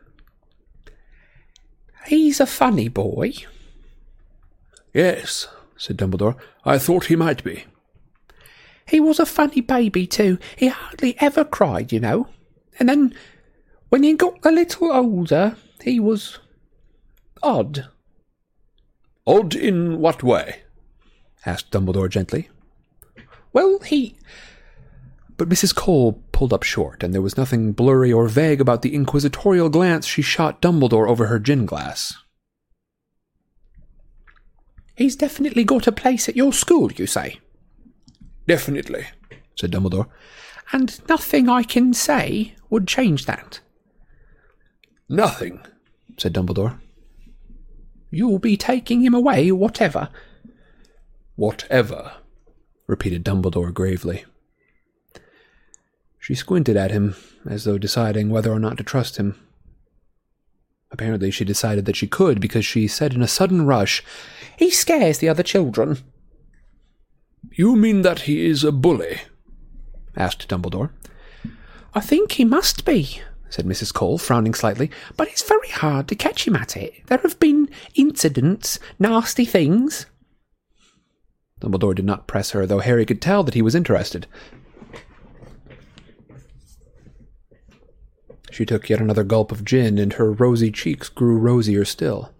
He's 2.05 2.39
a 2.39 2.45
funny 2.45 2.87
boy. 2.87 3.33
Yes, 4.93 5.47
said 5.77 5.97
Dumbledore. 5.97 6.35
I 6.65 6.77
thought 6.77 7.05
he 7.05 7.15
might 7.15 7.43
be. 7.43 7.65
He 8.87 8.99
was 8.99 9.19
a 9.19 9.25
funny 9.25 9.61
baby, 9.61 10.07
too. 10.07 10.37
He 10.55 10.67
hardly 10.67 11.15
ever 11.19 11.45
cried, 11.45 11.91
you 11.91 11.99
know. 11.99 12.27
And 12.79 12.89
then, 12.89 13.13
when 13.89 14.03
he 14.03 14.13
got 14.13 14.45
a 14.45 14.51
little 14.51 14.91
older, 14.91 15.55
he 15.83 15.99
was 15.99 16.39
odd. 17.43 17.87
Odd 19.27 19.55
in 19.55 19.99
what 19.99 20.23
way? 20.23 20.63
asked 21.45 21.71
Dumbledore 21.71 22.09
gently. 22.09 22.49
Well, 23.53 23.79
he. 23.79 24.15
But 25.37 25.49
Mrs. 25.49 25.75
Cole 25.75 26.21
pulled 26.31 26.53
up 26.53 26.63
short, 26.63 27.03
and 27.03 27.13
there 27.13 27.21
was 27.21 27.37
nothing 27.37 27.71
blurry 27.71 28.13
or 28.13 28.27
vague 28.27 28.61
about 28.61 28.81
the 28.81 28.95
inquisitorial 28.95 29.69
glance 29.69 30.05
she 30.05 30.21
shot 30.21 30.61
Dumbledore 30.61 31.07
over 31.07 31.27
her 31.27 31.39
gin 31.39 31.65
glass. 31.65 32.15
He's 34.95 35.15
definitely 35.15 35.63
got 35.63 35.87
a 35.87 35.91
place 35.91 36.29
at 36.29 36.35
your 36.35 36.53
school, 36.53 36.91
you 36.93 37.07
say? 37.07 37.39
Definitely, 38.47 39.05
said 39.55 39.71
Dumbledore. 39.71 40.07
And 40.73 40.99
nothing 41.07 41.49
I 41.49 41.63
can 41.63 41.93
say 41.93 42.55
would 42.69 42.87
change 42.87 43.25
that. 43.25 43.59
Nothing, 45.09 45.65
said 46.17 46.33
Dumbledore. 46.33 46.79
You'll 48.09 48.39
be 48.39 48.57
taking 48.57 49.01
him 49.01 49.13
away, 49.13 49.51
whatever. 49.51 50.09
Whatever, 51.35 52.13
repeated 52.87 53.23
Dumbledore 53.23 53.73
gravely. 53.73 54.25
She 56.19 56.35
squinted 56.35 56.77
at 56.77 56.91
him, 56.91 57.15
as 57.49 57.63
though 57.63 57.77
deciding 57.77 58.29
whether 58.29 58.51
or 58.51 58.59
not 58.59 58.77
to 58.77 58.83
trust 58.83 59.17
him. 59.17 59.35
Apparently, 60.91 61.31
she 61.31 61.45
decided 61.45 61.85
that 61.85 61.95
she 61.95 62.05
could 62.05 62.39
because 62.39 62.65
she 62.65 62.87
said 62.87 63.13
in 63.13 63.21
a 63.21 63.27
sudden 63.27 63.65
rush, 63.65 64.03
He 64.57 64.69
scares 64.69 65.17
the 65.17 65.29
other 65.29 65.43
children. 65.43 65.97
You 67.49 67.75
mean 67.75 68.01
that 68.03 68.21
he 68.21 68.45
is 68.45 68.63
a 68.63 68.71
bully? 68.71 69.21
asked 70.15 70.47
Dumbledore. 70.47 70.91
I 71.93 71.99
think 71.99 72.33
he 72.33 72.45
must 72.45 72.85
be, 72.85 73.21
said 73.49 73.65
Mrs. 73.65 73.93
Cole, 73.93 74.17
frowning 74.17 74.53
slightly, 74.53 74.91
but 75.17 75.27
it's 75.27 75.41
very 75.41 75.69
hard 75.69 76.07
to 76.07 76.15
catch 76.15 76.47
him 76.47 76.55
at 76.55 76.77
it. 76.77 76.93
There 77.07 77.17
have 77.19 77.39
been 77.39 77.69
incidents, 77.95 78.79
nasty 78.99 79.45
things. 79.45 80.05
Dumbledore 81.59 81.95
did 81.95 82.05
not 82.05 82.27
press 82.27 82.51
her, 82.51 82.65
though 82.65 82.79
Harry 82.79 83.05
could 83.05 83.21
tell 83.21 83.43
that 83.43 83.53
he 83.53 83.61
was 83.61 83.75
interested. 83.75 84.27
She 88.51 88.65
took 88.65 88.89
yet 88.89 88.99
another 88.99 89.23
gulp 89.23 89.51
of 89.51 89.63
gin, 89.63 89.97
and 89.97 90.13
her 90.13 90.31
rosy 90.31 90.71
cheeks 90.71 91.07
grew 91.07 91.37
rosier 91.37 91.85
still. 91.85 92.33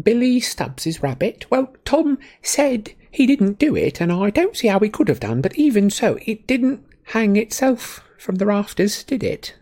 Billy 0.00 0.38
Stubbs's 0.38 1.02
rabbit? 1.02 1.46
Well, 1.50 1.74
Tom 1.84 2.18
said 2.42 2.94
he 3.10 3.26
didn't 3.26 3.58
do 3.58 3.76
it, 3.76 4.00
and 4.00 4.12
I 4.12 4.30
don't 4.30 4.56
see 4.56 4.68
how 4.68 4.78
he 4.78 4.88
could 4.88 5.08
have 5.08 5.20
done, 5.20 5.40
but 5.40 5.56
even 5.56 5.90
so, 5.90 6.18
it 6.26 6.46
didn't 6.46 6.84
hang 7.04 7.36
itself 7.36 8.02
from 8.18 8.36
the 8.36 8.46
rafters, 8.46 9.02
did 9.02 9.22
it? 9.24 9.54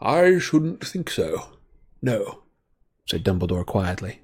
I 0.00 0.38
shouldn't 0.38 0.86
think 0.86 1.10
so. 1.10 1.50
No, 2.00 2.42
said 3.06 3.24
Dumbledore 3.24 3.66
quietly. 3.66 4.20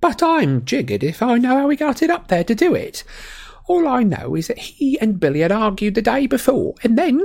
But 0.00 0.22
I'm 0.22 0.64
jiggered 0.66 1.02
if 1.02 1.22
I 1.22 1.38
know 1.38 1.56
how 1.56 1.68
he 1.70 1.76
got 1.76 2.02
it 2.02 2.10
up 2.10 2.28
there 2.28 2.44
to 2.44 2.54
do 2.54 2.74
it. 2.74 3.04
All 3.66 3.88
I 3.88 4.02
know 4.02 4.34
is 4.34 4.48
that 4.48 4.58
he 4.58 5.00
and 5.00 5.18
Billy 5.18 5.40
had 5.40 5.52
argued 5.52 5.94
the 5.94 6.02
day 6.02 6.26
before, 6.26 6.74
and 6.82 6.98
then. 6.98 7.24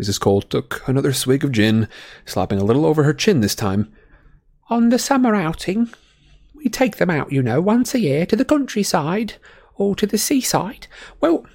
Mrs. 0.00 0.20
Cole 0.20 0.42
took 0.42 0.86
another 0.86 1.12
swig 1.12 1.42
of 1.42 1.50
gin, 1.50 1.88
slapping 2.24 2.60
a 2.60 2.64
little 2.64 2.86
over 2.86 3.02
her 3.02 3.14
chin 3.14 3.40
this 3.40 3.56
time. 3.56 3.92
On 4.68 4.90
the 4.90 4.98
summer 4.98 5.34
outing, 5.34 5.90
we 6.66 6.70
take 6.70 6.96
them 6.96 7.10
out, 7.10 7.30
you 7.30 7.44
know, 7.44 7.60
once 7.60 7.94
a 7.94 8.00
year 8.00 8.26
to 8.26 8.34
the 8.34 8.44
countryside 8.44 9.34
or 9.76 9.94
to 9.94 10.04
the 10.04 10.18
seaside. 10.18 10.88
Well, 11.20 11.46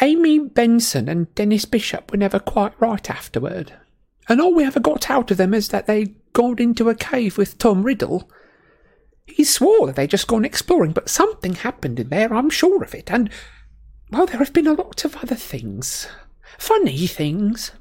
Amy 0.00 0.38
Benson 0.38 1.10
and 1.10 1.34
Dennis 1.34 1.66
Bishop 1.66 2.10
were 2.10 2.16
never 2.16 2.38
quite 2.38 2.72
right 2.80 3.10
afterward. 3.10 3.74
And 4.26 4.40
all 4.40 4.54
we 4.54 4.64
ever 4.64 4.80
got 4.80 5.10
out 5.10 5.30
of 5.30 5.36
them 5.36 5.52
is 5.52 5.68
that 5.68 5.86
they'd 5.86 6.14
gone 6.32 6.58
into 6.58 6.88
a 6.88 6.94
cave 6.94 7.36
with 7.36 7.58
Tom 7.58 7.82
Riddle. 7.82 8.30
He 9.26 9.44
swore 9.44 9.86
that 9.86 9.96
they'd 9.96 10.08
just 10.08 10.26
gone 10.26 10.46
exploring, 10.46 10.92
but 10.92 11.10
something 11.10 11.56
happened 11.56 12.00
in 12.00 12.08
there, 12.08 12.32
I'm 12.32 12.48
sure 12.48 12.82
of 12.82 12.94
it. 12.94 13.12
And, 13.12 13.28
well, 14.10 14.24
there 14.24 14.38
have 14.38 14.54
been 14.54 14.66
a 14.66 14.72
lot 14.72 15.04
of 15.04 15.16
other 15.16 15.34
things. 15.34 16.08
Funny 16.56 17.06
things. 17.06 17.72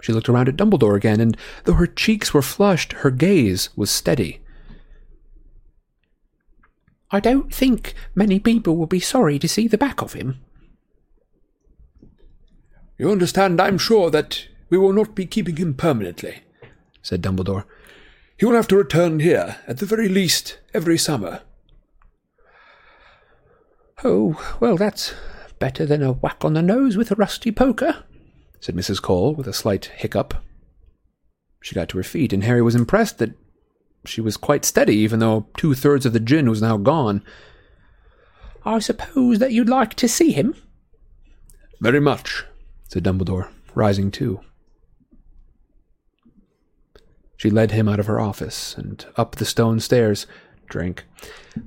She 0.00 0.12
looked 0.12 0.28
around 0.28 0.48
at 0.48 0.56
Dumbledore 0.56 0.94
again, 0.94 1.20
and 1.20 1.36
though 1.64 1.72
her 1.72 1.88
cheeks 1.88 2.32
were 2.32 2.40
flushed, 2.40 2.92
her 2.92 3.10
gaze 3.10 3.68
was 3.74 3.90
steady. 3.90 4.41
I 7.12 7.20
don't 7.20 7.54
think 7.54 7.94
many 8.14 8.40
people 8.40 8.76
will 8.76 8.86
be 8.86 8.98
sorry 8.98 9.38
to 9.38 9.48
see 9.48 9.68
the 9.68 9.78
back 9.78 10.00
of 10.00 10.14
him. 10.14 10.40
You 12.98 13.12
understand, 13.12 13.60
I'm 13.60 13.76
sure, 13.78 14.10
that 14.10 14.48
we 14.70 14.78
will 14.78 14.94
not 14.94 15.14
be 15.14 15.26
keeping 15.26 15.56
him 15.56 15.74
permanently, 15.74 16.42
said 17.02 17.20
Dumbledore. 17.20 17.64
He 18.38 18.46
will 18.46 18.54
have 18.54 18.68
to 18.68 18.76
return 18.76 19.20
here, 19.20 19.56
at 19.68 19.78
the 19.78 19.86
very 19.86 20.08
least, 20.08 20.58
every 20.72 20.96
summer. 20.96 21.42
Oh, 24.02 24.56
well, 24.58 24.76
that's 24.76 25.14
better 25.58 25.84
than 25.84 26.02
a 26.02 26.12
whack 26.12 26.44
on 26.44 26.54
the 26.54 26.62
nose 26.62 26.96
with 26.96 27.10
a 27.10 27.14
rusty 27.14 27.52
poker, 27.52 28.04
said 28.58 28.74
Mrs. 28.74 29.02
Cole 29.02 29.34
with 29.34 29.46
a 29.46 29.52
slight 29.52 29.86
hiccup. 29.96 30.34
She 31.60 31.74
got 31.74 31.90
to 31.90 31.98
her 31.98 32.02
feet, 32.02 32.32
and 32.32 32.42
Harry 32.42 32.62
was 32.62 32.74
impressed 32.74 33.18
that 33.18 33.34
she 34.04 34.20
was 34.20 34.36
quite 34.36 34.64
steady, 34.64 34.96
even 34.96 35.20
though 35.20 35.46
two 35.56 35.74
thirds 35.74 36.06
of 36.06 36.12
the 36.12 36.20
gin 36.20 36.50
was 36.50 36.62
now 36.62 36.76
gone. 36.76 37.22
I 38.64 38.78
suppose 38.78 39.38
that 39.38 39.52
you'd 39.52 39.68
like 39.68 39.94
to 39.94 40.08
see 40.08 40.32
him? 40.32 40.54
Very 41.80 42.00
much, 42.00 42.44
said 42.88 43.04
Dumbledore, 43.04 43.48
rising 43.74 44.10
too. 44.10 44.40
She 47.36 47.50
led 47.50 47.72
him 47.72 47.88
out 47.88 47.98
of 47.98 48.06
her 48.06 48.20
office 48.20 48.76
and 48.76 49.04
up 49.16 49.34
the 49.34 49.44
stone 49.44 49.80
stairs, 49.80 50.28
drank, 50.68 51.04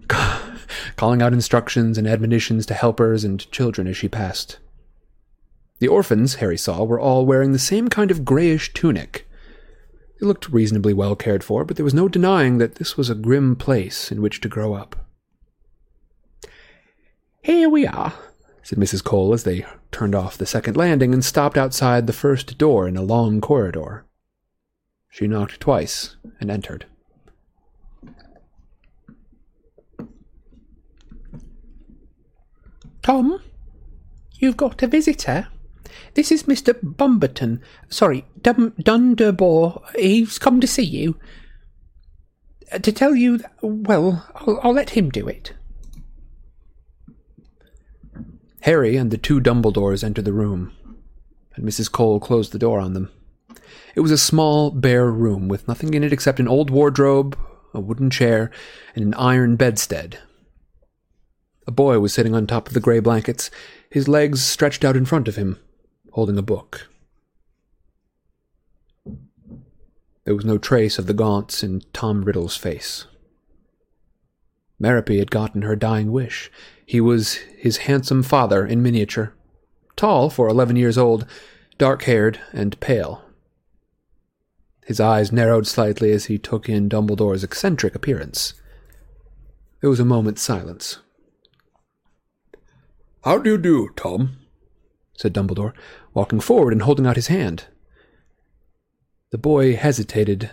calling 0.95 1.21
out 1.21 1.33
instructions 1.33 1.97
and 1.97 2.07
admonitions 2.07 2.65
to 2.67 2.73
helpers 2.73 3.25
and 3.25 3.51
children 3.51 3.87
as 3.87 3.97
she 3.97 4.07
passed. 4.07 4.57
The 5.79 5.89
orphans, 5.89 6.35
Harry 6.35 6.57
saw, 6.57 6.83
were 6.85 6.99
all 6.99 7.25
wearing 7.25 7.51
the 7.51 7.59
same 7.59 7.89
kind 7.89 8.09
of 8.09 8.23
grayish 8.23 8.73
tunic. 8.73 9.24
They 10.19 10.25
looked 10.25 10.49
reasonably 10.49 10.93
well 10.93 11.15
cared 11.15 11.43
for, 11.43 11.65
but 11.65 11.75
there 11.75 11.83
was 11.83 11.93
no 11.93 12.07
denying 12.07 12.57
that 12.59 12.75
this 12.75 12.95
was 12.95 13.09
a 13.09 13.15
grim 13.15 13.55
place 13.55 14.11
in 14.11 14.21
which 14.21 14.39
to 14.41 14.49
grow 14.49 14.73
up. 14.73 14.95
Here 17.41 17.69
we 17.69 17.85
are, 17.85 18.13
said 18.63 18.79
Mrs. 18.79 19.03
Cole 19.03 19.33
as 19.33 19.43
they 19.43 19.65
turned 19.91 20.15
off 20.15 20.37
the 20.37 20.45
second 20.45 20.77
landing 20.77 21.13
and 21.13 21.23
stopped 21.23 21.57
outside 21.57 22.07
the 22.07 22.13
first 22.13 22.57
door 22.57 22.87
in 22.87 22.97
a 22.97 23.01
long 23.01 23.41
corridor. 23.41 24.05
She 25.09 25.27
knocked 25.27 25.59
twice 25.59 26.15
and 26.39 26.49
entered. 26.49 26.85
Tom, 33.01 33.39
you've 34.39 34.57
got 34.57 34.81
a 34.81 34.87
visitor. 34.87 35.47
This 36.13 36.31
is 36.31 36.43
Mr. 36.43 36.73
Bumberton. 36.73 37.59
Sorry, 37.89 38.25
Dum- 38.41 38.73
Dunderbore. 38.81 39.81
He's 39.95 40.39
come 40.39 40.61
to 40.61 40.67
see 40.67 40.83
you. 40.83 41.17
Uh, 42.71 42.79
to 42.79 42.91
tell 42.91 43.15
you, 43.15 43.39
well, 43.61 44.25
I'll, 44.35 44.59
I'll 44.63 44.73
let 44.73 44.91
him 44.91 45.09
do 45.09 45.27
it. 45.27 45.53
Harry 48.61 48.97
and 48.97 49.11
the 49.11 49.17
two 49.17 49.39
Dumbledores 49.39 50.03
entered 50.03 50.25
the 50.25 50.33
room, 50.33 50.71
and 51.55 51.63
Mrs. 51.63 51.91
Cole 51.91 52.19
closed 52.19 52.51
the 52.51 52.57
door 52.57 52.79
on 52.79 52.93
them. 52.93 53.11
It 53.93 53.99
was 53.99 54.11
a 54.11 54.17
small, 54.17 54.71
bare 54.71 55.11
room 55.11 55.47
with 55.47 55.67
nothing 55.67 55.93
in 55.93 56.03
it 56.03 56.11
except 56.11 56.39
an 56.39 56.47
old 56.47 56.71
wardrobe, 56.71 57.37
a 57.75 57.79
wooden 57.79 58.09
chair, 58.09 58.49
and 58.95 59.05
an 59.05 59.13
iron 59.13 59.55
bedstead. 59.55 60.17
A 61.67 61.71
boy 61.71 61.99
was 61.99 62.13
sitting 62.13 62.33
on 62.33 62.47
top 62.47 62.67
of 62.67 62.73
the 62.73 62.79
gray 62.79 62.99
blankets, 62.99 63.51
his 63.89 64.07
legs 64.07 64.43
stretched 64.43 64.83
out 64.83 64.97
in 64.97 65.05
front 65.05 65.27
of 65.27 65.35
him, 65.35 65.59
holding 66.15 66.37
a 66.37 66.41
book. 66.41 66.89
There 70.23 70.33
was 70.33 70.45
no 70.45 70.57
trace 70.57 70.97
of 70.97 71.07
the 71.07 71.13
gaunts 71.13 71.61
in 71.61 71.81
Tom 71.91 72.23
Riddle's 72.23 72.55
face. 72.55 73.05
Merope 74.79 75.19
had 75.19 75.29
gotten 75.29 75.63
her 75.63 75.75
dying 75.75 76.13
wish. 76.13 76.49
He 76.85 77.01
was 77.01 77.33
his 77.57 77.79
handsome 77.79 78.23
father 78.23 78.65
in 78.65 78.81
miniature, 78.81 79.33
tall 79.97 80.29
for 80.29 80.47
eleven 80.47 80.77
years 80.77 80.97
old, 80.97 81.25
dark 81.77 82.03
haired, 82.03 82.39
and 82.53 82.79
pale. 82.79 83.21
His 84.85 85.01
eyes 85.01 85.33
narrowed 85.33 85.67
slightly 85.67 86.13
as 86.13 86.25
he 86.25 86.37
took 86.37 86.69
in 86.69 86.87
Dumbledore's 86.87 87.43
eccentric 87.43 87.93
appearance. 87.93 88.53
There 89.81 89.89
was 89.89 89.99
a 89.99 90.05
moment's 90.05 90.41
silence. 90.41 90.99
How 93.25 93.37
do 93.37 93.49
you 93.49 93.57
do, 93.57 93.89
Tom? 93.97 94.37
said 95.17 95.33
Dumbledore, 95.33 95.73
walking 96.15 96.39
forward 96.39 96.73
and 96.73 96.81
holding 96.81 97.05
out 97.05 97.17
his 97.17 97.27
hand. 97.27 97.65
The 99.29 99.37
boy 99.37 99.75
hesitated, 99.75 100.49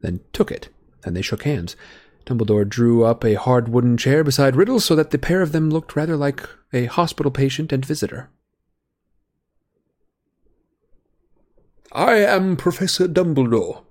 then 0.00 0.20
took 0.32 0.50
it, 0.50 0.68
and 1.04 1.14
they 1.14 1.22
shook 1.22 1.44
hands. 1.44 1.76
Dumbledore 2.24 2.68
drew 2.68 3.04
up 3.04 3.24
a 3.24 3.34
hard 3.34 3.68
wooden 3.68 3.96
chair 3.96 4.24
beside 4.24 4.56
Riddle 4.56 4.80
so 4.80 4.96
that 4.96 5.10
the 5.10 5.18
pair 5.18 5.42
of 5.42 5.52
them 5.52 5.70
looked 5.70 5.94
rather 5.94 6.16
like 6.16 6.48
a 6.72 6.86
hospital 6.86 7.30
patient 7.30 7.72
and 7.72 7.84
visitor. 7.84 8.30
I 11.92 12.14
am 12.14 12.56
Professor 12.56 13.06
Dumbledore. 13.06 13.84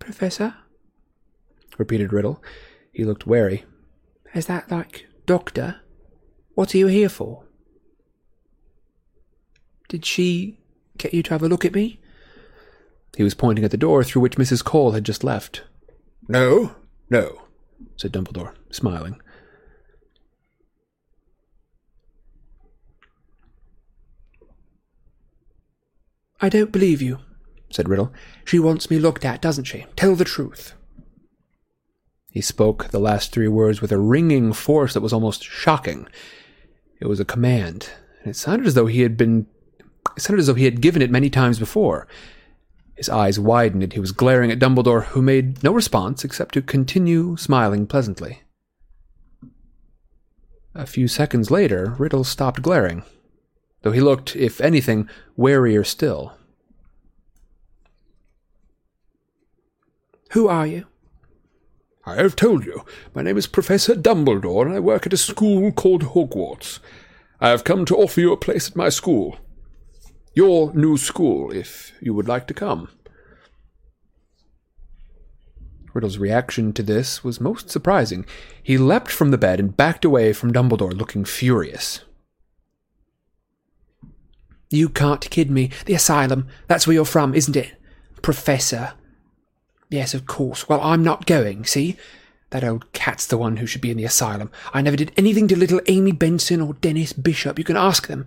Professor? 0.00 0.56
repeated 1.78 2.12
Riddle. 2.12 2.42
He 2.92 3.04
looked 3.04 3.26
wary. 3.26 3.64
Is 4.34 4.46
that 4.46 4.70
like 4.70 5.06
doctor? 5.24 5.80
What 6.54 6.74
are 6.74 6.78
you 6.78 6.86
here 6.88 7.08
for? 7.08 7.43
Did 9.88 10.04
she 10.04 10.58
get 10.98 11.14
you 11.14 11.22
to 11.24 11.30
have 11.30 11.42
a 11.42 11.48
look 11.48 11.64
at 11.64 11.74
me? 11.74 12.00
He 13.16 13.22
was 13.22 13.34
pointing 13.34 13.64
at 13.64 13.70
the 13.70 13.76
door 13.76 14.02
through 14.02 14.22
which 14.22 14.36
Mrs. 14.36 14.64
Cole 14.64 14.92
had 14.92 15.04
just 15.04 15.24
left. 15.24 15.62
No, 16.28 16.74
no, 17.10 17.42
said 17.96 18.12
Dumbledore, 18.12 18.54
smiling. 18.70 19.20
I 26.40 26.48
don't 26.48 26.72
believe 26.72 27.00
you, 27.00 27.20
said 27.70 27.88
Riddle. 27.88 28.12
She 28.44 28.58
wants 28.58 28.90
me 28.90 28.98
looked 28.98 29.24
at, 29.24 29.40
doesn't 29.40 29.64
she? 29.64 29.86
Tell 29.96 30.14
the 30.14 30.24
truth. 30.24 30.74
He 32.30 32.40
spoke 32.40 32.88
the 32.88 32.98
last 32.98 33.32
three 33.32 33.48
words 33.48 33.80
with 33.80 33.92
a 33.92 33.98
ringing 33.98 34.52
force 34.52 34.92
that 34.92 35.00
was 35.00 35.12
almost 35.12 35.44
shocking. 35.44 36.08
It 37.00 37.06
was 37.06 37.20
a 37.20 37.24
command, 37.24 37.90
and 38.20 38.30
it 38.30 38.36
sounded 38.36 38.66
as 38.66 38.74
though 38.74 38.86
he 38.86 39.02
had 39.02 39.16
been 39.16 39.46
it 40.16 40.20
sounded 40.20 40.40
as 40.40 40.46
though 40.46 40.54
he 40.54 40.64
had 40.64 40.80
given 40.80 41.02
it 41.02 41.10
many 41.10 41.30
times 41.30 41.58
before. 41.58 42.06
His 42.94 43.08
eyes 43.08 43.40
widened 43.40 43.82
and 43.82 43.92
he 43.92 44.00
was 44.00 44.12
glaring 44.12 44.50
at 44.50 44.58
Dumbledore, 44.58 45.06
who 45.06 45.22
made 45.22 45.62
no 45.62 45.72
response 45.72 46.24
except 46.24 46.54
to 46.54 46.62
continue 46.62 47.36
smiling 47.36 47.86
pleasantly. 47.86 48.42
A 50.74 50.86
few 50.86 51.08
seconds 51.08 51.50
later, 51.50 51.94
Riddle 51.98 52.24
stopped 52.24 52.62
glaring, 52.62 53.04
though 53.82 53.92
he 53.92 54.00
looked, 54.00 54.34
if 54.34 54.60
anything, 54.60 55.08
warier 55.36 55.84
still. 55.84 56.34
Who 60.32 60.48
are 60.48 60.66
you? 60.66 60.86
I 62.06 62.16
have 62.16 62.36
told 62.36 62.64
you. 62.64 62.84
My 63.14 63.22
name 63.22 63.36
is 63.36 63.46
Professor 63.46 63.94
Dumbledore, 63.94 64.66
and 64.66 64.74
I 64.74 64.80
work 64.80 65.06
at 65.06 65.12
a 65.12 65.16
school 65.16 65.72
called 65.72 66.02
Hogwarts. 66.02 66.80
I 67.40 67.50
have 67.50 67.64
come 67.64 67.84
to 67.86 67.96
offer 67.96 68.20
you 68.20 68.32
a 68.32 68.36
place 68.36 68.68
at 68.68 68.76
my 68.76 68.88
school. 68.88 69.38
Your 70.34 70.74
new 70.74 70.96
school, 70.96 71.52
if 71.52 71.92
you 72.00 72.12
would 72.12 72.26
like 72.26 72.46
to 72.48 72.54
come. 72.54 72.88
Riddle's 75.92 76.18
reaction 76.18 76.72
to 76.72 76.82
this 76.82 77.22
was 77.22 77.40
most 77.40 77.70
surprising. 77.70 78.26
He 78.60 78.76
leapt 78.76 79.12
from 79.12 79.30
the 79.30 79.38
bed 79.38 79.60
and 79.60 79.76
backed 79.76 80.04
away 80.04 80.32
from 80.32 80.52
Dumbledore, 80.52 80.92
looking 80.92 81.24
furious. 81.24 82.00
You 84.70 84.88
can't 84.88 85.30
kid 85.30 85.52
me. 85.52 85.70
The 85.86 85.94
asylum. 85.94 86.48
That's 86.66 86.86
where 86.86 86.94
you're 86.94 87.04
from, 87.04 87.32
isn't 87.32 87.54
it? 87.54 87.80
Professor. 88.22 88.94
Yes, 89.88 90.14
of 90.14 90.26
course. 90.26 90.68
Well, 90.68 90.80
I'm 90.80 91.04
not 91.04 91.26
going, 91.26 91.64
see? 91.64 91.96
That 92.50 92.64
old 92.64 92.92
cat's 92.92 93.26
the 93.28 93.38
one 93.38 93.58
who 93.58 93.66
should 93.66 93.80
be 93.80 93.92
in 93.92 93.96
the 93.96 94.04
asylum. 94.04 94.50
I 94.72 94.82
never 94.82 94.96
did 94.96 95.12
anything 95.16 95.46
to 95.48 95.58
little 95.58 95.80
Amy 95.86 96.10
Benson 96.10 96.60
or 96.60 96.74
Dennis 96.74 97.12
Bishop. 97.12 97.56
You 97.56 97.64
can 97.64 97.76
ask 97.76 98.08
them. 98.08 98.26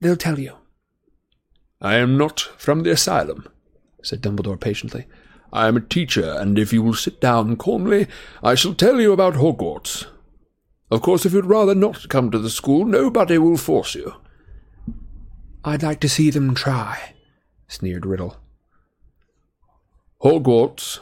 They'll 0.00 0.16
tell 0.16 0.40
you. 0.40 0.56
I 1.80 1.96
am 1.96 2.18
not 2.18 2.40
from 2.40 2.82
the 2.82 2.90
asylum, 2.90 3.48
said 4.02 4.20
Dumbledore 4.20 4.60
patiently. 4.60 5.06
I 5.52 5.68
am 5.68 5.76
a 5.76 5.80
teacher, 5.80 6.36
and 6.38 6.58
if 6.58 6.72
you 6.72 6.82
will 6.82 6.94
sit 6.94 7.20
down 7.20 7.56
calmly, 7.56 8.06
I 8.42 8.54
shall 8.54 8.74
tell 8.74 9.00
you 9.00 9.12
about 9.12 9.34
Hogwarts. 9.34 10.06
Of 10.90 11.02
course, 11.02 11.24
if 11.24 11.32
you'd 11.32 11.46
rather 11.46 11.74
not 11.74 12.08
come 12.08 12.30
to 12.30 12.38
the 12.38 12.50
school, 12.50 12.84
nobody 12.84 13.38
will 13.38 13.56
force 13.56 13.94
you. 13.94 14.14
I'd 15.64 15.82
like 15.82 16.00
to 16.00 16.08
see 16.08 16.30
them 16.30 16.54
try, 16.54 17.14
sneered 17.68 18.06
Riddle. 18.06 18.36
Hogwarts, 20.22 21.00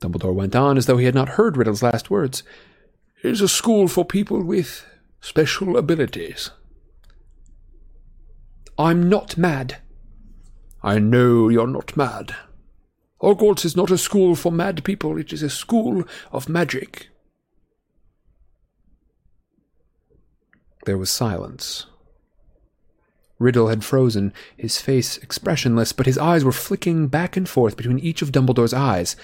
Dumbledore 0.00 0.34
went 0.34 0.54
on 0.54 0.76
as 0.76 0.86
though 0.86 0.98
he 0.98 1.06
had 1.06 1.14
not 1.14 1.30
heard 1.30 1.56
Riddle's 1.56 1.82
last 1.82 2.10
words, 2.10 2.42
is 3.22 3.40
a 3.40 3.48
school 3.48 3.88
for 3.88 4.04
people 4.04 4.42
with 4.42 4.84
special 5.20 5.76
abilities. 5.76 6.50
I'm 8.78 9.08
not 9.08 9.36
mad. 9.36 9.78
I 10.82 10.98
know 10.98 11.48
you're 11.48 11.66
not 11.66 11.96
mad. 11.96 12.34
Hogwarts 13.20 13.64
is 13.64 13.76
not 13.76 13.90
a 13.90 13.98
school 13.98 14.36
for 14.36 14.52
mad 14.52 14.84
people, 14.84 15.18
it 15.18 15.32
is 15.32 15.42
a 15.42 15.50
school 15.50 16.04
of 16.30 16.48
magic. 16.48 17.08
There 20.86 20.98
was 20.98 21.10
silence. 21.10 21.86
Riddle 23.38 23.68
had 23.68 23.84
frozen, 23.84 24.32
his 24.56 24.80
face 24.80 25.16
expressionless, 25.18 25.92
but 25.92 26.06
his 26.06 26.18
eyes 26.18 26.44
were 26.44 26.52
flicking 26.52 27.08
back 27.08 27.36
and 27.36 27.48
forth 27.48 27.76
between 27.76 27.98
each 27.98 28.22
of 28.22 28.32
Dumbledore's 28.32 28.74
eyes, 28.74 29.16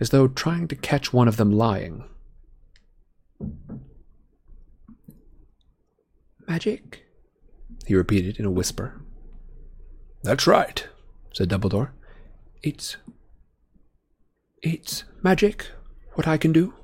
as 0.00 0.10
though 0.10 0.28
trying 0.28 0.68
to 0.68 0.76
catch 0.76 1.12
one 1.12 1.28
of 1.28 1.36
them 1.36 1.52
lying. 1.52 2.04
Magic? 6.46 7.04
he 7.86 7.94
repeated 7.94 8.38
in 8.38 8.44
a 8.44 8.50
whisper. 8.50 9.00
That's 10.26 10.48
right, 10.48 10.84
said 11.32 11.48
Dumbledore. 11.48 11.90
It's. 12.60 12.96
It's 14.60 15.04
magic, 15.22 15.68
what 16.14 16.26
I 16.26 16.36
can 16.36 16.52
do? 16.52 16.74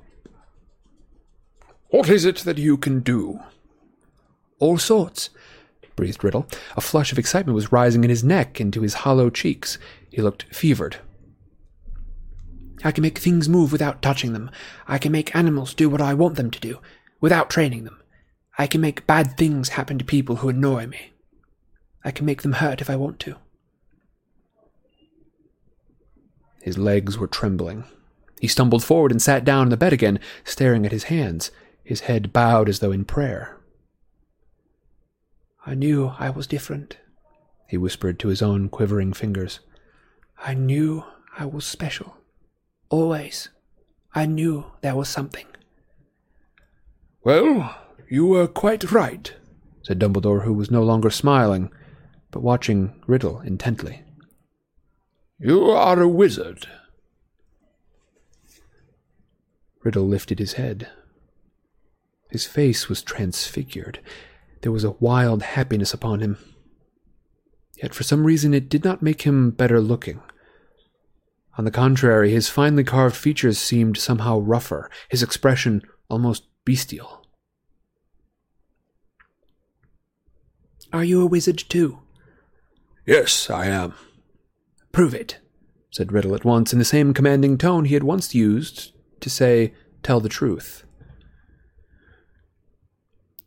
What 1.89 2.09
is 2.09 2.23
it 2.23 2.37
that 2.37 2.57
you 2.57 2.77
can 2.77 3.01
do? 3.01 3.41
All 4.59 4.77
sorts 4.77 5.29
breathed 5.97 6.23
Riddle. 6.23 6.47
A 6.77 6.81
flush 6.81 7.11
of 7.11 7.19
excitement 7.19 7.53
was 7.53 7.73
rising 7.73 8.05
in 8.05 8.09
his 8.09 8.23
neck 8.23 8.61
into 8.61 8.81
his 8.81 8.93
hollow 8.93 9.29
cheeks. 9.29 9.77
He 10.09 10.21
looked 10.21 10.45
fevered. 10.55 10.97
I 12.81 12.93
can 12.93 13.01
make 13.01 13.17
things 13.17 13.49
move 13.49 13.73
without 13.73 14.01
touching 14.01 14.31
them. 14.31 14.51
I 14.87 14.97
can 14.97 15.11
make 15.11 15.35
animals 15.35 15.73
do 15.73 15.89
what 15.89 16.01
I 16.01 16.13
want 16.13 16.35
them 16.35 16.49
to 16.49 16.59
do, 16.61 16.79
without 17.19 17.49
training 17.49 17.83
them. 17.83 18.01
I 18.57 18.67
can 18.67 18.79
make 18.79 19.05
bad 19.05 19.35
things 19.35 19.69
happen 19.69 19.97
to 19.99 20.05
people 20.05 20.37
who 20.37 20.47
annoy 20.47 20.87
me. 20.87 21.12
I 22.03 22.11
can 22.11 22.25
make 22.25 22.41
them 22.41 22.53
hurt 22.53 22.81
if 22.81 22.89
I 22.89 22.95
want 22.95 23.19
to. 23.19 23.35
His 26.61 26.77
legs 26.77 27.17
were 27.17 27.27
trembling. 27.27 27.85
He 28.39 28.47
stumbled 28.47 28.83
forward 28.83 29.11
and 29.11 29.21
sat 29.21 29.45
down 29.45 29.61
on 29.61 29.69
the 29.69 29.77
bed 29.77 29.93
again, 29.93 30.19
staring 30.43 30.85
at 30.85 30.91
his 30.91 31.05
hands, 31.05 31.51
his 31.83 32.01
head 32.01 32.33
bowed 32.33 32.69
as 32.69 32.79
though 32.79 32.91
in 32.91 33.05
prayer. 33.05 33.57
I 35.65 35.75
knew 35.75 36.13
I 36.19 36.29
was 36.29 36.47
different, 36.47 36.97
he 37.67 37.77
whispered 37.77 38.19
to 38.19 38.27
his 38.27 38.41
own 38.41 38.69
quivering 38.69 39.13
fingers. 39.13 39.59
I 40.45 40.53
knew 40.53 41.05
I 41.37 41.45
was 41.45 41.65
special. 41.65 42.17
Always. 42.89 43.49
I 44.13 44.25
knew 44.25 44.65
there 44.81 44.95
was 44.95 45.09
something. 45.09 45.47
Well, 47.23 47.75
you 48.09 48.27
were 48.27 48.47
quite 48.47 48.91
right, 48.91 49.33
said 49.81 49.99
Dumbledore, 49.99 50.43
who 50.43 50.53
was 50.53 50.69
no 50.69 50.83
longer 50.83 51.09
smiling, 51.09 51.71
but 52.33 52.41
watching 52.41 52.91
Riddle 53.05 53.41
intently. 53.41 54.01
You 55.37 55.69
are 55.69 56.01
a 56.01 56.07
wizard. 56.07 56.67
Riddle 59.83 60.07
lifted 60.07 60.39
his 60.39 60.53
head. 60.53 60.89
His 62.31 62.47
face 62.47 62.89
was 62.89 63.03
transfigured. 63.03 63.99
There 64.61 64.71
was 64.71 64.83
a 64.83 64.91
wild 64.99 65.43
happiness 65.43 65.93
upon 65.93 66.21
him. 66.21 66.39
Yet 67.81 67.93
for 67.93 68.01
some 68.01 68.25
reason 68.25 68.53
it 68.55 68.67
did 68.67 68.83
not 68.83 69.03
make 69.03 69.21
him 69.21 69.51
better 69.51 69.79
looking. 69.79 70.19
On 71.55 71.65
the 71.65 71.71
contrary, 71.71 72.31
his 72.31 72.49
finely 72.49 72.83
carved 72.83 73.15
features 73.15 73.59
seemed 73.59 73.97
somehow 73.97 74.39
rougher, 74.39 74.89
his 75.07 75.21
expression 75.21 75.83
almost 76.09 76.47
bestial. 76.65 77.27
Are 80.91 81.03
you 81.03 81.21
a 81.21 81.27
wizard 81.27 81.59
too? 81.69 82.02
Yes, 83.05 83.49
I 83.49 83.65
am. 83.65 83.93
Prove 84.91 85.13
it, 85.13 85.39
said 85.91 86.11
Riddle 86.11 86.35
at 86.35 86.45
once 86.45 86.71
in 86.71 86.79
the 86.79 86.85
same 86.85 87.13
commanding 87.13 87.57
tone 87.57 87.85
he 87.85 87.95
had 87.95 88.03
once 88.03 88.33
used 88.33 88.93
to 89.19 89.29
say, 89.29 89.73
Tell 90.03 90.19
the 90.19 90.29
truth. 90.29 90.83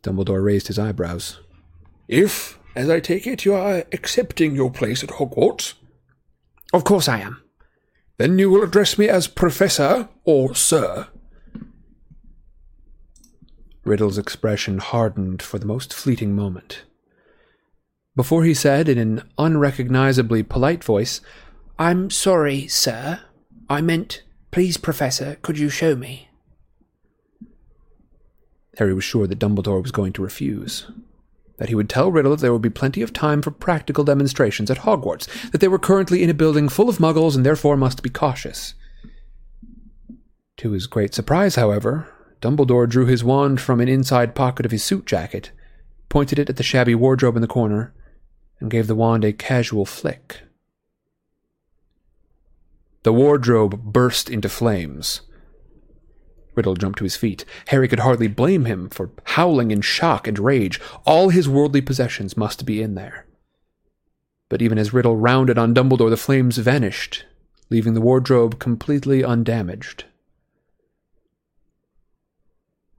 Dumbledore 0.03 0.43
raised 0.43 0.67
his 0.67 0.79
eyebrows. 0.79 1.39
If, 2.07 2.59
as 2.75 2.89
I 2.89 2.99
take 2.99 3.25
it, 3.27 3.45
you 3.45 3.53
are 3.53 3.83
accepting 3.91 4.55
your 4.55 4.71
place 4.71 5.03
at 5.03 5.09
Hogwarts. 5.09 5.73
Of 6.73 6.83
course 6.83 7.07
I 7.07 7.19
am. 7.19 7.41
Then 8.17 8.39
you 8.39 8.49
will 8.49 8.63
address 8.63 8.97
me 8.97 9.07
as 9.09 9.27
Professor 9.27 10.09
or 10.23 10.55
Sir. 10.55 11.07
Riddle's 13.83 14.17
expression 14.17 14.79
hardened 14.79 15.41
for 15.41 15.59
the 15.59 15.65
most 15.65 15.93
fleeting 15.93 16.35
moment. 16.35 16.83
Before 18.17 18.43
he 18.43 18.55
said, 18.55 18.89
in 18.89 18.97
an 18.97 19.21
unrecognizably 19.37 20.41
polite 20.41 20.83
voice, 20.83 21.21
I'm 21.77 22.09
sorry, 22.09 22.67
sir. 22.67 23.21
I 23.69 23.81
meant, 23.81 24.23
please, 24.49 24.75
Professor, 24.75 25.37
could 25.43 25.59
you 25.59 25.69
show 25.69 25.95
me? 25.95 26.27
Harry 28.79 28.95
was 28.95 29.03
sure 29.03 29.27
that 29.27 29.37
Dumbledore 29.37 29.83
was 29.83 29.91
going 29.91 30.13
to 30.13 30.23
refuse. 30.23 30.89
That 31.57 31.69
he 31.69 31.75
would 31.75 31.89
tell 31.89 32.11
Riddle 32.11 32.31
that 32.31 32.41
there 32.41 32.51
would 32.51 32.61
be 32.63 32.71
plenty 32.71 33.03
of 33.03 33.13
time 33.13 33.43
for 33.43 33.51
practical 33.51 34.03
demonstrations 34.03 34.71
at 34.71 34.79
Hogwarts, 34.79 35.51
that 35.51 35.61
they 35.61 35.67
were 35.67 35.77
currently 35.77 36.23
in 36.23 36.29
a 36.31 36.33
building 36.33 36.69
full 36.69 36.89
of 36.89 36.97
muggles 36.97 37.35
and 37.35 37.45
therefore 37.45 37.77
must 37.77 38.01
be 38.01 38.09
cautious. 38.09 38.73
To 40.57 40.71
his 40.71 40.87
great 40.87 41.13
surprise, 41.13 41.53
however, 41.53 42.11
Dumbledore 42.41 42.89
drew 42.89 43.05
his 43.05 43.23
wand 43.23 43.61
from 43.61 43.79
an 43.79 43.87
inside 43.87 44.33
pocket 44.33 44.65
of 44.65 44.71
his 44.71 44.83
suit 44.83 45.05
jacket, 45.05 45.51
pointed 46.09 46.39
it 46.39 46.49
at 46.49 46.55
the 46.55 46.63
shabby 46.63 46.95
wardrobe 46.95 47.35
in 47.35 47.43
the 47.43 47.47
corner, 47.47 47.93
and 48.59 48.71
gave 48.71 48.87
the 48.87 48.95
wand 48.95 49.23
a 49.23 49.33
casual 49.33 49.85
flick. 49.85 50.41
The 53.03 53.13
wardrobe 53.13 53.83
burst 53.83 54.29
into 54.29 54.49
flames. 54.49 55.21
Riddle 56.55 56.75
jumped 56.75 56.97
to 56.97 57.03
his 57.03 57.15
feet. 57.15 57.45
Harry 57.67 57.87
could 57.87 57.99
hardly 57.99 58.27
blame 58.27 58.65
him 58.65 58.89
for 58.89 59.11
howling 59.23 59.71
in 59.71 59.81
shock 59.81 60.27
and 60.27 60.39
rage. 60.39 60.81
All 61.05 61.29
his 61.29 61.47
worldly 61.47 61.81
possessions 61.81 62.35
must 62.35 62.65
be 62.65 62.81
in 62.81 62.95
there. 62.95 63.27
But 64.49 64.61
even 64.61 64.77
as 64.77 64.93
Riddle 64.93 65.15
rounded 65.15 65.57
on 65.57 65.73
Dumbledore, 65.75 66.09
the 66.09 66.17
flames 66.17 66.57
vanished, 66.57 67.25
leaving 67.69 67.93
the 67.93 68.01
wardrobe 68.01 68.59
completely 68.59 69.23
undamaged. 69.23 70.05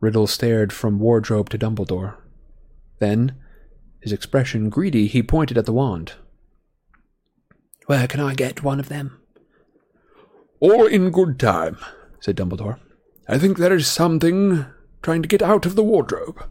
Riddle 0.01 0.29
stared 0.29 0.73
from 0.73 1.01
wardrobe 1.01 1.49
to 1.51 1.59
Dumbledore. 1.59 2.15
Then, 3.01 3.35
his 4.09 4.15
expression 4.15 4.71
greedy, 4.71 5.07
he 5.07 5.23
pointed 5.23 5.59
at 5.59 5.67
the 5.67 5.73
wand. 5.73 6.15
Where 7.85 8.07
can 8.07 8.21
I 8.21 8.35
get 8.35 8.63
one 8.63 8.81
of 8.81 8.89
them? 8.89 9.21
All 10.61 10.87
in 10.87 11.11
good 11.11 11.39
time, 11.39 11.77
said 12.21 12.37
Dumbledore. 12.37 12.79
I 13.29 13.37
think 13.37 13.59
there 13.59 13.75
is 13.75 13.87
something 13.87 14.65
trying 15.03 15.21
to 15.21 15.29
get 15.29 15.43
out 15.43 15.67
of 15.67 15.75
the 15.77 15.83
wardrobe. 15.83 16.43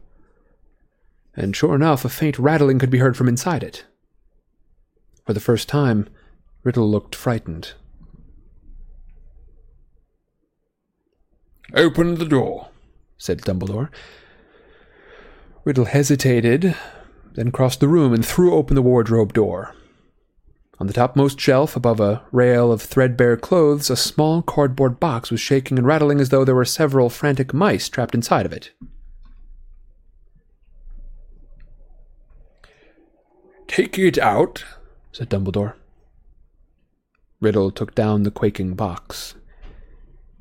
And 1.35 1.55
sure 1.55 1.73
enough, 1.73 2.05
a 2.05 2.09
faint 2.09 2.37
rattling 2.37 2.77
could 2.77 2.91
be 2.91 2.99
heard 2.99 3.17
from 3.17 3.27
inside 3.27 3.63
it. 3.63 3.85
For 5.25 5.33
the 5.33 5.39
first 5.39 5.67
time, 5.67 6.07
Riddle 6.63 6.89
looked 6.89 7.15
frightened. 7.15 7.73
Open 11.73 12.15
the 12.15 12.25
door, 12.25 12.69
said 13.17 13.41
Dumbledore. 13.41 13.89
Riddle 15.65 15.85
hesitated, 15.85 16.75
then 17.37 17.51
crossed 17.51 17.79
the 17.79 17.87
room 17.87 18.13
and 18.13 18.25
threw 18.25 18.55
open 18.55 18.73
the 18.73 18.81
wardrobe 18.81 19.31
door. 19.31 19.75
On 20.79 20.87
the 20.87 20.93
topmost 20.93 21.39
shelf, 21.39 21.75
above 21.75 21.99
a 21.99 22.23
rail 22.31 22.71
of 22.71 22.81
threadbare 22.81 23.37
clothes, 23.37 23.91
a 23.91 23.95
small 23.95 24.41
cardboard 24.41 24.99
box 24.99 25.29
was 25.29 25.39
shaking 25.39 25.77
and 25.77 25.85
rattling 25.85 26.19
as 26.19 26.29
though 26.29 26.43
there 26.43 26.55
were 26.55 26.65
several 26.65 27.09
frantic 27.11 27.53
mice 27.53 27.89
trapped 27.89 28.15
inside 28.15 28.47
of 28.47 28.51
it. 28.51 28.71
Take 33.67 33.99
it 33.99 34.17
out, 34.17 34.63
said 35.11 35.29
Dumbledore. 35.29 35.75
Riddle 37.39 37.69
took 37.69 37.93
down 37.93 38.23
the 38.23 38.31
quaking 38.31 38.73
box. 38.73 39.35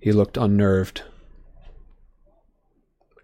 He 0.00 0.12
looked 0.12 0.38
unnerved. 0.38 1.02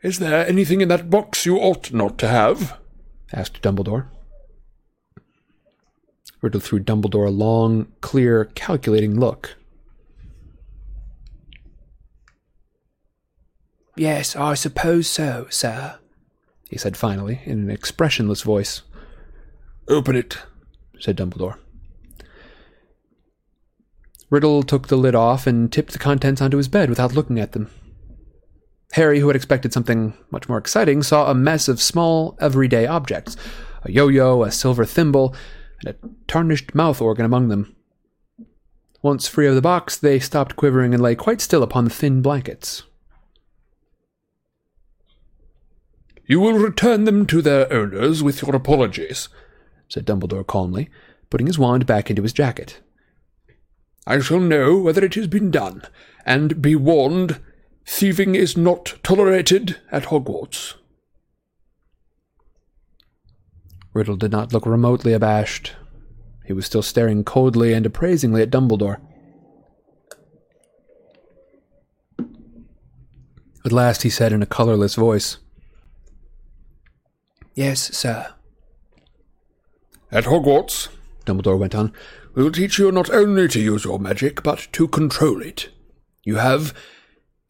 Is 0.02 0.18
there 0.18 0.46
anything 0.46 0.82
in 0.82 0.88
that 0.88 1.08
box 1.08 1.46
you 1.46 1.56
ought 1.56 1.90
not 1.92 2.18
to 2.18 2.28
have? 2.28 2.81
Asked 3.32 3.62
Dumbledore. 3.62 4.06
Riddle 6.40 6.60
threw 6.60 6.80
Dumbledore 6.80 7.28
a 7.28 7.30
long, 7.30 7.86
clear, 8.00 8.46
calculating 8.46 9.18
look. 9.18 9.56
Yes, 13.96 14.34
I 14.34 14.54
suppose 14.54 15.06
so, 15.06 15.46
sir, 15.50 15.98
he 16.68 16.78
said 16.78 16.96
finally, 16.96 17.40
in 17.44 17.60
an 17.60 17.70
expressionless 17.70 18.42
voice. 18.42 18.82
Open 19.86 20.16
it, 20.16 20.38
said 20.98 21.16
Dumbledore. 21.16 21.58
Riddle 24.30 24.62
took 24.62 24.88
the 24.88 24.96
lid 24.96 25.14
off 25.14 25.46
and 25.46 25.70
tipped 25.70 25.92
the 25.92 25.98
contents 25.98 26.40
onto 26.40 26.56
his 26.56 26.68
bed 26.68 26.88
without 26.88 27.12
looking 27.12 27.38
at 27.38 27.52
them. 27.52 27.68
Harry, 28.92 29.20
who 29.20 29.26
had 29.26 29.36
expected 29.36 29.72
something 29.72 30.14
much 30.30 30.48
more 30.48 30.58
exciting, 30.58 31.02
saw 31.02 31.30
a 31.30 31.34
mess 31.34 31.66
of 31.68 31.80
small, 31.80 32.36
everyday 32.40 32.86
objects 32.86 33.36
a 33.84 33.90
yo 33.90 34.08
yo, 34.08 34.42
a 34.44 34.50
silver 34.50 34.84
thimble, 34.84 35.34
and 35.84 35.94
a 35.94 36.08
tarnished 36.28 36.74
mouth 36.74 37.00
organ 37.00 37.24
among 37.24 37.48
them. 37.48 37.74
Once 39.02 39.26
free 39.26 39.48
of 39.48 39.56
the 39.56 39.60
box, 39.60 39.96
they 39.96 40.20
stopped 40.20 40.54
quivering 40.54 40.94
and 40.94 41.02
lay 41.02 41.16
quite 41.16 41.40
still 41.40 41.62
upon 41.62 41.84
the 41.84 41.90
thin 41.90 42.22
blankets. 42.22 42.84
You 46.26 46.38
will 46.38 46.52
return 46.52 47.04
them 47.04 47.26
to 47.26 47.42
their 47.42 47.70
owners 47.72 48.22
with 48.22 48.42
your 48.42 48.54
apologies, 48.54 49.28
said 49.88 50.06
Dumbledore 50.06 50.46
calmly, 50.46 50.88
putting 51.30 51.48
his 51.48 51.58
wand 51.58 51.84
back 51.84 52.08
into 52.08 52.22
his 52.22 52.32
jacket. 52.32 52.80
I 54.06 54.20
shall 54.20 54.40
know 54.40 54.78
whether 54.78 55.04
it 55.04 55.14
has 55.14 55.26
been 55.26 55.50
done, 55.50 55.82
and 56.24 56.62
be 56.62 56.76
warned 56.76 57.40
thieving 57.86 58.34
is 58.34 58.56
not 58.56 58.94
tolerated 59.02 59.78
at 59.90 60.04
Hogwarts. 60.04 60.74
Riddle 63.94 64.16
did 64.16 64.32
not 64.32 64.52
look 64.52 64.64
remotely 64.64 65.12
abashed. 65.12 65.74
He 66.46 66.52
was 66.52 66.66
still 66.66 66.82
staring 66.82 67.24
coldly 67.24 67.72
and 67.72 67.84
appraisingly 67.84 68.42
at 68.42 68.50
Dumbledore. 68.50 69.00
At 73.64 73.72
last 73.72 74.02
he 74.02 74.10
said 74.10 74.32
in 74.32 74.42
a 74.42 74.46
colorless 74.46 74.96
voice, 74.96 75.38
Yes, 77.54 77.96
sir. 77.96 78.32
At 80.10 80.24
Hogwarts, 80.24 80.88
Dumbledore 81.26 81.58
went 81.58 81.74
on, 81.74 81.92
we 82.34 82.42
will 82.42 82.52
teach 82.52 82.78
you 82.78 82.90
not 82.90 83.10
only 83.10 83.46
to 83.48 83.60
use 83.60 83.84
your 83.84 83.98
magic, 83.98 84.42
but 84.42 84.68
to 84.72 84.88
control 84.88 85.42
it. 85.42 85.68
You 86.24 86.36
have, 86.36 86.74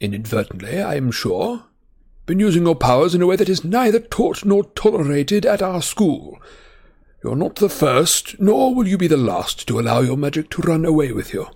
inadvertently, 0.02 0.82
I 0.82 0.96
am 0.96 1.10
sure, 1.10 1.64
been 2.26 2.40
using 2.40 2.64
your 2.64 2.74
powers 2.74 3.14
in 3.14 3.22
a 3.22 3.26
way 3.26 3.36
that 3.36 3.48
is 3.48 3.64
neither 3.64 4.00
taught 4.00 4.44
nor 4.44 4.64
tolerated 4.64 5.46
at 5.46 5.62
our 5.62 5.80
school. 5.80 6.38
You're 7.22 7.36
not 7.36 7.56
the 7.56 7.68
first, 7.68 8.40
nor 8.40 8.74
will 8.74 8.86
you 8.86 8.98
be 8.98 9.06
the 9.06 9.16
last 9.16 9.66
to 9.68 9.78
allow 9.78 10.00
your 10.00 10.16
magic 10.16 10.50
to 10.50 10.62
run 10.62 10.84
away 10.84 11.12
with 11.12 11.32
you. 11.32 11.46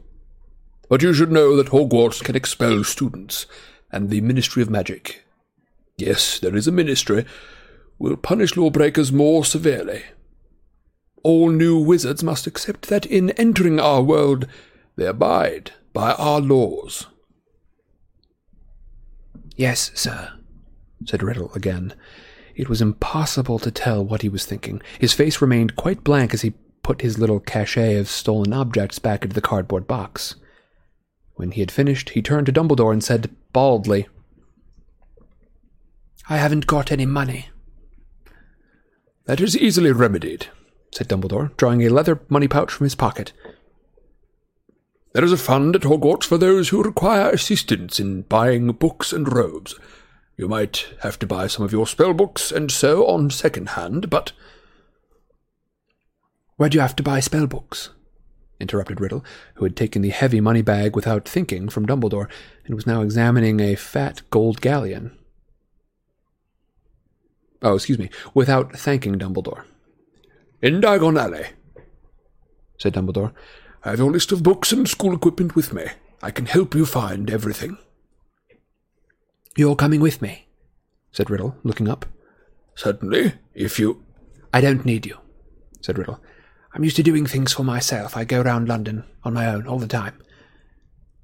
But 0.89 1.03
you 1.03 1.13
should 1.13 1.33
know 1.33 1.57
that 1.57 1.69
Hogwarts 1.69 2.23
can 2.23 2.37
expel 2.37 2.85
students, 2.85 3.47
and 3.91 4.09
the 4.09 4.21
Ministry 4.21 4.63
of 4.63 4.71
Magic. 4.71 5.25
Yes, 5.97 6.39
there 6.39 6.55
is 6.55 6.69
a 6.69 6.73
ministry, 6.73 7.25
will 7.99 8.17
punish 8.17 8.57
lawbreakers 8.57 9.11
more 9.11 9.45
severely. 9.45 10.05
All 11.23 11.51
new 11.51 11.79
wizards 11.79 12.23
must 12.23 12.47
accept 12.47 12.89
that 12.89 13.07
in 13.07 13.31
entering 13.31 13.81
our 13.81 14.03
world 14.03 14.47
they 14.95 15.07
abide 15.07 15.73
by 15.93 16.13
our 16.13 16.41
laws. 16.41 17.07
Yes, 19.57 19.91
sir, 19.95 20.33
said 21.07 21.23
Riddle 21.23 21.53
again. 21.55 21.95
It 22.55 22.69
was 22.69 22.83
impossible 22.83 23.59
to 23.59 23.71
tell 23.71 24.05
what 24.05 24.23
he 24.23 24.29
was 24.29 24.45
thinking. 24.45 24.83
His 24.99 25.13
face 25.13 25.41
remained 25.41 25.77
quite 25.77 26.05
blank 26.05 26.33
as 26.35 26.43
he 26.43 26.55
put 26.83 27.01
his 27.01 27.19
little 27.19 27.41
cachet 27.41 27.97
of 27.97 28.09
stolen 28.09 28.53
objects 28.53 28.99
back 28.99 29.23
into 29.23 29.35
the 29.35 29.41
cardboard 29.41 29.87
box. 29.87 30.37
When 31.35 31.51
he 31.51 31.61
had 31.61 31.71
finished, 31.71 32.11
he 32.11 32.23
turned 32.23 32.47
to 32.47 32.53
Dumbledore 32.53 32.93
and 32.93 33.03
said 33.03 33.35
baldly, 33.53 34.09
I 36.29 36.39
haven't 36.39 36.67
got 36.67 36.91
any 36.91 37.07
money. 37.07 37.49
That 39.27 39.41
is 39.41 39.57
easily 39.57 39.93
remedied, 39.93 40.47
said 40.93 41.09
Dumbledore, 41.09 41.57
drawing 41.57 41.83
a 41.83 41.89
leather 41.91 42.21
money 42.29 42.49
pouch 42.49 42.73
from 42.73 42.85
his 42.85 42.95
pocket. 42.95 43.33
There 45.17 45.25
is 45.25 45.33
a 45.33 45.39
fund 45.39 45.75
at 45.75 45.81
Hogwarts 45.81 46.25
for 46.25 46.37
those 46.37 46.69
who 46.69 46.83
require 46.83 47.31
assistance 47.31 47.99
in 47.99 48.21
buying 48.21 48.71
books 48.73 49.15
and 49.15 49.33
robes. 49.33 49.75
You 50.37 50.47
might 50.47 50.89
have 51.01 51.19
to 51.21 51.27
buy 51.27 51.47
some 51.47 51.65
of 51.65 51.73
your 51.73 51.87
spell 51.87 52.13
books 52.13 52.53
and 52.53 52.71
so 52.71 53.07
on 53.07 53.31
second 53.31 53.71
hand, 53.71 54.11
but. 54.11 54.33
Where 56.57 56.69
do 56.69 56.77
you 56.77 56.83
have 56.83 56.97
to 56.97 57.03
buy 57.03 57.21
spell 57.21 57.47
books? 57.47 57.89
interrupted 58.61 59.01
Riddle, 59.01 59.25
who 59.55 59.65
had 59.65 59.75
taken 59.75 60.03
the 60.03 60.11
heavy 60.11 60.39
money 60.39 60.61
bag 60.61 60.95
without 60.95 61.27
thinking 61.27 61.71
from 61.71 61.87
Dumbledore, 61.87 62.29
and 62.67 62.75
was 62.75 62.87
now 62.87 63.01
examining 63.01 63.59
a 63.59 63.75
fat 63.75 64.21
gold 64.29 64.61
galleon. 64.61 65.17
Oh, 67.63 67.77
excuse 67.77 67.99
me, 67.99 68.11
without 68.35 68.77
thanking 68.77 69.19
Dumbledore. 69.19 69.65
In 70.61 70.83
Diagon 70.83 71.19
Alley, 71.19 71.47
said 72.77 72.93
Dumbledore. 72.93 73.33
I 73.87 73.91
have 73.91 74.01
your 74.01 74.11
list 74.11 74.33
of 74.33 74.43
books 74.43 74.73
and 74.73 74.89
school 74.89 75.15
equipment 75.15 75.55
with 75.55 75.73
me. 75.73 75.85
I 76.21 76.33
can 76.33 76.47
help 76.47 76.75
you 76.75 76.85
find 76.85 77.31
everything. 77.31 77.79
You're 79.57 79.77
coming 79.77 80.01
with 80.01 80.21
me, 80.21 80.49
said 81.13 81.31
Riddle, 81.31 81.57
looking 81.63 81.89
up. 81.89 82.05
Certainly, 82.75 83.35
if 83.55 83.79
you. 83.79 84.05
I 84.53 84.61
don't 84.61 84.85
need 84.85 85.07
you, 85.07 85.19
said 85.81 85.99
Riddle. 85.99 86.21
I'm 86.75 86.83
used 86.83 86.97
to 86.97 87.05
doing 87.05 87.27
things 87.27 87.53
for 87.53 87.63
myself. 87.63 88.17
I 88.17 88.25
go 88.25 88.43
round 88.43 88.67
London 88.67 89.05
on 89.23 89.35
my 89.35 89.47
own 89.47 89.69
all 89.69 89.79
the 89.79 89.87
time. 89.87 90.21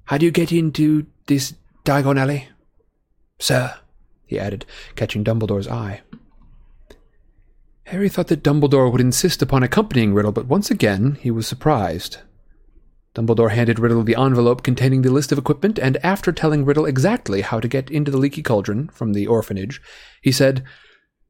How 0.05 0.17
do 0.17 0.25
you 0.25 0.31
get 0.31 0.53
into 0.53 1.05
this 1.27 1.55
Diagon 1.83 2.17
Alley? 2.17 2.47
Sir, 3.39 3.75
he 4.25 4.39
added, 4.39 4.65
catching 4.95 5.25
Dumbledore's 5.25 5.67
eye. 5.67 5.99
Harry 7.87 8.07
thought 8.07 8.27
that 8.27 8.41
Dumbledore 8.41 8.89
would 8.89 9.01
insist 9.01 9.41
upon 9.41 9.63
accompanying 9.63 10.13
Riddle, 10.13 10.31
but 10.31 10.45
once 10.45 10.71
again 10.71 11.17
he 11.19 11.29
was 11.29 11.45
surprised. 11.45 12.19
Dumbledore 13.15 13.51
handed 13.51 13.77
Riddle 13.77 14.03
the 14.03 14.15
envelope 14.15 14.63
containing 14.63 15.03
the 15.03 15.11
list 15.11 15.31
of 15.31 15.37
equipment, 15.37 15.77
and 15.77 15.97
after 16.03 16.31
telling 16.31 16.65
Riddle 16.65 16.85
exactly 16.85 17.41
how 17.41 17.59
to 17.59 17.67
get 17.67 17.91
into 17.91 18.09
the 18.09 18.17
leaky 18.17 18.41
cauldron 18.41 18.89
from 18.89 19.13
the 19.13 19.27
orphanage, 19.27 19.81
he 20.21 20.31
said, 20.31 20.63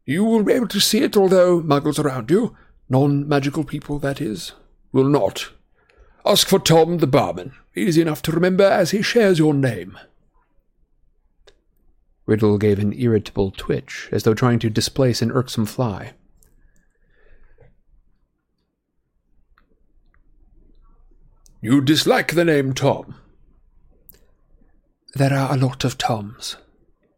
You 0.05 0.23
will 0.23 0.43
be 0.43 0.53
able 0.53 0.69
to 0.69 0.79
see 0.79 0.99
it, 0.99 1.17
although 1.17 1.61
muggles 1.61 1.99
around 1.99 2.31
you, 2.31 2.55
non 2.89 3.27
magical 3.27 3.65
people, 3.65 3.99
that 3.99 4.21
is, 4.21 4.53
will 4.93 5.09
not. 5.09 5.49
Ask 6.25 6.47
for 6.47 6.59
Tom 6.59 6.99
the 6.99 7.07
barman. 7.07 7.51
Easy 7.75 8.01
enough 8.01 8.21
to 8.23 8.31
remember 8.31 8.63
as 8.63 8.91
he 8.91 9.01
shares 9.01 9.39
your 9.39 9.53
name. 9.53 9.97
Riddle 12.25 12.57
gave 12.57 12.79
an 12.79 12.93
irritable 12.93 13.51
twitch, 13.51 14.07
as 14.11 14.23
though 14.23 14.33
trying 14.33 14.59
to 14.59 14.69
displace 14.69 15.21
an 15.21 15.31
irksome 15.31 15.65
fly. 15.65 16.13
You 21.63 21.79
dislike 21.79 22.33
the 22.33 22.43
name 22.43 22.73
Tom? 22.73 23.15
There 25.13 25.33
are 25.33 25.53
a 25.53 25.57
lot 25.57 25.85
of 25.85 25.97
Toms, 25.97 26.57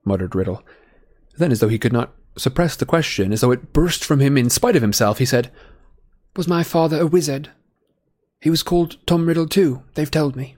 muttered 0.06 0.36
Riddle. 0.36 0.62
Then, 1.36 1.52
as 1.52 1.62
though 1.62 1.68
he 1.68 1.80
could 1.80 1.92
not 1.92 2.14
suppress 2.38 2.76
the 2.76 2.86
question, 2.86 3.34
as 3.34 3.42
though 3.42 3.50
it 3.50 3.74
burst 3.74 4.06
from 4.06 4.20
him 4.20 4.38
in 4.38 4.52
spite 4.52 4.76
of 4.76 4.84
himself, 4.84 5.18
he 5.18 5.26
said, 5.26 5.52
Was 6.36 6.48
my 6.48 6.62
father 6.62 7.00
a 7.00 7.08
wizard? 7.08 7.50
He 8.40 8.52
was 8.52 8.62
called 8.62 8.98
Tom 9.08 9.26
Riddle, 9.26 9.48
too, 9.48 9.82
they've 9.96 10.12
told 10.12 10.36
me. 10.36 10.56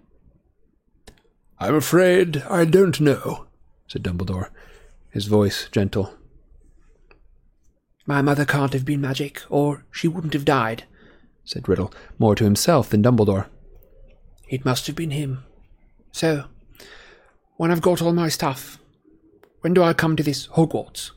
I'm 1.57 1.75
afraid 1.75 2.43
I 2.49 2.65
don't 2.65 2.99
know, 2.99 3.45
said 3.87 4.03
Dumbledore, 4.03 4.49
his 5.11 5.27
voice 5.27 5.69
gentle. 5.71 6.13
My 8.05 8.21
mother 8.21 8.43
can't 8.43 8.73
have 8.73 8.83
been 8.83 8.99
magic, 8.99 9.43
or 9.49 9.85
she 9.91 10.09
wouldn't 10.09 10.33
have 10.33 10.43
died, 10.43 10.83
said 11.45 11.69
Riddle, 11.69 11.93
more 12.19 12.35
to 12.35 12.43
himself 12.43 12.89
than 12.89 13.01
Dumbledore. 13.01 13.47
It 14.49 14.65
must 14.65 14.87
have 14.87 14.95
been 14.95 15.11
him. 15.11 15.43
So, 16.11 16.45
when 17.57 17.71
I've 17.71 17.81
got 17.81 18.01
all 18.01 18.13
my 18.13 18.29
stuff, 18.29 18.79
when 19.61 19.73
do 19.73 19.83
I 19.83 19.93
come 19.93 20.15
to 20.15 20.23
this 20.23 20.47
Hogwarts? 20.47 21.11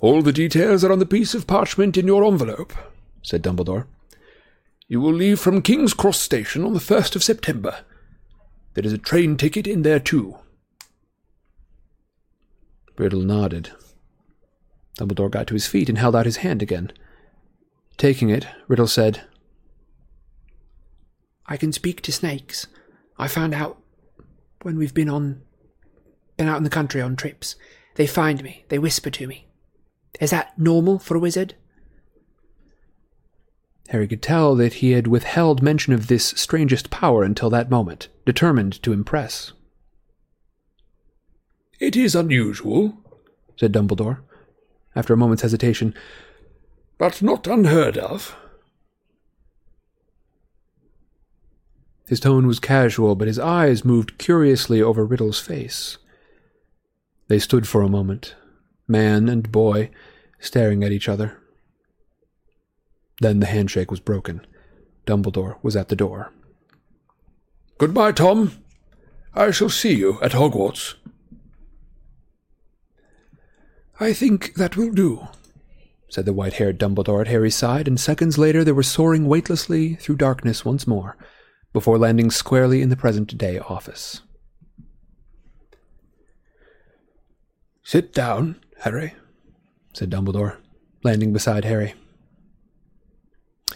All 0.00 0.22
the 0.22 0.32
details 0.32 0.82
are 0.82 0.92
on 0.92 0.98
the 0.98 1.06
piece 1.06 1.34
of 1.34 1.46
parchment 1.46 1.98
in 1.98 2.06
your 2.06 2.24
envelope, 2.24 2.72
said 3.22 3.42
Dumbledore. 3.42 3.86
You 4.88 5.00
will 5.00 5.12
leave 5.12 5.38
from 5.38 5.62
King's 5.62 5.92
Cross 5.92 6.20
Station 6.20 6.64
on 6.64 6.72
the 6.72 6.80
1st 6.80 7.16
of 7.16 7.22
September. 7.22 7.84
There 8.74 8.84
is 8.84 8.92
a 8.92 8.98
train 8.98 9.36
ticket 9.36 9.66
in 9.66 9.82
there, 9.82 10.00
too. 10.00 10.38
Riddle 12.96 13.20
nodded. 13.20 13.72
Dumbledore 14.98 15.30
got 15.30 15.46
to 15.48 15.54
his 15.54 15.66
feet 15.66 15.88
and 15.88 15.98
held 15.98 16.16
out 16.16 16.26
his 16.26 16.38
hand 16.38 16.62
again. 16.62 16.92
Taking 17.98 18.30
it, 18.30 18.46
Riddle 18.68 18.86
said, 18.86 19.22
I 21.50 21.56
can 21.56 21.72
speak 21.72 22.00
to 22.02 22.12
snakes. 22.12 22.68
I 23.18 23.26
found 23.26 23.52
out 23.52 23.82
when 24.62 24.78
we've 24.78 24.94
been 24.94 25.10
on 25.10 25.42
been 26.36 26.48
out 26.48 26.56
in 26.56 26.64
the 26.64 26.70
country 26.70 27.02
on 27.02 27.16
trips. 27.16 27.56
They 27.96 28.06
find 28.06 28.42
me, 28.42 28.64
they 28.68 28.78
whisper 28.78 29.10
to 29.10 29.26
me. 29.26 29.48
Is 30.20 30.30
that 30.30 30.58
normal 30.58 30.98
for 30.98 31.16
a 31.16 31.20
wizard? 31.20 31.54
Harry 33.88 34.06
could 34.06 34.22
tell 34.22 34.54
that 34.54 34.74
he 34.74 34.92
had 34.92 35.08
withheld 35.08 35.62
mention 35.62 35.92
of 35.92 36.06
this 36.06 36.26
strangest 36.28 36.88
power 36.90 37.24
until 37.24 37.50
that 37.50 37.68
moment, 37.68 38.08
determined 38.24 38.80
to 38.84 38.92
impress. 38.92 39.52
It 41.80 41.96
is 41.96 42.14
unusual, 42.14 42.96
said 43.56 43.72
Dumbledore, 43.72 44.20
after 44.94 45.12
a 45.12 45.16
moment's 45.16 45.42
hesitation, 45.42 45.94
but 46.96 47.20
not 47.20 47.48
unheard 47.48 47.98
of. 47.98 48.36
His 52.10 52.18
tone 52.18 52.48
was 52.48 52.58
casual, 52.58 53.14
but 53.14 53.28
his 53.28 53.38
eyes 53.38 53.84
moved 53.84 54.18
curiously 54.18 54.82
over 54.82 55.06
Riddle's 55.06 55.38
face. 55.38 55.96
They 57.28 57.38
stood 57.38 57.68
for 57.68 57.82
a 57.82 57.88
moment, 57.88 58.34
man 58.88 59.28
and 59.28 59.52
boy, 59.52 59.90
staring 60.40 60.82
at 60.82 60.90
each 60.90 61.08
other. 61.08 61.38
Then 63.20 63.38
the 63.38 63.46
handshake 63.46 63.92
was 63.92 64.00
broken. 64.00 64.44
Dumbledore 65.06 65.58
was 65.62 65.76
at 65.76 65.88
the 65.88 65.94
door. 65.94 66.32
Goodbye, 67.78 68.10
Tom. 68.10 68.58
I 69.32 69.52
shall 69.52 69.70
see 69.70 69.94
you 69.94 70.18
at 70.20 70.32
Hogwarts. 70.32 70.96
I 74.00 74.12
think 74.14 74.54
that 74.54 74.76
will 74.76 74.90
do, 74.90 75.28
said 76.08 76.24
the 76.24 76.32
white 76.32 76.54
haired 76.54 76.76
Dumbledore 76.76 77.20
at 77.20 77.28
Harry's 77.28 77.54
side, 77.54 77.86
and 77.86 78.00
seconds 78.00 78.36
later 78.36 78.64
they 78.64 78.72
were 78.72 78.82
soaring 78.82 79.28
weightlessly 79.28 79.94
through 79.94 80.16
darkness 80.16 80.64
once 80.64 80.88
more, 80.88 81.16
before 81.72 81.98
landing 81.98 82.30
squarely 82.30 82.82
in 82.82 82.88
the 82.88 82.96
present 82.96 83.36
day 83.38 83.58
office. 83.58 84.22
Sit 87.82 88.12
down, 88.12 88.60
Harry, 88.80 89.14
said 89.92 90.10
Dumbledore, 90.10 90.58
landing 91.02 91.32
beside 91.32 91.64
Harry. 91.64 91.94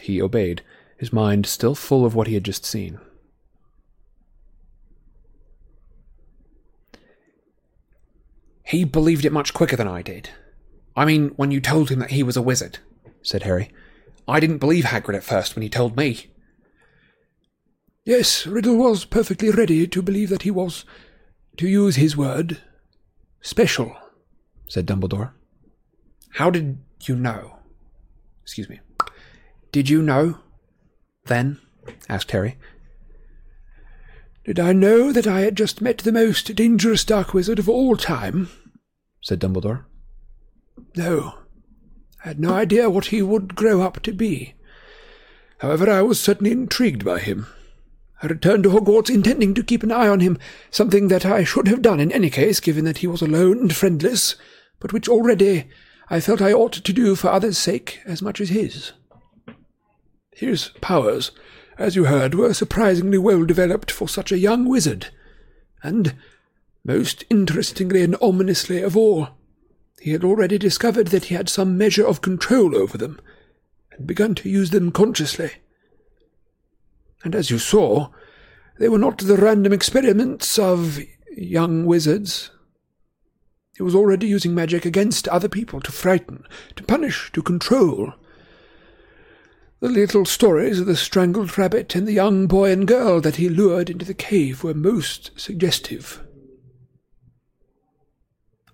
He 0.01 0.21
obeyed, 0.21 0.63
his 0.99 1.13
mind 1.13 1.47
still 1.47 1.75
full 1.75 2.05
of 2.05 2.15
what 2.15 2.27
he 2.27 2.35
had 2.35 2.45
just 2.45 2.65
seen. 2.65 2.99
He 8.65 8.85
believed 8.85 9.25
it 9.25 9.33
much 9.33 9.55
quicker 9.55 9.77
than 9.77 9.89
I 9.89 10.03
did. 10.03 10.31
I 10.97 11.05
mean, 11.05 11.31
when 11.37 11.51
you 11.51 11.61
told 11.61 11.91
him 11.91 11.99
that 11.99 12.13
he 12.13 12.23
was 12.23 12.37
a 12.37 12.43
wizard, 12.43 12.79
said 13.23 13.43
Harry. 13.43 13.71
I 14.27 14.41
didn't 14.41 14.59
believe 14.59 14.85
Hagrid 14.85 15.17
at 15.17 15.25
first 15.25 15.55
when 15.55 15.63
he 15.63 15.69
told 15.69 15.97
me. 15.97 16.31
Yes, 18.05 18.47
Riddle 18.47 18.77
was 18.77 19.07
perfectly 19.07 19.51
ready 19.51 19.87
to 19.87 20.03
believe 20.03 20.29
that 20.29 20.43
he 20.43 20.51
was, 20.51 20.85
to 21.57 21.67
use 21.67 21.97
his 21.97 22.17
word, 22.17 22.59
special, 23.41 23.97
said 24.69 24.87
Dumbledore. 24.87 25.33
How 26.33 26.51
did 26.51 26.79
you 27.05 27.17
know? 27.17 27.57
Excuse 28.43 28.69
me. 28.69 28.81
Did 29.73 29.89
you 29.89 30.03
know? 30.03 30.39
Then? 31.25 31.59
asked 32.07 32.31
Harry. 32.33 32.59
Did 34.45 34.61
I 34.61 34.75
know 34.75 35.11
that 35.11 35.27
I 35.27 35.41
had 35.41 35.57
just 35.57 35.81
met 35.81 35.99
the 35.99 36.13
most 36.13 36.55
dangerous 36.55 37.05
dark 37.05 37.33
wizard 37.33 37.59
of 37.59 37.71
all 37.71 37.97
time? 37.97 38.51
said 39.23 39.41
Dumbledore. 39.41 39.87
No. 40.95 41.39
I 42.23 42.29
had 42.29 42.41
no 42.41 42.53
idea 42.53 42.91
what 42.91 43.07
he 43.07 43.23
would 43.23 43.55
grow 43.55 43.81
up 43.81 44.03
to 44.03 44.13
be. 44.13 44.53
However, 45.59 45.89
I 45.89 46.03
was 46.03 46.21
certainly 46.21 46.53
intrigued 46.53 47.03
by 47.03 47.21
him. 47.21 47.47
I 48.23 48.27
returned 48.27 48.63
to 48.65 48.71
Hogwarts 48.71 49.11
intending 49.11 49.55
to 49.55 49.63
keep 49.63 49.83
an 49.83 49.93
eye 49.93 50.09
on 50.09 50.21
him, 50.21 50.39
something 50.71 51.09
that 51.09 51.27
I 51.27 51.45
should 51.45 51.69
have 51.69 51.83
done 51.83 52.01
in 52.01 52.13
any 52.13 52.31
case, 52.31 52.61
given 52.61 52.85
that 52.85 52.99
he 52.99 53.07
was 53.07 53.23
alone 53.23 53.59
and 53.59 53.75
friendless, 53.75 54.37
but 54.81 54.93
which 54.93 55.09
already 55.09 55.69
I 56.09 56.21
felt 56.21 56.41
I 56.41 56.53
ought 56.53 56.73
to 56.73 56.93
do 56.93 57.17
for 57.17 57.29
others' 57.29 57.59
sake 57.59 58.01
as 58.05 58.23
much 58.23 58.41
as 58.41 58.51
his. 58.51 58.93
His 60.33 60.71
powers, 60.81 61.33
as 61.79 61.97
you 61.97 62.05
heard, 62.05 62.35
were 62.35 62.55
surprisingly 62.55 63.19
well 63.19 63.45
developed 63.45 63.91
for 63.91 64.09
such 64.09 64.33
a 64.33 64.39
young 64.39 64.69
wizard, 64.69 65.09
and, 65.83 66.15
most 66.85 67.25
interestingly 67.31 68.03
and 68.03 68.17
ominously 68.21 68.83
of 68.83 68.97
all, 68.97 69.29
he 70.01 70.11
had 70.13 70.25
already 70.25 70.59
discovered 70.59 71.09
that 71.09 71.27
he 71.27 71.35
had 71.35 71.49
some 71.49 71.79
measure 71.79 72.07
of 72.07 72.21
control 72.21 72.77
over 72.77 72.99
them, 72.99 73.19
and 73.93 74.07
begun 74.07 74.35
to 74.35 74.49
use 74.49 74.71
them 74.71 74.91
consciously. 74.91 75.53
And 77.25 77.35
as 77.35 77.51
you 77.51 77.59
saw, 77.59 78.11
they 78.79 78.89
were 78.89 78.99
not 78.99 79.19
the 79.19 79.37
random 79.37 79.73
experiments 79.73 80.59
of 80.59 81.01
young 81.37 81.87
wizards. 81.87 82.51
He 83.77 83.83
was 83.83 83.95
already 83.95 84.29
using 84.29 84.55
magic 84.55 84.85
against 84.85 85.27
other 85.29 85.49
people 85.49 85.81
to 85.81 85.91
frighten, 85.91 86.45
to 86.77 86.85
punish, 86.85 87.33
to 87.33 87.43
control. 87.43 88.13
The 89.81 89.89
little 89.89 90.25
stories 90.25 90.81
of 90.81 90.87
the 90.87 90.97
strangled 90.97 91.57
rabbit 91.59 91.95
and 91.95 92.07
the 92.07 92.13
young 92.13 92.47
boy 92.47 92.71
and 92.71 92.87
girl 92.87 93.21
that 93.23 93.37
he 93.37 93.49
lured 93.49 93.91
into 93.91 94.05
the 94.05 94.15
cave 94.15 94.63
were 94.63 94.75
most 94.75 95.33
suggestive. 95.37 96.23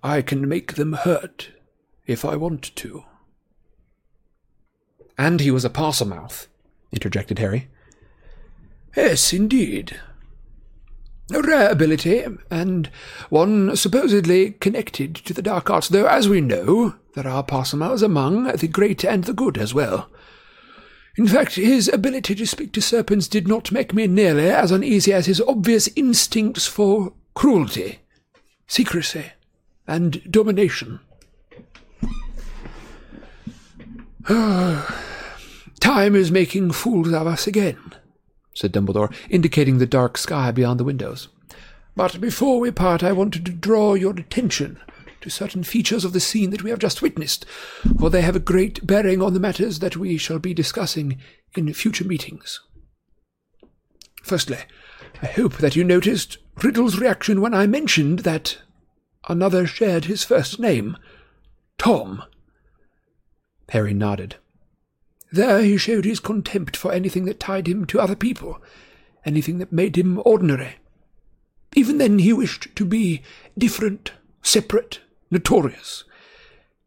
I 0.03 0.21
can 0.21 0.47
make 0.47 0.75
them 0.75 0.93
hurt 0.93 1.49
if 2.05 2.25
I 2.25 2.35
want 2.35 2.75
to. 2.77 3.05
And 5.17 5.39
he 5.39 5.51
was 5.51 5.63
a 5.63 5.69
Parselmouth, 5.69 6.47
interjected 6.91 7.39
Harry. 7.39 7.69
Yes, 8.95 9.33
indeed. 9.33 9.99
A 11.33 11.41
rare 11.41 11.69
ability, 11.69 12.25
and 12.49 12.89
one 13.29 13.75
supposedly 13.77 14.51
connected 14.51 15.15
to 15.15 15.33
the 15.33 15.41
dark 15.41 15.69
arts, 15.69 15.87
though, 15.87 16.07
as 16.07 16.27
we 16.27 16.41
know, 16.41 16.95
there 17.13 17.27
are 17.27 17.43
Parselmouths 17.43 18.03
among 18.03 18.43
the 18.51 18.67
great 18.67 19.05
and 19.05 19.23
the 19.23 19.33
good 19.33 19.57
as 19.57 19.73
well. 19.73 20.09
In 21.17 21.27
fact, 21.27 21.55
his 21.55 21.87
ability 21.87 22.35
to 22.35 22.45
speak 22.45 22.73
to 22.73 22.81
serpents 22.81 23.27
did 23.27 23.47
not 23.47 23.71
make 23.71 23.93
me 23.93 24.07
nearly 24.07 24.49
as 24.49 24.71
uneasy 24.71 25.13
as 25.13 25.25
his 25.25 25.41
obvious 25.41 25.89
instincts 25.95 26.67
for 26.67 27.13
cruelty, 27.33 27.99
secrecy, 28.67 29.31
and 29.87 30.21
domination. 30.29 30.99
Time 35.79 36.15
is 36.15 36.31
making 36.31 36.71
fools 36.71 37.11
of 37.11 37.27
us 37.27 37.47
again, 37.47 37.79
said 38.53 38.73
Dumbledore, 38.73 39.13
indicating 39.29 39.77
the 39.77 39.85
dark 39.85 40.17
sky 40.17 40.51
beyond 40.51 40.79
the 40.79 40.85
windows. 40.85 41.27
But 41.95 42.21
before 42.21 42.59
we 42.59 42.71
part, 42.71 43.03
I 43.03 43.11
wanted 43.11 43.45
to 43.45 43.51
draw 43.51 43.93
your 43.93 44.11
attention 44.11 44.79
to 45.21 45.29
certain 45.29 45.63
features 45.63 46.03
of 46.03 46.13
the 46.13 46.19
scene 46.19 46.49
that 46.49 46.63
we 46.63 46.69
have 46.69 46.79
just 46.79 47.01
witnessed, 47.01 47.45
for 47.99 48.09
they 48.09 48.21
have 48.21 48.35
a 48.35 48.39
great 48.39 48.85
bearing 48.85 49.21
on 49.21 49.33
the 49.33 49.39
matters 49.39 49.79
that 49.79 49.97
we 49.97 50.17
shall 50.17 50.39
be 50.39 50.53
discussing 50.53 51.19
in 51.55 51.71
future 51.73 52.05
meetings. 52.05 52.59
Firstly, 54.23 54.57
I 55.21 55.27
hope 55.27 55.57
that 55.57 55.75
you 55.75 55.83
noticed 55.83 56.37
Riddle's 56.63 56.97
reaction 56.97 57.41
when 57.41 57.53
I 57.53 57.67
mentioned 57.67 58.19
that 58.19 58.57
another 59.27 59.67
shared 59.67 60.05
his 60.05 60.23
first 60.23 60.59
name, 60.59 60.97
Tom. 61.77 62.23
Harry 63.69 63.93
nodded. 63.93 64.35
There 65.31 65.61
he 65.61 65.77
showed 65.77 66.03
his 66.03 66.19
contempt 66.19 66.75
for 66.75 66.91
anything 66.91 67.25
that 67.25 67.39
tied 67.39 67.67
him 67.67 67.85
to 67.85 67.99
other 68.01 68.15
people, 68.15 68.61
anything 69.25 69.59
that 69.59 69.71
made 69.71 69.97
him 69.97 70.21
ordinary. 70.25 70.75
Even 71.73 71.97
then 71.99 72.19
he 72.19 72.33
wished 72.33 72.75
to 72.75 72.83
be 72.83 73.21
different, 73.57 74.11
separate, 74.41 74.99
notorious. 75.29 76.03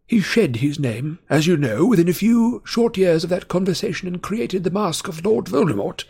He 0.07 0.21
shed 0.21 0.57
his 0.57 0.79
name, 0.79 1.21
as 1.31 1.47
you 1.47 1.57
know, 1.57 1.87
within 1.87 2.09
a 2.09 2.13
few 2.13 2.63
short 2.67 2.99
years 2.99 3.25
of 3.25 3.31
that 3.31 3.49
conversation 3.49 4.07
and 4.07 4.23
created 4.23 4.63
the 4.63 4.71
mask 4.71 5.09
of 5.09 5.25
Lord 5.25 5.47
Voldemort, 5.47 6.05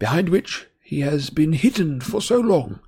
behind 0.00 0.30
which 0.30 0.66
he 0.82 1.00
has 1.00 1.30
been 1.30 1.52
hidden 1.52 2.00
for 2.00 2.20
so 2.20 2.40
long. 2.40 2.80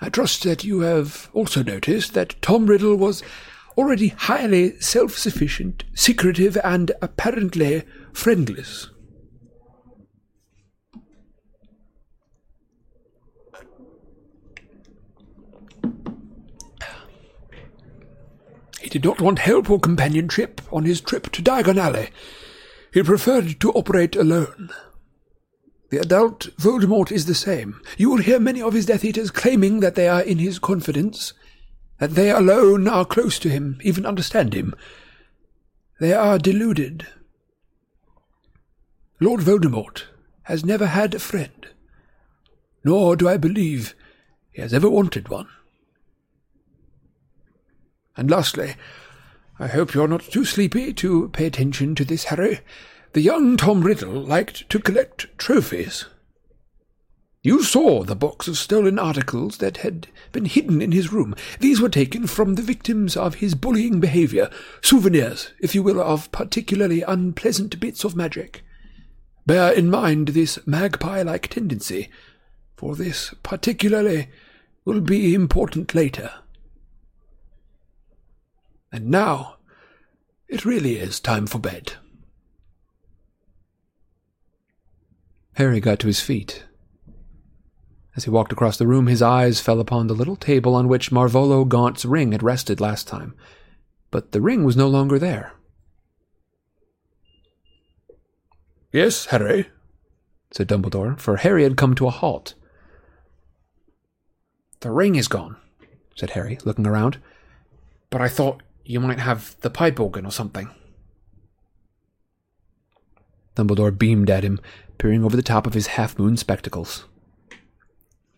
I 0.00 0.08
trust 0.08 0.44
that 0.44 0.64
you 0.64 0.80
have 0.80 1.28
also 1.34 1.62
noticed 1.62 2.14
that 2.14 2.40
Tom 2.40 2.66
Riddle 2.66 2.96
was 2.96 3.22
already 3.78 4.08
highly 4.08 4.78
self-sufficient, 4.80 5.84
secretive, 5.94 6.58
and 6.64 6.90
apparently 7.00 7.84
friendless. 8.12 8.90
He 18.80 18.88
did 18.88 19.04
not 19.04 19.20
want 19.20 19.38
help 19.38 19.70
or 19.70 19.78
companionship 19.78 20.60
on 20.72 20.84
his 20.84 21.00
trip 21.00 21.30
to 21.32 21.42
Diagon 21.42 21.78
Alley. 21.78 22.08
He 22.92 23.02
preferred 23.02 23.60
to 23.60 23.70
operate 23.72 24.16
alone. 24.16 24.70
The 25.90 25.98
adult 25.98 26.48
Voldemort 26.56 27.12
is 27.12 27.26
the 27.26 27.34
same. 27.34 27.80
You 27.96 28.10
will 28.10 28.18
hear 28.18 28.40
many 28.40 28.60
of 28.60 28.72
his 28.72 28.86
Death 28.86 29.04
Eaters 29.04 29.30
claiming 29.30 29.80
that 29.80 29.94
they 29.94 30.08
are 30.08 30.22
in 30.22 30.38
his 30.38 30.58
confidence, 30.58 31.32
that 31.98 32.14
they 32.14 32.30
alone 32.30 32.86
are 32.88 33.04
close 33.04 33.38
to 33.40 33.48
him, 33.48 33.78
even 33.82 34.06
understand 34.06 34.54
him. 34.54 34.74
They 36.00 36.12
are 36.12 36.38
deluded. 36.38 37.06
Lord 39.20 39.40
Voldemort 39.40 40.04
has 40.44 40.64
never 40.64 40.86
had 40.86 41.14
a 41.14 41.18
friend, 41.18 41.68
nor 42.84 43.16
do 43.16 43.28
I 43.28 43.36
believe 43.36 43.94
he 44.52 44.62
has 44.62 44.72
ever 44.72 44.88
wanted 44.88 45.28
one. 45.28 45.48
And 48.16 48.30
lastly, 48.30 48.76
I 49.58 49.66
hope 49.66 49.92
you're 49.92 50.08
not 50.08 50.22
too 50.22 50.44
sleepy 50.44 50.92
to 50.94 51.28
pay 51.30 51.46
attention 51.46 51.96
to 51.96 52.04
this, 52.04 52.24
Harry. 52.24 52.60
The 53.12 53.20
young 53.20 53.56
Tom 53.56 53.82
Riddle 53.82 54.22
liked 54.22 54.68
to 54.70 54.78
collect 54.78 55.26
trophies. 55.36 56.04
You 57.48 57.62
saw 57.62 58.02
the 58.02 58.14
box 58.14 58.46
of 58.46 58.58
stolen 58.58 58.98
articles 58.98 59.56
that 59.56 59.78
had 59.78 60.08
been 60.32 60.44
hidden 60.44 60.82
in 60.82 60.92
his 60.92 61.10
room. 61.10 61.34
These 61.60 61.80
were 61.80 61.88
taken 61.88 62.26
from 62.26 62.56
the 62.56 62.62
victims 62.62 63.16
of 63.16 63.36
his 63.36 63.54
bullying 63.54 64.00
behavior, 64.00 64.50
souvenirs, 64.82 65.54
if 65.58 65.74
you 65.74 65.82
will, 65.82 65.98
of 65.98 66.30
particularly 66.30 67.00
unpleasant 67.00 67.80
bits 67.80 68.04
of 68.04 68.14
magic. 68.14 68.62
Bear 69.46 69.72
in 69.72 69.88
mind 69.88 70.28
this 70.28 70.58
magpie 70.66 71.22
like 71.22 71.48
tendency, 71.48 72.10
for 72.76 72.94
this 72.94 73.32
particularly 73.42 74.28
will 74.84 75.00
be 75.00 75.32
important 75.32 75.94
later. 75.94 76.30
And 78.92 79.08
now, 79.08 79.56
it 80.48 80.66
really 80.66 80.98
is 80.98 81.18
time 81.18 81.46
for 81.46 81.58
bed. 81.58 81.94
Harry 85.54 85.80
got 85.80 86.00
to 86.00 86.08
his 86.08 86.20
feet. 86.20 86.64
As 88.18 88.24
he 88.24 88.30
walked 88.30 88.50
across 88.50 88.76
the 88.76 88.86
room, 88.88 89.06
his 89.06 89.22
eyes 89.22 89.60
fell 89.60 89.78
upon 89.78 90.08
the 90.08 90.12
little 90.12 90.34
table 90.34 90.74
on 90.74 90.88
which 90.88 91.12
Marvolo 91.12 91.64
Gaunt's 91.64 92.04
ring 92.04 92.32
had 92.32 92.42
rested 92.42 92.80
last 92.80 93.06
time. 93.06 93.32
But 94.10 94.32
the 94.32 94.40
ring 94.40 94.64
was 94.64 94.76
no 94.76 94.88
longer 94.88 95.20
there. 95.20 95.52
Yes, 98.90 99.26
Harry, 99.26 99.68
said 100.50 100.66
Dumbledore, 100.66 101.16
for 101.20 101.36
Harry 101.36 101.62
had 101.62 101.76
come 101.76 101.94
to 101.94 102.08
a 102.08 102.10
halt. 102.10 102.54
The 104.80 104.90
ring 104.90 105.14
is 105.14 105.28
gone, 105.28 105.54
said 106.16 106.30
Harry, 106.30 106.58
looking 106.64 106.88
around. 106.88 107.18
But 108.10 108.20
I 108.20 108.28
thought 108.28 108.64
you 108.84 108.98
might 108.98 109.20
have 109.20 109.54
the 109.60 109.70
pipe 109.70 110.00
organ 110.00 110.26
or 110.26 110.32
something. 110.32 110.68
Dumbledore 113.54 113.96
beamed 113.96 114.28
at 114.28 114.42
him, 114.42 114.58
peering 114.98 115.22
over 115.22 115.36
the 115.36 115.40
top 115.40 115.68
of 115.68 115.74
his 115.74 115.86
half 115.94 116.18
moon 116.18 116.36
spectacles. 116.36 117.04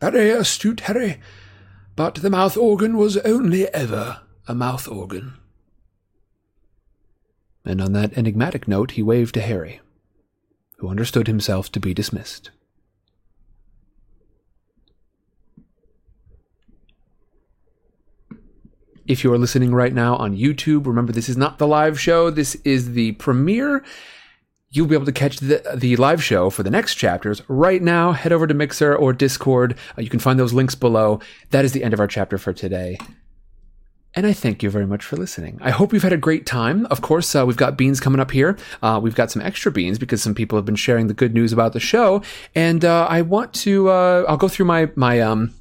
Very 0.01 0.31
astute, 0.31 0.81
Harry. 0.81 1.21
But 1.95 2.17
the 2.17 2.31
mouth 2.31 2.57
organ 2.57 2.97
was 2.97 3.19
only 3.19 3.69
ever 3.75 4.21
a 4.49 4.55
mouth 4.55 4.89
organ. 4.89 5.35
And 7.65 7.81
on 7.83 7.93
that 7.93 8.17
enigmatic 8.17 8.67
note, 8.67 8.93
he 8.93 9.03
waved 9.03 9.35
to 9.35 9.41
Harry, 9.43 9.81
who 10.79 10.89
understood 10.89 11.27
himself 11.27 11.71
to 11.73 11.81
be 11.81 11.93
dismissed. 11.93 12.51
If 19.07 19.25
you 19.25 19.33
are 19.33 19.39
listening 19.39 19.75
right 19.75 19.93
now 19.93 20.17
on 20.17 20.37
YouTube, 20.37 20.87
remember 20.87 21.13
this 21.13 21.29
is 21.29 21.37
not 21.37 21.59
the 21.59 21.67
live 21.67 22.01
show, 22.01 22.31
this 22.31 22.55
is 22.65 22.93
the 22.93 23.13
premiere. 23.13 23.85
You'll 24.73 24.87
be 24.87 24.95
able 24.95 25.07
to 25.07 25.13
catch 25.13 25.39
the, 25.39 25.63
the 25.75 25.97
live 25.97 26.23
show 26.23 26.49
for 26.49 26.63
the 26.63 26.71
next 26.71 26.95
chapters 26.95 27.43
right 27.49 27.83
now. 27.83 28.13
Head 28.13 28.33
over 28.33 28.47
to 28.47 28.55
Mixer 28.55 28.95
or 28.95 29.13
Discord. 29.13 29.77
Uh, 29.99 30.03
you 30.03 30.09
can 30.09 30.21
find 30.21 30.39
those 30.39 30.53
links 30.53 30.77
below. 30.77 31.19
That 31.51 31.65
is 31.65 31.73
the 31.73 31.83
end 31.83 31.93
of 31.93 31.99
our 31.99 32.07
chapter 32.07 32.39
for 32.39 32.53
today. 32.53 32.97
And 34.15 34.29
I 34.29 34.33
thank 34.33 34.63
you 34.63 34.71
very 34.71 34.87
much 34.87 35.05
for 35.05 35.17
listening. 35.17 35.59
I 35.61 35.71
hope 35.71 35.93
you've 35.93 36.05
had 36.05 36.13
a 36.13 36.17
great 36.17 36.47
time. 36.47 36.87
Of 36.87 37.01
course, 37.01 37.35
uh, 37.35 37.45
we've 37.45 37.57
got 37.57 37.77
beans 37.77 37.99
coming 37.99 38.21
up 38.21 38.31
here. 38.31 38.57
Uh, 38.81 39.01
we've 39.03 39.17
got 39.17 39.33
some 39.33 39.43
extra 39.43 39.73
beans 39.73 39.99
because 39.99 40.23
some 40.23 40.37
people 40.37 40.57
have 40.57 40.65
been 40.67 40.77
sharing 40.77 41.09
the 41.09 41.15
good 41.15 41.35
news 41.35 41.53
about 41.53 41.73
the 41.73 41.81
show. 41.81 42.23
And 42.55 42.85
uh, 42.85 43.09
I 43.11 43.23
want 43.23 43.53
to, 43.55 43.89
uh, 43.89 44.25
I'll 44.29 44.37
go 44.37 44.47
through 44.47 44.67
my, 44.67 44.89
my, 44.95 45.19
um, 45.19 45.53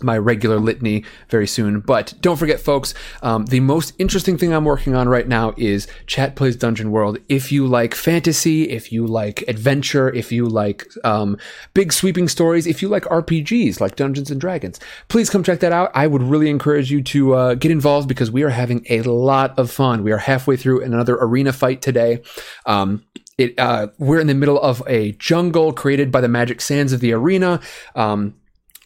my 0.00 0.16
regular 0.16 0.58
litany 0.58 1.04
very 1.28 1.46
soon. 1.46 1.80
But 1.80 2.14
don't 2.20 2.36
forget, 2.36 2.60
folks, 2.60 2.94
um, 3.22 3.46
the 3.46 3.60
most 3.60 3.94
interesting 3.98 4.38
thing 4.38 4.52
I'm 4.52 4.64
working 4.64 4.94
on 4.94 5.08
right 5.08 5.26
now 5.26 5.54
is 5.56 5.88
Chat 6.06 6.36
Plays 6.36 6.56
Dungeon 6.56 6.90
World. 6.90 7.18
If 7.28 7.50
you 7.50 7.66
like 7.66 7.94
fantasy, 7.94 8.70
if 8.70 8.92
you 8.92 9.06
like 9.06 9.42
adventure, 9.48 10.12
if 10.12 10.30
you 10.30 10.46
like 10.46 10.86
um, 11.04 11.36
big 11.74 11.92
sweeping 11.92 12.28
stories, 12.28 12.66
if 12.66 12.82
you 12.82 12.88
like 12.88 13.04
RPGs 13.04 13.80
like 13.80 13.96
Dungeons 13.96 14.30
and 14.30 14.40
Dragons, 14.40 14.78
please 15.08 15.30
come 15.30 15.42
check 15.42 15.60
that 15.60 15.72
out. 15.72 15.90
I 15.94 16.06
would 16.06 16.22
really 16.22 16.50
encourage 16.50 16.90
you 16.90 17.02
to 17.02 17.34
uh, 17.34 17.54
get 17.54 17.70
involved 17.70 18.08
because 18.08 18.30
we 18.30 18.42
are 18.42 18.50
having 18.50 18.86
a 18.88 19.02
lot 19.02 19.58
of 19.58 19.70
fun. 19.70 20.02
We 20.02 20.12
are 20.12 20.18
halfway 20.18 20.56
through 20.56 20.82
another 20.82 21.16
arena 21.16 21.52
fight 21.52 21.82
today. 21.82 22.22
Um, 22.66 23.04
it, 23.38 23.58
uh, 23.58 23.88
we're 23.98 24.20
in 24.20 24.26
the 24.26 24.34
middle 24.34 24.60
of 24.60 24.82
a 24.86 25.12
jungle 25.12 25.72
created 25.72 26.12
by 26.12 26.20
the 26.20 26.28
magic 26.28 26.60
sands 26.60 26.92
of 26.92 27.00
the 27.00 27.12
arena. 27.12 27.60
Um, 27.94 28.34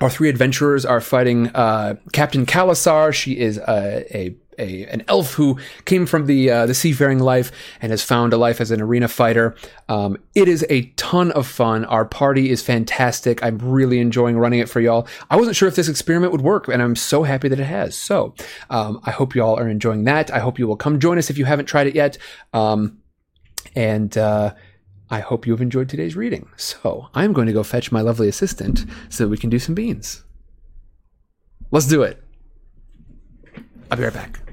our 0.00 0.10
three 0.10 0.28
adventurers 0.28 0.84
are 0.84 1.00
fighting 1.00 1.48
uh, 1.48 1.94
Captain 2.12 2.44
Kalasar. 2.44 3.14
She 3.14 3.38
is 3.38 3.56
a, 3.56 4.04
a, 4.14 4.36
a, 4.58 4.84
an 4.86 5.04
elf 5.08 5.34
who 5.34 5.58
came 5.86 6.04
from 6.04 6.26
the 6.26 6.50
uh, 6.50 6.66
the 6.66 6.74
seafaring 6.74 7.18
life 7.18 7.50
and 7.80 7.90
has 7.90 8.02
found 8.02 8.34
a 8.34 8.36
life 8.36 8.60
as 8.60 8.70
an 8.70 8.82
arena 8.82 9.08
fighter. 9.08 9.56
Um, 9.88 10.18
it 10.34 10.48
is 10.48 10.66
a 10.68 10.82
ton 10.96 11.30
of 11.32 11.46
fun. 11.46 11.86
Our 11.86 12.04
party 12.04 12.50
is 12.50 12.62
fantastic. 12.62 13.42
I'm 13.42 13.58
really 13.58 13.98
enjoying 13.98 14.36
running 14.36 14.60
it 14.60 14.68
for 14.68 14.80
y'all. 14.80 15.08
I 15.30 15.36
wasn't 15.36 15.56
sure 15.56 15.68
if 15.68 15.76
this 15.76 15.88
experiment 15.88 16.32
would 16.32 16.42
work, 16.42 16.68
and 16.68 16.82
I'm 16.82 16.96
so 16.96 17.22
happy 17.22 17.48
that 17.48 17.58
it 17.58 17.64
has. 17.64 17.96
So 17.96 18.34
um, 18.68 19.00
I 19.04 19.12
hope 19.12 19.34
y'all 19.34 19.58
are 19.58 19.68
enjoying 19.68 20.04
that. 20.04 20.30
I 20.30 20.40
hope 20.40 20.58
you 20.58 20.66
will 20.66 20.76
come 20.76 21.00
join 21.00 21.16
us 21.16 21.30
if 21.30 21.38
you 21.38 21.46
haven't 21.46 21.66
tried 21.66 21.86
it 21.86 21.94
yet. 21.94 22.18
Um, 22.52 22.98
and 23.74 24.16
uh, 24.16 24.54
I 25.08 25.20
hope 25.20 25.46
you 25.46 25.52
have 25.52 25.60
enjoyed 25.60 25.88
today's 25.88 26.16
reading. 26.16 26.48
So 26.56 27.08
I'm 27.14 27.32
going 27.32 27.46
to 27.46 27.52
go 27.52 27.62
fetch 27.62 27.92
my 27.92 28.00
lovely 28.00 28.28
assistant 28.28 28.84
so 29.08 29.24
that 29.24 29.30
we 29.30 29.38
can 29.38 29.50
do 29.50 29.58
some 29.58 29.74
beans. 29.74 30.24
Let's 31.70 31.86
do 31.86 32.02
it. 32.02 32.22
I'll 33.90 33.96
be 33.96 34.04
right 34.04 34.12
back. 34.12 34.45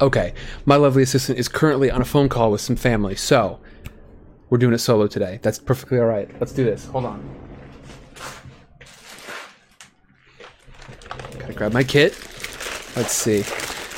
Okay, 0.00 0.32
my 0.64 0.76
lovely 0.76 1.02
assistant 1.02 1.38
is 1.38 1.46
currently 1.46 1.90
on 1.90 2.00
a 2.00 2.06
phone 2.06 2.30
call 2.30 2.50
with 2.50 2.62
some 2.62 2.74
family, 2.74 3.14
so 3.14 3.60
we're 4.48 4.56
doing 4.56 4.72
it 4.72 4.78
solo 4.78 5.06
today. 5.06 5.40
That's 5.42 5.58
perfectly 5.58 5.98
all 5.98 6.06
right. 6.06 6.28
Let's 6.40 6.52
do 6.52 6.64
this. 6.64 6.86
Hold 6.86 7.04
on. 7.04 7.36
Gotta 11.38 11.52
grab 11.52 11.74
my 11.74 11.84
kit. 11.84 12.12
Let's 12.96 13.12
see. 13.12 13.40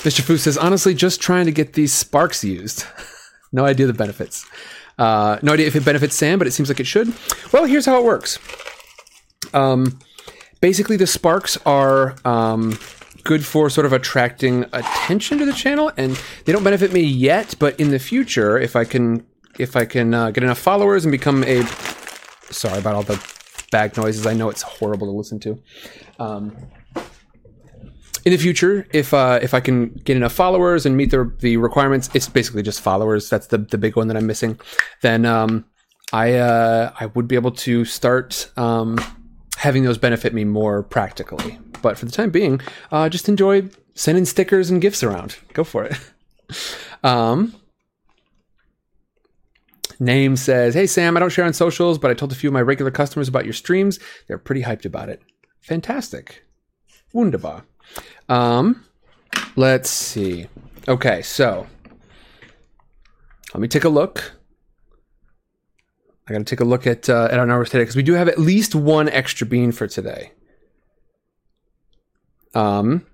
Mr. 0.03 0.23
Fu 0.23 0.37
says, 0.37 0.59
honestly, 0.59 0.93
just 0.93 1.21
trying 1.21 1.47
to 1.47 1.53
get 1.53 1.75
these 1.75 1.93
sparks 1.93 2.43
used. 2.43 2.85
no 3.53 3.65
idea 3.65 3.87
the 3.87 3.93
benefits. 3.93 4.45
Uh, 4.99 5.39
no 5.43 5.53
idea 5.53 5.69
if 5.69 5.77
it 5.77 5.85
benefits 5.85 6.17
Sam, 6.17 6.39
but 6.39 6.49
it 6.49 6.51
seems 6.51 6.69
like 6.69 6.81
it 6.81 6.87
should. 6.87 7.13
Well, 7.53 7.65
here's 7.65 7.87
how 7.87 8.01
it 8.01 8.05
works. 8.05 8.41
Um, 9.55 10.01
basically, 10.61 10.97
the 10.97 11.07
sparks 11.07 11.57
are 11.65 12.17
um, 12.25 12.77
good 13.25 13.45
for 13.45 13.71
sort 13.71 13.87
of 13.87 13.93
attracting 13.93 14.65
attention 14.73 15.39
to 15.39 15.45
the 15.45 15.53
channel, 15.53 15.93
and 15.97 16.21
they 16.45 16.53
don't 16.53 16.65
benefit 16.65 16.93
me 16.93 17.03
yet. 17.03 17.55
But 17.59 17.79
in 17.79 17.91
the 17.91 17.99
future, 17.99 18.59
if 18.59 18.77
I 18.77 18.85
can, 18.85 19.27
if 19.59 19.77
I 19.77 19.85
can 19.85 20.15
uh, 20.15 20.31
get 20.31 20.45
enough 20.45 20.59
followers 20.59 21.05
and 21.05 21.13
become 21.13 21.45
a, 21.45 21.65
sorry 22.51 22.79
about 22.79 22.95
all 22.95 23.03
the 23.03 23.21
bag 23.73 23.97
noises. 23.97 24.25
I 24.25 24.35
know 24.35 24.49
it's 24.51 24.63
horrible 24.63 25.09
to 25.09 25.13
listen 25.13 25.41
to. 25.41 25.61
Um, 26.21 26.57
in 28.25 28.31
the 28.31 28.37
future, 28.37 28.87
if 28.93 29.13
uh, 29.13 29.41
if 29.43 29.53
I 29.53 29.59
can 29.59 29.89
get 30.05 30.17
enough 30.17 30.33
followers 30.33 30.87
and 30.87 30.97
meet 30.97 31.11
the 31.11 31.35
the 31.41 31.57
requirements, 31.57 32.09
it's 32.15 32.29
basically 32.29 32.63
just 32.63 32.81
followers. 32.81 33.29
That's 33.29 33.49
the 33.49 33.59
the 33.59 33.79
big 33.79 33.97
one 33.97 34.07
that 34.07 34.17
I'm 34.17 34.27
missing. 34.29 34.61
Then 35.01 35.27
um, 35.27 35.65
I 36.13 36.35
uh, 36.35 36.93
I 37.01 37.07
would 37.07 37.27
be 37.27 37.35
able 37.35 37.51
to 37.51 37.85
start 37.85 38.53
um, 38.57 38.97
having 39.57 39.83
those 39.83 39.99
benefit 39.99 40.33
me 40.33 40.45
more 40.45 40.85
practically. 40.85 41.59
But 41.83 41.99
for 41.99 42.05
the 42.05 42.13
time 42.13 42.31
being, 42.31 42.61
uh, 42.91 43.09
just 43.09 43.29
enjoy 43.29 43.69
sending 43.95 44.25
stickers 44.25 44.71
and 44.71 44.81
gifts 44.81 45.03
around. 45.03 45.37
Go 45.53 45.65
for 45.65 45.85
it. 45.85 45.99
um, 47.05 47.55
Name 50.03 50.37
says, 50.37 50.75
Hey 50.75 50.87
Sam, 50.87 51.17
I 51.17 51.21
don't 51.21 51.31
share 51.31 51.45
on 51.45 51.53
socials, 51.53 51.99
but 51.99 52.11
I 52.11 52.15
told 52.15 52.33
a 52.33 52.35
few 52.35 52.49
of 52.49 52.55
my 52.55 52.63
regular 52.63 52.91
customers 52.91 53.29
about 53.29 53.45
your 53.45 53.55
streams. 53.55 53.99
They're 54.27 54.39
pretty 54.39 54.63
hyped 54.63 54.85
about 54.85 55.09
it. 55.09 55.23
Fantastic. 55.61 56.45
Wunderbar. 57.13 57.65
Um, 58.29 58.85
let's 59.55 59.91
see. 59.91 60.49
Okay, 60.89 61.23
so 61.23 61.67
let 63.55 63.61
me 63.61 63.69
take 63.69 63.85
a 63.85 63.89
look. 63.89 64.33
I 66.27 66.33
got 66.33 66.39
to 66.39 66.45
take 66.45 66.61
a 66.61 66.65
look 66.65 66.87
at 66.87 67.09
uh, 67.09 67.29
at 67.31 67.39
our 67.39 67.47
numbers 67.47 67.71
today 67.71 67.83
because 67.83 67.97
we 67.97 68.03
do 68.03 68.15
have 68.15 68.29
at 68.29 68.39
least 68.39 68.75
one 68.75 69.09
extra 69.09 69.47
bean 69.47 69.71
for 69.71 69.87
today. 69.87 70.33
Um, 72.55 73.07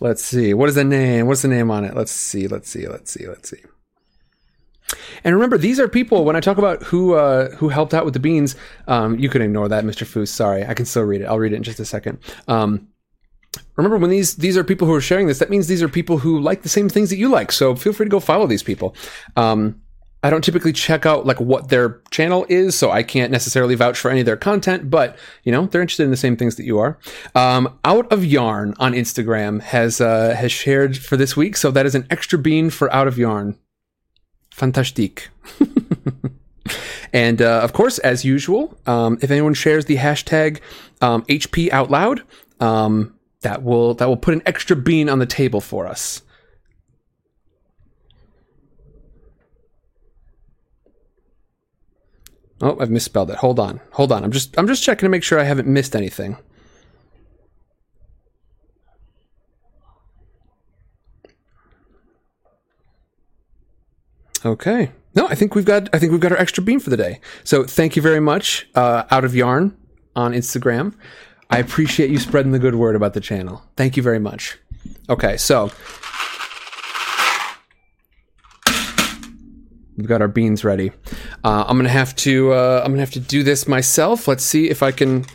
let's 0.00 0.24
see. 0.24 0.54
What 0.54 0.68
is 0.68 0.74
the 0.74 0.84
name? 0.84 1.26
What's 1.26 1.42
the 1.42 1.48
name 1.48 1.70
on 1.70 1.84
it? 1.84 1.94
Let's 1.94 2.12
see. 2.12 2.48
Let's 2.48 2.68
see. 2.68 2.86
Let's 2.88 3.10
see. 3.10 3.26
Let's 3.26 3.50
see. 3.50 3.62
And 5.22 5.34
remember, 5.34 5.58
these 5.58 5.78
are 5.78 5.88
people. 5.88 6.24
When 6.24 6.36
I 6.36 6.40
talk 6.40 6.56
about 6.56 6.82
who 6.82 7.14
uh, 7.14 7.50
who 7.56 7.68
helped 7.68 7.92
out 7.92 8.04
with 8.04 8.14
the 8.14 8.20
beans, 8.20 8.56
um, 8.86 9.18
you 9.18 9.28
can 9.28 9.42
ignore 9.42 9.68
that, 9.68 9.84
Mister 9.84 10.04
Foos. 10.04 10.28
Sorry, 10.28 10.64
I 10.64 10.74
can 10.74 10.86
still 10.86 11.02
read 11.02 11.20
it. 11.20 11.24
I'll 11.24 11.38
read 11.38 11.52
it 11.52 11.56
in 11.56 11.62
just 11.62 11.80
a 11.80 11.84
second. 11.84 12.18
Um, 12.46 12.88
remember, 13.76 13.98
when 13.98 14.10
these 14.10 14.36
these 14.36 14.56
are 14.56 14.64
people 14.64 14.86
who 14.86 14.94
are 14.94 15.00
sharing 15.00 15.26
this, 15.26 15.40
that 15.40 15.50
means 15.50 15.66
these 15.66 15.82
are 15.82 15.88
people 15.88 16.18
who 16.18 16.40
like 16.40 16.62
the 16.62 16.68
same 16.70 16.88
things 16.88 17.10
that 17.10 17.18
you 17.18 17.28
like. 17.28 17.52
So 17.52 17.76
feel 17.76 17.92
free 17.92 18.06
to 18.06 18.10
go 18.10 18.20
follow 18.20 18.46
these 18.46 18.62
people. 18.62 18.94
Um, 19.36 19.82
I 20.22 20.30
don't 20.30 20.42
typically 20.42 20.72
check 20.72 21.06
out 21.06 21.26
like 21.26 21.40
what 21.40 21.68
their 21.68 22.00
channel 22.10 22.44
is, 22.48 22.74
so 22.74 22.90
I 22.90 23.02
can't 23.04 23.30
necessarily 23.30 23.76
vouch 23.76 23.98
for 23.98 24.10
any 24.10 24.20
of 24.20 24.26
their 24.26 24.36
content, 24.36 24.90
but 24.90 25.16
you 25.44 25.52
know, 25.52 25.66
they're 25.66 25.80
interested 25.80 26.04
in 26.04 26.10
the 26.10 26.16
same 26.16 26.36
things 26.36 26.56
that 26.56 26.64
you 26.64 26.78
are. 26.78 26.98
Um, 27.34 27.78
Out 27.84 28.10
of 28.12 28.24
Yarn 28.24 28.74
on 28.78 28.94
Instagram 28.94 29.60
has 29.60 30.00
uh, 30.00 30.34
has 30.34 30.50
shared 30.50 30.98
for 30.98 31.16
this 31.16 31.36
week, 31.36 31.56
so 31.56 31.70
that 31.70 31.86
is 31.86 31.94
an 31.94 32.06
extra 32.10 32.38
bean 32.38 32.70
for 32.70 32.92
Out 32.92 33.06
of 33.06 33.16
Yarn. 33.16 33.56
Fantastique. 34.50 35.28
and 37.12 37.40
uh, 37.40 37.60
of 37.60 37.72
course, 37.72 37.98
as 38.00 38.24
usual, 38.24 38.76
um, 38.86 39.18
if 39.22 39.30
anyone 39.30 39.54
shares 39.54 39.84
the 39.84 39.96
hashtag 39.96 40.60
um, 41.00 41.22
HP 41.26 41.70
out 41.70 41.92
loud, 41.92 42.22
um, 42.58 43.14
that 43.42 43.62
will 43.62 43.94
that 43.94 44.08
will 44.08 44.16
put 44.16 44.34
an 44.34 44.42
extra 44.46 44.74
bean 44.74 45.08
on 45.08 45.20
the 45.20 45.26
table 45.26 45.60
for 45.60 45.86
us. 45.86 46.22
Oh, 52.60 52.76
I've 52.80 52.90
misspelled 52.90 53.30
it. 53.30 53.36
Hold 53.36 53.60
on. 53.60 53.80
Hold 53.92 54.12
on. 54.12 54.24
I'm 54.24 54.32
just 54.32 54.58
I'm 54.58 54.66
just 54.66 54.82
checking 54.82 55.06
to 55.06 55.10
make 55.10 55.22
sure 55.22 55.38
I 55.38 55.44
haven't 55.44 55.68
missed 55.68 55.94
anything. 55.94 56.36
Okay. 64.44 64.92
No, 65.14 65.26
I 65.26 65.34
think 65.34 65.54
we've 65.54 65.64
got 65.64 65.88
I 65.92 65.98
think 65.98 66.12
we've 66.12 66.20
got 66.20 66.32
our 66.32 66.38
extra 66.38 66.62
beam 66.62 66.80
for 66.80 66.90
the 66.90 66.96
day. 66.96 67.20
So 67.44 67.64
thank 67.64 67.96
you 67.96 68.02
very 68.02 68.20
much, 68.20 68.68
uh, 68.74 69.04
out 69.10 69.24
of 69.24 69.34
yarn 69.34 69.76
on 70.14 70.32
Instagram. 70.32 70.94
I 71.50 71.58
appreciate 71.58 72.10
you 72.10 72.18
spreading 72.18 72.52
the 72.52 72.58
good 72.58 72.74
word 72.74 72.94
about 72.94 73.14
the 73.14 73.20
channel. 73.20 73.62
Thank 73.76 73.96
you 73.96 74.02
very 74.02 74.18
much. 74.18 74.58
Okay, 75.08 75.36
so 75.36 75.70
we've 79.98 80.06
got 80.06 80.22
our 80.22 80.28
beans 80.28 80.64
ready. 80.64 80.92
Uh, 81.44 81.64
I'm 81.66 81.76
gonna 81.76 81.90
have 81.90 82.16
to 82.16 82.52
uh, 82.52 82.82
I'm 82.84 82.92
gonna 82.92 83.02
have 83.02 83.10
to 83.10 83.20
do 83.20 83.42
this 83.42 83.68
myself. 83.68 84.26
Let's 84.26 84.44
see 84.44 84.70
if 84.70 84.82
I 84.82 84.92
can 84.92 85.26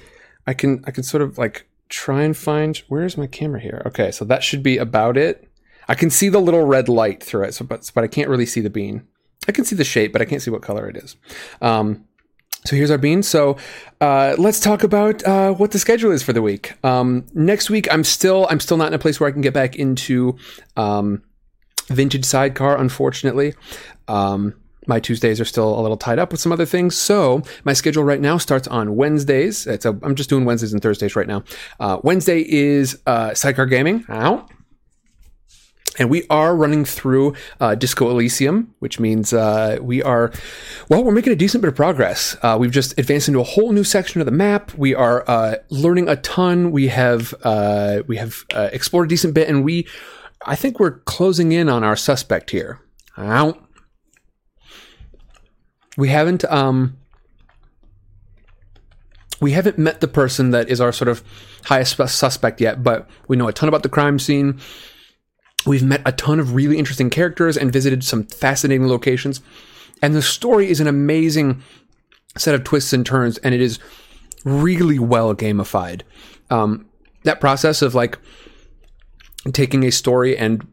I 0.47 0.53
can 0.55 0.83
I 0.87 0.91
can 0.91 1.03
sort 1.03 1.21
of 1.21 1.37
like 1.37 1.67
try 1.89 2.23
and 2.23 2.35
find 2.35 2.77
where's 2.87 3.17
my 3.17 3.27
camera 3.27 3.59
here. 3.59 3.83
Okay, 3.85 4.09
so 4.09 4.25
that 4.25 4.41
should 4.41 4.63
be 4.63 4.77
about 4.77 5.17
it. 5.17 5.47
I 5.87 5.95
can 5.95 6.09
see 6.09 6.29
the 6.29 6.39
little 6.39 6.63
red 6.63 6.89
light 6.89 7.21
through 7.21 7.43
it, 7.43 7.53
so 7.53 7.65
but 7.65 7.91
but 7.93 8.03
I 8.03 8.07
can't 8.07 8.29
really 8.29 8.47
see 8.47 8.61
the 8.61 8.69
bean. 8.69 9.05
I 9.47 9.51
can 9.51 9.65
see 9.65 9.75
the 9.75 9.83
shape, 9.83 10.13
but 10.13 10.21
I 10.21 10.25
can't 10.25 10.41
see 10.41 10.51
what 10.51 10.61
color 10.61 10.87
it 10.87 10.95
is. 10.95 11.17
Um, 11.61 12.05
so 12.65 12.77
here's 12.77 12.91
our 12.91 12.97
bean. 12.97 13.23
So 13.23 13.57
uh, 13.99 14.35
let's 14.37 14.61
talk 14.61 14.83
about 14.83 15.21
uh, 15.25 15.51
what 15.51 15.71
the 15.71 15.79
schedule 15.79 16.11
is 16.11 16.23
for 16.23 16.31
the 16.31 16.41
week. 16.41 16.73
Um, 16.85 17.25
next 17.33 17.69
week, 17.69 17.91
I'm 17.91 18.05
still 18.05 18.47
I'm 18.49 18.61
still 18.61 18.77
not 18.77 18.87
in 18.87 18.93
a 18.93 18.99
place 18.99 19.19
where 19.19 19.27
I 19.27 19.33
can 19.33 19.41
get 19.41 19.53
back 19.53 19.75
into 19.75 20.37
um, 20.77 21.23
vintage 21.87 22.25
sidecar. 22.25 22.77
Unfortunately, 22.77 23.53
um, 24.07 24.53
my 24.87 24.99
Tuesdays 24.99 25.39
are 25.39 25.45
still 25.45 25.79
a 25.79 25.81
little 25.81 25.97
tied 25.97 26.19
up 26.19 26.31
with 26.31 26.41
some 26.41 26.51
other 26.51 26.65
things. 26.65 26.97
So 26.97 27.41
my 27.63 27.73
schedule 27.73 28.03
right 28.03 28.19
now 28.19 28.37
starts 28.37 28.67
on 28.67 28.95
Wednesdays. 28.95 29.65
It's 29.65 29.85
a, 29.85 29.97
I'm 30.03 30.15
just 30.15 30.29
doing 30.29 30.45
Wednesdays 30.45 30.73
and 30.73 30.81
Thursdays 30.81 31.15
right 31.15 31.27
now. 31.27 31.43
Uh, 31.79 31.99
Wednesday 32.03 32.41
is 32.41 32.99
uh, 33.05 33.33
sidecar 33.33 33.65
gaming. 33.65 34.05
Ow. 34.09 34.47
And 35.99 36.09
we 36.09 36.25
are 36.29 36.55
running 36.55 36.85
through 36.85 37.35
uh, 37.59 37.75
Disco 37.75 38.09
Elysium, 38.09 38.73
which 38.79 38.99
means 38.99 39.31
uh, 39.31 39.77
we 39.79 40.01
are, 40.01 40.31
well, 40.89 41.03
we're 41.03 41.11
making 41.11 41.33
a 41.33 41.35
decent 41.35 41.61
bit 41.61 41.67
of 41.67 41.75
progress. 41.75 42.35
Uh, 42.41 42.57
we've 42.59 42.71
just 42.71 42.97
advanced 42.97 43.27
into 43.27 43.39
a 43.39 43.43
whole 43.43 43.71
new 43.71 43.83
section 43.83 44.19
of 44.19 44.25
the 44.25 44.31
map. 44.31 44.73
We 44.75 44.95
are 44.95 45.23
uh, 45.29 45.57
learning 45.69 46.09
a 46.09 46.15
ton. 46.15 46.71
We 46.71 46.87
have 46.87 47.35
uh, 47.43 48.01
we 48.07 48.17
have 48.17 48.43
uh, 48.55 48.69
explored 48.73 49.05
a 49.05 49.09
decent 49.09 49.35
bit, 49.35 49.47
and 49.47 49.63
we, 49.63 49.87
I 50.45 50.55
think, 50.55 50.79
we're 50.79 50.99
closing 50.99 51.51
in 51.51 51.69
on 51.69 51.83
our 51.83 51.95
suspect 51.95 52.51
here. 52.51 52.79
We 55.95 56.09
haven't 56.09 56.43
um, 56.45 56.97
we 59.39 59.51
haven't 59.51 59.77
met 59.77 60.01
the 60.01 60.07
person 60.07 60.51
that 60.51 60.69
is 60.69 60.81
our 60.81 60.91
sort 60.91 61.09
of 61.09 61.23
highest 61.65 61.97
suspect 62.07 62.61
yet, 62.61 62.81
but 62.81 63.09
we 63.27 63.35
know 63.35 63.47
a 63.47 63.53
ton 63.53 63.69
about 63.69 63.83
the 63.83 63.89
crime 63.89 64.17
scene. 64.17 64.59
We've 65.65 65.83
met 65.83 66.01
a 66.05 66.11
ton 66.11 66.39
of 66.39 66.55
really 66.55 66.77
interesting 66.77 67.09
characters 67.09 67.57
and 67.57 67.71
visited 67.71 68.03
some 68.03 68.23
fascinating 68.23 68.87
locations. 68.87 69.41
And 70.01 70.15
the 70.15 70.21
story 70.21 70.69
is 70.69 70.79
an 70.79 70.87
amazing 70.87 71.61
set 72.37 72.55
of 72.55 72.63
twists 72.63 72.93
and 72.93 73.05
turns, 73.05 73.37
and 73.39 73.53
it 73.53 73.61
is 73.61 73.79
really 74.43 74.99
well 74.99 75.33
gamified. 75.35 76.01
Um, 76.49 76.85
that 77.23 77.39
process 77.39 77.81
of 77.81 77.95
like 77.95 78.17
taking 79.51 79.83
a 79.83 79.91
story 79.91 80.37
and 80.37 80.65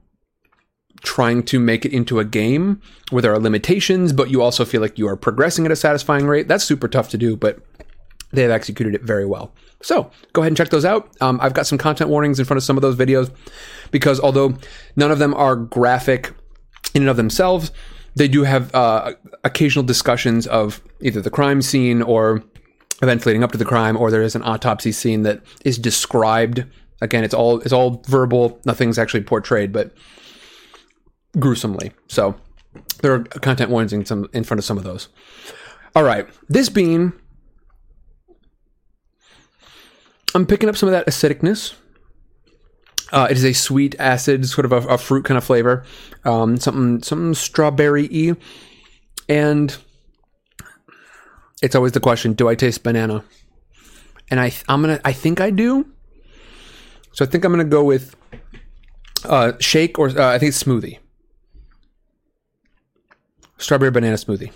trying 1.03 1.43
to 1.43 1.59
make 1.59 1.85
it 1.85 1.93
into 1.93 2.19
a 2.19 2.25
game 2.25 2.81
where 3.11 3.23
there 3.23 3.33
are 3.33 3.39
limitations, 3.39 4.13
but 4.13 4.31
you 4.31 4.43
also 4.43 4.65
feel 4.65 4.81
like 4.81 4.99
you 4.99 5.09
are 5.09 5.17
progressing 5.17 5.65
at 5.65 5.73
a 5.73 5.77
satisfying 5.77 6.27
rate, 6.27 6.47
that's 6.47 6.65
super 6.65 6.89
tough 6.89 7.09
to 7.09 7.19
do, 7.19 7.37
but 7.37 7.59
they 8.33 8.43
have 8.43 8.51
executed 8.51 8.95
it 8.95 9.03
very 9.03 9.27
well. 9.27 9.53
So 9.83 10.11
go 10.33 10.43
ahead 10.43 10.51
and 10.51 10.57
check 10.57 10.69
those 10.69 10.85
out. 10.85 11.11
Um, 11.21 11.41
I've 11.43 11.55
got 11.55 11.67
some 11.67 11.79
content 11.79 12.11
warnings 12.11 12.39
in 12.39 12.45
front 12.45 12.59
of 12.59 12.65
some 12.65 12.77
of 12.77 12.83
those 12.83 12.97
videos 12.97 13.31
because 13.91 14.21
although 14.21 14.57
none 14.95 15.11
of 15.11 15.19
them 15.19 15.35
are 15.35 15.57
graphic 15.57 16.33
in 16.95 17.03
and 17.03 17.09
of 17.09 17.17
themselves, 17.17 17.73
they 18.15 18.29
do 18.29 18.45
have 18.45 18.75
uh, 18.75 19.15
occasional 19.45 19.85
discussions 19.85 20.47
of 20.47 20.83
either 21.01 21.21
the 21.21 21.31
crime 21.31 21.63
scene 21.63 22.03
or 22.03 22.43
events 23.03 23.25
leading 23.25 23.43
up 23.43 23.53
to 23.53 23.59
the 23.59 23.65
crime, 23.65 23.97
or 23.97 24.11
there 24.11 24.23
is 24.23 24.35
an 24.35 24.43
autopsy 24.43 24.93
scene 24.93 25.23
that 25.23 25.41
is 25.65 25.79
described. 25.79 26.65
Again, 27.01 27.25
it's 27.25 27.35
all 27.35 27.61
it's 27.61 27.73
all 27.73 28.03
verbal. 28.07 28.61
Nothing's 28.65 28.99
actually 28.99 29.23
portrayed, 29.23 29.73
but 29.73 29.93
gruesomely. 31.39 31.93
So 32.09 32.35
there 33.03 33.15
are 33.15 33.21
content 33.21 33.71
warnings 33.71 33.93
in, 33.93 34.05
some, 34.05 34.29
in 34.33 34.45
front 34.45 34.59
of 34.59 34.65
some 34.65 34.77
of 34.79 34.85
those. 34.85 35.09
All 35.97 36.03
right, 36.03 36.29
this 36.49 36.69
bean 36.69 37.13
I'm 40.35 40.47
picking 40.47 40.69
up 40.69 40.77
some 40.77 40.89
of 40.89 40.93
that 40.93 41.07
acidicness. 41.07 41.75
Uh, 43.13 43.27
it 43.29 43.37
is 43.37 43.45
a 43.45 43.53
sweet 43.53 43.97
acid, 43.99 44.47
sort 44.47 44.65
of 44.65 44.73
a, 44.73 44.77
a 44.89 44.99
fruit 44.99 45.25
kind 45.25 45.37
of 45.37 45.43
flavor, 45.43 45.85
um, 46.25 46.57
something 46.57 47.03
something 47.03 47.35
strawberry 47.35 48.09
y, 48.13 48.37
and 49.29 49.77
it's 51.61 51.75
always 51.75 51.93
the 51.93 52.01
question: 52.01 52.35
Do 52.35 52.49
I 52.49 52.55
taste 52.55 52.85
banana? 52.85 53.25
And 54.31 54.39
I 54.39 54.53
I'm 54.69 54.81
gonna 54.83 55.01
I 55.05 55.13
think 55.13 55.41
I 55.41 55.51
do. 55.51 55.87
So 57.13 57.25
I 57.25 57.29
think 57.29 57.45
I'm 57.45 57.53
gonna 57.53 57.65
go 57.65 57.85
with 57.85 58.17
uh, 59.25 59.53
shake 59.61 59.99
or 59.99 60.09
uh, 60.09 60.33
I 60.33 60.39
think 60.39 60.53
smoothie, 60.53 60.99
strawberry 63.59 63.91
banana 63.91 64.17
smoothie. 64.17 64.53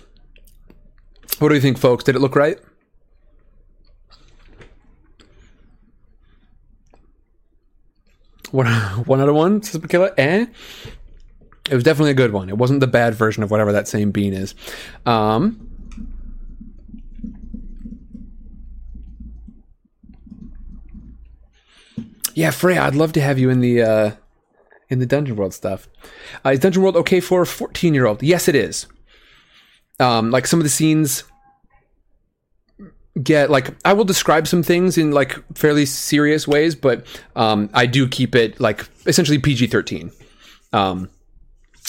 What 1.39 1.49
do 1.49 1.55
you 1.55 1.61
think, 1.61 1.77
folks? 1.77 2.03
Did 2.03 2.15
it 2.15 2.19
look 2.19 2.35
right? 2.35 2.59
One, 8.51 8.67
one 9.05 9.19
out 9.19 9.29
of 9.29 9.35
one, 9.35 9.61
says 9.61 9.81
Makilla. 9.81 10.13
Eh? 10.17 10.45
It 11.69 11.73
was 11.73 11.83
definitely 11.83 12.11
a 12.11 12.15
good 12.15 12.31
one. 12.31 12.47
It 12.47 12.57
wasn't 12.57 12.79
the 12.79 12.87
bad 12.87 13.15
version 13.15 13.43
of 13.43 13.51
whatever 13.51 13.71
that 13.71 13.87
same 13.87 14.11
bean 14.11 14.33
is. 14.33 14.53
Um, 15.05 15.64
yeah, 22.35 22.51
Freya, 22.51 22.81
I'd 22.83 22.95
love 22.95 23.13
to 23.13 23.21
have 23.21 23.39
you 23.39 23.49
in 23.49 23.59
the 23.61 23.81
uh, 23.81 24.11
in 24.89 24.99
the 24.99 25.05
Dungeon 25.07 25.35
World 25.35 25.53
stuff. 25.53 25.87
Uh, 26.45 26.49
is 26.51 26.59
Dungeon 26.59 26.83
World 26.83 26.95
okay 26.97 27.19
for 27.19 27.41
a 27.41 27.47
fourteen 27.47 27.93
year 27.93 28.05
old? 28.05 28.21
Yes, 28.21 28.47
it 28.47 28.55
is. 28.55 28.85
um, 29.99 30.29
like 30.31 30.45
some 30.45 30.59
of 30.59 30.63
the 30.63 30.69
scenes 30.69 31.23
get 33.23 33.49
like 33.49 33.69
I 33.85 33.93
will 33.93 34.03
describe 34.03 34.47
some 34.47 34.61
things 34.63 34.97
in 34.97 35.11
like 35.11 35.37
fairly 35.57 35.85
serious 35.85 36.47
ways, 36.47 36.75
but 36.75 37.05
um, 37.35 37.69
I 37.73 37.85
do 37.85 38.07
keep 38.07 38.35
it 38.35 38.59
like 38.59 38.87
essentially 39.05 39.39
PG 39.39 39.67
thirteen. 39.67 40.11
Um, 40.73 41.09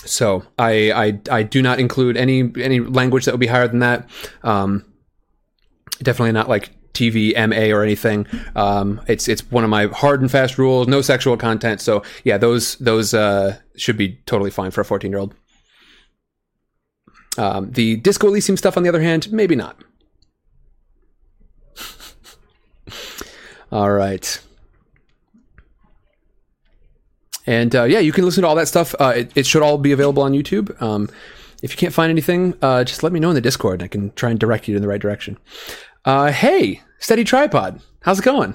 so 0.04 0.44
I, 0.58 0.92
I 0.92 1.20
I 1.38 1.42
do 1.42 1.62
not 1.62 1.80
include 1.80 2.16
any 2.16 2.52
any 2.60 2.78
language 2.80 3.24
that 3.24 3.32
would 3.32 3.40
be 3.40 3.48
higher 3.48 3.66
than 3.66 3.80
that. 3.80 4.08
Um, 4.44 4.84
definitely 5.98 6.32
not 6.32 6.48
like 6.48 6.70
TV 6.96 7.34
MA 7.48 7.76
or 7.76 7.82
anything. 7.82 8.26
Um, 8.54 9.00
it's 9.06 9.28
it's 9.28 9.48
one 9.50 9.64
of 9.64 9.70
my 9.70 9.86
hard 9.86 10.20
and 10.20 10.30
fast 10.30 10.58
rules. 10.58 10.88
No 10.88 11.02
sexual 11.02 11.36
content. 11.36 11.80
So 11.80 12.02
yeah, 12.24 12.38
those 12.38 12.76
those 12.76 13.14
uh, 13.14 13.58
should 13.76 13.96
be 13.96 14.20
totally 14.26 14.50
fine 14.50 14.70
for 14.70 14.80
a 14.80 14.84
fourteen 14.84 15.12
year 15.12 15.20
old. 15.20 15.34
Um, 17.38 17.70
the 17.70 17.96
Disco 17.96 18.28
Elysium 18.28 18.56
stuff, 18.56 18.76
on 18.76 18.82
the 18.82 18.88
other 18.88 19.02
hand, 19.02 19.30
maybe 19.30 19.54
not. 19.56 19.76
all 23.72 23.90
right. 23.90 24.40
And 27.46 27.76
uh, 27.76 27.84
yeah, 27.84 28.00
you 28.00 28.12
can 28.12 28.24
listen 28.24 28.42
to 28.42 28.48
all 28.48 28.56
that 28.56 28.68
stuff. 28.68 28.94
Uh, 28.98 29.12
it, 29.16 29.32
it, 29.36 29.46
should 29.46 29.62
all 29.62 29.78
be 29.78 29.92
available 29.92 30.22
on 30.22 30.32
YouTube. 30.32 30.80
Um, 30.82 31.08
if 31.62 31.70
you 31.70 31.76
can't 31.76 31.94
find 31.94 32.10
anything, 32.10 32.54
uh, 32.60 32.82
just 32.84 33.02
let 33.02 33.12
me 33.12 33.20
know 33.20 33.28
in 33.28 33.34
the 33.34 33.40
Discord. 33.40 33.82
I 33.82 33.88
can 33.88 34.10
try 34.12 34.30
and 34.30 34.38
direct 34.38 34.66
you 34.66 34.74
in 34.74 34.82
the 34.82 34.88
right 34.88 35.00
direction. 35.00 35.38
Uh, 36.06 36.30
hey, 36.30 36.80
Steady 37.00 37.24
Tripod, 37.24 37.82
how's 38.02 38.20
it 38.20 38.24
going? 38.24 38.54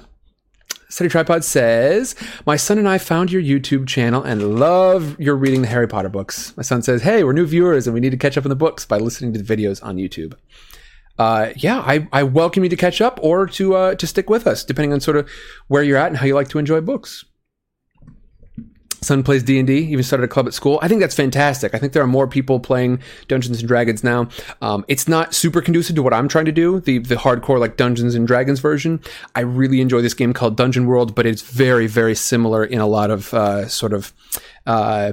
Steady 0.88 1.10
Tripod 1.10 1.44
says, 1.44 2.14
My 2.46 2.56
son 2.56 2.78
and 2.78 2.88
I 2.88 2.96
found 2.96 3.30
your 3.30 3.42
YouTube 3.42 3.86
channel 3.86 4.22
and 4.22 4.58
love 4.58 5.20
your 5.20 5.36
reading 5.36 5.60
the 5.60 5.68
Harry 5.68 5.86
Potter 5.86 6.08
books. 6.08 6.56
My 6.56 6.62
son 6.62 6.80
says, 6.80 7.02
Hey, 7.02 7.22
we're 7.22 7.34
new 7.34 7.44
viewers 7.44 7.86
and 7.86 7.92
we 7.92 8.00
need 8.00 8.08
to 8.12 8.16
catch 8.16 8.38
up 8.38 8.46
on 8.46 8.48
the 8.48 8.56
books 8.56 8.86
by 8.86 8.96
listening 8.96 9.34
to 9.34 9.42
the 9.42 9.56
videos 9.56 9.84
on 9.84 9.98
YouTube. 9.98 10.32
Uh, 11.18 11.50
yeah, 11.56 11.80
I, 11.80 12.08
I 12.10 12.22
welcome 12.22 12.64
you 12.64 12.70
to 12.70 12.76
catch 12.76 13.02
up 13.02 13.20
or 13.22 13.46
to 13.48 13.74
uh, 13.74 13.94
to 13.96 14.06
stick 14.06 14.30
with 14.30 14.46
us, 14.46 14.64
depending 14.64 14.94
on 14.94 15.00
sort 15.00 15.18
of 15.18 15.28
where 15.68 15.82
you're 15.82 15.98
at 15.98 16.06
and 16.06 16.16
how 16.16 16.24
you 16.24 16.34
like 16.34 16.48
to 16.48 16.58
enjoy 16.58 16.80
books 16.80 17.26
son 19.02 19.22
plays 19.22 19.42
d&d 19.42 19.72
even 19.72 20.02
started 20.02 20.24
a 20.24 20.28
club 20.28 20.46
at 20.46 20.54
school. 20.54 20.78
I 20.82 20.88
think 20.88 21.00
that's 21.00 21.14
fantastic. 21.14 21.74
I 21.74 21.78
think 21.78 21.92
there 21.92 22.02
are 22.02 22.08
more 22.08 22.26
people 22.26 22.60
playing 22.60 23.00
dungeons 23.28 23.58
and 23.60 23.68
dragons 23.68 24.04
now. 24.04 24.28
Um, 24.60 24.84
it's 24.88 25.08
not 25.08 25.34
super 25.34 25.60
conducive 25.60 25.96
to 25.96 26.02
what 26.02 26.14
i'm 26.14 26.28
trying 26.28 26.46
to 26.46 26.52
do 26.52 26.80
the, 26.80 26.98
the 26.98 27.16
hardcore 27.16 27.58
like 27.58 27.76
dungeons 27.76 28.14
and 28.14 28.26
dragons 28.26 28.60
version. 28.60 29.00
I 29.34 29.40
really 29.40 29.80
enjoy 29.80 30.02
this 30.02 30.14
game 30.14 30.32
called 30.32 30.56
dungeon 30.56 30.86
world 30.86 31.14
but 31.14 31.26
it's 31.26 31.42
very 31.42 31.86
very 31.86 32.14
similar 32.14 32.64
in 32.64 32.80
a 32.80 32.86
lot 32.86 33.10
of 33.10 33.32
uh, 33.34 33.68
sort 33.68 33.92
of 33.92 34.12
uh, 34.66 35.12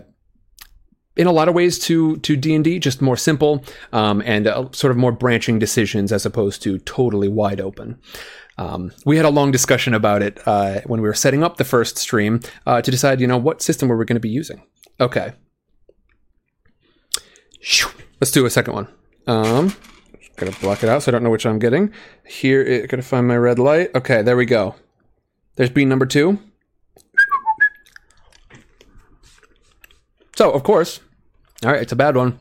in 1.20 1.28
a 1.28 1.32
lot 1.32 1.49
of 1.49 1.53
ways 1.53 1.78
to 1.80 2.18
to 2.18 2.36
D&D 2.38 2.80
just 2.80 3.02
more 3.02 3.18
simple 3.18 3.64
um, 3.91 4.22
and 4.26 4.48
uh, 4.48 4.70
sort 4.72 4.91
of 4.91 4.98
more 4.98 5.11
branching 5.11 5.60
decisions 5.60 6.11
as 6.11 6.26
opposed 6.26 6.61
to 6.64 6.80
totally 6.80 7.28
wide 7.28 7.60
open 7.60 7.99
um, 8.60 8.91
we 9.06 9.15
had 9.15 9.26
a 9.26 9.30
long 9.30 9.52
discussion 9.52 9.94
about 9.94 10.22
it 10.22 10.38
uh, 10.45 10.81
when 10.86 11.02
we 11.02 11.07
were 11.07 11.14
setting 11.14 11.44
up 11.44 11.56
the 11.56 11.64
first 11.64 11.98
stream 11.98 12.41
uh, 12.65 12.81
to 12.81 12.91
decide, 12.91 13.22
you 13.22 13.27
know, 13.27 13.38
what 13.38 13.61
system 13.61 13.88
were 13.88 13.95
we 13.95 14.03
going 14.03 14.18
to 14.18 14.19
be 14.19 14.30
using. 14.30 14.61
Okay. 14.99 15.31
Let's 18.19 18.31
do 18.31 18.45
a 18.45 18.49
second 18.49 18.73
one. 18.73 18.88
Um, 19.27 19.73
gotta 20.36 20.60
block 20.60 20.84
it 20.84 20.90
out 20.90 21.03
so 21.03 21.10
I 21.10 21.14
don't 21.14 21.23
know 21.23 21.30
which 21.30 21.45
I'm 21.45 21.57
getting. 21.57 21.94
Here, 22.27 22.61
it, 22.61 22.90
gotta 22.90 23.02
find 23.02 23.30
my 23.30 23.38
red 23.38 23.60
light. 23.60 23.95
Okay, 23.95 24.22
there 24.23 24.36
we 24.36 24.45
go. 24.45 24.76
There's 25.56 25.69
bean 25.69 25.88
number 25.88 26.06
two. 26.06 26.40
So, 30.36 30.52
of 30.52 30.64
course, 30.64 30.99
all 31.64 31.72
right, 31.72 31.81
it's 31.81 31.91
a 31.94 31.98
bad 31.98 32.18
one. 32.18 32.40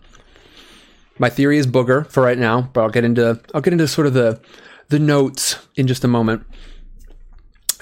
My 1.18 1.30
theory 1.30 1.58
is 1.58 1.66
booger 1.66 2.10
for 2.10 2.22
right 2.22 2.38
now, 2.38 2.70
but 2.72 2.80
I'll 2.80 2.90
get 2.90 3.04
into 3.04 3.40
I'll 3.54 3.60
get 3.60 3.72
into 3.72 3.86
sort 3.86 4.06
of 4.08 4.14
the 4.14 4.40
the 4.88 4.98
notes 4.98 5.58
in 5.76 5.86
just 5.86 6.04
a 6.04 6.08
moment. 6.08 6.44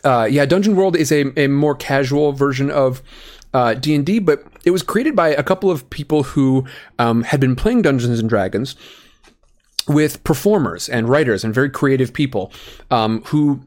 Uh, 0.04 0.28
yeah, 0.30 0.44
Dungeon 0.44 0.76
World 0.76 0.96
is 0.96 1.10
a, 1.10 1.32
a 1.38 1.48
more 1.48 1.74
casual 1.74 2.32
version 2.32 2.70
of 2.70 3.02
uh, 3.54 3.74
D&D, 3.74 4.20
but 4.20 4.44
it 4.64 4.70
was 4.70 4.82
created 4.82 5.16
by 5.16 5.28
a 5.28 5.42
couple 5.42 5.70
of 5.70 5.88
people 5.90 6.22
who 6.22 6.66
um, 6.98 7.22
had 7.22 7.40
been 7.40 7.56
playing 7.56 7.82
Dungeons 7.82 8.20
and 8.20 8.28
Dragons 8.28 8.76
with 9.88 10.22
performers 10.24 10.88
and 10.88 11.08
writers 11.08 11.44
and 11.44 11.54
very 11.54 11.70
creative 11.70 12.12
people 12.12 12.52
um, 12.90 13.22
who 13.26 13.62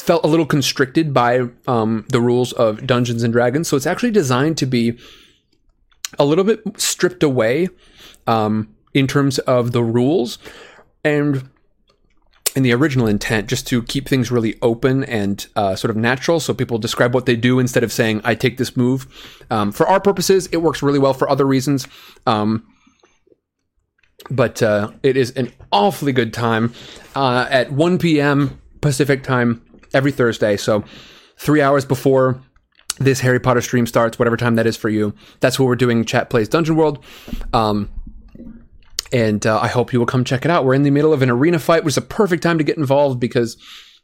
felt 0.00 0.24
a 0.24 0.28
little 0.28 0.46
constricted 0.46 1.14
by 1.14 1.48
um, 1.66 2.04
the 2.08 2.20
rules 2.20 2.52
of 2.54 2.86
Dungeons 2.86 3.22
and 3.22 3.32
Dragons. 3.32 3.68
So 3.68 3.76
it's 3.76 3.86
actually 3.86 4.10
designed 4.10 4.58
to 4.58 4.66
be 4.66 4.98
a 6.18 6.24
little 6.24 6.44
bit 6.44 6.62
stripped 6.80 7.22
away 7.22 7.68
um, 8.26 8.74
in 8.94 9.06
terms 9.06 9.38
of 9.40 9.72
the 9.72 9.82
rules 9.82 10.38
and 11.04 11.48
in 12.56 12.62
the 12.62 12.72
original 12.72 13.06
intent 13.06 13.48
just 13.48 13.66
to 13.68 13.82
keep 13.82 14.08
things 14.08 14.30
really 14.30 14.56
open 14.62 15.04
and 15.04 15.46
uh, 15.56 15.74
sort 15.76 15.90
of 15.90 15.96
natural 15.96 16.40
so 16.40 16.52
people 16.52 16.78
describe 16.78 17.14
what 17.14 17.26
they 17.26 17.36
do 17.36 17.58
instead 17.58 17.84
of 17.84 17.92
saying 17.92 18.20
i 18.24 18.34
take 18.34 18.56
this 18.56 18.76
move. 18.76 19.06
Um, 19.50 19.72
for 19.72 19.86
our 19.86 20.00
purposes 20.00 20.48
it 20.48 20.58
works 20.58 20.82
really 20.82 20.98
well 20.98 21.14
for 21.14 21.28
other 21.28 21.46
reasons 21.46 21.86
um, 22.26 22.66
but 24.30 24.62
uh, 24.62 24.90
it 25.02 25.16
is 25.16 25.30
an 25.32 25.52
awfully 25.72 26.12
good 26.12 26.32
time 26.32 26.72
uh, 27.14 27.46
at 27.50 27.72
1 27.72 27.98
p.m 27.98 28.60
pacific 28.80 29.22
time 29.22 29.62
every 29.92 30.12
thursday 30.12 30.56
so 30.56 30.84
three 31.36 31.60
hours 31.60 31.84
before 31.84 32.40
this 32.98 33.20
harry 33.20 33.40
potter 33.40 33.60
stream 33.60 33.86
starts 33.86 34.18
whatever 34.18 34.36
time 34.36 34.56
that 34.56 34.66
is 34.66 34.76
for 34.76 34.88
you 34.88 35.14
that's 35.40 35.58
what 35.58 35.66
we're 35.66 35.76
doing 35.76 36.04
chat 36.04 36.30
plays 36.30 36.48
dungeon 36.48 36.76
world. 36.76 37.02
Um, 37.52 37.90
and 39.12 39.44
uh, 39.46 39.58
I 39.60 39.68
hope 39.68 39.92
you 39.92 39.98
will 39.98 40.06
come 40.06 40.24
check 40.24 40.44
it 40.44 40.50
out. 40.50 40.64
We're 40.64 40.74
in 40.74 40.82
the 40.82 40.90
middle 40.90 41.12
of 41.12 41.22
an 41.22 41.30
arena 41.30 41.58
fight, 41.58 41.84
which 41.84 41.94
is 41.94 41.98
a 41.98 42.02
perfect 42.02 42.42
time 42.42 42.58
to 42.58 42.64
get 42.64 42.76
involved 42.76 43.20
because 43.20 43.56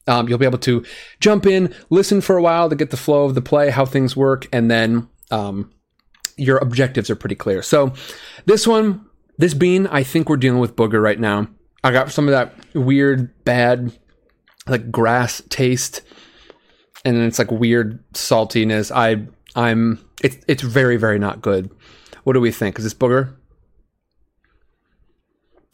um, 0.07 0.29
you'll 0.29 0.39
be 0.39 0.47
able 0.47 0.59
to 0.59 0.85
jump 1.21 1.47
in, 1.47 1.75
listen 1.91 2.21
for 2.21 2.37
a 2.37 2.43
while 2.43 2.69
to 2.69 2.77
get 2.77 2.91
the 2.91 2.97
flow 2.97 3.25
of 3.25 3.35
the 3.35 3.43
play, 3.43 3.71
how 3.71 3.85
things 3.85 4.17
work, 4.17 4.47
and 4.53 4.71
then 4.71 5.09
um, 5.31 5.73
your 6.37 6.59
objectives 6.59 7.11
are 7.11 7.17
pretty 7.17 7.35
clear. 7.35 7.63
So 7.63 7.93
this 8.45 8.67
one, 8.67 9.05
this 9.39 9.55
bean, 9.55 9.87
I 9.89 10.03
think 10.03 10.29
we're 10.29 10.37
dealing 10.37 10.61
with 10.61 10.77
booger 10.77 11.03
right 11.03 11.19
now. 11.19 11.49
I 11.83 11.93
got 11.93 12.11
some 12.11 12.29
of 12.29 12.33
that 12.33 12.55
weird, 12.75 13.45
bad, 13.45 13.93
like 14.67 14.91
grass 14.91 15.43
taste, 15.49 16.03
and 17.05 17.17
then 17.17 17.25
it's 17.25 17.39
like 17.39 17.51
weird 17.51 18.03
saltiness. 18.13 18.91
I, 18.95 19.27
I'm, 19.55 20.05
it's 20.23 20.39
it's 20.49 20.63
very 20.63 20.97
very 20.97 21.19
not 21.19 21.43
good. 21.43 21.71
What 22.25 22.33
do 22.33 22.41
we 22.41 22.51
think? 22.51 22.79
Is 22.79 22.85
this 22.85 22.95
booger? 22.95 23.37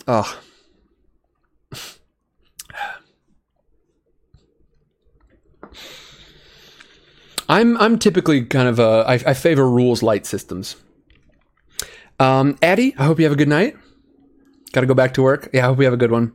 Oh. 0.06 0.40
I'm 7.48 7.76
I'm 7.76 7.98
typically 7.98 8.44
kind 8.44 8.68
of 8.68 8.78
a 8.78 9.04
I, 9.06 9.14
I 9.14 9.34
favor 9.34 9.68
rules 9.68 10.02
light 10.02 10.26
systems. 10.26 10.76
Um, 12.18 12.56
Addie, 12.62 12.94
I 12.96 13.04
hope 13.04 13.18
you 13.18 13.24
have 13.24 13.32
a 13.32 13.36
good 13.36 13.48
night. 13.48 13.76
Got 14.72 14.82
to 14.82 14.86
go 14.86 14.94
back 14.94 15.14
to 15.14 15.22
work. 15.22 15.50
Yeah, 15.52 15.64
I 15.64 15.68
hope 15.68 15.78
you 15.78 15.84
have 15.84 15.92
a 15.92 15.98
good 15.98 16.10
one. 16.12 16.32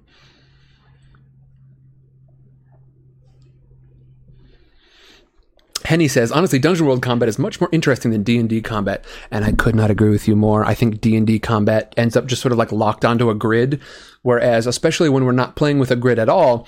Henny 5.88 6.10
says, 6.10 6.34
honestly, 6.34 6.60
Dungeon 6.60 6.86
World 6.86 7.02
combat 7.02 7.30
is 7.30 7.40
much 7.40 7.62
more 7.62 7.70
interesting 7.72 8.12
than 8.12 8.22
D&D 8.22 8.62
combat, 8.62 9.06
and 9.32 9.46
I 9.46 9.54
could 9.54 9.74
not 9.74 9.90
agree 9.90 10.10
with 10.10 10.28
you 10.28 10.36
more. 10.36 10.66
I 10.66 10.74
think 10.74 11.00
D&D 11.00 11.40
combat 11.40 11.94
ends 11.96 12.18
up 12.18 12.26
just 12.26 12.42
sort 12.42 12.52
of 12.52 12.58
like 12.58 12.74
locked 12.74 13.06
onto 13.06 13.30
a 13.30 13.34
grid, 13.34 13.80
whereas 14.22 14.68
especially 14.68 15.08
when 15.08 15.24
we're 15.24 15.32
not 15.32 15.56
playing 15.56 15.80
with 15.80 15.90
a 15.90 15.96
grid 15.96 16.20
at 16.20 16.28
all, 16.28 16.68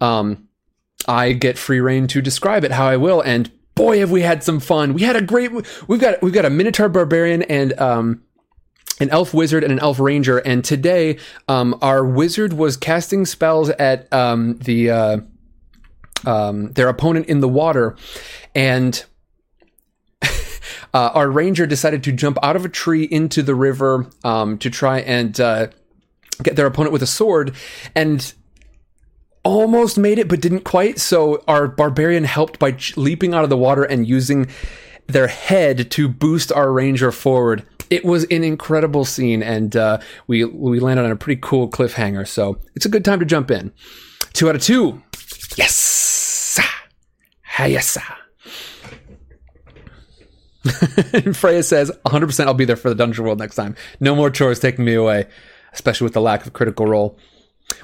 um, 0.00 0.46
I 1.08 1.32
get 1.32 1.58
free 1.58 1.80
reign 1.80 2.06
to 2.06 2.22
describe 2.22 2.62
it 2.62 2.70
how 2.70 2.86
I 2.86 2.96
will, 2.96 3.20
and 3.22 3.50
boy, 3.74 3.98
have 3.98 4.12
we 4.12 4.22
had 4.22 4.44
some 4.44 4.60
fun. 4.60 4.94
We 4.94 5.02
had 5.02 5.16
a 5.16 5.22
great, 5.22 5.50
we've 5.88 6.00
got, 6.00 6.22
we've 6.22 6.32
got 6.32 6.44
a 6.44 6.50
Minotaur 6.50 6.88
Barbarian 6.88 7.42
and, 7.42 7.72
um, 7.80 8.22
an 9.00 9.10
elf 9.10 9.34
wizard 9.34 9.64
and 9.64 9.72
an 9.72 9.80
elf 9.80 9.98
ranger, 9.98 10.38
and 10.38 10.64
today, 10.64 11.18
um, 11.48 11.76
our 11.82 12.04
wizard 12.04 12.52
was 12.52 12.76
casting 12.76 13.26
spells 13.26 13.68
at, 13.70 14.06
um, 14.12 14.58
the, 14.58 14.90
uh, 14.90 15.16
um, 16.26 16.72
their 16.72 16.88
opponent 16.88 17.26
in 17.26 17.40
the 17.40 17.48
water, 17.48 17.96
and 18.54 19.04
uh, 20.22 20.28
our 20.92 21.30
ranger 21.30 21.66
decided 21.66 22.04
to 22.04 22.12
jump 22.12 22.38
out 22.42 22.56
of 22.56 22.64
a 22.64 22.68
tree 22.68 23.04
into 23.04 23.42
the 23.42 23.54
river 23.54 24.06
um, 24.24 24.58
to 24.58 24.70
try 24.70 25.00
and 25.00 25.40
uh, 25.40 25.68
get 26.42 26.56
their 26.56 26.66
opponent 26.66 26.92
with 26.92 27.02
a 27.02 27.06
sword, 27.06 27.54
and 27.94 28.34
almost 29.42 29.98
made 29.98 30.18
it, 30.18 30.28
but 30.28 30.40
didn't 30.40 30.64
quite. 30.64 30.98
So 30.98 31.42
our 31.48 31.66
barbarian 31.68 32.24
helped 32.24 32.58
by 32.58 32.76
leaping 32.96 33.34
out 33.34 33.44
of 33.44 33.50
the 33.50 33.56
water 33.56 33.84
and 33.84 34.06
using 34.06 34.48
their 35.06 35.26
head 35.26 35.90
to 35.92 36.08
boost 36.08 36.52
our 36.52 36.72
ranger 36.72 37.12
forward. 37.12 37.66
It 37.88 38.04
was 38.04 38.24
an 38.24 38.44
incredible 38.44 39.04
scene, 39.04 39.42
and 39.42 39.74
uh, 39.74 39.98
we 40.28 40.44
we 40.44 40.78
landed 40.78 41.04
on 41.04 41.10
a 41.10 41.16
pretty 41.16 41.40
cool 41.42 41.68
cliffhanger. 41.68 42.26
So 42.26 42.60
it's 42.76 42.86
a 42.86 42.88
good 42.88 43.04
time 43.04 43.18
to 43.18 43.26
jump 43.26 43.50
in. 43.50 43.72
Two 44.32 44.48
out 44.48 44.54
of 44.54 44.62
two. 44.62 45.02
Yes. 45.56 45.89
Yes. 47.66 47.98
Freya 51.34 51.62
says, 51.62 51.90
100% 52.06 52.46
I'll 52.46 52.54
be 52.54 52.64
there 52.64 52.76
for 52.76 52.88
the 52.90 52.94
Dungeon 52.94 53.24
World 53.24 53.38
next 53.38 53.54
time. 53.56 53.74
No 53.98 54.14
more 54.14 54.30
chores 54.30 54.60
taking 54.60 54.84
me 54.84 54.94
away. 54.94 55.26
especially 55.72 56.04
with 56.04 56.14
the 56.14 56.20
lack 56.20 56.46
of 56.46 56.52
Critical 56.52 56.86
Role. 56.86 57.18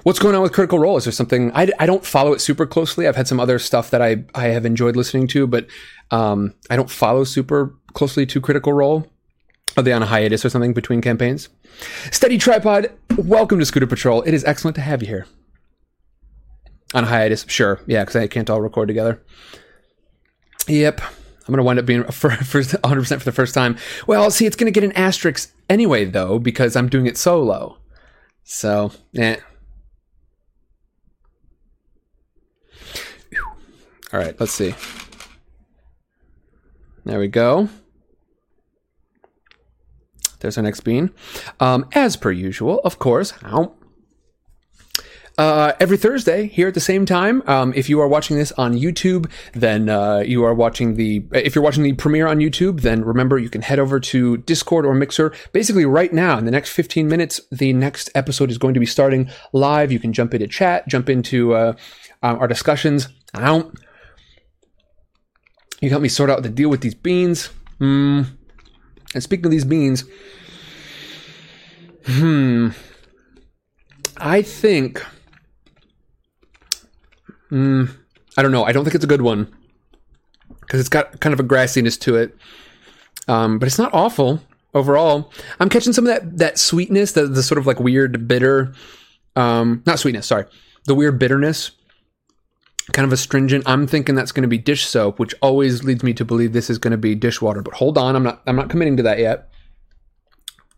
What's 0.03 0.19
going 0.19 0.35
on 0.35 0.43
with 0.43 0.53
Critical 0.53 0.79
Role? 0.79 0.97
Is 0.97 1.05
there 1.05 1.13
something 1.13 1.53
I, 1.55 1.69
I 1.79 1.87
don't 1.87 2.05
follow 2.05 2.33
it 2.33 2.41
super 2.41 2.67
closely? 2.67 3.07
I've 3.07 3.17
had 3.17 3.29
some 3.29 3.39
other 3.39 3.59
stuff 3.59 3.91
that 3.91 4.03
I 4.03 4.25
I 4.35 4.49
have 4.49 4.67
enjoyed 4.67 4.97
listening 4.97 5.29
to, 5.29 5.47
but 5.47 5.67
um, 6.11 6.55
I 6.71 6.77
don't 6.77 6.91
follow 6.91 7.25
super 7.25 7.75
closely 7.93 8.27
to 8.27 8.41
Critical 8.41 8.73
Role. 8.73 9.07
Are 9.77 9.83
they 9.83 9.93
on 9.93 10.03
a 10.03 10.07
hiatus 10.07 10.45
or 10.45 10.49
something 10.49 10.73
between 10.73 11.01
campaigns? 11.01 11.49
Steady 12.11 12.39
Tripod, 12.39 12.91
welcome 13.17 13.59
to 13.59 13.67
Scooter 13.67 13.87
Patrol. 13.87 14.23
It 14.23 14.35
is 14.35 14.45
excellent 14.45 14.75
to 14.77 14.81
have 14.81 15.03
you 15.03 15.09
here. 15.09 15.27
On 16.95 17.05
hiatus, 17.05 17.45
sure, 17.49 17.81
yeah, 17.87 18.03
because 18.03 18.17
I 18.17 18.27
can't 18.27 18.49
all 18.49 18.61
record 18.61 18.89
together. 18.89 19.23
Yep, 20.69 21.01
I'm 21.01 21.47
going 21.47 21.59
to 21.59 21.63
wind 21.63 21.79
up 21.79 21.87
being 21.87 22.05
for, 22.11 22.31
for 22.31 22.61
100% 22.61 23.19
for 23.19 23.25
the 23.25 23.33
first 23.33 23.55
time. 23.55 23.77
Well, 24.07 24.31
see, 24.31 24.47
it's 24.47 24.57
going 24.57 24.73
to 24.73 24.81
get 24.81 24.85
an 24.85 24.93
asterisk 24.93 25.53
anyway, 25.69 26.05
though, 26.05 26.39
because 26.39 26.77
I'm 26.77 26.89
doing 26.89 27.07
it 27.07 27.17
solo. 27.17 27.79
So, 28.43 28.93
eh. 29.17 29.37
All 34.13 34.21
right, 34.21 34.39
let's 34.39 34.53
see. 34.53 34.75
There 37.05 37.19
we 37.19 37.29
go. 37.29 37.69
There's 40.41 40.57
our 40.57 40.63
next 40.63 40.81
bean. 40.81 41.11
Um, 41.61 41.89
as 41.93 42.17
per 42.17 42.31
usual, 42.31 42.81
of 42.85 42.99
course. 42.99 43.33
Ow. 43.45 43.76
Uh, 45.39 45.75
every 45.81 45.99
Thursday 45.99 46.47
here 46.47 46.67
at 46.67 46.73
the 46.73 46.81
same 46.81 47.05
time. 47.05 47.43
Um, 47.47 47.75
if 47.77 47.91
you 47.91 48.01
are 48.01 48.09
watching 48.09 48.39
this 48.39 48.53
on 48.53 48.73
YouTube, 48.73 49.31
then 49.53 49.91
uh, 49.91 50.19
you 50.19 50.43
are 50.45 50.55
watching 50.55 50.95
the. 50.95 51.27
If 51.33 51.55
you're 51.55 51.65
watching 51.65 51.83
the 51.83 51.93
premiere 51.93 52.27
on 52.27 52.39
YouTube, 52.39 52.81
then 52.81 53.05
remember 53.05 53.37
you 53.39 53.51
can 53.51 53.61
head 53.61 53.79
over 53.79 54.01
to 54.01 54.39
Discord 54.39 54.87
or 54.87 54.95
Mixer. 54.95 55.35
Basically, 55.53 55.85
right 55.85 56.11
now 56.11 56.39
in 56.39 56.47
the 56.47 56.51
next 56.51 56.71
15 56.71 57.07
minutes, 57.07 57.43
the 57.53 57.75
next 57.75 58.09
episode 58.15 58.51
is 58.51 58.57
going 58.57 58.73
to 58.73 58.81
be 58.81 58.87
starting 58.87 59.29
live. 59.53 59.93
You 59.93 59.99
can 59.99 60.15
jump 60.15 60.33
into 60.33 60.47
chat, 60.47 60.89
jump 60.89 61.11
into 61.11 61.53
uh, 61.53 61.75
um, 62.23 62.39
our 62.39 62.49
discussions. 62.49 63.09
Ow. 63.35 63.71
You 65.83 65.91
help 65.91 66.01
me 66.01 66.09
sort 66.09 66.31
out 66.31 66.43
the 66.43 66.49
deal 66.49 66.71
with 66.71 66.81
these 66.81 66.95
beans. 66.95 67.51
Hmm. 67.79 68.23
And 69.13 69.23
speaking 69.23 69.45
of 69.45 69.51
these 69.51 69.67
beans, 69.67 70.05
hmm, 72.07 72.69
I 74.17 74.41
think, 74.41 75.05
hmm, 77.49 77.85
I 78.37 78.43
don't 78.43 78.53
know. 78.53 78.65
I 78.65 78.73
don't 78.73 78.85
think 78.85 78.95
it's 78.95 79.05
a 79.05 79.09
good 79.09 79.23
one 79.23 79.53
because 80.61 80.81
it's 80.81 80.89
got 80.89 81.21
kind 81.21 81.33
of 81.33 81.41
a 81.41 81.45
grassiness 81.45 81.99
to 82.01 82.17
it, 82.17 82.37
um, 83.29 83.59
but 83.59 83.67
it's 83.67 83.79
not 83.79 83.93
awful 83.95 84.41
overall. 84.75 85.33
I'm 85.61 85.69
catching 85.69 85.93
some 85.93 86.07
of 86.07 86.13
that 86.13 86.39
that 86.39 86.59
sweetness, 86.59 87.13
the 87.13 87.27
the 87.27 87.43
sort 87.43 87.59
of 87.59 87.67
like 87.67 87.81
weird 87.81 88.29
bitter, 88.29 88.75
um, 89.35 89.83
not 89.87 89.99
sweetness, 89.99 90.27
sorry, 90.27 90.45
the 90.85 90.95
weird 90.95 91.19
bitterness 91.19 91.73
kind 92.93 93.05
of 93.05 93.13
astringent. 93.13 93.65
I'm 93.67 93.87
thinking 93.87 94.15
that's 94.15 94.33
going 94.33 94.43
to 94.43 94.49
be 94.49 94.59
dish 94.59 94.87
soap, 94.87 95.19
which 95.19 95.35
always 95.43 95.83
leads 95.83 96.03
me 96.03 96.15
to 96.15 96.25
believe 96.25 96.53
this 96.53 96.71
is 96.71 96.79
going 96.79 96.93
to 96.93 96.97
be 96.97 97.15
dishwater. 97.15 97.63
But 97.63 97.75
hold 97.75 97.99
on, 97.99 98.17
I'm 98.17 98.23
not 98.23 98.43
I'm 98.47 98.57
not 98.57 98.71
committing 98.71 98.97
to 98.99 99.03
that 99.05 99.19
yet. 99.19 99.49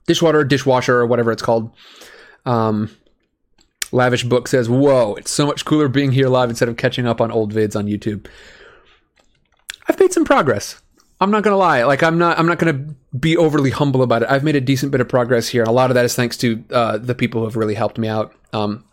Dishwater, 0.07 0.43
dishwasher, 0.45 0.97
or 0.97 1.07
whatever 1.07 1.32
it's 1.32 1.43
called. 1.43 1.70
Um, 2.47 2.90
Lavish 3.93 4.24
Book 4.24 4.48
says, 4.48 4.69
"Whoa, 4.69 5.15
it's 5.15 5.31
so 5.31 5.47
much 5.47 5.65
cooler 5.65 5.89
being 5.89 6.12
here 6.12 6.28
live 6.28 6.51
instead 6.51 6.69
of 6.69 6.77
catching 6.77 7.06
up 7.06 7.20
on 7.20 7.31
old 7.31 7.52
vids 7.52 7.77
on 7.77 7.86
YouTube." 7.86 8.27
I've 9.89 9.98
made 9.98 10.12
some 10.12 10.24
progress. 10.24 10.81
I'm 11.20 11.31
not 11.31 11.43
gonna 11.43 11.56
lie. 11.56 11.82
Like 11.85 12.02
I'm 12.02 12.19
not. 12.19 12.39
I'm 12.39 12.47
not 12.47 12.59
gonna 12.59 12.85
be 13.19 13.36
overly 13.36 13.70
humble 13.70 14.02
about 14.02 14.23
it. 14.23 14.31
I've 14.31 14.44
made 14.44 14.56
a 14.56 14.60
decent 14.60 14.93
bit 14.93 15.01
of 15.01 15.09
progress 15.09 15.48
here. 15.48 15.65
A 15.65 15.73
lot 15.73 15.90
of 15.90 15.94
that 15.94 16.05
is 16.05 16.15
thanks 16.15 16.36
to 16.39 16.65
uh, 16.70 16.98
the 16.98 17.15
people 17.15 17.40
who 17.40 17.47
have 17.47 17.56
really 17.56 17.74
helped 17.74 17.98
me 17.98 18.09
out. 18.09 18.35
Um, 18.52 18.85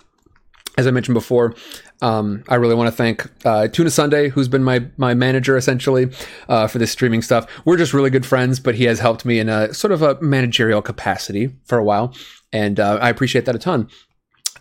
as 0.78 0.88
I 0.88 0.92
mentioned 0.92 1.14
before, 1.14 1.56
um, 2.02 2.44
I 2.50 2.56
really 2.56 2.76
want 2.76 2.88
to 2.88 2.96
thank 2.96 3.30
uh, 3.46 3.68
Tuna 3.68 3.90
Sunday, 3.90 4.30
who's 4.30 4.48
been 4.48 4.64
my 4.64 4.86
my 4.98 5.14
manager 5.14 5.56
essentially 5.56 6.10
uh, 6.50 6.68
for 6.68 6.80
this 6.80 6.92
streaming 6.92 7.22
stuff. 7.22 7.46
We're 7.64 7.78
just 7.78 7.94
really 7.94 8.10
good 8.10 8.26
friends, 8.26 8.60
but 8.60 8.76
he 8.76 8.86
has 8.86 9.00
helped 9.00 9.24
me 9.26 9.40
in 9.40 9.48
a 9.48 9.74
sort 9.74 9.92
of 9.92 10.02
a 10.02 10.20
managerial 10.22 10.82
capacity 10.82 11.56
for 11.66 11.78
a 11.78 11.84
while, 11.84 12.14
and 12.52 12.80
uh, 12.80 12.98
I 13.02 13.10
appreciate 13.10 13.46
that 13.46 13.56
a 13.56 13.60
ton. 13.60 13.88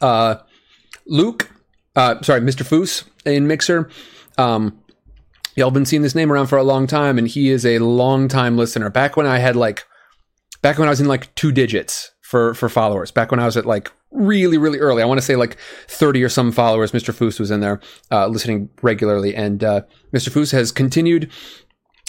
Uh, 0.01 0.37
Luke, 1.07 1.51
uh, 1.97 2.21
sorry, 2.23 2.41
Mr. 2.41 2.65
Foos 2.65 3.05
in 3.25 3.47
Mixer. 3.47 3.91
Um, 4.39 4.79
y'all 5.57 5.71
been 5.71 5.87
seeing 5.87 6.03
this 6.03 6.15
name 6.15 6.33
around 6.33 6.49
for 6.49 6.59
a 6.59 6.63
long 6.63 6.87
time, 6.87 7.19
and 7.19 7.29
he 7.29 7.51
is 7.51 7.65
a 7.65 7.79
long 7.79 8.29
time 8.29 8.57
listener. 8.57 8.91
Back 8.91 9.17
when 9.17 9.27
I 9.27 9.39
had 9.39 9.57
like, 9.57 9.85
back 10.63 10.79
when 10.79 10.89
I 10.89 10.91
was 10.91 11.01
in 11.01 11.09
like 11.09 11.35
two 11.35 11.53
digits 11.53 12.13
for 12.23 12.55
for 12.55 12.69
followers. 12.69 13.11
Back 13.11 13.31
when 13.31 13.39
I 13.39 13.45
was 13.45 13.57
at 13.57 13.67
like 13.67 13.93
really, 14.11 14.59
really 14.59 14.79
early. 14.79 15.03
I 15.03 15.07
want 15.07 15.19
to 15.19 15.25
say 15.25 15.37
like 15.37 15.59
30 15.89 16.23
or 16.25 16.29
some 16.29 16.53
followers. 16.53 16.93
Mr. 16.93 17.15
Foos 17.15 17.39
was 17.39 17.51
in 17.51 17.61
there 17.61 17.81
uh, 18.11 18.27
listening 18.29 18.71
regularly. 18.83 19.35
And 19.35 19.63
uh, 19.63 19.83
Mr. 20.13 20.31
Foos 20.31 20.53
has 20.53 20.73
continued. 20.73 21.31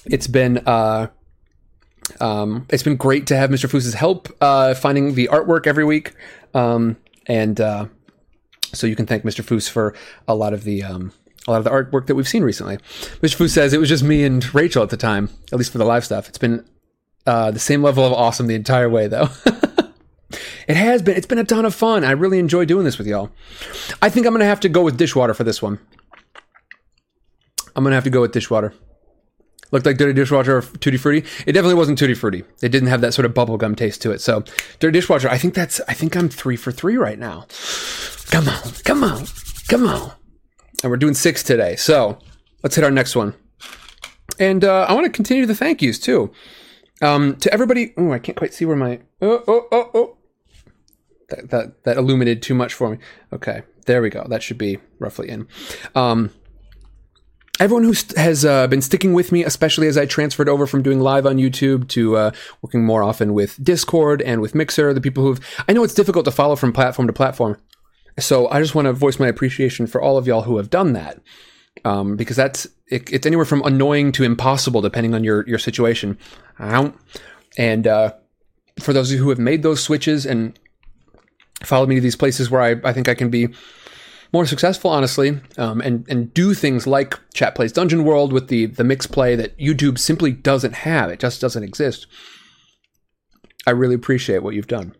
It's 0.05 0.27
been. 0.27 0.59
Uh, 0.65 1.07
um, 2.21 2.67
it's 2.69 2.83
been 2.83 2.97
great 2.97 3.27
to 3.27 3.35
have 3.37 3.49
Mr. 3.49 3.69
Foos's 3.69 3.95
help 3.95 4.29
uh, 4.39 4.75
finding 4.75 5.15
the 5.15 5.27
artwork 5.31 5.65
every 5.65 5.83
week, 5.83 6.13
um, 6.53 6.97
and 7.27 7.59
uh, 7.59 7.87
so 8.73 8.87
you 8.87 8.95
can 8.95 9.05
thank 9.05 9.23
Mr. 9.23 9.43
Foos 9.43 9.69
for 9.69 9.95
a 10.27 10.35
lot 10.35 10.53
of 10.53 10.63
the 10.63 10.83
um, 10.83 11.11
a 11.47 11.51
lot 11.51 11.57
of 11.57 11.63
the 11.63 11.69
artwork 11.69 12.07
that 12.07 12.15
we've 12.15 12.27
seen 12.27 12.43
recently. 12.43 12.77
Mr. 12.77 13.37
Foos 13.37 13.51
says 13.51 13.73
it 13.73 13.79
was 13.79 13.89
just 13.89 14.03
me 14.03 14.23
and 14.23 14.53
Rachel 14.53 14.83
at 14.83 14.89
the 14.89 14.97
time, 14.97 15.29
at 15.51 15.57
least 15.57 15.71
for 15.71 15.77
the 15.77 15.85
live 15.85 16.05
stuff. 16.05 16.27
It's 16.27 16.37
been 16.37 16.65
uh, 17.25 17.51
the 17.51 17.59
same 17.59 17.83
level 17.83 18.05
of 18.05 18.13
awesome 18.13 18.47
the 18.47 18.55
entire 18.55 18.89
way, 18.89 19.07
though. 19.07 19.29
It 20.67 20.77
has 20.77 21.01
been. 21.01 21.15
It's 21.15 21.27
been 21.27 21.37
a 21.37 21.43
ton 21.43 21.65
of 21.65 21.75
fun. 21.75 22.03
I 22.03 22.11
really 22.11 22.39
enjoy 22.39 22.65
doing 22.65 22.85
this 22.85 22.97
with 22.97 23.07
y'all. 23.07 23.29
I 24.01 24.09
think 24.09 24.25
I'm 24.25 24.35
to 24.37 24.45
have 24.45 24.59
to 24.61 24.69
go 24.69 24.83
with 24.83 24.97
dishwater 24.97 25.33
for 25.33 25.43
this 25.43 25.61
one. 25.61 25.79
I'm 27.75 27.83
to 27.83 27.91
have 27.91 28.03
to 28.05 28.09
go 28.09 28.21
with 28.21 28.31
dishwater. 28.31 28.73
Looked 29.75 29.85
like 29.85 29.97
Dirty 29.97 30.13
Dishwasher 30.13 30.59
or 30.59 30.61
Tutti 30.61 30.95
Frutti. 30.95 31.17
It 31.45 31.51
definitely 31.51 31.73
wasn't 31.73 31.97
Tutti 31.99 32.13
Frutti. 32.13 32.45
It 32.61 32.69
didn't 32.69 32.87
have 32.87 33.01
that 33.01 33.13
sort 33.13 33.25
of 33.25 33.33
bubblegum 33.33 33.75
taste 33.75 34.01
to 34.03 34.11
it. 34.11 34.21
So, 34.21 34.45
Dirty 34.79 34.99
Dishwasher, 34.99 35.27
I 35.27 35.37
think 35.37 35.53
that's, 35.53 35.81
I 35.89 35.93
think 35.93 36.15
I'm 36.15 36.29
three 36.29 36.55
for 36.55 36.71
three 36.71 36.95
right 36.95 37.19
now. 37.19 37.45
Come 38.27 38.47
on, 38.47 38.71
come 38.85 39.03
on, 39.03 39.25
come 39.67 39.85
on. 39.85 40.13
And 40.81 40.89
we're 40.89 40.95
doing 40.95 41.13
six 41.13 41.43
today. 41.43 41.75
So, 41.75 42.17
let's 42.63 42.77
hit 42.77 42.85
our 42.85 42.89
next 42.89 43.17
one. 43.17 43.33
And 44.39 44.63
uh, 44.63 44.85
I 44.87 44.93
want 44.93 45.07
to 45.07 45.11
continue 45.11 45.45
the 45.45 45.53
thank 45.53 45.81
yous 45.81 45.99
too. 45.99 46.31
Um, 47.01 47.35
to 47.41 47.53
everybody, 47.53 47.93
oh, 47.97 48.13
I 48.13 48.19
can't 48.19 48.37
quite 48.37 48.53
see 48.53 48.63
where 48.63 48.77
my, 48.77 49.01
oh, 49.21 49.43
oh, 49.45 49.67
oh, 49.73 49.91
oh 49.93 50.17
that, 51.27 51.49
that 51.49 51.83
that 51.83 51.97
illuminated 51.97 52.41
too 52.41 52.55
much 52.55 52.73
for 52.73 52.91
me. 52.91 52.99
Okay, 53.33 53.63
there 53.87 54.01
we 54.01 54.09
go. 54.09 54.25
That 54.29 54.41
should 54.41 54.57
be 54.57 54.77
roughly 54.99 55.27
in. 55.27 55.49
Um, 55.95 56.31
everyone 57.59 57.83
who 57.83 57.93
st- 57.93 58.17
has 58.17 58.45
uh, 58.45 58.67
been 58.67 58.81
sticking 58.81 59.13
with 59.13 59.31
me, 59.31 59.43
especially 59.43 59.87
as 59.87 59.97
I 59.97 60.05
transferred 60.05 60.49
over 60.49 60.67
from 60.67 60.81
doing 60.81 60.99
live 60.99 61.25
on 61.25 61.37
YouTube 61.37 61.87
to 61.89 62.17
uh, 62.17 62.31
working 62.61 62.85
more 62.85 63.03
often 63.03 63.33
with 63.33 63.61
Discord 63.63 64.21
and 64.21 64.41
with 64.41 64.55
Mixer, 64.55 64.93
the 64.93 65.01
people 65.01 65.23
who've 65.23 65.63
I 65.67 65.73
know 65.73 65.83
it's 65.83 65.93
difficult 65.93 66.25
to 66.25 66.31
follow 66.31 66.55
from 66.55 66.73
platform 66.73 67.07
to 67.07 67.13
platform, 67.13 67.57
so 68.19 68.47
I 68.49 68.61
just 68.61 68.75
want 68.75 68.87
to 68.87 68.93
voice 68.93 69.19
my 69.19 69.27
appreciation 69.27 69.87
for 69.87 70.01
all 70.01 70.17
of 70.17 70.27
y'all 70.27 70.43
who 70.43 70.57
have 70.57 70.69
done 70.69 70.93
that. 70.93 71.21
Um, 71.83 72.15
because 72.15 72.37
that's 72.37 72.67
it, 72.87 73.11
it's 73.11 73.25
anywhere 73.25 73.45
from 73.45 73.61
annoying 73.63 74.11
to 74.13 74.23
impossible 74.23 74.81
depending 74.81 75.13
on 75.13 75.23
your 75.23 75.47
your 75.47 75.59
situation. 75.59 76.17
And 77.57 77.87
uh, 77.87 78.13
for 78.79 78.93
those 78.93 79.11
of 79.11 79.17
you 79.17 79.23
who 79.23 79.29
have 79.29 79.39
made 79.39 79.63
those 79.63 79.81
switches 79.81 80.25
and 80.25 80.57
followed 81.63 81.89
me 81.89 81.95
to 81.95 82.01
these 82.01 82.15
places 82.15 82.49
where 82.49 82.61
I, 82.61 82.75
I 82.83 82.93
think 82.93 83.07
I 83.07 83.15
can 83.15 83.29
be 83.29 83.49
more 84.33 84.45
successful, 84.45 84.91
honestly, 84.91 85.39
um, 85.57 85.81
and 85.81 86.05
and 86.09 86.33
do 86.33 86.53
things 86.53 86.85
like 86.87 87.19
Chat 87.33 87.55
Plays 87.55 87.71
Dungeon 87.71 88.03
World 88.03 88.33
with 88.33 88.47
the 88.47 88.65
the 88.65 88.83
mix 88.83 89.07
play 89.07 89.35
that 89.35 89.57
YouTube 89.57 89.97
simply 89.97 90.31
doesn't 90.31 90.73
have. 90.73 91.09
It 91.09 91.19
just 91.19 91.41
doesn't 91.41 91.63
exist. 91.63 92.07
I 93.67 93.71
really 93.71 93.95
appreciate 93.95 94.43
what 94.43 94.53
you've 94.53 94.67
done. 94.67 94.95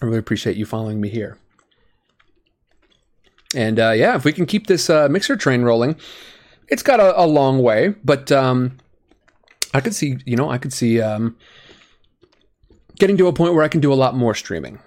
I 0.00 0.04
really 0.04 0.18
appreciate 0.18 0.56
you 0.56 0.66
following 0.66 1.00
me 1.00 1.08
here. 1.08 1.38
And 3.54 3.80
uh, 3.80 3.92
yeah, 3.92 4.16
if 4.16 4.24
we 4.24 4.32
can 4.32 4.46
keep 4.46 4.66
this 4.66 4.90
uh, 4.90 5.08
mixer 5.08 5.36
train 5.36 5.62
rolling, 5.62 5.96
it's 6.68 6.82
got 6.82 7.00
a, 7.00 7.18
a 7.20 7.24
long 7.26 7.62
way, 7.62 7.94
but 8.04 8.30
um, 8.30 8.78
I 9.72 9.80
could 9.80 9.94
see, 9.94 10.18
you 10.26 10.36
know, 10.36 10.50
I 10.50 10.58
could 10.58 10.72
see 10.72 11.00
um, 11.00 11.36
getting 12.98 13.16
to 13.18 13.28
a 13.28 13.32
point 13.32 13.54
where 13.54 13.62
I 13.62 13.68
can 13.68 13.80
do 13.80 13.92
a 13.92 13.94
lot 13.94 14.14
more 14.14 14.34
streaming. 14.34 14.78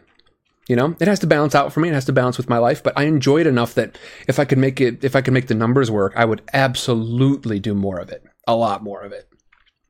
You 0.70 0.76
know, 0.76 0.96
it 1.00 1.08
has 1.08 1.18
to 1.20 1.28
balance 1.28 1.56
out 1.56 1.74
for 1.74 1.80
me. 1.80 1.90
It 1.90 1.96
has 1.96 2.06
to 2.06 2.14
balance 2.14 2.38
with 2.38 2.48
my 2.48 2.60
life, 2.60 2.84
but 2.84 2.94
I 2.96 3.06
enjoy 3.06 3.42
it 3.42 3.48
enough 3.48 3.74
that 3.74 3.98
if 4.28 4.38
I 4.38 4.46
could 4.46 4.60
make 4.60 4.80
it, 4.80 5.04
if 5.04 5.16
I 5.16 5.22
could 5.22 5.34
make 5.34 5.48
the 5.48 5.56
numbers 5.56 5.90
work, 5.90 6.14
I 6.16 6.26
would 6.26 6.44
absolutely 6.54 7.60
do 7.60 7.74
more 7.74 7.98
of 7.98 8.10
it. 8.10 8.24
A 8.48 8.56
lot 8.56 8.84
more 8.84 9.02
of 9.02 9.12
it. 9.12 9.28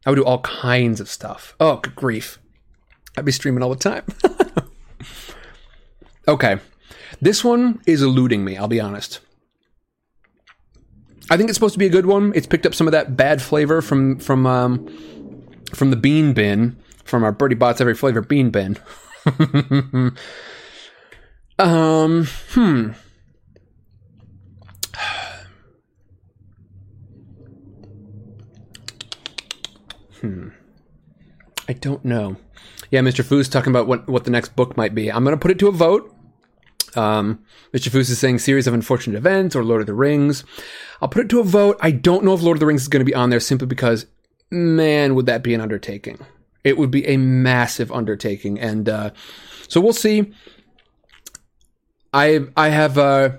I 0.05 0.09
would 0.09 0.15
do 0.15 0.23
all 0.23 0.39
kinds 0.39 1.01
of 1.01 1.09
stuff. 1.09 1.53
Oh, 1.59 1.77
good 1.77 1.95
grief. 1.95 2.39
I'd 3.17 3.25
be 3.25 3.33
streaming 3.33 3.61
all 3.61 3.69
the 3.69 3.75
time. 3.75 4.05
okay. 6.29 6.59
This 7.19 7.43
one 7.43 7.81
is 7.85 8.01
eluding 8.01 8.45
me, 8.45 8.55
I'll 8.55 8.69
be 8.69 8.79
honest. 8.79 9.19
I 11.29 11.35
think 11.35 11.49
it's 11.49 11.57
supposed 11.57 11.73
to 11.73 11.79
be 11.79 11.87
a 11.87 11.89
good 11.89 12.05
one. 12.05 12.31
It's 12.35 12.47
picked 12.47 12.65
up 12.65 12.73
some 12.73 12.87
of 12.87 12.93
that 12.93 13.17
bad 13.17 13.41
flavor 13.41 13.81
from 13.81 14.17
from 14.17 14.47
um, 14.47 14.87
from 15.73 15.89
the 15.89 15.97
bean 15.97 16.31
bin, 16.31 16.77
from 17.03 17.25
our 17.25 17.33
Bertie 17.33 17.55
Bott's 17.55 17.81
Every 17.81 17.95
Flavor 17.95 18.21
bean 18.21 18.49
bin. 18.49 18.77
Um, 21.59 22.25
hmm. 22.51 22.91
Hmm. 30.21 30.49
I 31.69 31.73
don't 31.73 32.03
know. 32.03 32.35
Yeah, 32.91 32.99
Mr. 32.99 33.23
Foos 33.23 33.49
talking 33.49 33.71
about 33.71 33.87
what, 33.87 34.09
what 34.09 34.25
the 34.25 34.31
next 34.31 34.53
book 34.55 34.75
might 34.75 34.93
be. 34.93 35.09
I'm 35.09 35.23
going 35.23 35.35
to 35.35 35.39
put 35.39 35.51
it 35.51 35.59
to 35.59 35.69
a 35.69 35.71
vote. 35.71 36.13
Um, 36.95 37.45
Mr. 37.73 37.89
Foos 37.89 38.09
is 38.09 38.19
saying 38.19 38.39
series 38.39 38.67
of 38.67 38.73
unfortunate 38.73 39.15
events 39.15 39.55
or 39.55 39.63
Lord 39.63 39.79
of 39.79 39.87
the 39.87 39.93
Rings. 39.93 40.43
I'll 41.01 41.07
put 41.07 41.23
it 41.23 41.29
to 41.29 41.39
a 41.39 41.43
vote. 41.43 41.77
I 41.79 41.91
don't 41.91 42.25
know 42.25 42.33
if 42.33 42.41
Lord 42.41 42.57
of 42.57 42.59
the 42.59 42.65
Rings 42.65 42.81
is 42.81 42.89
going 42.89 42.99
to 42.99 43.05
be 43.05 43.15
on 43.15 43.29
there 43.29 43.39
simply 43.39 43.67
because, 43.67 44.07
man, 44.51 45.15
would 45.15 45.27
that 45.27 45.41
be 45.43 45.53
an 45.53 45.61
undertaking? 45.61 46.19
It 46.65 46.77
would 46.77 46.91
be 46.91 47.07
a 47.07 47.15
massive 47.15 47.91
undertaking, 47.91 48.59
and 48.59 48.89
uh, 48.89 49.11
so 49.69 49.79
we'll 49.79 49.93
see. 49.93 50.33
I 52.13 52.41
I 52.55 52.69
have 52.69 52.97
uh, 52.97 53.31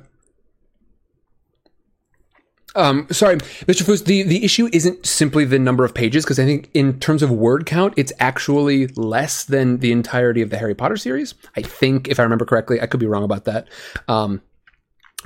um, 2.77 3.09
sorry, 3.11 3.37
Mr. 3.37 3.83
Foos, 3.83 4.05
the, 4.05 4.23
the 4.23 4.45
issue 4.45 4.69
isn't 4.73 5.05
simply 5.05 5.45
the 5.45 5.59
number 5.59 5.85
of 5.85 5.93
pages, 5.93 6.25
because 6.25 6.39
I 6.39 6.45
think 6.45 6.71
in 6.73 7.01
terms 7.01 7.23
of 7.23 7.31
word 7.31 7.67
count, 7.67 7.95
it's 7.97 8.13
actually 8.21 8.87
less 8.89 9.45
than 9.45 9.79
the 9.79 9.91
entirety 9.91 10.41
of 10.41 10.51
the 10.51 10.59
Harry 10.59 10.75
Potter 10.75 10.97
series. 10.97 11.35
I 11.57 11.63
think, 11.63 12.09
if 12.09 12.21
I 12.21 12.23
remember 12.23 12.45
correctly, 12.45 12.81
I 12.81 12.87
could 12.87 13.01
be 13.01 13.07
wrong 13.07 13.25
about 13.25 13.45
that. 13.47 13.67
Um, 14.07 14.41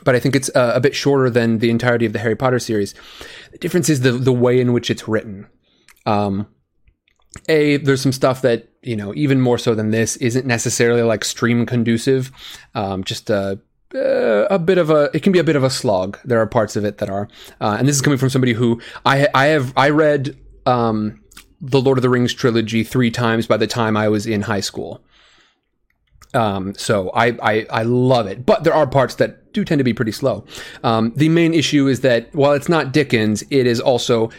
but 0.05 0.15
I 0.15 0.21
think 0.21 0.35
it's 0.35 0.49
uh, 0.55 0.73
a 0.75 0.81
bit 0.81 0.95
shorter 0.95 1.29
than 1.29 1.59
the 1.59 1.71
entirety 1.71 2.07
of 2.07 2.12
the 2.12 2.19
Harry 2.19 2.37
Potter 2.37 2.59
series. 2.59 2.95
The 3.53 3.59
difference 3.59 3.89
is 3.89 4.01
the, 4.01 4.12
the 4.12 4.33
way 4.33 4.59
in 4.59 4.73
which 4.73 4.91
it's 4.91 5.07
written. 5.07 5.47
Um, 6.07 6.47
a, 7.48 7.77
there's 7.78 8.01
some 8.01 8.12
stuff 8.12 8.43
that, 8.43 8.69
you 8.82 8.97
know, 8.97 9.15
even 9.15 9.40
more 9.40 9.59
so 9.59 9.74
than 9.74 9.90
this, 9.90 10.16
isn't 10.16 10.47
necessarily 10.47 11.02
like 11.02 11.24
stream 11.24 11.66
conducive. 11.66 12.31
Um, 12.74 13.05
just, 13.05 13.31
a 13.31 13.59
uh, 13.94 14.47
a 14.51 14.59
bit 14.59 14.78
of 14.78 14.90
a 14.90 15.11
it 15.15 15.23
can 15.23 15.32
be 15.32 15.39
a 15.39 15.44
bit 15.44 15.56
of 15.56 15.62
a 15.62 15.70
slog. 15.70 16.19
There 16.24 16.40
are 16.40 16.47
parts 16.47 16.77
of 16.77 16.85
it 16.85 16.98
that 16.98 17.09
are, 17.09 17.28
uh, 17.61 17.77
and 17.78 17.86
this 17.86 17.97
is 17.97 18.02
coming 18.02 18.19
from 18.19 18.28
somebody 18.28 18.52
who 18.52 18.81
I 19.06 19.28
I 19.35 19.47
have 19.47 19.73
I 19.77 19.90
read 19.90 20.36
um, 20.66 21.20
the 21.61 21.81
Lord 21.81 21.98
of 21.98 22.02
the 22.02 22.11
Rings 22.11 22.35
trilogy 22.35 22.82
three 22.82 23.11
times 23.11 23.47
by 23.47 23.56
the 23.56 23.66
time 23.66 23.97
I 23.97 24.09
was 24.09 24.27
in 24.27 24.43
high 24.43 24.61
school. 24.61 25.05
Um, 26.32 26.74
so 26.74 27.11
I, 27.11 27.36
I 27.40 27.66
I 27.70 27.82
love 27.85 28.27
it, 28.27 28.44
but 28.44 28.65
there 28.65 28.74
are 28.74 28.86
parts 28.86 29.15
that 29.16 29.52
do 29.52 29.65
tend 29.65 29.78
to 29.78 29.85
be 29.85 29.94
pretty 29.94 30.11
slow. 30.11 30.44
Um, 30.82 31.12
the 31.15 31.28
main 31.28 31.55
issue 31.55 31.86
is 31.86 32.01
that 32.01 32.35
while 32.35 32.52
it's 32.52 32.69
not 32.69 32.93
Dickens, 32.93 33.44
it 33.51 33.66
is 33.69 33.81
also 33.81 34.31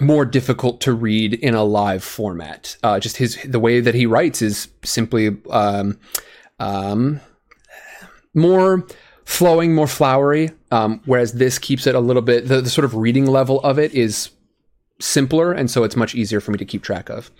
more 0.00 0.24
difficult 0.24 0.80
to 0.82 0.92
read 0.92 1.34
in 1.34 1.54
a 1.54 1.64
live 1.64 2.02
format. 2.02 2.76
Uh, 2.82 2.98
just 2.98 3.16
his 3.16 3.38
the 3.44 3.60
way 3.60 3.80
that 3.80 3.94
he 3.94 4.06
writes 4.06 4.42
is 4.42 4.68
simply 4.82 5.36
um, 5.50 5.98
um, 6.58 7.20
more 8.34 8.86
flowing, 9.24 9.74
more 9.74 9.86
flowery. 9.86 10.50
Um, 10.70 11.00
whereas 11.04 11.34
this 11.34 11.58
keeps 11.58 11.86
it 11.86 11.94
a 11.94 12.00
little 12.00 12.22
bit, 12.22 12.48
the, 12.48 12.60
the 12.60 12.70
sort 12.70 12.84
of 12.84 12.94
reading 12.94 13.26
level 13.26 13.60
of 13.60 13.78
it 13.78 13.94
is 13.94 14.30
simpler. 15.00 15.52
And 15.52 15.70
so 15.70 15.84
it's 15.84 15.96
much 15.96 16.14
easier 16.14 16.40
for 16.40 16.50
me 16.50 16.58
to 16.58 16.64
keep 16.64 16.82
track 16.82 17.08
of. 17.08 17.30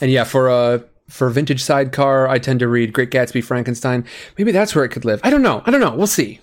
And 0.00 0.10
yeah, 0.10 0.24
for 0.24 0.48
a, 0.48 0.84
for 1.08 1.28
vintage 1.30 1.62
sidecar, 1.62 2.28
I 2.28 2.38
tend 2.38 2.60
to 2.60 2.68
read 2.68 2.92
Great 2.92 3.10
Gatsby, 3.10 3.42
Frankenstein. 3.42 4.04
Maybe 4.38 4.52
that's 4.52 4.74
where 4.74 4.84
it 4.84 4.90
could 4.90 5.04
live. 5.04 5.20
I 5.24 5.30
don't 5.30 5.42
know. 5.42 5.62
I 5.64 5.70
don't 5.70 5.80
know. 5.80 5.94
We'll 5.94 6.06
see. 6.06 6.40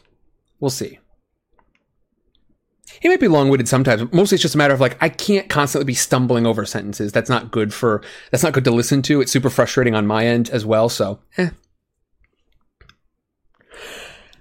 We'll 0.59 0.69
see. 0.69 0.99
It 3.01 3.09
might 3.09 3.19
be 3.19 3.27
long-winded 3.27 3.67
sometimes. 3.67 4.01
But 4.01 4.13
mostly, 4.13 4.35
it's 4.35 4.41
just 4.41 4.55
a 4.55 4.57
matter 4.57 4.73
of 4.73 4.79
like 4.81 4.97
I 5.01 5.09
can't 5.09 5.49
constantly 5.49 5.85
be 5.85 5.93
stumbling 5.93 6.45
over 6.45 6.65
sentences. 6.65 7.11
That's 7.11 7.29
not 7.29 7.51
good 7.51 7.73
for. 7.73 8.01
That's 8.31 8.43
not 8.43 8.53
good 8.53 8.65
to 8.65 8.71
listen 8.71 9.01
to. 9.03 9.21
It's 9.21 9.31
super 9.31 9.49
frustrating 9.49 9.95
on 9.95 10.05
my 10.05 10.25
end 10.25 10.49
as 10.49 10.65
well. 10.65 10.89
So, 10.89 11.19
eh, 11.37 11.49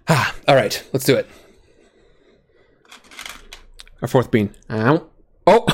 Ah, 0.09 0.35
all 0.49 0.57
right, 0.57 0.83
let's 0.93 1.05
do 1.05 1.17
it. 1.17 1.27
Our 4.01 4.09
fourth 4.09 4.31
bean. 4.31 4.55
Ow. 4.71 5.07
Oh, 5.47 5.67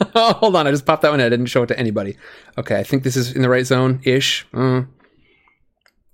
hold 0.14 0.56
on. 0.56 0.66
I 0.66 0.70
just 0.70 0.84
popped 0.86 1.02
that 1.02 1.10
one. 1.10 1.20
In. 1.20 1.26
i 1.26 1.28
didn't 1.28 1.46
show 1.46 1.62
it 1.62 1.68
to 1.68 1.78
anybody. 1.78 2.16
Okay, 2.56 2.78
I 2.78 2.82
think 2.82 3.04
this 3.04 3.16
is 3.16 3.32
in 3.32 3.42
the 3.42 3.48
right 3.48 3.64
zone 3.64 4.00
ish. 4.04 4.46
Uh, 4.52 4.82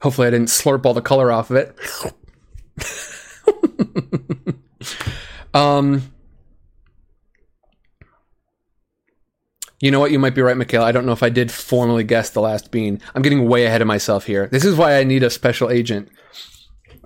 hopefully, 0.03 0.27
I 0.28 0.31
didn't 0.31 0.49
slurp 0.49 0.85
all 0.85 0.95
the 0.95 1.01
color 1.01 1.32
off 1.32 1.51
of 1.51 1.57
it. 1.57 1.74
um, 5.55 6.13
you 9.81 9.91
know 9.91 10.01
what? 10.01 10.11
You 10.11 10.19
might 10.19 10.35
be 10.35 10.43
right, 10.43 10.57
Michaela. 10.57 10.87
I 10.87 10.93
don't 10.93 11.07
know 11.07 11.13
if 11.13 11.23
I 11.23 11.29
did 11.29 11.51
formally 11.51 12.05
guess 12.05 12.31
the 12.31 12.41
last 12.41 12.71
bean. 12.71 13.01
I'm 13.15 13.23
getting 13.23 13.49
way 13.49 13.67
ahead 13.67 13.81
of 13.81 13.87
myself 13.87 14.27
here. 14.27 14.49
This 14.49 14.65
is 14.65 14.77
why 14.77 14.99
I 14.99 15.05
need 15.05 15.23
a 15.23 15.31
special 15.31 15.71
agent 15.71 16.11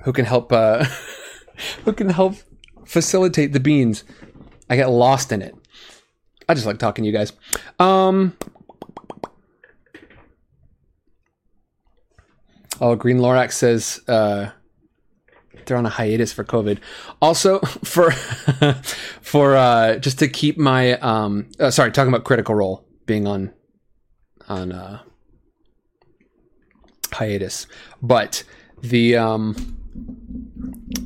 who 0.05 0.13
can 0.13 0.25
help 0.25 0.53
uh, 0.53 0.85
who 1.85 1.93
can 1.93 2.09
help 2.09 2.37
facilitate 2.85 3.53
the 3.53 3.61
beans. 3.61 4.05
I 4.71 4.77
get 4.77 4.91
lost 4.91 5.33
in 5.33 5.43
it. 5.43 5.55
I 6.49 6.55
just 6.55 6.67
like 6.67 6.79
talking 6.79 7.05
to 7.05 7.11
you 7.11 7.17
guys. 7.17 7.33
Um, 7.79 8.37
oh, 12.81 12.97
Green 12.97 13.19
Lorax 13.19 13.53
says 13.53 14.01
uh, 14.09 14.51
they're 15.69 15.77
on 15.77 15.87
a 15.87 15.91
hiatus 15.91 16.33
for 16.33 16.45
COVID. 16.45 16.79
Also, 17.23 17.59
for 17.85 18.11
for 19.23 19.57
uh, 19.57 19.97
just 19.97 20.19
to 20.19 20.29
keep 20.29 20.59
my 20.59 20.99
um, 20.99 21.49
uh, 21.61 21.71
sorry, 21.71 21.93
talking 21.93 22.13
about 22.13 22.25
Critical 22.25 22.55
Role 22.55 22.85
being 23.07 23.27
on 23.27 23.53
on 24.49 24.73
uh, 24.73 25.03
hiatus, 27.13 27.67
but 28.03 28.45
the 28.81 29.17
um 29.17 29.77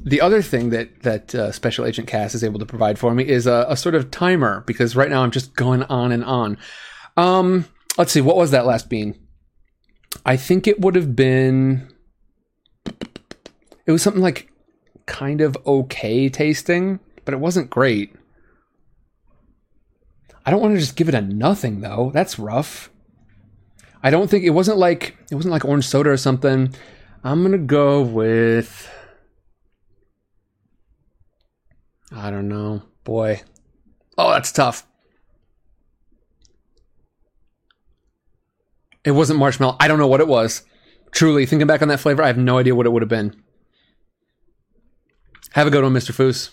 the 0.04 0.20
other 0.20 0.42
thing 0.42 0.70
that 0.70 1.02
that 1.02 1.34
uh, 1.34 1.52
Special 1.52 1.84
Agent 1.84 2.08
Cass 2.08 2.34
is 2.34 2.44
able 2.44 2.58
to 2.58 2.66
provide 2.66 2.98
for 2.98 3.14
me 3.14 3.26
is 3.26 3.46
a, 3.46 3.66
a, 3.68 3.76
sort 3.76 3.94
of 3.94 4.10
timer 4.10 4.62
because 4.66 4.94
right 4.96 5.10
now 5.10 5.22
I'm 5.22 5.30
just 5.30 5.54
going 5.54 5.82
on 5.84 6.12
and 6.12 6.24
on. 6.24 6.58
Um, 7.16 7.66
let's 7.96 8.12
see, 8.12 8.20
what 8.20 8.36
was 8.36 8.50
that 8.50 8.66
last 8.66 8.88
bean? 8.88 9.18
I 10.26 10.36
think 10.36 10.66
it 10.66 10.80
would 10.80 10.94
have 10.94 11.16
been. 11.16 11.88
It 13.86 13.92
was 13.92 14.02
something 14.02 14.22
like 14.22 14.51
kind 15.06 15.40
of 15.40 15.56
okay 15.66 16.28
tasting, 16.28 17.00
but 17.24 17.34
it 17.34 17.40
wasn't 17.40 17.70
great. 17.70 18.14
I 20.44 20.50
don't 20.50 20.60
want 20.60 20.74
to 20.74 20.80
just 20.80 20.96
give 20.96 21.08
it 21.08 21.14
a 21.14 21.20
nothing 21.20 21.80
though. 21.80 22.10
That's 22.12 22.38
rough. 22.38 22.90
I 24.02 24.10
don't 24.10 24.28
think 24.28 24.44
it 24.44 24.50
wasn't 24.50 24.78
like 24.78 25.16
it 25.30 25.34
wasn't 25.34 25.52
like 25.52 25.64
orange 25.64 25.86
soda 25.86 26.10
or 26.10 26.16
something. 26.16 26.74
I'm 27.22 27.42
gonna 27.42 27.58
go 27.58 28.02
with. 28.02 28.90
I 32.10 32.30
don't 32.30 32.48
know. 32.48 32.82
Boy. 33.04 33.42
Oh, 34.18 34.30
that's 34.32 34.52
tough. 34.52 34.86
It 39.04 39.12
wasn't 39.12 39.38
marshmallow. 39.38 39.76
I 39.80 39.88
don't 39.88 39.98
know 39.98 40.06
what 40.06 40.20
it 40.20 40.28
was. 40.28 40.62
Truly, 41.10 41.46
thinking 41.46 41.66
back 41.66 41.82
on 41.82 41.88
that 41.88 42.00
flavor, 42.00 42.22
I 42.22 42.28
have 42.28 42.38
no 42.38 42.58
idea 42.58 42.74
what 42.74 42.86
it 42.86 42.90
would 42.90 43.02
have 43.02 43.08
been. 43.08 43.42
Have 45.54 45.66
a 45.66 45.70
good 45.70 45.82
one, 45.82 45.92
Mr. 45.92 46.12
Foos. 46.12 46.50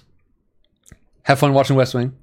Have 1.24 1.40
fun 1.40 1.54
watching 1.54 1.76
West 1.76 1.94
Wing. 1.94 2.16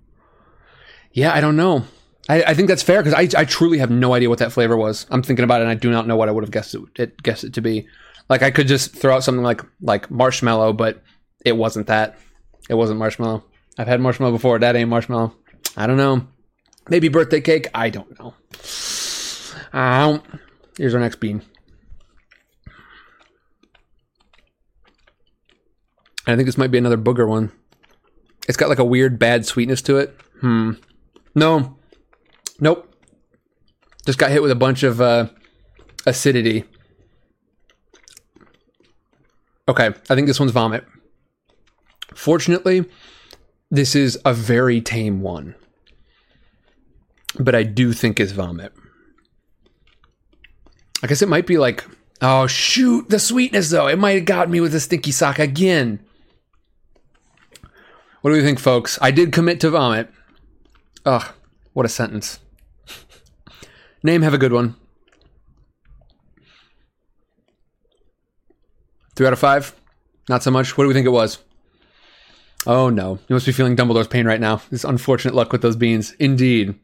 Yeah, 1.12 1.32
I 1.32 1.40
don't 1.40 1.56
know. 1.56 1.84
I, 2.28 2.42
I 2.42 2.54
think 2.54 2.68
that's 2.68 2.82
fair 2.82 3.02
because 3.02 3.14
I, 3.14 3.40
I 3.40 3.44
truly 3.44 3.78
have 3.78 3.90
no 3.90 4.14
idea 4.14 4.28
what 4.28 4.40
that 4.40 4.52
flavor 4.52 4.76
was. 4.76 5.06
I'm 5.10 5.22
thinking 5.22 5.44
about 5.44 5.60
it 5.60 5.64
and 5.64 5.70
I 5.70 5.74
do 5.74 5.90
not 5.90 6.06
know 6.06 6.16
what 6.16 6.28
I 6.28 6.32
would 6.32 6.44
have 6.44 6.50
guessed 6.50 6.74
it, 6.74 6.82
it 6.96 7.22
guessed 7.22 7.44
it 7.44 7.54
to 7.54 7.60
be. 7.60 7.86
Like 8.28 8.42
I 8.42 8.50
could 8.50 8.66
just 8.66 8.94
throw 8.94 9.14
out 9.14 9.22
something 9.22 9.44
like 9.44 9.62
like 9.80 10.10
marshmallow, 10.10 10.72
but 10.72 11.02
it 11.44 11.56
wasn't 11.56 11.86
that. 11.86 12.18
It 12.68 12.74
wasn't 12.74 12.98
marshmallow. 12.98 13.44
I've 13.78 13.86
had 13.86 14.00
marshmallow 14.00 14.32
before. 14.32 14.58
That 14.58 14.74
ain't 14.74 14.90
marshmallow. 14.90 15.34
I 15.76 15.86
don't 15.86 15.96
know. 15.96 16.26
Maybe 16.88 17.08
birthday 17.08 17.40
cake. 17.40 17.68
I 17.72 17.90
don't 17.90 18.18
know. 18.18 18.34
Here's 20.76 20.94
our 20.94 21.00
next 21.00 21.16
bean. 21.16 21.42
I 26.26 26.34
think 26.34 26.46
this 26.46 26.58
might 26.58 26.70
be 26.70 26.78
another 26.78 26.98
booger 26.98 27.28
one. 27.28 27.52
It's 28.48 28.56
got 28.56 28.68
like 28.68 28.78
a 28.78 28.84
weird 28.84 29.18
bad 29.18 29.46
sweetness 29.46 29.82
to 29.82 29.98
it. 29.98 30.18
Hmm. 30.40 30.72
No. 31.34 31.76
Nope. 32.60 32.92
Just 34.06 34.18
got 34.18 34.30
hit 34.30 34.42
with 34.42 34.50
a 34.50 34.56
bunch 34.56 34.82
of 34.82 35.00
uh, 35.00 35.28
acidity. 36.06 36.64
Okay, 39.68 39.86
I 39.86 40.14
think 40.14 40.26
this 40.28 40.38
one's 40.38 40.52
vomit. 40.52 40.84
Fortunately, 42.14 42.86
this 43.70 43.96
is 43.96 44.18
a 44.24 44.32
very 44.32 44.80
tame 44.80 45.20
one. 45.20 45.56
But 47.38 47.54
I 47.54 47.64
do 47.64 47.92
think 47.92 48.20
it's 48.20 48.32
vomit. 48.32 48.72
I 51.02 51.08
guess 51.08 51.20
it 51.20 51.28
might 51.28 51.46
be 51.46 51.58
like, 51.58 51.84
oh 52.22 52.46
shoot, 52.46 53.08
the 53.10 53.18
sweetness 53.18 53.70
though. 53.70 53.88
It 53.88 53.98
might 53.98 54.16
have 54.16 54.24
got 54.24 54.48
me 54.48 54.60
with 54.60 54.74
a 54.74 54.80
stinky 54.80 55.10
sock 55.10 55.38
again. 55.38 56.00
What 58.26 58.32
do 58.32 58.38
we 58.38 58.42
think, 58.42 58.58
folks? 58.58 58.98
I 59.00 59.12
did 59.12 59.30
commit 59.30 59.60
to 59.60 59.70
vomit. 59.70 60.10
Ugh, 61.04 61.32
what 61.74 61.86
a 61.86 61.88
sentence. 61.88 62.40
Name, 64.02 64.22
have 64.22 64.34
a 64.34 64.38
good 64.38 64.52
one. 64.52 64.74
Three 69.14 69.28
out 69.28 69.32
of 69.32 69.38
five? 69.38 69.76
Not 70.28 70.42
so 70.42 70.50
much. 70.50 70.76
What 70.76 70.82
do 70.82 70.88
we 70.88 70.94
think 70.94 71.06
it 71.06 71.10
was? 71.10 71.38
Oh 72.66 72.90
no. 72.90 73.20
You 73.28 73.36
must 73.36 73.46
be 73.46 73.52
feeling 73.52 73.76
Dumbledore's 73.76 74.08
pain 74.08 74.26
right 74.26 74.40
now. 74.40 74.60
This 74.72 74.82
unfortunate 74.82 75.36
luck 75.36 75.52
with 75.52 75.62
those 75.62 75.76
beans. 75.76 76.10
Indeed. 76.18 76.74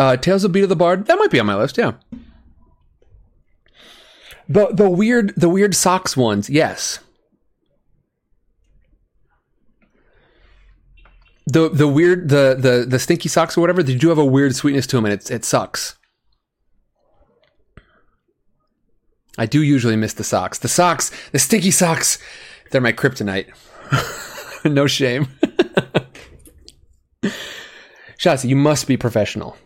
Uh, 0.00 0.16
Tales 0.16 0.42
of 0.42 0.50
Beedle 0.50 0.68
the 0.68 0.74
Bard. 0.74 1.06
That 1.06 1.16
might 1.16 1.30
be 1.30 1.38
on 1.38 1.46
my 1.46 1.54
list, 1.54 1.78
yeah. 1.78 1.92
The 4.48 4.66
the 4.72 4.90
weird 4.90 5.32
the 5.36 5.48
weird 5.48 5.76
socks 5.76 6.16
ones, 6.16 6.50
yes. 6.50 6.98
The 11.46 11.68
the 11.68 11.88
weird 11.88 12.28
the 12.28 12.56
the 12.58 12.86
the 12.88 12.98
stinky 12.98 13.28
socks 13.28 13.56
or 13.56 13.60
whatever, 13.60 13.82
they 13.82 13.96
do 13.96 14.08
have 14.08 14.18
a 14.18 14.24
weird 14.24 14.54
sweetness 14.54 14.86
to 14.88 14.96
them 14.96 15.06
and 15.06 15.14
it's 15.14 15.30
it 15.30 15.44
sucks. 15.44 15.96
I 19.38 19.46
do 19.46 19.62
usually 19.62 19.96
miss 19.96 20.14
the 20.14 20.24
socks. 20.24 20.58
The 20.58 20.68
socks, 20.68 21.10
the 21.32 21.38
stinky 21.38 21.70
socks, 21.70 22.18
they're 22.70 22.80
my 22.80 22.92
kryptonite. 22.92 23.48
no 24.64 24.86
shame. 24.86 25.28
Shotzi, 28.18 28.48
you 28.48 28.56
must 28.56 28.86
be 28.86 28.96
professional. 28.96 29.56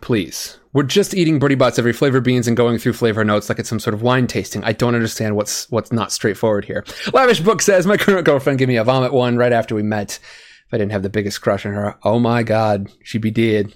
Please. 0.00 0.58
We're 0.72 0.82
just 0.82 1.14
eating 1.14 1.38
Bertie 1.38 1.54
Bott's 1.54 1.78
every 1.78 1.92
flavor 1.92 2.20
beans 2.20 2.48
and 2.48 2.56
going 2.56 2.78
through 2.78 2.94
flavor 2.94 3.24
notes 3.24 3.48
like 3.48 3.60
it's 3.60 3.68
some 3.68 3.78
sort 3.78 3.94
of 3.94 4.02
wine 4.02 4.26
tasting. 4.26 4.64
I 4.64 4.72
don't 4.72 4.96
understand 4.96 5.36
what's 5.36 5.70
what's 5.70 5.92
not 5.92 6.10
straightforward 6.10 6.64
here. 6.64 6.84
Lavish 7.12 7.40
Book 7.40 7.62
says 7.62 7.86
my 7.86 7.96
current 7.96 8.26
girlfriend 8.26 8.58
gave 8.58 8.68
me 8.68 8.76
a 8.76 8.84
vomit 8.84 9.12
one 9.12 9.36
right 9.36 9.52
after 9.52 9.74
we 9.74 9.84
met. 9.84 10.18
If 10.66 10.74
I 10.74 10.78
didn't 10.78 10.92
have 10.92 11.02
the 11.04 11.10
biggest 11.10 11.40
crush 11.42 11.64
on 11.64 11.74
her, 11.74 11.96
oh 12.02 12.18
my 12.18 12.42
god, 12.42 12.90
she'd 13.04 13.22
be 13.22 13.30
dead. 13.30 13.74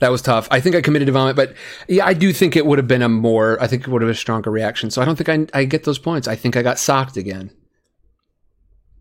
That 0.00 0.10
was 0.10 0.20
tough. 0.20 0.48
I 0.50 0.58
think 0.58 0.74
I 0.74 0.80
committed 0.80 1.06
to 1.06 1.12
vomit, 1.12 1.36
but 1.36 1.54
yeah, 1.86 2.04
I 2.04 2.12
do 2.12 2.32
think 2.32 2.56
it 2.56 2.66
would 2.66 2.78
have 2.78 2.88
been 2.88 3.02
a 3.02 3.08
more. 3.08 3.62
I 3.62 3.68
think 3.68 3.82
it 3.82 3.88
would 3.88 4.02
have 4.02 4.08
been 4.08 4.14
a 4.14 4.18
stronger 4.18 4.50
reaction. 4.50 4.90
So 4.90 5.00
I 5.00 5.04
don't 5.04 5.16
think 5.16 5.28
I, 5.54 5.60
I 5.60 5.64
get 5.64 5.84
those 5.84 6.00
points. 6.00 6.26
I 6.26 6.34
think 6.34 6.56
I 6.56 6.62
got 6.62 6.80
socked 6.80 7.16
again. 7.16 7.52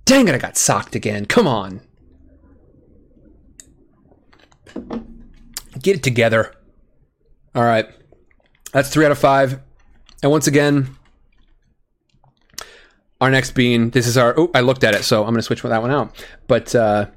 Dang 0.05 0.27
it! 0.27 0.35
I 0.35 0.37
got 0.37 0.57
socked 0.57 0.93
again. 0.93 1.25
Come 1.25 1.47
on. 1.47 1.81
Get 5.81 5.97
it 5.97 6.03
together. 6.03 6.53
All 7.55 7.63
right. 7.63 7.87
That's 8.71 8.89
three 8.89 9.05
out 9.05 9.11
of 9.11 9.17
five. 9.17 9.59
And 10.23 10.31
once 10.31 10.47
again, 10.47 10.95
our 13.19 13.29
next 13.29 13.51
bean, 13.51 13.89
this 13.91 14.07
is 14.07 14.17
our. 14.17 14.33
Oh, 14.37 14.51
I 14.53 14.61
looked 14.61 14.83
at 14.83 14.95
it, 14.95 15.03
so 15.03 15.21
I'm 15.21 15.29
going 15.29 15.37
to 15.37 15.43
switch 15.43 15.61
that 15.61 15.81
one 15.81 15.91
out. 15.91 16.25
But 16.47 16.73
uh, 16.75 17.07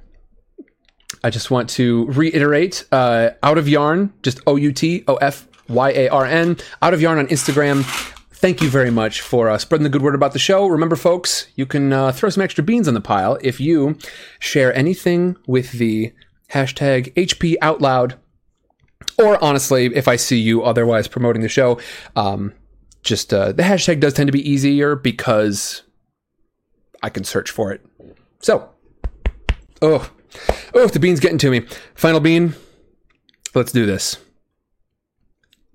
I 1.22 1.30
just 1.30 1.50
want 1.50 1.70
to 1.70 2.06
reiterate 2.06 2.84
uh, 2.92 3.30
Out 3.42 3.58
of 3.58 3.68
Yarn, 3.68 4.12
just 4.22 4.40
O 4.46 4.56
U 4.56 4.72
T 4.72 5.04
O 5.08 5.16
F 5.16 5.46
Y 5.68 5.90
A 5.90 6.08
R 6.08 6.24
N, 6.26 6.56
Out 6.82 6.94
of 6.94 7.00
Yarn 7.00 7.18
on 7.18 7.26
Instagram. 7.28 7.84
Thank 8.30 8.60
you 8.60 8.68
very 8.68 8.90
much 8.90 9.22
for 9.22 9.48
uh, 9.48 9.56
spreading 9.56 9.84
the 9.84 9.88
good 9.88 10.02
word 10.02 10.14
about 10.14 10.34
the 10.34 10.38
show. 10.38 10.66
Remember, 10.66 10.96
folks, 10.96 11.46
you 11.56 11.64
can 11.64 11.92
uh, 11.94 12.12
throw 12.12 12.28
some 12.28 12.42
extra 12.42 12.62
beans 12.62 12.86
on 12.86 12.92
the 12.92 13.00
pile 13.00 13.38
if 13.40 13.58
you 13.58 13.96
share 14.38 14.74
anything 14.76 15.36
with 15.46 15.72
the 15.72 16.12
hashtag 16.50 17.12
HP 17.14 17.56
Out 17.60 17.80
Loud 17.80 18.16
or 19.18 19.42
honestly, 19.42 19.86
if 19.94 20.08
I 20.08 20.16
see 20.16 20.38
you 20.38 20.62
otherwise 20.62 21.08
promoting 21.08 21.42
the 21.42 21.48
show, 21.48 21.78
um, 22.16 22.52
just 23.02 23.32
uh, 23.32 23.52
the 23.52 23.62
hashtag 23.62 24.00
does 24.00 24.14
tend 24.14 24.28
to 24.28 24.32
be 24.32 24.48
easier 24.48 24.96
because 24.96 25.82
I 27.02 27.10
can 27.10 27.24
search 27.24 27.50
for 27.50 27.72
it. 27.72 27.84
So, 28.40 28.68
oh, 29.82 30.10
oh, 30.74 30.86
the 30.88 30.98
bean's 30.98 31.20
getting 31.20 31.38
to 31.38 31.50
me. 31.50 31.60
Final 31.94 32.20
bean. 32.20 32.54
Let's 33.54 33.72
do 33.72 33.86
this. 33.86 34.18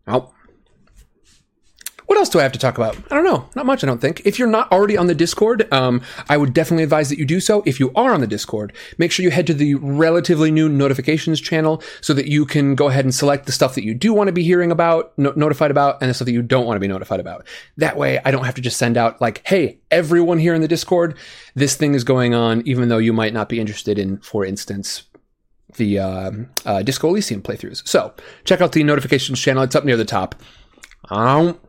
Out. 0.07 0.33
What 2.09 2.17
else 2.17 2.29
do 2.29 2.39
I 2.39 2.41
have 2.41 2.51
to 2.53 2.59
talk 2.59 2.75
about? 2.75 2.97
I 3.11 3.15
don't 3.15 3.23
know. 3.23 3.47
Not 3.55 3.67
much, 3.67 3.83
I 3.83 3.88
don't 3.88 4.01
think. 4.01 4.23
If 4.25 4.39
you're 4.39 4.47
not 4.47 4.71
already 4.71 4.97
on 4.97 5.05
the 5.05 5.13
Discord, 5.13 5.71
um, 5.71 6.01
I 6.27 6.38
would 6.38 6.55
definitely 6.55 6.83
advise 6.83 7.07
that 7.09 7.19
you 7.19 7.25
do 7.25 7.39
so. 7.39 7.61
If 7.67 7.79
you 7.79 7.91
are 7.95 8.15
on 8.15 8.19
the 8.19 8.25
Discord, 8.25 8.73
make 8.97 9.11
sure 9.11 9.23
you 9.23 9.29
head 9.29 9.45
to 9.45 9.53
the 9.53 9.75
relatively 9.75 10.49
new 10.49 10.67
notifications 10.67 11.39
channel 11.39 11.83
so 12.01 12.15
that 12.15 12.25
you 12.25 12.47
can 12.47 12.73
go 12.73 12.88
ahead 12.88 13.05
and 13.05 13.13
select 13.13 13.45
the 13.45 13.51
stuff 13.51 13.75
that 13.75 13.83
you 13.83 13.93
do 13.93 14.11
want 14.11 14.27
to 14.27 14.31
be 14.31 14.41
hearing 14.41 14.71
about, 14.71 15.13
no- 15.19 15.33
notified 15.35 15.69
about, 15.69 16.01
and 16.01 16.09
the 16.09 16.15
stuff 16.15 16.25
that 16.25 16.31
you 16.31 16.41
don't 16.41 16.65
want 16.65 16.77
to 16.77 16.79
be 16.79 16.88
notified 16.88 17.19
about. 17.19 17.45
That 17.77 17.95
way, 17.95 18.19
I 18.25 18.31
don't 18.31 18.43
have 18.43 18.55
to 18.55 18.61
just 18.61 18.77
send 18.77 18.97
out 18.97 19.21
like, 19.21 19.45
hey, 19.45 19.77
everyone 19.91 20.39
here 20.39 20.55
in 20.55 20.61
the 20.61 20.67
Discord, 20.67 21.15
this 21.53 21.75
thing 21.75 21.93
is 21.93 22.03
going 22.03 22.33
on, 22.33 22.63
even 22.65 22.89
though 22.89 22.97
you 22.97 23.13
might 23.13 23.33
not 23.33 23.49
be 23.49 23.59
interested 23.59 23.99
in, 23.99 24.17
for 24.21 24.43
instance, 24.43 25.03
the 25.75 25.99
uh, 25.99 26.31
uh, 26.65 26.81
Disco 26.81 27.09
Elysium 27.09 27.43
playthroughs. 27.43 27.88
So 27.88 28.15
check 28.45 28.61
out 28.61 28.71
the 28.71 28.83
notifications 28.83 29.39
channel. 29.39 29.61
It's 29.61 29.75
up 29.75 29.85
near 29.85 29.95
the 29.95 30.05
top. 30.05 30.33
Um, 31.11 31.59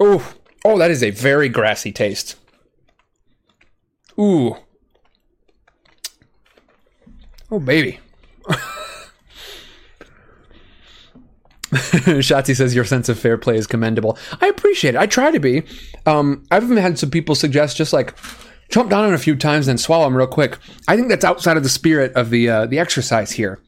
Oh, 0.00 0.34
oh, 0.64 0.78
that 0.78 0.90
is 0.90 1.02
a 1.02 1.10
very 1.10 1.50
grassy 1.50 1.92
taste. 1.92 2.36
Ooh. 4.18 4.56
Oh, 7.50 7.60
baby. 7.60 8.00
Shotzi 11.70 12.56
says 12.56 12.74
your 12.74 12.84
sense 12.84 13.08
of 13.08 13.18
fair 13.18 13.38
play 13.38 13.56
is 13.56 13.66
commendable. 13.66 14.18
I 14.40 14.48
appreciate 14.48 14.94
it. 14.94 14.98
I 14.98 15.06
try 15.06 15.30
to 15.30 15.38
be. 15.38 15.62
Um, 16.06 16.44
I've 16.50 16.64
even 16.64 16.78
had 16.78 16.98
some 16.98 17.10
people 17.10 17.34
suggest 17.34 17.76
just 17.76 17.92
like 17.92 18.16
jump 18.70 18.90
down 18.90 19.04
on 19.04 19.14
a 19.14 19.18
few 19.18 19.36
times 19.36 19.68
and 19.68 19.78
swallow 19.78 20.04
them 20.04 20.16
real 20.16 20.26
quick. 20.26 20.58
I 20.88 20.96
think 20.96 21.08
that's 21.08 21.24
outside 21.24 21.56
of 21.56 21.62
the 21.62 21.68
spirit 21.68 22.12
of 22.14 22.30
the 22.30 22.48
uh, 22.48 22.66
the 22.66 22.78
exercise 22.78 23.32
here. 23.32 23.60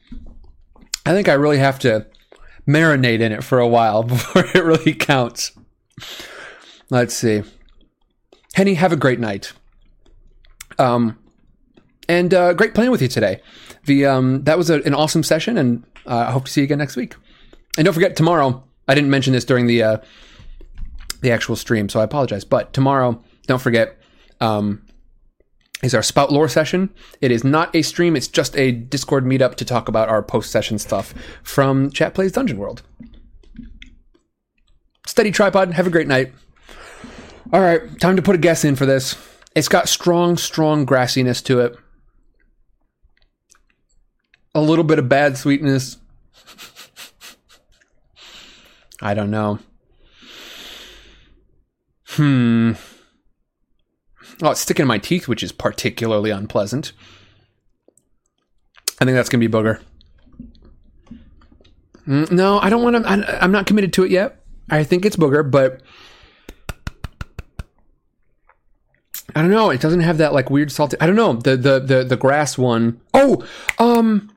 I 1.05 1.11
think 1.11 1.29
I 1.29 1.33
really 1.33 1.59
have 1.59 1.79
to 1.79 2.05
marinate 2.67 3.19
in 3.19 3.31
it 3.31 3.43
for 3.43 3.59
a 3.59 3.67
while 3.67 4.03
before 4.03 4.45
it 4.45 4.63
really 4.63 4.93
counts. 4.93 5.51
Let's 6.89 7.15
see. 7.15 7.43
Henny, 8.53 8.75
have 8.75 8.91
a 8.91 8.97
great 8.97 9.19
night. 9.19 9.53
Um, 10.77 11.17
and 12.07 12.33
uh, 12.33 12.53
great 12.53 12.73
playing 12.73 12.91
with 12.91 13.01
you 13.01 13.07
today. 13.07 13.41
The 13.85 14.05
um, 14.05 14.43
that 14.43 14.57
was 14.57 14.69
a, 14.69 14.81
an 14.83 14.93
awesome 14.93 15.23
session, 15.23 15.57
and 15.57 15.83
uh, 16.05 16.25
I 16.27 16.31
hope 16.31 16.45
to 16.45 16.51
see 16.51 16.61
you 16.61 16.65
again 16.65 16.77
next 16.77 16.95
week. 16.95 17.15
And 17.77 17.85
don't 17.85 17.93
forget 17.93 18.15
tomorrow. 18.15 18.63
I 18.87 18.95
didn't 18.95 19.09
mention 19.09 19.33
this 19.33 19.45
during 19.45 19.67
the 19.67 19.83
uh, 19.83 19.97
the 21.21 21.31
actual 21.31 21.55
stream, 21.55 21.89
so 21.89 21.99
I 21.99 22.03
apologize. 22.03 22.43
But 22.43 22.73
tomorrow, 22.73 23.21
don't 23.47 23.61
forget, 23.61 23.97
um, 24.39 24.85
is 25.81 25.95
our 25.95 26.03
spout 26.03 26.31
lore 26.31 26.49
session. 26.49 26.89
It 27.21 27.31
is 27.31 27.43
not 27.43 27.75
a 27.75 27.81
stream; 27.81 28.15
it's 28.15 28.27
just 28.27 28.55
a 28.57 28.71
Discord 28.71 29.25
meetup 29.25 29.55
to 29.55 29.65
talk 29.65 29.87
about 29.87 30.09
our 30.09 30.21
post 30.21 30.51
session 30.51 30.79
stuff 30.79 31.13
from 31.43 31.91
Chat 31.91 32.13
Plays 32.13 32.33
Dungeon 32.33 32.57
World. 32.57 32.83
Steady 35.05 35.31
tripod. 35.31 35.73
Have 35.73 35.87
a 35.87 35.91
great 35.91 36.07
night. 36.07 36.33
All 37.51 37.61
right, 37.61 37.99
time 37.99 38.15
to 38.15 38.21
put 38.21 38.35
a 38.35 38.39
guess 38.39 38.63
in 38.63 38.75
for 38.75 38.85
this. 38.85 39.15
It's 39.55 39.67
got 39.67 39.87
strong, 39.87 40.37
strong 40.37 40.85
grassiness 40.85 41.43
to 41.45 41.59
it. 41.59 41.75
A 44.55 44.61
little 44.61 44.83
bit 44.83 44.99
of 44.99 45.09
bad 45.09 45.37
sweetness. 45.37 45.97
I 49.01 49.13
don't 49.13 49.29
know. 49.29 49.59
Hmm. 52.07 52.73
Oh, 54.41 54.51
it's 54.51 54.61
sticking 54.61 54.83
in 54.83 54.87
my 54.87 54.97
teeth, 54.97 55.27
which 55.27 55.43
is 55.43 55.51
particularly 55.51 56.31
unpleasant. 56.31 56.93
I 58.99 59.05
think 59.05 59.15
that's 59.15 59.29
going 59.29 59.41
to 59.41 59.47
be 59.47 59.53
booger. 59.53 59.81
Mm, 62.07 62.31
no, 62.31 62.59
I 62.59 62.69
don't 62.69 62.83
want 62.83 63.03
to. 63.03 63.43
I'm 63.43 63.51
not 63.51 63.65
committed 63.65 63.93
to 63.93 64.03
it 64.03 64.11
yet. 64.11 64.42
I 64.69 64.83
think 64.83 65.05
it's 65.05 65.15
booger, 65.15 65.49
but 65.49 65.81
I 69.35 69.41
don't 69.41 69.51
know. 69.51 69.69
It 69.69 69.81
doesn't 69.81 70.01
have 70.01 70.17
that 70.17 70.33
like 70.33 70.49
weird 70.49 70.71
salty. 70.71 70.97
I 70.99 71.07
don't 71.07 71.15
know. 71.15 71.33
The 71.33 71.57
the 71.57 71.79
the 71.79 72.03
the 72.03 72.17
grass 72.17 72.57
one. 72.57 73.01
Oh, 73.13 73.45
um, 73.79 74.31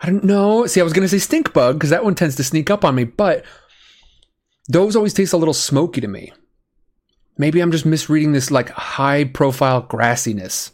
I 0.00 0.06
don't 0.06 0.24
know. 0.24 0.66
See, 0.66 0.80
I 0.80 0.84
was 0.84 0.92
gonna 0.92 1.08
say 1.08 1.18
stink 1.18 1.52
bug 1.52 1.76
because 1.76 1.90
that 1.90 2.04
one 2.04 2.14
tends 2.14 2.36
to 2.36 2.44
sneak 2.44 2.70
up 2.70 2.84
on 2.84 2.94
me, 2.94 3.04
but 3.04 3.44
those 4.68 4.96
always 4.96 5.14
taste 5.14 5.32
a 5.32 5.36
little 5.36 5.54
smoky 5.54 6.00
to 6.00 6.08
me. 6.08 6.32
Maybe 7.36 7.60
I'm 7.60 7.72
just 7.72 7.84
misreading 7.84 8.32
this 8.32 8.50
like 8.50 8.70
high 8.70 9.24
profile 9.24 9.82
grassiness. 9.82 10.70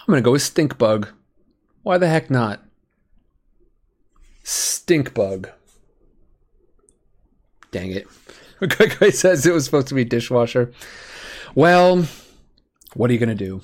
I'm 0.00 0.06
gonna 0.12 0.22
go 0.22 0.32
with 0.32 0.42
stink 0.42 0.78
bug. 0.78 1.08
Why 1.82 1.98
the 1.98 2.08
heck 2.08 2.30
not? 2.30 2.64
Stink 4.42 5.14
bug. 5.14 5.50
Dang 7.70 7.90
it. 7.92 8.06
Guy 8.98 9.10
says 9.10 9.46
it 9.46 9.52
was 9.52 9.64
supposed 9.64 9.88
to 9.88 9.94
be 9.94 10.04
dishwasher. 10.04 10.72
Well, 11.54 12.06
what 12.94 13.10
are 13.10 13.12
you 13.12 13.18
going 13.18 13.28
to 13.28 13.34
do? 13.34 13.60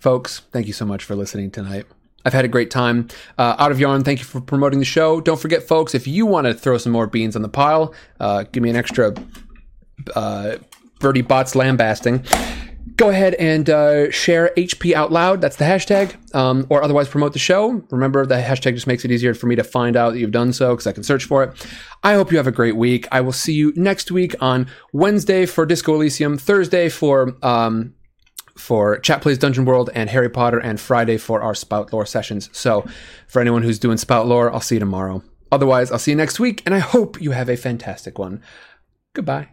Folks, 0.00 0.40
thank 0.50 0.66
you 0.66 0.72
so 0.72 0.84
much 0.84 1.04
for 1.04 1.14
listening 1.14 1.50
tonight. 1.50 1.86
I've 2.24 2.32
had 2.32 2.44
a 2.44 2.48
great 2.48 2.70
time. 2.70 3.08
Uh, 3.36 3.56
Out 3.58 3.72
of 3.72 3.80
Yarn, 3.80 4.04
thank 4.04 4.20
you 4.20 4.24
for 4.24 4.40
promoting 4.40 4.78
the 4.78 4.84
show. 4.84 5.20
Don't 5.20 5.40
forget, 5.40 5.62
folks, 5.62 5.94
if 5.94 6.06
you 6.06 6.24
want 6.24 6.46
to 6.46 6.54
throw 6.54 6.78
some 6.78 6.92
more 6.92 7.06
beans 7.06 7.34
on 7.36 7.42
the 7.42 7.48
pile, 7.48 7.94
uh, 8.20 8.44
give 8.52 8.62
me 8.62 8.70
an 8.70 8.76
extra 8.76 9.14
uh, 10.14 10.56
Bertie 11.00 11.22
Bott's 11.22 11.54
lambasting. 11.54 12.24
Go 12.96 13.10
ahead 13.10 13.34
and 13.34 13.68
uh, 13.68 14.10
share 14.10 14.52
HP 14.56 14.92
out 14.92 15.12
loud. 15.12 15.40
That's 15.40 15.56
the 15.56 15.64
hashtag, 15.64 16.34
um, 16.34 16.66
or 16.70 16.82
otherwise 16.82 17.08
promote 17.08 17.32
the 17.32 17.38
show. 17.38 17.82
Remember, 17.90 18.26
the 18.26 18.36
hashtag 18.36 18.74
just 18.74 18.86
makes 18.86 19.04
it 19.04 19.10
easier 19.10 19.34
for 19.34 19.46
me 19.46 19.56
to 19.56 19.64
find 19.64 19.96
out 19.96 20.12
that 20.12 20.18
you've 20.18 20.32
done 20.32 20.52
so 20.52 20.70
because 20.70 20.86
I 20.86 20.92
can 20.92 21.02
search 21.02 21.24
for 21.24 21.44
it. 21.44 21.66
I 22.02 22.14
hope 22.14 22.30
you 22.30 22.36
have 22.36 22.46
a 22.46 22.52
great 22.52 22.76
week. 22.76 23.06
I 23.12 23.20
will 23.20 23.32
see 23.32 23.54
you 23.54 23.72
next 23.76 24.10
week 24.10 24.34
on 24.40 24.66
Wednesday 24.92 25.46
for 25.46 25.66
Disco 25.66 25.94
Elysium, 25.94 26.38
Thursday 26.38 26.88
for 26.88 27.36
um, 27.42 27.94
for 28.56 28.98
Chat 28.98 29.22
Plays 29.22 29.38
Dungeon 29.38 29.64
World 29.64 29.90
and 29.94 30.10
Harry 30.10 30.28
Potter, 30.28 30.58
and 30.58 30.80
Friday 30.80 31.16
for 31.16 31.40
our 31.40 31.54
Spout 31.54 31.92
Lore 31.92 32.06
sessions. 32.06 32.50
So, 32.52 32.84
for 33.28 33.40
anyone 33.40 33.62
who's 33.62 33.78
doing 33.78 33.96
Spout 33.96 34.26
Lore, 34.26 34.52
I'll 34.52 34.60
see 34.60 34.76
you 34.76 34.80
tomorrow. 34.80 35.22
Otherwise, 35.50 35.90
I'll 35.90 35.98
see 35.98 36.12
you 36.12 36.16
next 36.16 36.40
week, 36.40 36.62
and 36.64 36.74
I 36.74 36.78
hope 36.78 37.20
you 37.20 37.32
have 37.32 37.48
a 37.48 37.56
fantastic 37.56 38.18
one. 38.18 38.42
Goodbye. 39.14 39.48